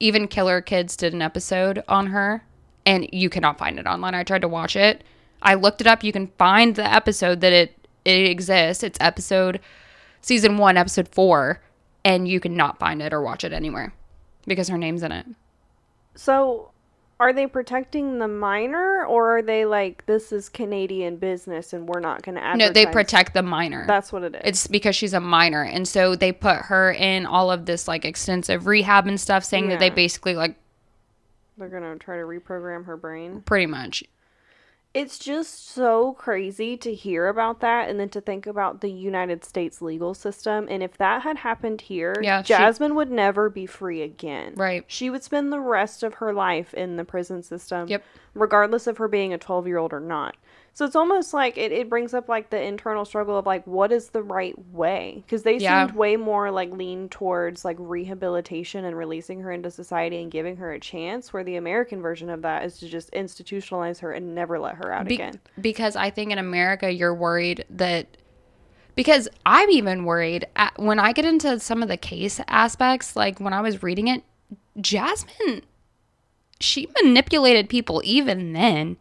even 0.00 0.26
killer 0.26 0.62
kids 0.62 0.96
did 0.96 1.12
an 1.12 1.20
episode 1.20 1.84
on 1.88 2.06
her 2.06 2.42
and 2.86 3.08
you 3.12 3.28
cannot 3.28 3.58
find 3.58 3.78
it 3.78 3.86
online. 3.86 4.14
I 4.14 4.22
tried 4.22 4.42
to 4.42 4.48
watch 4.48 4.76
it. 4.76 5.04
I 5.42 5.54
looked 5.54 5.80
it 5.82 5.86
up. 5.86 6.02
You 6.02 6.12
can 6.12 6.28
find 6.38 6.74
the 6.76 6.90
episode 6.90 7.40
that 7.42 7.52
it 7.52 7.86
it 8.04 8.30
exists. 8.30 8.82
It's 8.82 8.98
episode 9.00 9.60
season 10.20 10.56
1 10.56 10.76
episode 10.76 11.08
4 11.08 11.60
and 12.04 12.28
you 12.28 12.40
cannot 12.40 12.78
find 12.78 13.02
it 13.02 13.12
or 13.12 13.20
watch 13.20 13.44
it 13.44 13.52
anywhere 13.52 13.92
because 14.46 14.68
her 14.68 14.78
name's 14.78 15.02
in 15.02 15.12
it. 15.12 15.26
So, 16.14 16.70
are 17.18 17.32
they 17.32 17.46
protecting 17.46 18.18
the 18.18 18.28
minor 18.28 19.04
or 19.04 19.38
are 19.38 19.42
they 19.42 19.64
like 19.64 20.04
this 20.06 20.32
is 20.32 20.48
Canadian 20.48 21.16
business 21.16 21.72
and 21.72 21.88
we're 21.88 22.00
not 22.00 22.22
going 22.22 22.36
to 22.36 22.44
advertise? 22.44 22.68
no 22.68 22.72
they 22.72 22.86
protect 22.86 23.34
the 23.34 23.42
minor. 23.42 23.86
That's 23.86 24.12
what 24.12 24.22
it 24.22 24.34
is. 24.36 24.42
It's 24.44 24.66
because 24.66 24.94
she's 24.94 25.14
a 25.14 25.20
minor. 25.20 25.62
And 25.62 25.88
so 25.88 26.14
they 26.14 26.30
put 26.30 26.56
her 26.56 26.92
in 26.92 27.26
all 27.26 27.50
of 27.50 27.66
this 27.66 27.88
like 27.88 28.04
extensive 28.04 28.66
rehab 28.66 29.06
and 29.06 29.20
stuff, 29.20 29.44
saying 29.44 29.68
that 29.68 29.80
they 29.80 29.90
basically 29.90 30.34
like 30.34 30.56
They're 31.58 31.68
going 31.68 31.82
to 31.82 31.98
try 31.98 32.16
to 32.16 32.22
reprogram 32.22 32.84
her 32.86 32.96
brain. 32.96 33.42
pretty 33.42 33.66
much. 33.66 34.04
It's 34.94 35.18
just 35.18 35.68
so 35.68 36.14
crazy 36.14 36.74
to 36.78 36.94
hear 36.94 37.28
about 37.28 37.60
that 37.60 37.90
and 37.90 38.00
then 38.00 38.08
to 38.10 38.20
think 38.22 38.46
about 38.46 38.80
the 38.80 38.90
United 38.90 39.44
States 39.44 39.82
legal 39.82 40.14
system. 40.14 40.66
And 40.70 40.82
if 40.82 40.96
that 40.96 41.20
had 41.20 41.36
happened 41.38 41.82
here, 41.82 42.14
Yeah, 42.22 42.40
she- 42.42 42.54
Jasmine 42.54 42.94
would 42.94 43.10
never 43.10 43.50
be 43.50 43.66
free 43.66 44.00
again. 44.00 44.54
Right. 44.56 44.84
She 44.86 45.10
would 45.10 45.22
spend 45.22 45.52
the 45.52 45.60
rest 45.60 46.02
of 46.02 46.14
her 46.14 46.32
life 46.32 46.72
in 46.72 46.96
the 46.96 47.04
prison 47.04 47.42
system. 47.42 47.88
Yep. 47.88 48.04
Regardless 48.32 48.86
of 48.86 48.96
her 48.96 49.06
being 49.08 49.34
a 49.34 49.38
12 49.38 49.66
year 49.66 49.76
old 49.76 49.92
or 49.92 50.00
not. 50.00 50.34
So 50.76 50.84
it's 50.84 50.94
almost 50.94 51.32
like 51.32 51.56
it, 51.56 51.72
it 51.72 51.88
brings 51.88 52.12
up 52.12 52.28
like 52.28 52.50
the 52.50 52.60
internal 52.60 53.06
struggle 53.06 53.38
of 53.38 53.46
like, 53.46 53.66
what 53.66 53.90
is 53.90 54.10
the 54.10 54.22
right 54.22 54.54
way? 54.72 55.22
Because 55.24 55.42
they 55.42 55.56
Yeah. 55.56 55.86
seemed 55.86 55.96
way 55.96 56.18
more 56.18 56.50
like 56.50 56.70
lean 56.70 57.08
towards 57.08 57.64
like 57.64 57.78
rehabilitation 57.80 58.84
and 58.84 58.94
releasing 58.94 59.40
her 59.40 59.50
into 59.50 59.70
society 59.70 60.20
and 60.20 60.30
giving 60.30 60.58
her 60.58 60.72
a 60.72 60.78
chance, 60.78 61.32
where 61.32 61.42
the 61.42 61.56
American 61.56 62.02
version 62.02 62.28
of 62.28 62.42
that 62.42 62.62
is 62.66 62.76
to 62.80 62.88
just 62.88 63.10
institutionalize 63.12 64.00
her 64.00 64.12
and 64.12 64.34
never 64.34 64.58
let 64.58 64.74
her 64.74 64.92
out 64.92 65.06
Be- 65.06 65.14
again. 65.14 65.40
because 65.58 65.96
I 65.96 66.10
think 66.10 66.30
in 66.30 66.36
America 66.36 66.92
you're 66.92 67.14
worried 67.14 67.64
that 67.70 68.18
because 68.96 69.30
I'm 69.46 69.70
even 69.70 70.04
worried 70.04 70.46
at, 70.56 70.78
when 70.78 70.98
I 70.98 71.12
get 71.14 71.24
into 71.24 71.58
some 71.58 71.82
of 71.82 71.88
the 71.88 71.96
case 71.96 72.38
aspects, 72.48 73.16
like 73.16 73.40
when 73.40 73.54
I 73.54 73.62
was 73.62 73.82
reading 73.82 74.08
it, 74.08 74.24
Jasmine, 74.78 75.62
she 76.60 76.86
manipulated 77.02 77.70
people 77.70 78.02
even 78.04 78.52
then. 78.52 78.98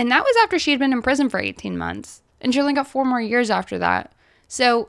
And 0.00 0.10
that 0.10 0.24
was 0.24 0.34
after 0.42 0.58
she 0.58 0.70
had 0.70 0.80
been 0.80 0.94
in 0.94 1.02
prison 1.02 1.28
for 1.28 1.38
18 1.38 1.76
months. 1.76 2.22
And 2.40 2.54
she 2.54 2.60
only 2.60 2.72
got 2.72 2.86
four 2.86 3.04
more 3.04 3.20
years 3.20 3.50
after 3.50 3.78
that. 3.80 4.14
So 4.48 4.88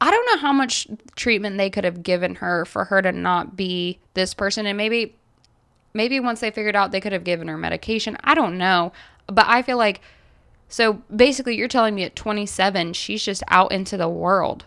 I 0.00 0.10
don't 0.10 0.24
know 0.24 0.38
how 0.38 0.50
much 0.50 0.86
treatment 1.14 1.58
they 1.58 1.68
could 1.68 1.84
have 1.84 2.02
given 2.02 2.36
her 2.36 2.64
for 2.64 2.86
her 2.86 3.02
to 3.02 3.12
not 3.12 3.54
be 3.54 3.98
this 4.14 4.32
person. 4.32 4.64
And 4.64 4.78
maybe 4.78 5.14
maybe 5.92 6.18
once 6.20 6.40
they 6.40 6.50
figured 6.50 6.74
out 6.74 6.90
they 6.90 7.02
could 7.02 7.12
have 7.12 7.22
given 7.22 7.48
her 7.48 7.58
medication. 7.58 8.16
I 8.24 8.32
don't 8.34 8.56
know. 8.56 8.92
But 9.26 9.44
I 9.46 9.60
feel 9.60 9.76
like 9.76 10.00
so 10.70 11.02
basically 11.14 11.54
you're 11.54 11.68
telling 11.68 11.94
me 11.94 12.04
at 12.04 12.16
27 12.16 12.94
she's 12.94 13.22
just 13.22 13.42
out 13.48 13.72
into 13.72 13.98
the 13.98 14.08
world. 14.08 14.64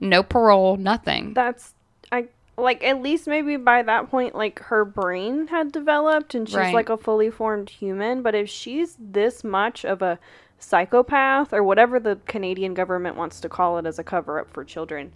No 0.00 0.22
parole, 0.22 0.78
nothing. 0.78 1.34
That's 1.34 1.74
I 2.10 2.28
like 2.56 2.84
at 2.84 3.00
least 3.00 3.26
maybe 3.26 3.56
by 3.56 3.82
that 3.82 4.10
point 4.10 4.34
like 4.34 4.58
her 4.64 4.84
brain 4.84 5.46
had 5.48 5.72
developed 5.72 6.34
and 6.34 6.48
she's 6.48 6.56
Right. 6.56 6.74
like 6.74 6.88
a 6.90 6.96
fully 6.96 7.30
formed 7.30 7.70
human, 7.70 8.22
but 8.22 8.34
if 8.34 8.48
she's 8.48 8.96
this 9.00 9.42
much 9.42 9.84
of 9.84 10.02
a 10.02 10.18
psychopath 10.58 11.52
or 11.52 11.62
whatever 11.62 11.98
the 11.98 12.18
Canadian 12.26 12.74
government 12.74 13.16
wants 13.16 13.40
to 13.40 13.48
call 13.48 13.78
it 13.78 13.86
as 13.86 13.98
a 13.98 14.04
cover 14.04 14.38
up 14.38 14.50
for 14.52 14.64
children, 14.64 15.12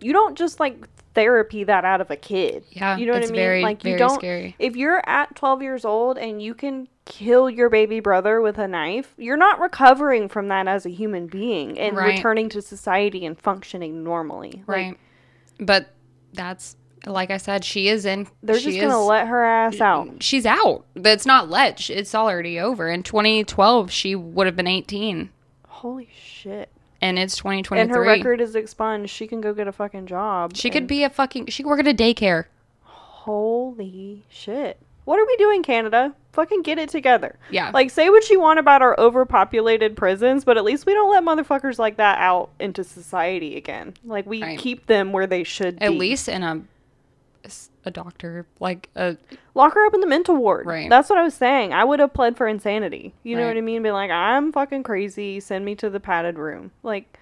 you 0.00 0.12
don't 0.12 0.36
just 0.36 0.60
like 0.60 0.86
therapy 1.14 1.64
that 1.64 1.84
out 1.84 2.00
of 2.00 2.10
a 2.10 2.16
kid. 2.16 2.64
Yeah, 2.70 2.96
you 2.96 3.06
know 3.06 3.12
what 3.12 3.22
I 3.22 3.26
mean? 3.26 3.34
very, 3.34 3.62
like 3.62 3.84
you 3.84 3.96
don't 3.96 4.18
scary. 4.18 4.54
if 4.58 4.76
you're 4.76 5.02
at 5.08 5.34
12 5.34 5.62
years 5.62 5.84
old 5.84 6.18
and 6.18 6.40
you 6.42 6.54
can 6.54 6.88
kill 7.04 7.48
your 7.50 7.68
baby 7.68 8.00
brother 8.00 8.40
with 8.40 8.58
a 8.58 8.68
knife, 8.68 9.14
you're 9.16 9.36
not 9.36 9.58
recovering 9.60 10.28
from 10.28 10.48
that 10.48 10.68
as 10.68 10.84
a 10.86 10.90
human 10.90 11.26
being 11.26 11.78
and 11.78 11.96
Right. 11.96 12.16
returning 12.16 12.48
to 12.50 12.62
society 12.62 13.24
and 13.26 13.38
functioning 13.38 14.04
normally. 14.04 14.62
Like, 14.66 14.76
right. 14.76 14.96
But 15.60 15.88
that's 16.32 16.76
like 17.06 17.30
I 17.30 17.36
said, 17.36 17.64
she 17.64 17.88
is 17.88 18.04
in 18.04 18.26
They're 18.42 18.58
just 18.58 18.80
gonna 18.80 19.02
let 19.02 19.28
her 19.28 19.44
ass 19.44 19.80
out. 19.80 20.22
She's 20.22 20.46
out. 20.46 20.84
But 20.94 21.12
it's 21.12 21.26
not 21.26 21.48
let. 21.48 21.88
It's 21.90 22.14
already 22.14 22.58
over. 22.58 22.88
In 22.88 23.02
2012 23.02 23.90
she 23.90 24.14
would 24.14 24.46
have 24.46 24.56
been 24.56 24.66
18 24.66 25.30
Holy 25.66 26.08
shit! 26.12 26.70
and 27.00 27.18
it's 27.18 27.36
2023. 27.36 27.80
And 27.80 27.90
her 27.90 28.02
record 28.02 28.40
is 28.40 28.56
expunged. 28.56 29.10
She 29.10 29.26
can 29.26 29.40
go 29.40 29.54
get 29.54 29.68
a 29.68 29.72
fucking 29.72 30.06
job. 30.06 30.56
she 30.56 30.70
could 30.70 30.86
be 30.86 31.04
a 31.04 31.10
fucking 31.10 31.46
she 31.46 31.62
could 31.62 31.68
work 31.68 31.80
at 31.80 31.88
a 31.88 31.94
daycare. 31.94 32.46
Holy 32.82 34.24
shit! 34.28 34.80
What 35.08 35.18
are 35.18 35.26
we 35.26 35.36
doing, 35.38 35.62
Canada? 35.62 36.14
Fucking 36.32 36.60
get 36.60 36.76
it 36.78 36.90
together. 36.90 37.38
Yeah. 37.50 37.70
Like, 37.72 37.88
say 37.88 38.10
what 38.10 38.28
you 38.28 38.40
want 38.40 38.58
about 38.58 38.82
our 38.82 38.94
overpopulated 39.00 39.96
prisons, 39.96 40.44
but 40.44 40.58
at 40.58 40.64
least 40.64 40.84
we 40.84 40.92
don't 40.92 41.10
let 41.10 41.22
motherfuckers 41.24 41.78
like 41.78 41.96
that 41.96 42.18
out 42.18 42.50
into 42.60 42.84
society 42.84 43.56
again. 43.56 43.94
Like, 44.04 44.26
we 44.26 44.42
Right. 44.42 44.58
keep 44.58 44.84
them 44.86 45.12
where 45.12 45.26
they 45.26 45.44
should 45.44 45.78
At 45.82 45.92
be. 45.92 45.96
least 45.98 46.28
in 46.28 46.42
a 46.42 46.60
a 47.86 47.90
doctor 47.90 48.44
like 48.60 48.90
a 48.96 49.16
Lock 49.54 49.72
her 49.72 49.86
up 49.86 49.94
in 49.94 50.00
the 50.02 50.06
mental 50.06 50.36
ward. 50.36 50.66
Right. 50.66 50.90
That's 50.90 51.08
what 51.08 51.18
I 51.18 51.22
was 51.22 51.32
saying. 51.32 51.72
I 51.72 51.84
would 51.84 52.00
have 52.00 52.12
pled 52.12 52.36
for 52.36 52.46
insanity. 52.46 53.14
You 53.22 53.34
know 53.34 53.46
what 53.46 53.56
I 53.56 53.62
mean? 53.62 53.82
Be 53.82 53.90
like, 53.90 54.10
I'm 54.10 54.52
fucking 54.52 54.82
crazy. 54.82 55.40
Send 55.40 55.64
me 55.64 55.74
to 55.76 55.88
the 55.88 56.00
padded 56.00 56.36
room. 56.38 56.70
Like, 56.82 57.18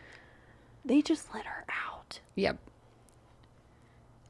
they 0.84 1.02
just 1.02 1.32
let 1.32 1.44
her 1.46 1.64
out. 1.86 2.18
Yep. 2.34 2.58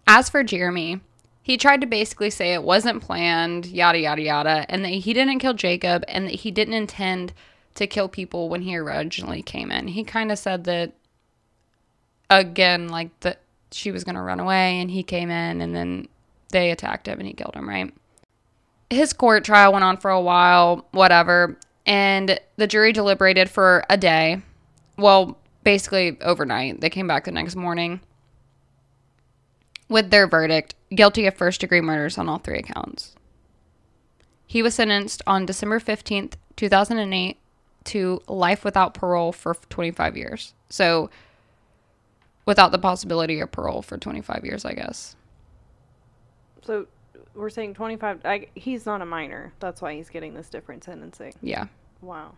As 0.07 0.29
for 0.29 0.43
Jeremy, 0.45 1.01
he 1.47 1.57
tried 1.57 1.81
to 1.81 1.87
basically 1.87 2.29
say 2.29 2.55
it 2.55 2.65
wasn't 2.65 3.01
planned, 3.01 3.67
yada, 3.67 4.01
yada, 4.01 4.21
yada, 4.21 4.67
and 4.69 4.85
that 4.85 4.89
he 4.89 5.13
didn't 5.13 5.39
kill 5.39 5.55
Jacob 5.55 6.03
and 6.09 6.27
that 6.27 6.35
he 6.35 6.51
didn't 6.51 6.75
intend 6.75 7.33
to 7.77 7.87
kill 7.87 8.09
people 8.09 8.49
when 8.49 8.63
he 8.63 8.77
originally 8.77 9.43
came 9.43 9.71
in. 9.71 9.87
He 9.87 10.03
kind 10.03 10.33
of 10.33 10.41
said 10.41 10.65
that, 10.65 10.95
again, 12.29 12.89
like 12.89 13.21
that 13.21 13.43
she 13.71 13.93
was 13.93 14.03
going 14.03 14.17
to 14.17 14.23
run 14.23 14.41
away 14.41 14.81
and 14.81 14.91
he 14.91 15.05
came 15.05 15.31
in 15.31 15.61
and 15.61 15.73
then 15.73 16.09
they 16.51 16.73
attacked 16.73 17.07
him 17.07 17.21
and 17.21 17.29
he 17.29 17.33
killed 17.33 17.55
him, 17.55 17.69
right? 17.69 17.95
His 18.91 19.13
court 19.13 19.45
trial 19.45 19.73
went 19.73 19.85
on 19.85 19.99
for 19.99 20.11
a 20.11 20.21
while, 20.21 20.89
whatever, 20.91 21.57
and 21.87 22.41
the 22.57 22.67
jury 22.67 22.93
deliberated 22.93 23.49
for 23.49 23.85
a 23.89 23.97
day. 23.97 24.43
Well, 24.99 25.39
basically 25.63 26.21
overnight. 26.23 26.81
They 26.81 26.91
came 26.91 27.07
back 27.07 27.23
the 27.23 27.31
next 27.31 27.55
morning 27.55 28.01
with 29.89 30.11
their 30.11 30.27
verdict 30.27 30.75
guilty 30.95 31.27
of 31.27 31.35
first 31.35 31.61
degree 31.61 31.81
murders 31.81 32.19
on 32.19 32.29
all 32.29 32.39
three 32.39 32.59
accounts. 32.59 33.15
He 34.47 34.63
was 34.63 34.75
sentenced 34.75 35.23
on 35.27 35.47
December 35.47 35.81
15th, 35.81 36.35
2008 36.57 37.39
to 37.85 38.23
life 38.29 38.65
without 38.65 38.95
parole 38.95 39.33
for 39.33 39.55
25 39.69 40.17
years. 40.17 40.55
So 40.69 41.11
without 42.45 42.73
the 42.73 42.79
possibility 42.79 43.41
of 43.41 43.51
parole 43.51 43.83
for 43.83 43.99
25 43.99 44.45
years, 44.45 44.65
I 44.65 44.73
guess. 44.75 45.17
So, 46.63 46.87
we're 47.35 47.51
saying 47.51 47.75
25. 47.75 48.25
I, 48.25 48.47
he's 48.55 48.87
not 48.87 49.03
a 49.03 49.07
minor. 49.07 49.53
That's 49.61 49.83
why 49.83 49.95
he's 49.95 50.09
getting 50.09 50.35
this 50.35 50.49
different 50.49 50.85
sentencing. 50.85 51.35
Yeah. 51.43 51.67
Wow. 52.01 52.33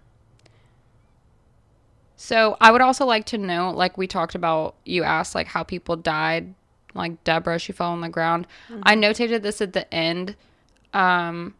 So 2.16 2.56
I 2.60 2.72
would 2.72 2.80
also 2.80 3.06
like 3.06 3.26
to 3.26 3.38
know, 3.38 3.70
like 3.70 3.96
we 3.96 4.08
talked 4.08 4.34
about, 4.34 4.74
you 4.84 5.04
asked 5.04 5.36
like 5.36 5.46
how 5.46 5.62
people 5.62 5.94
died, 5.94 6.52
like 6.98 7.24
Debra, 7.24 7.58
she 7.58 7.72
fell 7.72 7.92
on 7.92 8.00
the 8.00 8.08
ground. 8.08 8.46
I 8.82 8.94
notated 8.94 9.42
this 9.42 9.60
at 9.60 9.72
the 9.72 9.92
end. 9.92 10.36
Um, 10.92 11.54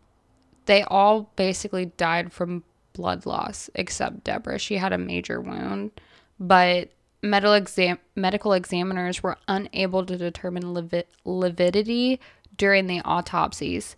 they 0.66 0.82
all 0.82 1.30
basically 1.36 1.86
died 1.86 2.32
from 2.32 2.64
blood 2.92 3.24
loss 3.24 3.70
except 3.74 4.24
Debra. 4.24 4.58
She 4.58 4.76
had 4.76 4.92
a 4.92 4.98
major 4.98 5.40
wound, 5.40 5.92
but 6.38 6.90
medical 7.22 7.54
exam 7.54 7.98
medical 8.14 8.52
examiners 8.52 9.22
were 9.22 9.38
unable 9.48 10.04
to 10.04 10.16
determine 10.16 10.62
livi- 10.62 11.04
lividity 11.24 12.20
during 12.56 12.86
the 12.86 13.00
autopsies. 13.00 13.96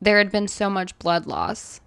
There 0.00 0.18
had 0.18 0.30
been 0.30 0.48
so 0.48 0.70
much 0.70 0.98
blood 0.98 1.26
loss 1.26 1.80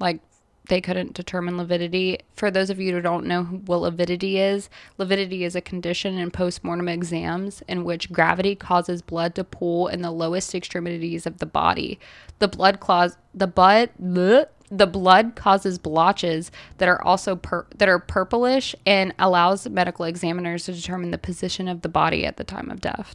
like 0.00 0.20
they 0.68 0.80
couldn't 0.80 1.14
determine 1.14 1.58
lividity. 1.58 2.20
For 2.34 2.50
those 2.50 2.70
of 2.70 2.80
you 2.80 2.92
who 2.92 3.00
don't 3.00 3.26
know 3.26 3.44
what 3.44 3.80
lividity 3.82 4.38
is, 4.38 4.70
lividity 4.96 5.44
is 5.44 5.54
a 5.54 5.60
condition 5.60 6.18
in 6.18 6.30
postmortem 6.30 6.88
exams 6.88 7.62
in 7.68 7.84
which 7.84 8.12
gravity 8.12 8.54
causes 8.54 9.02
blood 9.02 9.34
to 9.34 9.44
pool 9.44 9.88
in 9.88 10.02
the 10.02 10.10
lowest 10.10 10.54
extremities 10.54 11.26
of 11.26 11.38
the 11.38 11.46
body. 11.46 11.98
The 12.38 12.48
blood 12.48 12.80
clause 12.80 13.16
the 13.34 13.46
blood 13.46 13.90
bleh, 14.00 14.46
the 14.70 14.86
blood 14.86 15.34
causes 15.34 15.78
blotches 15.78 16.50
that 16.78 16.88
are 16.88 17.02
also 17.02 17.36
pur- 17.36 17.66
that 17.76 17.88
are 17.88 17.98
purplish 17.98 18.74
and 18.86 19.14
allows 19.18 19.68
medical 19.68 20.04
examiners 20.04 20.64
to 20.64 20.72
determine 20.72 21.10
the 21.10 21.18
position 21.18 21.68
of 21.68 21.82
the 21.82 21.88
body 21.88 22.24
at 22.24 22.36
the 22.36 22.44
time 22.44 22.70
of 22.70 22.80
death. 22.80 23.14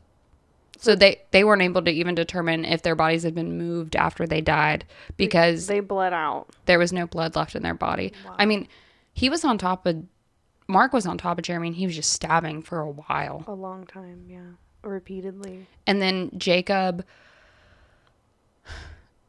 So 0.81 0.95
they 0.95 1.22
they 1.31 1.43
weren't 1.43 1.61
able 1.61 1.81
to 1.84 1.91
even 1.91 2.15
determine 2.15 2.64
if 2.64 2.81
their 2.84 2.95
bodies 2.95 3.23
had 3.23 3.35
been 3.35 3.57
moved 3.57 3.95
after 3.97 4.26
they 4.26 4.39
died 4.39 4.85
because 5.18 5.68
They 5.68 5.81
bled 5.81 6.14
out. 6.14 6.47
there 6.65 6.80
was 6.80 6.93
no 6.93 7.06
blood 7.06 7.35
left 7.35 7.53
in 7.56 7.64
their 7.64 7.73
body. 7.73 8.14
I 8.38 8.45
mean, 8.45 8.68
he 9.14 9.30
was 9.30 9.43
on 9.43 9.57
top 9.57 9.85
of 9.85 10.03
Marc 10.68 10.93
was 10.93 11.06
on 11.06 11.18
top 11.18 11.38
of 11.38 11.43
Jeremy 11.43 11.68
and 11.68 11.76
he 11.76 11.85
was 11.85 11.95
just 11.95 12.14
stabbing 12.14 12.61
for 12.61 12.80
a 12.80 12.89
while. 12.89 13.43
A 13.47 13.53
long 13.53 13.85
time, 13.88 14.23
yeah. 14.27 14.51
Repeatedly. 14.84 15.68
And 15.85 16.01
then 16.01 16.31
Jacob 16.38 17.06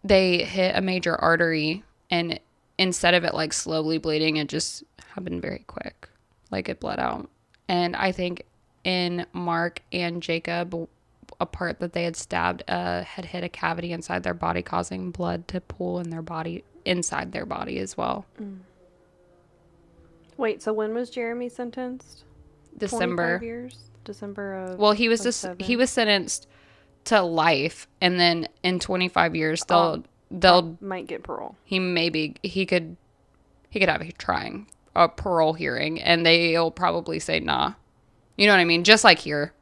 they 0.02 0.44
hit 0.44 0.77
a 0.77 0.81
major 0.81 1.16
artery 1.16 1.82
and 2.10 2.40
instead 2.78 3.14
of 3.14 3.24
it 3.24 3.35
like 3.35 3.52
slowly 3.52 3.98
bleeding, 3.98 4.36
it 4.36 4.48
just 4.48 4.82
happened 5.14 5.43
very 5.43 5.64
quick. 5.66 6.09
Like 6.51 6.68
it 6.68 6.81
bled 6.81 6.98
out. 6.98 7.28
And 7.68 7.94
I 7.97 8.12
think 8.12 8.44
in 8.85 9.27
Marc 9.32 9.82
and 9.93 10.22
Jacob 10.22 10.89
a 11.40 11.46
part 11.46 11.80
that 11.80 11.92
they 11.94 12.04
had 12.04 12.16
stabbed 12.16 12.62
uh, 12.68 13.02
had 13.02 13.24
hit 13.24 13.42
a 13.42 13.48
cavity 13.48 13.92
inside 13.92 14.22
their 14.22 14.34
body 14.34 14.62
causing 14.62 15.10
blood 15.10 15.48
to 15.48 15.60
pool 15.60 15.98
in 15.98 16.10
their 16.10 16.22
body 16.22 16.62
inside 16.84 17.32
their 17.32 17.46
body 17.46 17.78
as 17.78 17.96
well. 17.96 18.26
Wait, 20.36 20.62
so 20.62 20.72
when 20.72 20.94
was 20.94 21.10
Jeremy 21.10 21.48
sentenced? 21.48 22.24
25 22.78 22.78
December. 22.78 23.40
years? 23.42 23.76
December 24.04 24.54
of. 24.54 24.78
Well, 24.78 24.92
he 24.92 25.08
was 25.08 25.20
just 25.22 25.46
he 25.58 25.76
was 25.76 25.90
sentenced 25.90 26.46
to 27.04 27.20
life, 27.22 27.86
and 28.00 28.18
then 28.18 28.48
in 28.62 28.78
25 28.78 29.36
years 29.36 29.62
they'll 29.64 29.76
Oh. 29.78 30.02
they'll 30.30 30.78
Might 30.80 31.06
get 31.06 31.22
parole. 31.22 31.56
he 31.64 31.78
maybe 31.78 32.36
he 32.42 32.64
could 32.64 32.96
he 33.68 33.78
could 33.80 33.88
have 33.88 34.00
a 34.00 34.12
trying 34.12 34.66
a 34.96 35.08
parole 35.08 35.52
hearing, 35.52 36.00
and 36.00 36.24
they'll 36.24 36.70
probably 36.70 37.18
say 37.18 37.40
nah. 37.40 37.74
You 38.36 38.46
know 38.46 38.54
what 38.54 38.60
I 38.60 38.64
mean? 38.64 38.84
Just 38.84 39.04
like 39.04 39.18
here. 39.18 39.52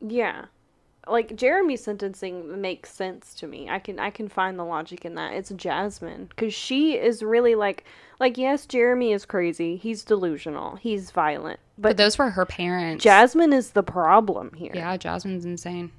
Yeah. 0.00 0.44
Like 1.08 1.34
Jeremy's 1.34 1.82
sentencing 1.82 2.60
makes 2.60 2.92
sense 2.92 3.34
to 3.34 3.46
me. 3.46 3.68
I 3.68 3.78
can 3.78 3.98
I 3.98 4.10
can 4.10 4.28
find 4.28 4.58
the 4.58 4.64
logic 4.64 5.04
in 5.04 5.14
that. 5.14 5.32
It's 5.32 5.50
Jasmine 5.50 6.30
cuz 6.36 6.52
she 6.52 6.96
is 6.96 7.22
really 7.22 7.54
like 7.54 7.84
like 8.18 8.36
yes, 8.36 8.66
Jeremy 8.66 9.12
is 9.12 9.24
crazy. 9.24 9.76
He's 9.76 10.04
delusional. 10.04 10.76
He's 10.76 11.10
violent. 11.10 11.58
But 11.78 11.90
But, 11.90 11.96
those 11.96 12.18
were 12.18 12.30
her 12.30 12.44
parents. 12.44 13.02
Jasmine 13.02 13.52
is 13.54 13.70
the 13.70 13.82
problem 13.82 14.52
here. 14.54 14.72
Yeah, 14.74 14.96
Jasmine's 14.96 15.46
insane. 15.46 15.90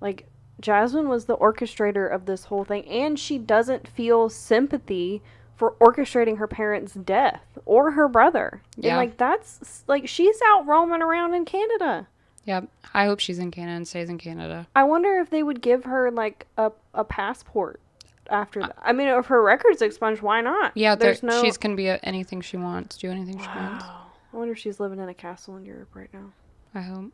Like 0.00 0.26
Jasmine 0.60 1.08
was 1.08 1.24
the 1.24 1.36
orchestrator 1.38 2.12
of 2.12 2.26
this 2.26 2.44
whole 2.44 2.64
thing 2.64 2.86
and 2.86 3.18
she 3.18 3.38
doesn't 3.38 3.88
feel 3.88 4.28
sympathy 4.28 5.22
for 5.56 5.72
orchestrating 5.80 6.38
her 6.38 6.46
parents' 6.46 6.94
death 6.94 7.58
or 7.66 7.90
her 7.92 8.08
brother. 8.08 8.62
Yeah. 8.76 8.90
And 8.90 8.96
like 8.98 9.16
that's 9.16 9.84
like 9.86 10.08
she's 10.08 10.40
out 10.46 10.66
roaming 10.66 11.02
around 11.02 11.34
in 11.34 11.44
Canada. 11.44 12.08
Yep. 12.44 12.68
I 12.94 13.04
hope 13.04 13.20
she's 13.20 13.38
in 13.38 13.50
Canada 13.50 13.76
and 13.76 13.88
stays 13.88 14.08
in 14.08 14.18
Canada. 14.18 14.66
I 14.74 14.84
wonder 14.84 15.18
if 15.18 15.30
they 15.30 15.42
would 15.42 15.60
give 15.60 15.84
her 15.84 16.10
like 16.10 16.46
a, 16.56 16.72
a 16.94 17.04
passport 17.04 17.80
after 18.28 18.62
uh, 18.62 18.68
that. 18.68 18.78
I 18.82 18.92
mean, 18.92 19.08
if 19.08 19.26
her 19.26 19.42
record's 19.42 19.82
expunged, 19.82 20.22
why 20.22 20.40
not? 20.40 20.72
Yeah, 20.74 20.94
there, 20.94 21.08
there's 21.08 21.22
no. 21.22 21.42
she's 21.42 21.56
gonna 21.56 21.76
be 21.76 21.88
a, 21.88 21.98
anything 22.02 22.40
she 22.40 22.56
wants, 22.56 22.96
do 22.96 23.10
anything 23.10 23.38
she 23.38 23.46
wants. 23.46 23.84
I 24.32 24.36
wonder 24.36 24.52
if 24.52 24.58
she's 24.58 24.80
living 24.80 25.00
in 25.00 25.08
a 25.08 25.14
castle 25.14 25.56
in 25.56 25.64
Europe 25.64 25.90
right 25.94 26.12
now, 26.12 26.32
I 26.74 26.82
hope 26.82 27.12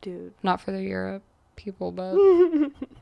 dude. 0.00 0.32
not 0.42 0.60
for 0.60 0.72
the 0.72 0.82
Europe 0.82 1.22
people, 1.56 1.92
but 1.92 2.14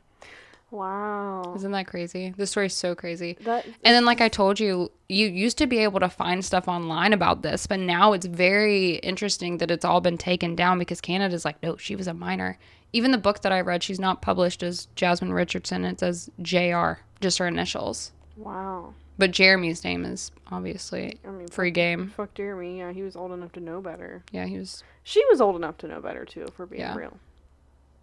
Wow. 0.72 1.52
isn't 1.54 1.70
that 1.72 1.86
crazy? 1.86 2.32
This 2.36 2.50
story's 2.50 2.74
so 2.74 2.94
crazy. 2.94 3.36
That 3.42 3.64
And 3.66 3.94
then, 3.94 4.04
like 4.06 4.20
I 4.22 4.28
told 4.28 4.58
you, 4.58 4.90
you 5.08 5.26
used 5.28 5.58
to 5.58 5.66
be 5.66 5.78
able 5.78 6.00
to 6.00 6.08
find 6.08 6.44
stuff 6.44 6.66
online 6.66 7.12
about 7.12 7.42
this, 7.42 7.66
but 7.66 7.78
now 7.78 8.14
it's 8.14 8.26
very 8.26 8.94
interesting 8.96 9.58
that 9.58 9.70
it's 9.70 9.84
all 9.84 10.00
been 10.00 10.16
taken 10.18 10.56
down 10.56 10.78
because 10.78 11.00
Canada's 11.00 11.44
like, 11.44 11.62
no, 11.62 11.76
she 11.76 11.94
was 11.94 12.06
a 12.08 12.14
minor. 12.14 12.58
Even 12.94 13.10
the 13.12 13.18
book 13.18 13.42
that 13.42 13.52
I 13.52 13.60
read, 13.60 13.82
she's 13.82 14.00
not 14.00 14.22
published 14.22 14.62
as 14.62 14.86
Jasmine 14.96 15.32
Richardson. 15.34 15.84
It 15.84 16.00
says 16.00 16.30
JR, 16.40 16.94
just 17.20 17.38
her 17.38 17.46
initials. 17.46 18.12
wow. 18.36 18.94
But 19.18 19.30
Jeremy's 19.30 19.84
name 19.84 20.06
is 20.06 20.32
obviously 20.50 21.18
I 21.24 21.28
mean, 21.30 21.46
free 21.48 21.70
game. 21.70 22.08
fuck 22.16 22.32
Jeremy. 22.34 22.78
Yeah, 22.78 22.92
he 22.92 23.02
was 23.02 23.14
old 23.14 23.30
enough 23.32 23.52
to 23.52 23.60
know 23.60 23.82
better. 23.82 24.24
Yeah, 24.32 24.46
he 24.46 24.58
was. 24.58 24.82
She 25.04 25.22
was 25.30 25.38
old 25.40 25.54
enough 25.54 25.76
to 25.78 25.86
know 25.86 26.00
better 26.00 26.24
too, 26.24 26.44
if 26.48 26.58
we're 26.58 26.64
being 26.66 26.80
Yeah. 26.80 26.96
real. 26.96 27.18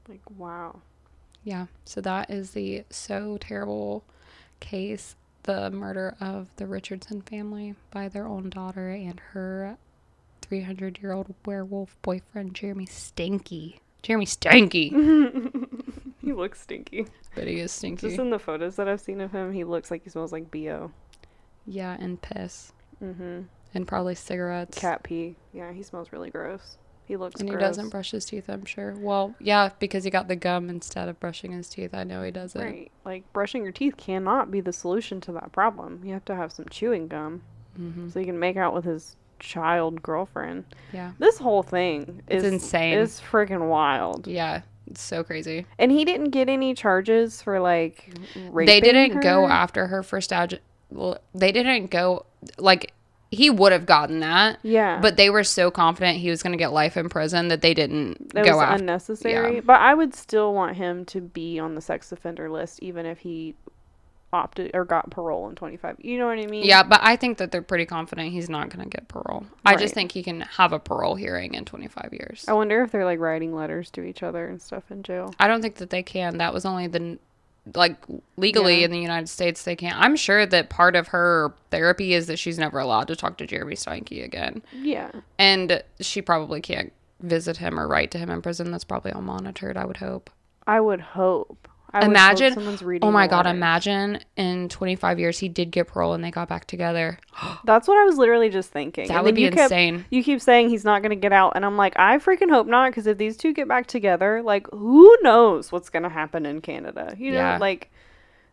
Like 0.08 0.22
wow. 0.38 0.80
Yeah. 1.44 1.68
So 1.86 2.02
that 2.02 2.30
is 2.30 2.52
the 2.52 2.84
so 2.90 3.38
terrible 3.40 4.04
case 4.60 5.16
the 5.44 5.72
murder 5.72 6.16
of 6.20 6.50
the 6.58 6.68
Richardson 6.68 7.22
family 7.22 7.76
by 7.92 8.08
their 8.08 8.28
own 8.28 8.50
daughter 8.50 8.90
and 8.90 9.20
her 9.32 9.78
300 10.42 11.00
year 11.02 11.12
old 11.12 11.34
werewolf 11.46 11.96
boyfriend, 12.02 12.54
Jeremy 12.54 12.86
Stinky. 12.86 13.80
Jeremy 14.02 14.26
Stinky. 14.26 14.90
he 16.22 16.34
looks 16.34 16.62
stinky. 16.62 17.06
but 17.36 17.48
he 17.48 17.60
is 17.60 17.72
stinky. 17.72 18.08
Just 18.08 18.20
in 18.20 18.30
the 18.30 18.40
photos 18.40 18.76
that 18.78 18.88
I've 18.88 19.02
seen 19.02 19.22
of 19.22 19.32
him, 19.32 19.52
he 19.52 19.64
looks 19.64 19.92
like 19.92 20.04
he 20.04 20.10
smells 20.10 20.32
like 20.32 20.50
bo. 20.52 20.92
yeah, 21.66 21.98
and 22.00 22.22
piss. 22.22 22.72
Mm-hmm. 23.04 23.42
And 23.74 23.88
probably 23.88 24.16
cigarettes. 24.16 24.78
Cat 24.80 25.04
pee. 25.04 25.36
Yeah, 25.54 25.72
he 25.72 25.84
smells 25.84 26.12
really 26.12 26.30
gross. 26.30 26.78
He 27.10 27.18
looks 27.18 27.42
And 27.42 27.50
gross. 27.50 27.60
he 27.60 27.66
doesn't 27.68 27.90
brush 27.90 28.12
his 28.12 28.24
teeth, 28.24 28.48
I'm 28.48 28.66
sure. 28.66 28.94
Well, 28.96 29.34
yeah, 29.40 29.72
because 29.80 30.04
he 30.04 30.12
got 30.12 30.28
the 30.28 30.36
gum 30.36 30.70
instead 30.70 31.10
of 31.10 31.20
brushing 31.20 31.52
his 31.54 31.68
teeth. 31.68 31.90
I 31.96 32.04
know 32.04 32.22
he 32.22 32.30
doesn't. 32.30 32.62
Right. 32.62 32.92
Like 33.04 33.24
brushing 33.34 33.64
your 33.64 33.72
teeth 33.72 33.98
cannot 33.98 34.52
be 34.52 34.62
the 34.62 34.72
solution 34.72 35.20
to 35.22 35.32
that 35.32 35.52
problem. 35.52 36.02
You 36.06 36.14
have 36.14 36.24
to 36.26 36.36
have 36.36 36.52
some 36.52 36.66
chewing 36.70 37.08
gum 37.08 37.42
hmm 37.76 38.10
so 38.10 38.20
you 38.20 38.28
can 38.28 38.38
make 38.38 38.58
out 38.58 38.76
with 38.76 38.86
his 38.86 39.16
child 39.40 40.04
girlfriend. 40.04 40.66
Yeah. 40.94 41.14
This 41.18 41.40
whole 41.40 41.64
thing 41.64 42.22
It's 42.28 42.44
is 42.44 42.54
insane. 42.54 43.00
It's 43.00 43.20
freaking 43.20 43.70
wild. 43.70 44.28
Yeah. 44.28 44.62
It's 44.86 45.02
so 45.02 45.24
crazy. 45.24 45.66
And 45.80 45.92
he 45.92 46.06
didn't 46.06 46.30
get 46.30 46.48
any 46.48 46.76
charges 46.76 47.42
for 47.42 47.60
like 47.60 48.14
raping 48.36 48.66
they 48.68 48.82
didn't 48.82 49.20
go 49.22 49.48
after 49.48 49.88
her 49.88 50.04
for 50.04 50.22
stag. 50.22 50.60
Well, 50.92 51.18
they 51.34 51.52
didn't 51.52 51.88
go 51.90 52.28
like 52.60 52.94
he 53.32 53.50
would 53.50 53.72
have 53.72 53.86
gotten 53.86 54.20
that, 54.22 54.58
Yeah. 54.64 55.00
but 55.00 55.16
they 55.16 55.30
were 55.30 55.44
so 55.44 55.70
confident 55.70 56.18
he 56.18 56.30
was 56.32 56.42
going 56.42 56.54
to 56.54 56.58
get 56.58 56.74
life 56.74 56.98
in 56.98 57.10
prison 57.10 57.48
that 57.50 57.62
they 57.62 57.74
didn't 57.74 58.34
That 58.34 58.46
go 58.46 58.54
was 58.54 58.62
after. 58.64 58.82
unnecessary. 58.82 59.56
yeah. 59.56 59.62
But 59.62 59.80
I 59.82 59.94
would 59.94 60.16
still 60.16 60.54
want 60.54 60.78
him 60.78 61.06
to 61.06 61.22
be 61.22 61.60
on 61.60 61.76
the 61.76 61.82
sex 61.82 62.12
offender 62.12 62.50
list, 62.50 62.80
even 62.82 63.06
if 63.06 63.20
he 63.20 63.54
opted 64.32 64.70
or 64.76 64.86
got 64.86 65.10
parole 65.10 65.50
in 65.50 65.56
25. 65.56 65.98
You 66.00 66.18
know 66.20 66.28
what 66.28 66.38
I 66.38 66.46
mean? 66.46 66.64
Yeah, 66.64 66.84
but 66.84 67.00
I 67.04 67.16
think 67.16 67.40
that 67.40 67.52
they're 67.52 67.64
pretty 67.64 67.86
confident 67.86 68.32
he's 68.32 68.50
not 68.50 68.70
going 68.70 68.84
to 68.84 68.90
get 68.90 69.08
parole. 69.08 69.46
I 69.66 69.76
just 69.76 69.94
think 69.96 70.12
he 70.12 70.22
can 70.22 70.42
have 70.42 70.72
a 70.72 70.78
parole 70.80 71.16
hearing 71.16 71.56
in 71.56 71.66
25 71.66 72.10
years. 72.14 72.46
I 72.48 72.54
wonder 72.54 72.84
if 72.84 72.92
they're 72.92 73.06
like 73.06 73.20
writing 73.20 73.56
letters 73.56 73.90
to 73.92 74.04
each 74.04 74.22
other 74.22 74.48
and 74.48 74.62
stuff 74.62 74.92
in 74.92 75.02
jail. 75.02 75.34
I 75.40 75.48
don't 75.48 75.62
think 75.64 75.76
that 75.76 75.90
they 75.90 76.04
can. 76.04 76.38
That 76.38 76.54
was 76.54 76.64
only 76.66 76.86
the 76.86 77.18
like 77.76 77.96
legally 78.38 78.80
Yeah. 78.80 78.86
in 78.86 78.92
the 78.92 79.00
United 79.00 79.28
States 79.30 79.64
they 79.64 79.76
can't. 79.76 79.98
I'm 80.00 80.16
sure 80.16 80.46
that 80.46 80.70
part 80.70 80.96
of 80.96 81.10
her 81.10 81.54
therapy 81.72 82.14
is 82.14 82.28
that 82.28 82.40
she's 82.40 82.58
never 82.58 82.80
allowed 82.80 83.08
to 83.10 83.16
talk 83.16 83.38
to 83.38 83.46
Jeremy 83.48 83.76
Steinke 83.76 84.24
again. 84.24 84.62
Yeah. 84.74 85.12
And 85.38 85.84
she 86.00 86.22
probably 86.22 86.62
can't 86.62 86.92
visit 87.22 87.58
him 87.58 87.80
or 87.80 87.88
write 87.88 88.12
to 88.12 88.18
him 88.18 88.30
in 88.30 88.42
prison. 88.42 88.72
That's 88.72 88.84
probably 88.86 89.12
all 89.12 89.22
monitored, 89.22 89.78
I 89.78 89.86
would 89.86 89.98
hope. 89.98 90.30
I 90.66 90.80
would 90.80 91.02
hope. 91.02 91.68
I 91.92 92.06
imagine 92.06 92.54
someone's 92.54 92.84
oh 92.84 92.86
reading 92.86 93.08
Oh 93.08 93.12
my 93.12 93.28
god, 93.28 93.46
letters. 93.46 93.58
imagine 93.58 94.20
in 94.38 94.70
25 94.70 95.20
years 95.20 95.40
he 95.40 95.50
did 95.50 95.72
get 95.72 95.88
parole 95.88 96.14
and 96.14 96.24
they 96.24 96.32
got 96.32 96.48
back 96.48 96.66
together. 96.66 97.18
That's 97.66 97.88
what 97.88 97.98
I 97.98 98.04
was 98.06 98.18
literally 98.18 98.50
just 98.50 98.70
thinking. 98.72 99.08
That 99.08 99.16
And 99.18 99.26
would 99.26 99.36
be 99.36 99.42
you 99.42 99.50
kept- 99.52 99.72
insane. 99.72 100.06
you 100.12 100.24
keep 100.24 100.42
saying 100.42 100.70
he's 100.70 100.86
not 100.86 101.02
going 101.02 101.10
to 101.12 101.16
get 101.16 101.34
out, 101.34 101.54
and 101.56 101.66
I'm 101.66 101.78
like, 101.78 101.98
I 101.98 102.18
freaking 102.20 102.50
hope 102.50 102.68
not, 102.68 102.92
because 102.92 103.08
if 103.08 103.18
these 103.18 103.38
two 103.38 103.54
get 103.54 103.68
back 103.68 103.88
together, 103.88 104.42
like, 104.44 104.68
who 104.72 105.16
knows 105.22 105.72
what's 105.72 105.90
going 105.90 106.04
to 106.04 106.10
happen 106.10 106.46
in 106.46 106.62
Canada? 106.62 107.16
You 107.18 107.32
know, 107.32 107.38
Yeah. 107.40 107.58
like, 107.58 107.90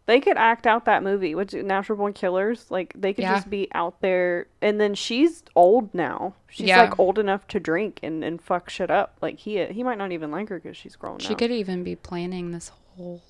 they 0.07 0.21
could 0.21 0.37
act 0.37 0.69
out 0.69 0.85
that 0.85 1.03
movie, 1.03 1.35
which 1.35 1.53
Natural 1.53 1.99
Born 1.99 2.13
Killers, 2.13 2.71
like, 2.71 2.93
they 2.97 3.13
could 3.13 3.23
Yeah. 3.25 3.35
just 3.35 3.51
be 3.51 3.69
out 3.75 4.01
there, 4.03 4.47
and 4.63 4.81
then 4.81 4.95
she's 4.95 5.43
old 5.57 5.93
now. 5.93 6.35
She's 6.49 6.69
Yeah. 6.69 6.83
like 6.83 6.99
old 7.01 7.19
enough 7.19 7.47
to 7.49 7.59
drink 7.61 7.99
and, 8.05 8.23
and 8.23 8.41
fuck 8.41 8.71
shit 8.71 8.89
up. 8.91 9.17
Like, 9.21 9.41
he 9.41 9.65
he 9.67 9.83
might 9.83 9.99
not 9.99 10.13
even 10.13 10.31
like 10.31 10.49
her 10.49 10.61
because 10.61 10.77
she's 10.77 10.95
grown 10.95 11.17
up. 11.17 11.21
She 11.23 11.33
up. 11.33 11.39
could 11.39 11.51
even 11.51 11.83
be 11.83 11.97
planning 11.97 12.53
this 12.53 12.69
whole 12.69 12.81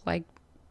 like 0.05 0.24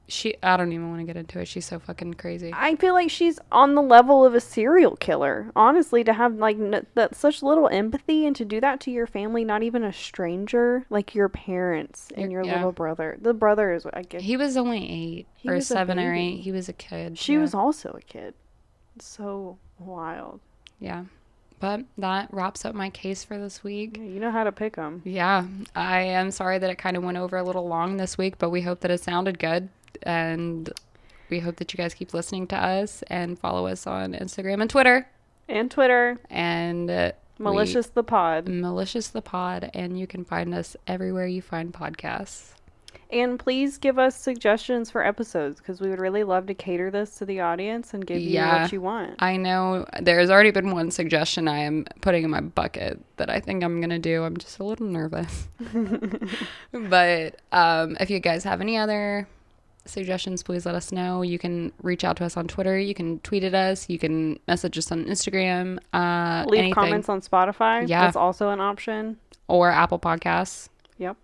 she 0.07 0.35
I 0.43 0.55
don't 0.55 0.71
even 0.71 0.89
want 0.89 1.01
to 1.01 1.05
get 1.05 1.17
into 1.17 1.39
it. 1.39 1.47
She's 1.47 1.65
so 1.65 1.79
fucking 1.79 2.13
crazy. 2.15 2.51
I 2.53 2.75
feel 2.75 2.93
like 2.93 3.09
she's 3.09 3.39
on 3.51 3.73
the 3.73 3.81
level 3.81 4.23
of 4.23 4.35
a 4.35 4.39
serial 4.39 4.95
killer. 4.97 5.51
Honestly, 5.55 6.03
to 6.03 6.13
have 6.13 6.35
like 6.35 6.57
n- 6.59 6.85
that 6.93 7.15
such 7.15 7.41
little 7.41 7.67
empathy 7.69 8.25
and 8.27 8.35
to 8.35 8.45
do 8.45 8.61
that 8.61 8.79
to 8.81 8.91
your 8.91 9.07
family, 9.07 9.43
not 9.43 9.63
even 9.63 9.83
a 9.83 9.91
stranger, 9.91 10.85
like 10.91 11.15
your 11.15 11.27
parents 11.27 12.09
and 12.15 12.31
your 12.31 12.43
Yeah. 12.43 12.55
little 12.57 12.71
brother. 12.71 13.17
The 13.19 13.33
brother 13.33 13.73
is, 13.73 13.87
I 13.93 14.03
guess, 14.03 14.21
He 14.21 14.37
was 14.37 14.55
only 14.57 14.87
8 14.87 15.27
He 15.33 15.49
or 15.49 15.59
7 15.59 15.97
or 15.97 16.13
8. 16.13 16.35
He 16.37 16.51
was 16.51 16.69
a 16.69 16.73
kid. 16.73 17.17
she 17.17 17.33
yeah. 17.33 17.39
was 17.39 17.55
also 17.55 17.89
a 17.97 18.01
kid. 18.01 18.35
So 18.99 19.57
wild. 19.79 20.39
Yeah. 20.79 21.05
But 21.59 21.81
that 21.97 22.27
wraps 22.33 22.65
up 22.65 22.75
my 22.75 22.89
case 22.89 23.23
for 23.23 23.37
this 23.37 23.63
week. 23.63 23.97
Yeah, 23.97 24.03
you 24.03 24.19
know 24.19 24.31
how 24.31 24.43
to 24.43 24.51
pick 24.51 24.75
them. 24.75 25.01
Yeah, 25.05 25.45
I 25.75 26.01
am 26.01 26.31
sorry 26.31 26.59
that 26.59 26.69
it 26.69 26.77
kind 26.77 26.97
of 26.97 27.03
went 27.03 27.17
over 27.17 27.37
a 27.37 27.43
little 27.43 27.67
long 27.67 27.97
this 27.97 28.17
week, 28.17 28.37
but 28.37 28.49
we 28.49 28.61
hope 28.61 28.81
that 28.81 28.91
it 28.91 29.01
sounded 29.01 29.39
good. 29.39 29.69
And 30.03 30.69
we 31.29 31.39
hope 31.39 31.55
that 31.55 31.71
you 31.73 31.77
guys 31.77 31.93
keep 31.93 32.13
listening 32.13 32.47
to 32.47 32.57
us 32.57 33.03
and 33.07 33.39
follow 33.39 33.67
us 33.67 33.87
on 33.87 34.13
Instagram 34.13 34.61
and 34.61 34.69
Twitter. 34.69 35.07
And 35.47 35.71
Twitter, 35.71 36.19
And 36.29 36.89
uh, 36.91 37.11
we- 37.39 37.43
malicious 37.45 37.87
the 37.87 38.03
pod. 38.03 38.47
Malicious 38.49 39.07
the 39.07 39.21
Pod. 39.21 39.69
And 39.73 39.97
you 39.97 40.07
can 40.07 40.25
find 40.25 40.53
us 40.53 40.75
everywhere 40.87 41.27
you 41.27 41.41
find 41.41 41.71
podcasts. 41.73 42.54
And 43.11 43.37
please 43.39 43.77
give 43.77 43.99
us 43.99 44.19
suggestions 44.19 44.89
for 44.89 45.05
episodes 45.05 45.59
because 45.59 45.79
we 45.79 45.89
would 45.89 45.99
really 45.99 46.23
love 46.23 46.47
to 46.47 46.53
cater 46.53 46.89
this 46.89 47.15
to 47.17 47.25
the 47.25 47.39
audience 47.39 47.93
and 47.93 48.05
give 48.05 48.19
you 48.19 48.39
what 48.41 48.71
you 48.71 48.81
want. 48.81 49.15
I 49.19 49.37
know 49.37 49.85
there's 50.01 50.29
already 50.29 50.51
been 50.51 50.71
one 50.71 50.89
suggestion 50.91 51.47
I 51.47 51.59
am 51.59 51.85
putting 52.01 52.23
in 52.23 52.31
my 52.31 52.41
bucket 52.41 52.99
that 53.17 53.29
I 53.29 53.39
think 53.39 53.63
I'm 53.63 53.79
going 53.79 53.91
to 53.91 53.99
do. 53.99 54.23
I'm 54.23 54.37
just 54.37 54.59
a 54.59 54.63
little 54.63 54.87
nervous. 54.87 55.47
but 56.71 57.41
um, 57.51 57.95
if 57.99 58.09
you 58.09 58.19
guys 58.19 58.43
have 58.43 58.59
any 58.59 58.77
other 58.77 59.27
suggestions, 59.85 60.41
please 60.41 60.65
let 60.65 60.73
us 60.75 60.91
know. 60.91 61.21
You 61.21 61.37
can 61.37 61.71
reach 61.83 62.03
out 62.03 62.17
to 62.17 62.25
us 62.25 62.35
on 62.37 62.47
Twitter. 62.47 62.77
You 62.77 62.93
can 62.95 63.19
tweet 63.19 63.43
at 63.43 63.53
us. 63.53 63.87
You 63.87 63.99
can 63.99 64.39
message 64.47 64.77
us 64.77 64.91
on 64.91 65.05
Instagram. 65.05 65.77
Uh, 65.93 66.43
Leave 66.47 66.59
anything. 66.59 66.73
comments 66.73 67.07
on 67.07 67.21
Spotify. 67.21 67.87
Yeah. 67.87 68.01
That's 68.01 68.15
also 68.15 68.49
an 68.49 68.59
option. 68.59 69.17
or 69.47 69.69
Apple 69.69 69.99
Podcasts. 69.99 70.69
Yep. 70.97 71.17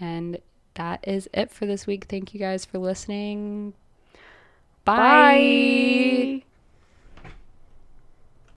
And 0.00 0.38
that 0.78 1.06
is 1.06 1.28
it 1.34 1.50
for 1.50 1.66
this 1.66 1.86
week. 1.86 2.06
Thank 2.08 2.32
you 2.32 2.40
guys 2.40 2.64
for 2.64 2.78
listening. 2.78 3.74
Bye. 4.84 6.42
Bye. 6.42 6.47